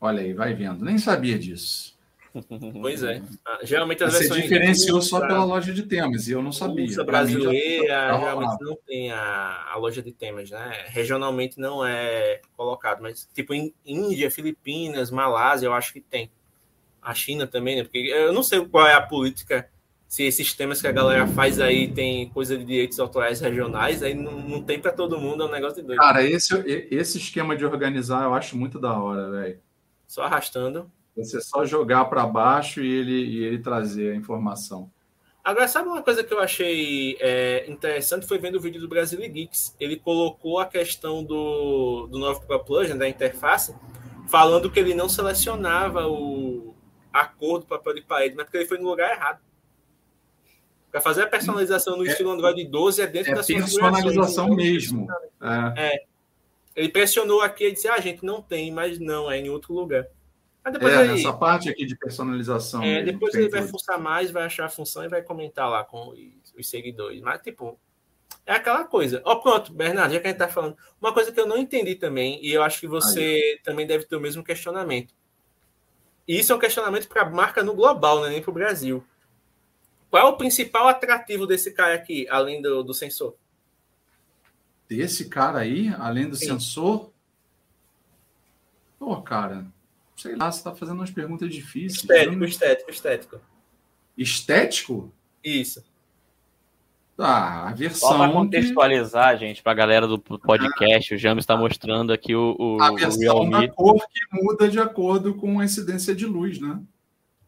Olha 0.00 0.20
aí, 0.20 0.32
vai 0.32 0.54
vendo. 0.54 0.84
Nem 0.84 0.98
sabia 0.98 1.38
disso. 1.38 1.96
Pois 2.82 3.02
é. 3.02 3.22
Ah, 3.44 3.60
geralmente 3.62 4.04
as 4.04 4.12
Você 4.12 4.28
diferenciou 4.28 5.00
só 5.00 5.26
pela 5.26 5.44
loja 5.44 5.72
de 5.72 5.82
temas, 5.84 6.28
e 6.28 6.32
eu 6.32 6.42
não 6.42 6.52
sabia. 6.52 7.00
A 7.00 7.04
brasileira 7.04 7.86
já, 7.86 8.18
geralmente 8.18 8.56
não 8.60 8.76
tem 8.86 9.10
a, 9.10 9.72
a 9.72 9.76
loja 9.76 10.02
de 10.02 10.12
temas, 10.12 10.50
né? 10.50 10.84
Regionalmente 10.88 11.58
não 11.58 11.84
é 11.84 12.40
colocado, 12.56 13.00
mas 13.00 13.28
tipo 13.32 13.54
em 13.54 13.74
Índia, 13.84 14.30
Filipinas, 14.30 15.10
Malásia, 15.10 15.66
eu 15.66 15.72
acho 15.72 15.92
que 15.92 16.00
tem. 16.00 16.30
A 17.00 17.14
China 17.14 17.46
também, 17.46 17.76
né? 17.76 17.84
Porque 17.84 17.98
eu 17.98 18.32
não 18.32 18.42
sei 18.42 18.64
qual 18.66 18.86
é 18.86 18.94
a 18.94 19.00
política, 19.00 19.68
se 20.08 20.22
esses 20.24 20.52
temas 20.52 20.80
que 20.80 20.86
a 20.86 20.92
galera 20.92 21.26
faz 21.26 21.60
aí 21.60 21.88
tem 21.88 22.28
coisa 22.30 22.56
de 22.56 22.64
direitos 22.64 22.98
autorais 23.00 23.40
regionais, 23.40 24.02
aí 24.02 24.14
não, 24.14 24.32
não 24.32 24.62
tem 24.62 24.80
para 24.80 24.92
todo 24.92 25.18
mundo, 25.18 25.42
é 25.42 25.46
um 25.46 25.50
negócio 25.50 25.80
de 25.80 25.82
doido. 25.82 25.98
Cara, 25.98 26.22
esse, 26.22 26.54
esse 26.90 27.18
esquema 27.18 27.56
de 27.56 27.64
organizar 27.64 28.24
eu 28.24 28.34
acho 28.34 28.56
muito 28.56 28.78
da 28.78 28.98
hora, 28.98 29.30
velho. 29.30 29.58
Só 30.06 30.22
arrastando. 30.22 30.90
Você 31.16 31.40
só 31.40 31.64
jogar 31.64 32.04
para 32.06 32.26
baixo 32.26 32.82
e 32.82 32.90
ele, 32.90 33.24
e 33.24 33.44
ele 33.44 33.58
trazer 33.58 34.12
a 34.12 34.16
informação. 34.16 34.90
Agora, 35.42 35.68
sabe 35.68 35.88
uma 35.88 36.02
coisa 36.02 36.24
que 36.24 36.34
eu 36.34 36.40
achei 36.40 37.16
é, 37.20 37.70
interessante? 37.70 38.26
Foi 38.26 38.36
vendo 38.36 38.56
o 38.56 38.60
vídeo 38.60 38.80
do 38.80 38.88
Brasil 38.88 39.18
Geeks. 39.20 39.74
Ele 39.78 39.96
colocou 39.96 40.58
a 40.58 40.66
questão 40.66 41.22
do, 41.24 42.08
do 42.08 42.18
novo 42.18 42.44
Pro 42.46 42.64
Plus, 42.64 42.88
né, 42.88 42.96
da 42.96 43.08
interface, 43.08 43.74
falando 44.28 44.70
que 44.70 44.80
ele 44.80 44.92
não 44.92 45.08
selecionava 45.08 46.06
o 46.06 46.74
acordo 47.12 47.64
papel 47.64 47.94
de 47.94 48.02
parede, 48.02 48.34
mas 48.34 48.44
porque 48.44 48.58
ele 48.58 48.66
foi 48.66 48.78
no 48.78 48.88
lugar 48.88 49.10
errado. 49.10 49.40
Para 50.96 51.02
fazer 51.02 51.24
a 51.24 51.26
personalização 51.26 51.98
no 51.98 52.06
é, 52.06 52.08
estilo 52.08 52.30
Android 52.30 52.64
12 52.64 53.02
é 53.02 53.06
dentro 53.06 53.32
é 53.32 53.34
da 53.34 53.42
sua 53.42 53.56
personalização 53.56 54.48
mesmo. 54.48 55.06
É. 55.76 55.88
é. 55.88 56.04
Ele 56.74 56.88
pressionou 56.88 57.42
aqui 57.42 57.66
e 57.66 57.72
disse: 57.72 57.86
ah, 57.86 57.96
a 57.96 58.00
gente 58.00 58.24
não 58.24 58.40
tem, 58.40 58.72
mas 58.72 58.98
não, 58.98 59.30
é 59.30 59.38
em 59.38 59.50
outro 59.50 59.74
lugar. 59.74 60.06
Mas 60.64 60.72
depois 60.72 60.94
é, 60.94 61.12
ele, 61.12 61.32
parte 61.34 61.68
aqui 61.68 61.84
de 61.84 61.94
personalização. 61.98 62.82
É, 62.82 63.02
depois 63.02 63.34
ele 63.34 63.50
vai 63.50 63.60
fuçar 63.60 64.00
mais, 64.00 64.30
vai 64.30 64.44
achar 64.44 64.64
a 64.64 64.68
função 64.70 65.04
e 65.04 65.08
vai 65.08 65.20
comentar 65.20 65.68
lá 65.68 65.84
com 65.84 66.08
os, 66.08 66.18
os 66.58 66.66
seguidores. 66.66 67.20
Mas, 67.20 67.42
tipo, 67.42 67.78
é 68.46 68.54
aquela 68.54 68.84
coisa. 68.84 69.20
Ó, 69.22 69.34
oh, 69.34 69.40
pronto, 69.42 69.74
Bernardo, 69.74 70.14
já 70.14 70.20
que 70.20 70.28
a 70.28 70.30
gente 70.30 70.38
tá 70.38 70.48
falando. 70.48 70.78
Uma 70.98 71.12
coisa 71.12 71.30
que 71.30 71.38
eu 71.38 71.46
não 71.46 71.58
entendi 71.58 71.94
também, 71.94 72.42
e 72.42 72.50
eu 72.54 72.62
acho 72.62 72.80
que 72.80 72.88
você 72.88 73.20
Aí. 73.20 73.60
também 73.62 73.86
deve 73.86 74.06
ter 74.06 74.16
o 74.16 74.20
mesmo 74.20 74.42
questionamento. 74.42 75.12
E 76.26 76.38
isso 76.38 76.54
é 76.54 76.56
um 76.56 76.58
questionamento 76.58 77.06
para 77.06 77.20
a 77.20 77.28
marca 77.28 77.62
no 77.62 77.74
global, 77.74 78.22
né? 78.22 78.30
nem 78.30 78.40
para 78.40 78.50
o 78.50 78.54
Brasil. 78.54 79.04
Qual 80.10 80.26
é 80.26 80.28
o 80.28 80.36
principal 80.36 80.88
atrativo 80.88 81.46
desse 81.46 81.72
cara 81.72 81.94
aqui, 81.94 82.26
além 82.28 82.62
do, 82.62 82.82
do 82.82 82.94
sensor? 82.94 83.36
Desse 84.88 85.28
cara 85.28 85.58
aí, 85.58 85.88
além 85.98 86.28
do 86.28 86.36
Sim. 86.36 86.46
sensor? 86.46 87.12
Pô, 88.98 89.20
cara, 89.20 89.66
sei 90.16 90.36
lá, 90.36 90.50
você 90.50 90.58
está 90.58 90.74
fazendo 90.74 90.98
umas 90.98 91.10
perguntas 91.10 91.52
difíceis. 91.52 92.02
Estético, 92.02 92.36
não... 92.36 92.46
estético, 92.46 92.90
estético. 92.90 93.40
Estético? 94.16 95.12
Isso. 95.44 95.84
Ah, 97.18 97.68
a 97.68 97.72
versão. 97.72 98.10
Só 98.10 98.18
para 98.18 98.32
contextualizar, 98.32 99.32
que... 99.32 99.46
gente, 99.46 99.62
para 99.62 99.72
a 99.72 99.76
galera 99.76 100.06
do 100.06 100.18
podcast, 100.18 101.14
o 101.14 101.18
James 101.18 101.42
está 101.42 101.56
mostrando 101.56 102.12
aqui 102.12 102.34
o, 102.34 102.54
o, 102.58 102.82
a 102.82 102.92
versão 102.92 103.40
o 103.40 103.50
da 103.50 103.68
cor 103.68 104.06
que 104.08 104.20
muda 104.32 104.68
de 104.68 104.78
acordo 104.78 105.34
com 105.34 105.58
a 105.58 105.64
incidência 105.64 106.14
de 106.14 106.26
luz, 106.26 106.60
né? 106.60 106.78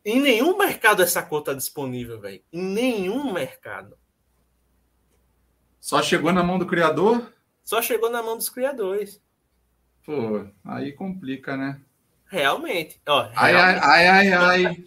Em 0.05 0.21
nenhum 0.21 0.57
mercado 0.57 1.03
essa 1.03 1.23
cor 1.23 1.41
está 1.41 1.55
disponível, 1.55 2.21
velho. 2.21 2.43
Em 2.53 2.63
nenhum 2.63 3.33
mercado. 3.33 3.99
Só 5.81 6.03
chegou 6.03 6.33
na 6.33 6.43
mão 6.43 6.59
do 6.59 6.67
criador? 6.67 7.33
Só 7.63 7.83
chegou 7.83 8.11
na 8.11 8.23
mão 8.23 8.37
dos 8.37 8.49
criadores. 8.49 9.23
Pô, 10.05 10.47
aí 10.65 10.93
complica, 10.93 11.57
né? 11.57 11.81
Realmente. 12.27 13.01
Ó, 13.07 13.31
ai, 13.35 13.55
ai, 13.55 13.79
ai, 13.83 14.07
ai, 14.09 14.35
ai. 14.65 14.85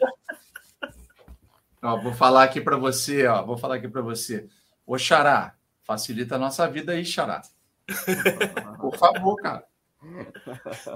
ó, 1.81 1.97
vou 2.01 2.13
falar 2.13 2.43
aqui 2.43 2.59
para 2.61 2.77
você, 2.77 3.25
ó. 3.27 3.43
Vou 3.43 3.57
falar 3.57 3.75
aqui 3.75 3.87
para 3.87 4.01
você. 4.01 4.47
Ô, 4.85 4.97
Xará, 4.97 5.55
facilita 5.83 6.35
a 6.35 6.39
nossa 6.39 6.67
vida 6.67 6.91
aí, 6.93 7.05
Xará. 7.05 7.41
Por 8.79 8.97
favor, 8.97 9.35
cara. 9.37 9.70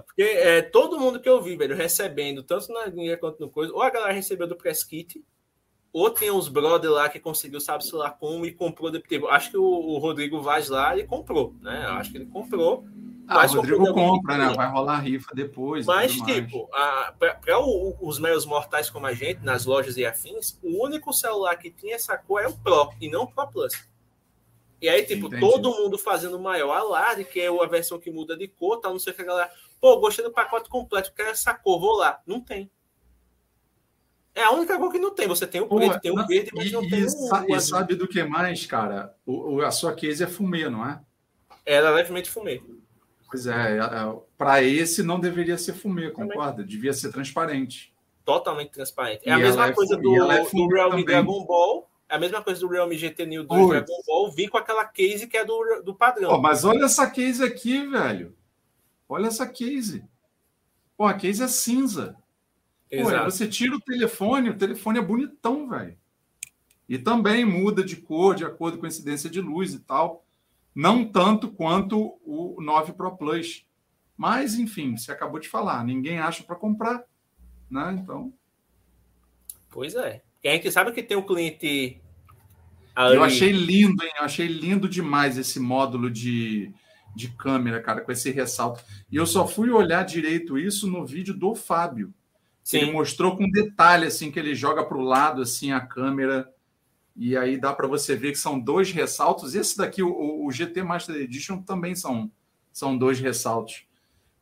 Porque 0.06 0.22
é, 0.22 0.62
todo 0.62 1.00
mundo 1.00 1.20
que 1.20 1.30
eu 1.30 1.42
vi, 1.42 1.56
velho, 1.56 1.76
recebendo, 1.76 2.44
tanto 2.44 2.72
na 2.74 2.86
linha 2.86 3.18
quanto 3.18 3.40
no 3.40 3.50
coisa, 3.50 3.74
ou 3.74 3.82
a 3.82 3.90
galera 3.90 4.14
recebeu 4.14 4.48
do 4.48 4.56
press 4.56 4.84
kit, 4.84 5.24
ou 5.94 6.10
tem 6.10 6.32
uns 6.32 6.50
brother 6.50 6.92
lá 6.92 7.08
que 7.08 7.20
conseguiu, 7.20 7.62
sabe-se 7.62 7.96
lá 7.96 8.10
como, 8.10 8.46
e 8.46 8.52
comprou. 8.52 8.92
Tipo, 8.92 9.28
acho 9.28 9.52
que 9.52 9.58
o, 9.58 9.64
o 9.64 9.98
Rodrigo 9.98 10.42
Vaz 10.42 10.70
lá, 10.70 10.94
ele 10.94 11.08
comprou, 11.08 11.56
né? 11.62 11.86
Acho 11.88 12.12
que 12.12 12.18
ele 12.18 12.26
comprou 12.26 12.86
ah, 13.28 13.46
o 13.46 13.56
Rodrigo 13.56 13.94
compra, 13.94 14.38
né? 14.38 14.54
Vai 14.56 14.70
rolar 14.70 15.00
rifa 15.00 15.34
depois. 15.34 15.86
Mas, 15.86 16.14
tipo, 16.14 16.70
para 17.18 17.60
os 18.02 18.20
meios 18.20 18.46
mortais 18.46 18.90
como 18.90 19.08
a 19.08 19.14
gente, 19.14 19.44
nas 19.44 19.66
lojas 19.66 19.98
e 19.98 20.06
afins, 20.06 20.60
o 20.62 20.84
único 20.84 21.12
celular 21.12 21.56
que 21.56 21.72
tinha 21.72 21.96
essa 21.96 22.18
cor 22.18 22.42
é 22.42 22.48
o 22.48 22.54
Pro 22.54 22.92
e 23.02 23.10
não 23.10 23.24
o 23.24 23.28
Pro 23.28 23.48
Plus. 23.48 23.74
E 24.82 24.90
aí, 24.90 25.04
tipo, 25.04 25.28
Entendi. 25.28 25.40
todo 25.40 25.72
mundo 25.72 25.98
fazendo 25.98 26.40
maior 26.40 26.74
alarde, 26.74 27.24
que 27.24 27.40
é 27.40 27.48
a 27.48 27.68
versão 27.68 28.00
que 28.00 28.12
muda 28.12 28.38
de 28.38 28.48
cor, 28.48 28.80
tal, 28.80 28.92
não 28.92 29.00
sei 29.00 29.14
o 29.14 29.16
que 29.16 29.22
a 29.22 29.26
galera. 29.26 29.52
Pô, 29.80 30.00
gostei 30.00 30.24
do 30.24 30.32
pacote 30.32 30.70
completo, 30.70 31.14
quero 31.14 31.30
essa 31.30 31.54
cor, 31.54 31.80
vou 31.80 31.96
lá. 31.96 32.22
Não 32.26 32.42
tem. 32.42 32.70
É 34.34 34.44
a 34.44 34.52
única 34.52 34.78
cor 34.78 34.92
que 34.92 35.00
não 35.00 35.12
tem. 35.12 35.28
Você 35.28 35.48
tem 35.48 35.62
o 35.62 35.68
preto, 35.68 35.94
Pô, 35.94 36.00
tem 36.00 36.12
o 36.12 36.28
verde, 36.28 36.52
mas 36.54 36.68
e, 36.68 36.72
não 36.74 36.82
tem 36.82 37.00
e, 37.00 37.06
o, 37.06 37.54
o 37.54 37.56
E 37.56 37.62
sabe 37.62 37.96
do 37.96 38.08
que 38.08 38.22
mais, 38.24 38.66
cara? 38.66 39.16
O, 39.26 39.62
a 39.62 39.72
sua 39.72 39.94
case 39.94 40.24
é 40.24 40.28
fumê, 40.28 40.70
não 40.70 40.86
é? 40.86 41.00
Ela 41.66 41.90
é 41.90 41.94
levemente 41.94 42.30
fumê. 42.30 42.62
Pois 43.30 43.48
é, 43.48 43.78
é, 43.78 43.80
é 43.80 44.16
para 44.38 44.62
esse 44.62 45.02
não 45.02 45.20
deveria 45.20 45.58
ser 45.58 45.74
fumê, 45.74 46.12
concorda? 46.12 46.64
Devia 46.64 46.94
ser 46.94 47.12
transparente. 47.12 47.94
Totalmente 48.26 48.72
transparente. 48.72 49.22
É 49.28 49.32
a 49.32 49.38
mesma 49.38 49.68
é, 49.68 49.72
coisa 49.72 49.96
do, 49.96 50.32
é 50.32 50.44
do 50.44 50.68
Realme. 50.68 51.06
Dragon 51.06 51.46
Ball. 51.46 51.90
É 52.08 52.16
a 52.16 52.20
mesma 52.20 52.42
coisa 52.42 52.60
do 52.60 52.68
Realme 52.68 52.98
GT 52.98 53.26
Neo 53.26 53.44
2 53.44 53.70
Dragon 53.70 54.02
Ball. 54.06 54.32
Vir 54.32 54.50
com 54.50 54.58
aquela 54.58 54.86
case 54.86 55.28
que 55.28 55.38
é 55.38 55.44
do, 55.44 55.82
do 55.84 55.96
padrão. 55.96 56.32
Oh, 56.32 56.38
mas 56.40 56.64
olha 56.64 56.86
essa 56.86 57.10
case 57.10 57.44
aqui, 57.44 57.86
velho. 57.86 58.36
Olha 59.10 59.28
essa 59.28 59.48
case. 59.48 60.04
Pô, 60.96 61.06
a 61.06 61.14
case 61.14 61.44
é 61.44 61.48
cinza. 61.48 62.16
Pô, 62.90 63.10
você 63.26 63.48
tira 63.48 63.76
o 63.76 63.82
telefone, 63.82 64.52
o 64.52 64.58
telefone 64.58 65.00
é 65.00 65.02
bonitão, 65.02 65.68
velho. 65.68 65.98
E 66.88 67.00
também 67.00 67.44
muda 67.44 67.84
de 67.84 67.96
cor, 67.96 68.36
de 68.36 68.46
acordo 68.46 68.78
com 68.78 68.86
a 68.86 68.90
incidência 68.90 69.30
de 69.30 69.42
luz 69.42 69.74
e 69.74 69.80
tal 69.80 70.26
não 70.76 71.10
tanto 71.10 71.50
quanto 71.50 72.20
o 72.26 72.62
9 72.62 72.92
Pro 72.94 73.16
Plus. 73.16 73.66
Mas, 74.18 74.56
enfim, 74.56 74.98
você 74.98 75.12
acabou 75.12 75.40
de 75.40 75.48
falar, 75.48 75.84
ninguém 75.86 76.20
acha 76.20 76.44
para 76.44 76.56
comprar, 76.58 77.04
né? 77.70 77.94
Então. 77.94 78.34
Pois 79.70 79.96
é. 79.96 80.22
Quem 80.46 80.52
a 80.52 80.56
gente 80.58 80.72
sabe 80.72 80.92
que 80.92 81.02
tem 81.02 81.18
um 81.18 81.26
cliente. 81.26 82.00
Ali... 82.96 83.16
Eu 83.16 83.24
achei 83.24 83.52
lindo, 83.52 84.04
hein? 84.04 84.12
Eu 84.16 84.26
achei 84.26 84.46
lindo 84.46 84.88
demais 84.88 85.40
esse 85.40 85.60
módulo 85.60 86.08
de, 86.08 86.72
de 87.16 87.30
câmera, 87.30 87.82
cara, 87.82 88.02
com 88.02 88.12
esse 88.12 88.30
ressalto. 88.30 88.80
E 89.12 89.16
eu 89.16 89.26
só 89.26 89.48
fui 89.48 89.72
olhar 89.72 90.06
direito 90.06 90.56
isso 90.56 90.88
no 90.88 91.04
vídeo 91.04 91.34
do 91.34 91.56
Fábio. 91.56 92.14
Sim. 92.64 92.78
Ele 92.78 92.92
mostrou 92.92 93.36
com 93.36 93.50
detalhe, 93.50 94.06
assim, 94.06 94.30
que 94.30 94.38
ele 94.38 94.54
joga 94.54 94.86
para 94.86 95.00
o 95.00 95.02
lado, 95.02 95.42
assim, 95.42 95.72
a 95.72 95.82
câmera 95.82 96.48
e 97.16 97.36
aí 97.36 97.58
dá 97.58 97.74
para 97.74 97.88
você 97.88 98.16
ver 98.16 98.32
que 98.32 98.38
são 98.38 98.60
dois 98.60 98.92
ressaltos. 98.92 99.56
Esse 99.56 99.76
daqui, 99.76 100.04
o, 100.04 100.46
o, 100.46 100.52
GT 100.52 100.84
Master 100.84 101.16
Edition, 101.16 101.60
também 101.64 101.96
são, 101.96 102.32
são 102.72 102.96
dois 102.96 103.20
ressaltos. 103.20 103.88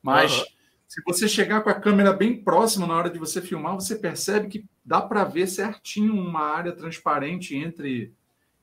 Mas 0.02 0.38
uhum. 0.38 0.46
Se 0.94 1.02
você 1.04 1.28
chegar 1.28 1.64
com 1.64 1.72
a 1.72 1.74
câmera 1.74 2.14
bem 2.14 2.44
próxima 2.44 2.86
na 2.86 2.96
hora 2.96 3.10
de 3.10 3.18
você 3.18 3.42
filmar, 3.42 3.74
você 3.74 3.96
percebe 3.96 4.48
que 4.48 4.64
dá 4.86 5.02
para 5.02 5.24
ver 5.24 5.48
certinho 5.48 6.14
uma 6.14 6.42
área 6.42 6.72
transparente 6.72 7.56
entre, 7.58 8.14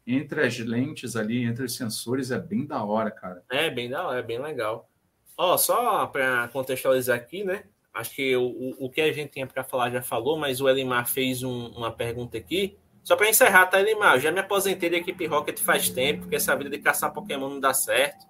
entre 0.07 0.47
as 0.47 0.57
lentes 0.61 1.17
ali, 1.17 1.43
entre 1.43 1.65
os 1.65 1.75
sensores. 1.75 2.31
É 2.31 2.39
bem 2.39 2.65
da 2.65 2.85
hora, 2.85 3.11
cara. 3.11 3.43
É 3.51 3.69
bem 3.69 3.91
da 3.91 4.07
hora, 4.07 4.21
é 4.21 4.23
bem 4.23 4.41
legal. 4.41 4.89
Ó, 5.37 5.57
só 5.57 6.07
para 6.07 6.47
contextualizar 6.53 7.17
aqui, 7.17 7.43
né? 7.43 7.65
Acho 7.93 8.15
que 8.15 8.37
o, 8.37 8.77
o 8.79 8.89
que 8.89 9.01
a 9.01 9.13
gente 9.13 9.33
tinha 9.33 9.47
para 9.49 9.65
falar 9.65 9.91
já 9.91 10.01
falou, 10.01 10.39
mas 10.39 10.61
o 10.61 10.69
Elimar 10.69 11.09
fez 11.09 11.43
um, 11.43 11.67
uma 11.71 11.91
pergunta 11.91 12.39
aqui 12.39 12.79
só 13.03 13.17
para 13.17 13.29
encerrar, 13.29 13.67
tá, 13.67 13.81
Elimar? 13.81 14.15
Eu 14.15 14.21
já 14.21 14.31
me 14.31 14.39
aposentei 14.39 14.89
da 14.89 14.99
equipe 14.99 15.27
Rocket 15.27 15.59
faz 15.59 15.89
tempo, 15.89 16.21
porque 16.21 16.37
essa 16.37 16.55
vida 16.55 16.71
de 16.71 16.79
caçar 16.79 17.13
Pokémon 17.13 17.49
não 17.49 17.59
dá 17.59 17.75
certo. 17.75 18.30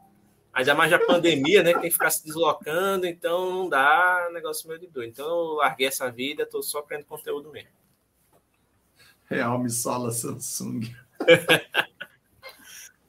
Ainda 0.53 0.75
mais 0.75 0.93
a 0.93 0.99
pandemia, 0.99 1.63
né? 1.63 1.73
Que 1.73 1.81
tem 1.81 1.89
que 1.89 1.95
ficar 1.95 2.11
se 2.11 2.25
deslocando, 2.25 3.07
então 3.07 3.51
não 3.51 3.69
dá 3.69 4.29
negócio 4.33 4.69
meio 4.69 4.81
de 4.81 4.89
doido. 4.89 5.11
Então 5.11 5.27
eu 5.27 5.55
larguei 5.55 5.87
essa 5.87 6.11
vida, 6.11 6.45
tô 6.45 6.63
só 6.63 6.83
criando 6.83 7.05
conteúdo 7.05 7.51
mesmo. 7.51 7.71
Real 9.25 9.59
me 9.59 9.71
sola 9.71 10.11
Samsung. 10.11 10.93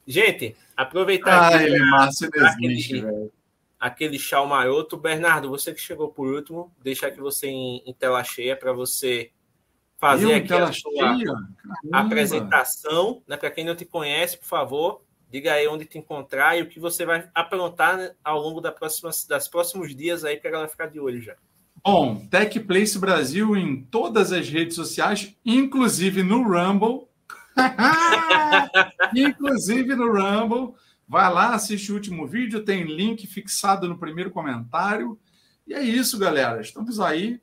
Gente, 0.06 0.56
aproveitar 0.76 1.52
ah, 1.52 1.62
ele 1.62 1.78
Márcio 1.90 2.30
desiste, 2.30 3.00
velho. 3.00 3.32
Aquele 3.78 4.18
chau 4.18 4.46
maroto. 4.46 4.96
Bernardo, 4.96 5.48
você 5.48 5.74
que 5.74 5.80
chegou 5.80 6.08
por 6.08 6.32
último, 6.32 6.72
deixar 6.80 7.08
aqui 7.08 7.20
você 7.20 7.48
em, 7.48 7.82
em 7.84 7.92
tela 7.92 8.22
cheia 8.22 8.56
para 8.56 8.72
você 8.72 9.32
fazer 9.98 10.34
aqui 10.34 10.52
a 10.52 10.72
sua 10.72 11.26
apresentação. 11.92 13.22
Né? 13.26 13.36
Para 13.36 13.50
quem 13.50 13.64
não 13.64 13.74
te 13.74 13.84
conhece, 13.84 14.38
por 14.38 14.46
favor, 14.46 15.02
diga 15.32 15.54
aí 15.54 15.66
onde 15.66 15.86
te 15.86 15.96
encontrar 15.96 16.58
e 16.58 16.62
o 16.62 16.68
que 16.68 16.78
você 16.78 17.06
vai 17.06 17.26
aprontar 17.34 17.96
né, 17.96 18.12
ao 18.22 18.38
longo 18.38 18.60
da 18.60 18.70
próxima, 18.70 19.10
das 19.26 19.48
próximos 19.48 19.96
dias 19.96 20.24
aí 20.24 20.36
para 20.36 20.50
ela 20.50 20.68
ficar 20.68 20.88
de 20.88 21.00
olho 21.00 21.22
já. 21.22 21.34
Bom, 21.82 22.26
Tech 22.26 22.60
Place 22.60 22.98
Brasil 22.98 23.56
em 23.56 23.82
todas 23.82 24.30
as 24.30 24.48
redes 24.48 24.76
sociais, 24.76 25.34
inclusive 25.44 26.22
no 26.22 26.42
Rumble. 26.42 27.08
inclusive 29.16 29.94
no 29.96 30.12
Rumble. 30.12 30.74
Vai 31.08 31.32
lá, 31.32 31.54
assiste 31.54 31.90
o 31.90 31.94
último 31.94 32.26
vídeo, 32.26 32.64
tem 32.64 32.84
link 32.84 33.26
fixado 33.26 33.88
no 33.88 33.98
primeiro 33.98 34.30
comentário. 34.30 35.18
E 35.66 35.72
é 35.72 35.82
isso, 35.82 36.18
galera. 36.18 36.60
Estamos 36.60 37.00
aí. 37.00 37.40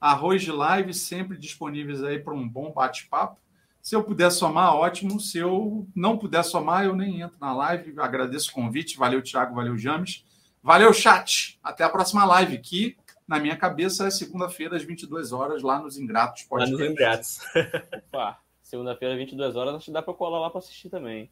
Arroz 0.00 0.42
de 0.42 0.52
live 0.52 0.94
sempre 0.94 1.36
disponíveis 1.36 2.02
aí 2.02 2.18
para 2.18 2.34
um 2.34 2.48
bom 2.48 2.72
bate-papo. 2.72 3.38
Se 3.82 3.96
eu 3.96 4.04
puder 4.04 4.30
somar, 4.30 4.76
ótimo. 4.76 5.18
Se 5.18 5.38
eu 5.38 5.88
não 5.94 6.16
puder 6.16 6.44
somar, 6.44 6.84
eu 6.84 6.94
nem 6.94 7.20
entro 7.20 7.36
na 7.40 7.52
live. 7.52 7.92
Agradeço 7.98 8.50
o 8.50 8.54
convite. 8.54 8.96
Valeu, 8.96 9.20
Thiago. 9.20 9.56
Valeu, 9.56 9.76
James. 9.76 10.24
Valeu, 10.62 10.94
chat. 10.94 11.58
Até 11.60 11.82
a 11.82 11.88
próxima 11.88 12.24
live, 12.24 12.58
que 12.58 12.96
na 13.26 13.40
minha 13.40 13.56
cabeça 13.56 14.06
é 14.06 14.10
segunda-feira, 14.10 14.76
às 14.76 14.84
22 14.84 15.32
horas, 15.32 15.62
lá 15.62 15.80
nos 15.80 15.98
Ingratos 15.98 16.44
Podcast. 16.44 16.74
Lá 16.74 16.80
nos 16.80 16.92
Ingratos. 16.92 17.38
Opa, 18.12 18.38
segunda-feira, 18.62 19.16
22 19.16 19.56
horas, 19.56 19.74
acho 19.74 19.86
que 19.86 19.90
dá 19.90 20.00
para 20.00 20.14
colar 20.14 20.38
lá 20.38 20.50
para 20.50 20.60
assistir 20.60 20.88
também. 20.88 21.28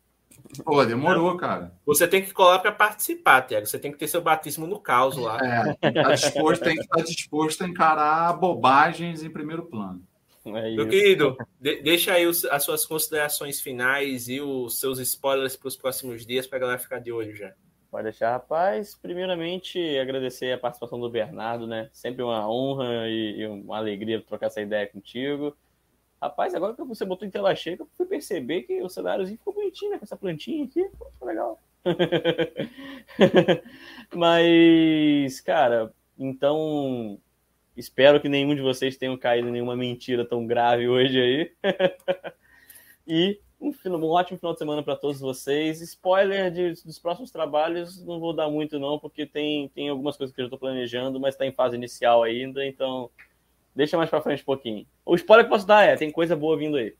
Pô, 0.64 0.85
demorou, 0.85 1.36
cara. 1.36 1.72
Você 1.86 2.09
tem 2.09 2.22
que 2.22 2.32
colar 2.32 2.59
para 2.59 2.72
participar, 2.72 3.43
Tiago. 3.43 3.66
Você 3.66 3.78
tem 3.78 3.93
que 3.93 3.98
ter 3.98 4.09
seu 4.09 4.22
batismo 4.22 4.66
no 4.66 4.81
caos 4.81 5.16
lá. 5.16 5.39
É, 5.39 5.93
tá 5.93 6.14
disposto, 6.14 6.62
tem 6.62 6.77
que 6.77 6.82
estar 6.82 7.02
disposto 7.02 7.62
a 7.62 7.68
encarar 7.68 8.32
bobagens 8.35 9.22
em 9.22 9.31
primeiro 9.31 9.64
plano. 9.64 10.02
É 10.44 10.74
Meu 10.74 10.88
querido, 10.88 11.36
de, 11.60 11.82
deixa 11.82 12.14
aí 12.14 12.26
os, 12.26 12.44
as 12.46 12.64
suas 12.64 12.86
considerações 12.86 13.60
finais 13.60 14.26
e 14.28 14.40
os 14.40 14.80
seus 14.80 14.98
spoilers 14.98 15.54
para 15.54 15.68
os 15.68 15.76
próximos 15.76 16.24
dias 16.24 16.46
para 16.46 16.56
a 16.56 16.60
galera 16.60 16.78
ficar 16.78 16.98
de 16.98 17.12
olho 17.12 17.36
já. 17.36 17.52
Pode 17.90 18.04
deixar, 18.04 18.30
rapaz. 18.30 18.94
Primeiramente, 18.94 19.78
agradecer 19.98 20.52
a 20.52 20.58
participação 20.58 20.98
do 20.98 21.10
Bernardo, 21.10 21.66
né? 21.66 21.90
Sempre 21.92 22.22
uma 22.22 22.48
honra 22.48 23.08
e, 23.08 23.40
e 23.40 23.46
uma 23.46 23.76
alegria 23.76 24.22
trocar 24.22 24.46
essa 24.46 24.62
ideia 24.62 24.86
contigo. 24.86 25.54
Rapaz, 26.22 26.54
agora 26.54 26.74
que 26.74 26.84
você 26.84 27.04
botou 27.04 27.26
em 27.26 27.30
tela 27.30 27.54
cheia, 27.54 27.76
eu 27.78 27.88
fui 27.96 28.06
perceber 28.06 28.62
que 28.62 28.80
o 28.80 28.88
cenáriozinho 28.88 29.38
ficou 29.38 29.54
bonitinho, 29.54 29.90
né? 29.90 29.98
Com 29.98 30.04
essa 30.04 30.16
plantinha 30.16 30.64
aqui. 30.64 30.88
Ficou 30.88 31.28
legal. 31.28 31.58
Mas, 34.14 35.40
cara, 35.40 35.92
então 36.16 37.18
Espero 37.76 38.20
que 38.20 38.28
nenhum 38.28 38.55
de 38.55 38.60
vocês 38.60 38.97
tenham 38.97 39.16
caído 39.16 39.48
em 39.48 39.52
nenhuma 39.52 39.76
mentira 39.76 40.24
tão 40.24 40.47
grave 40.47 40.88
hoje 40.88 41.20
aí. 41.20 41.52
e 43.06 43.40
um, 43.60 43.72
um, 43.86 44.05
ótimo 44.06 44.38
final 44.38 44.52
de 44.52 44.59
semana 44.59 44.82
para 44.82 44.97
todos 44.97 45.20
vocês. 45.20 45.80
Spoiler 45.80 46.51
de, 46.51 46.72
dos 46.82 46.98
próximos 46.98 47.30
trabalhos, 47.30 48.05
não 48.05 48.18
vou 48.18 48.32
dar 48.32 48.48
muito 48.48 48.78
não, 48.78 48.98
porque 48.98 49.26
tem, 49.26 49.68
tem 49.68 49.88
algumas 49.88 50.16
coisas 50.16 50.34
que 50.34 50.40
eu 50.40 50.47
estou 50.47 50.59
planejando, 50.59 51.20
mas 51.20 51.34
está 51.34 51.47
em 51.47 51.52
fase 51.52 51.76
inicial 51.76 52.22
ainda, 52.22 52.64
então 52.64 53.10
deixa 53.74 53.97
mais 53.97 54.10
para 54.10 54.22
frente 54.22 54.42
um 54.42 54.47
pouquinho. 54.47 54.86
O 55.05 55.14
spoiler 55.14 55.44
que 55.44 55.51
posso 55.51 55.66
dar 55.66 55.84
é, 55.84 55.97
tem 55.97 56.10
coisa 56.10 56.34
boa 56.34 56.56
vindo 56.56 56.76
aí. 56.76 56.94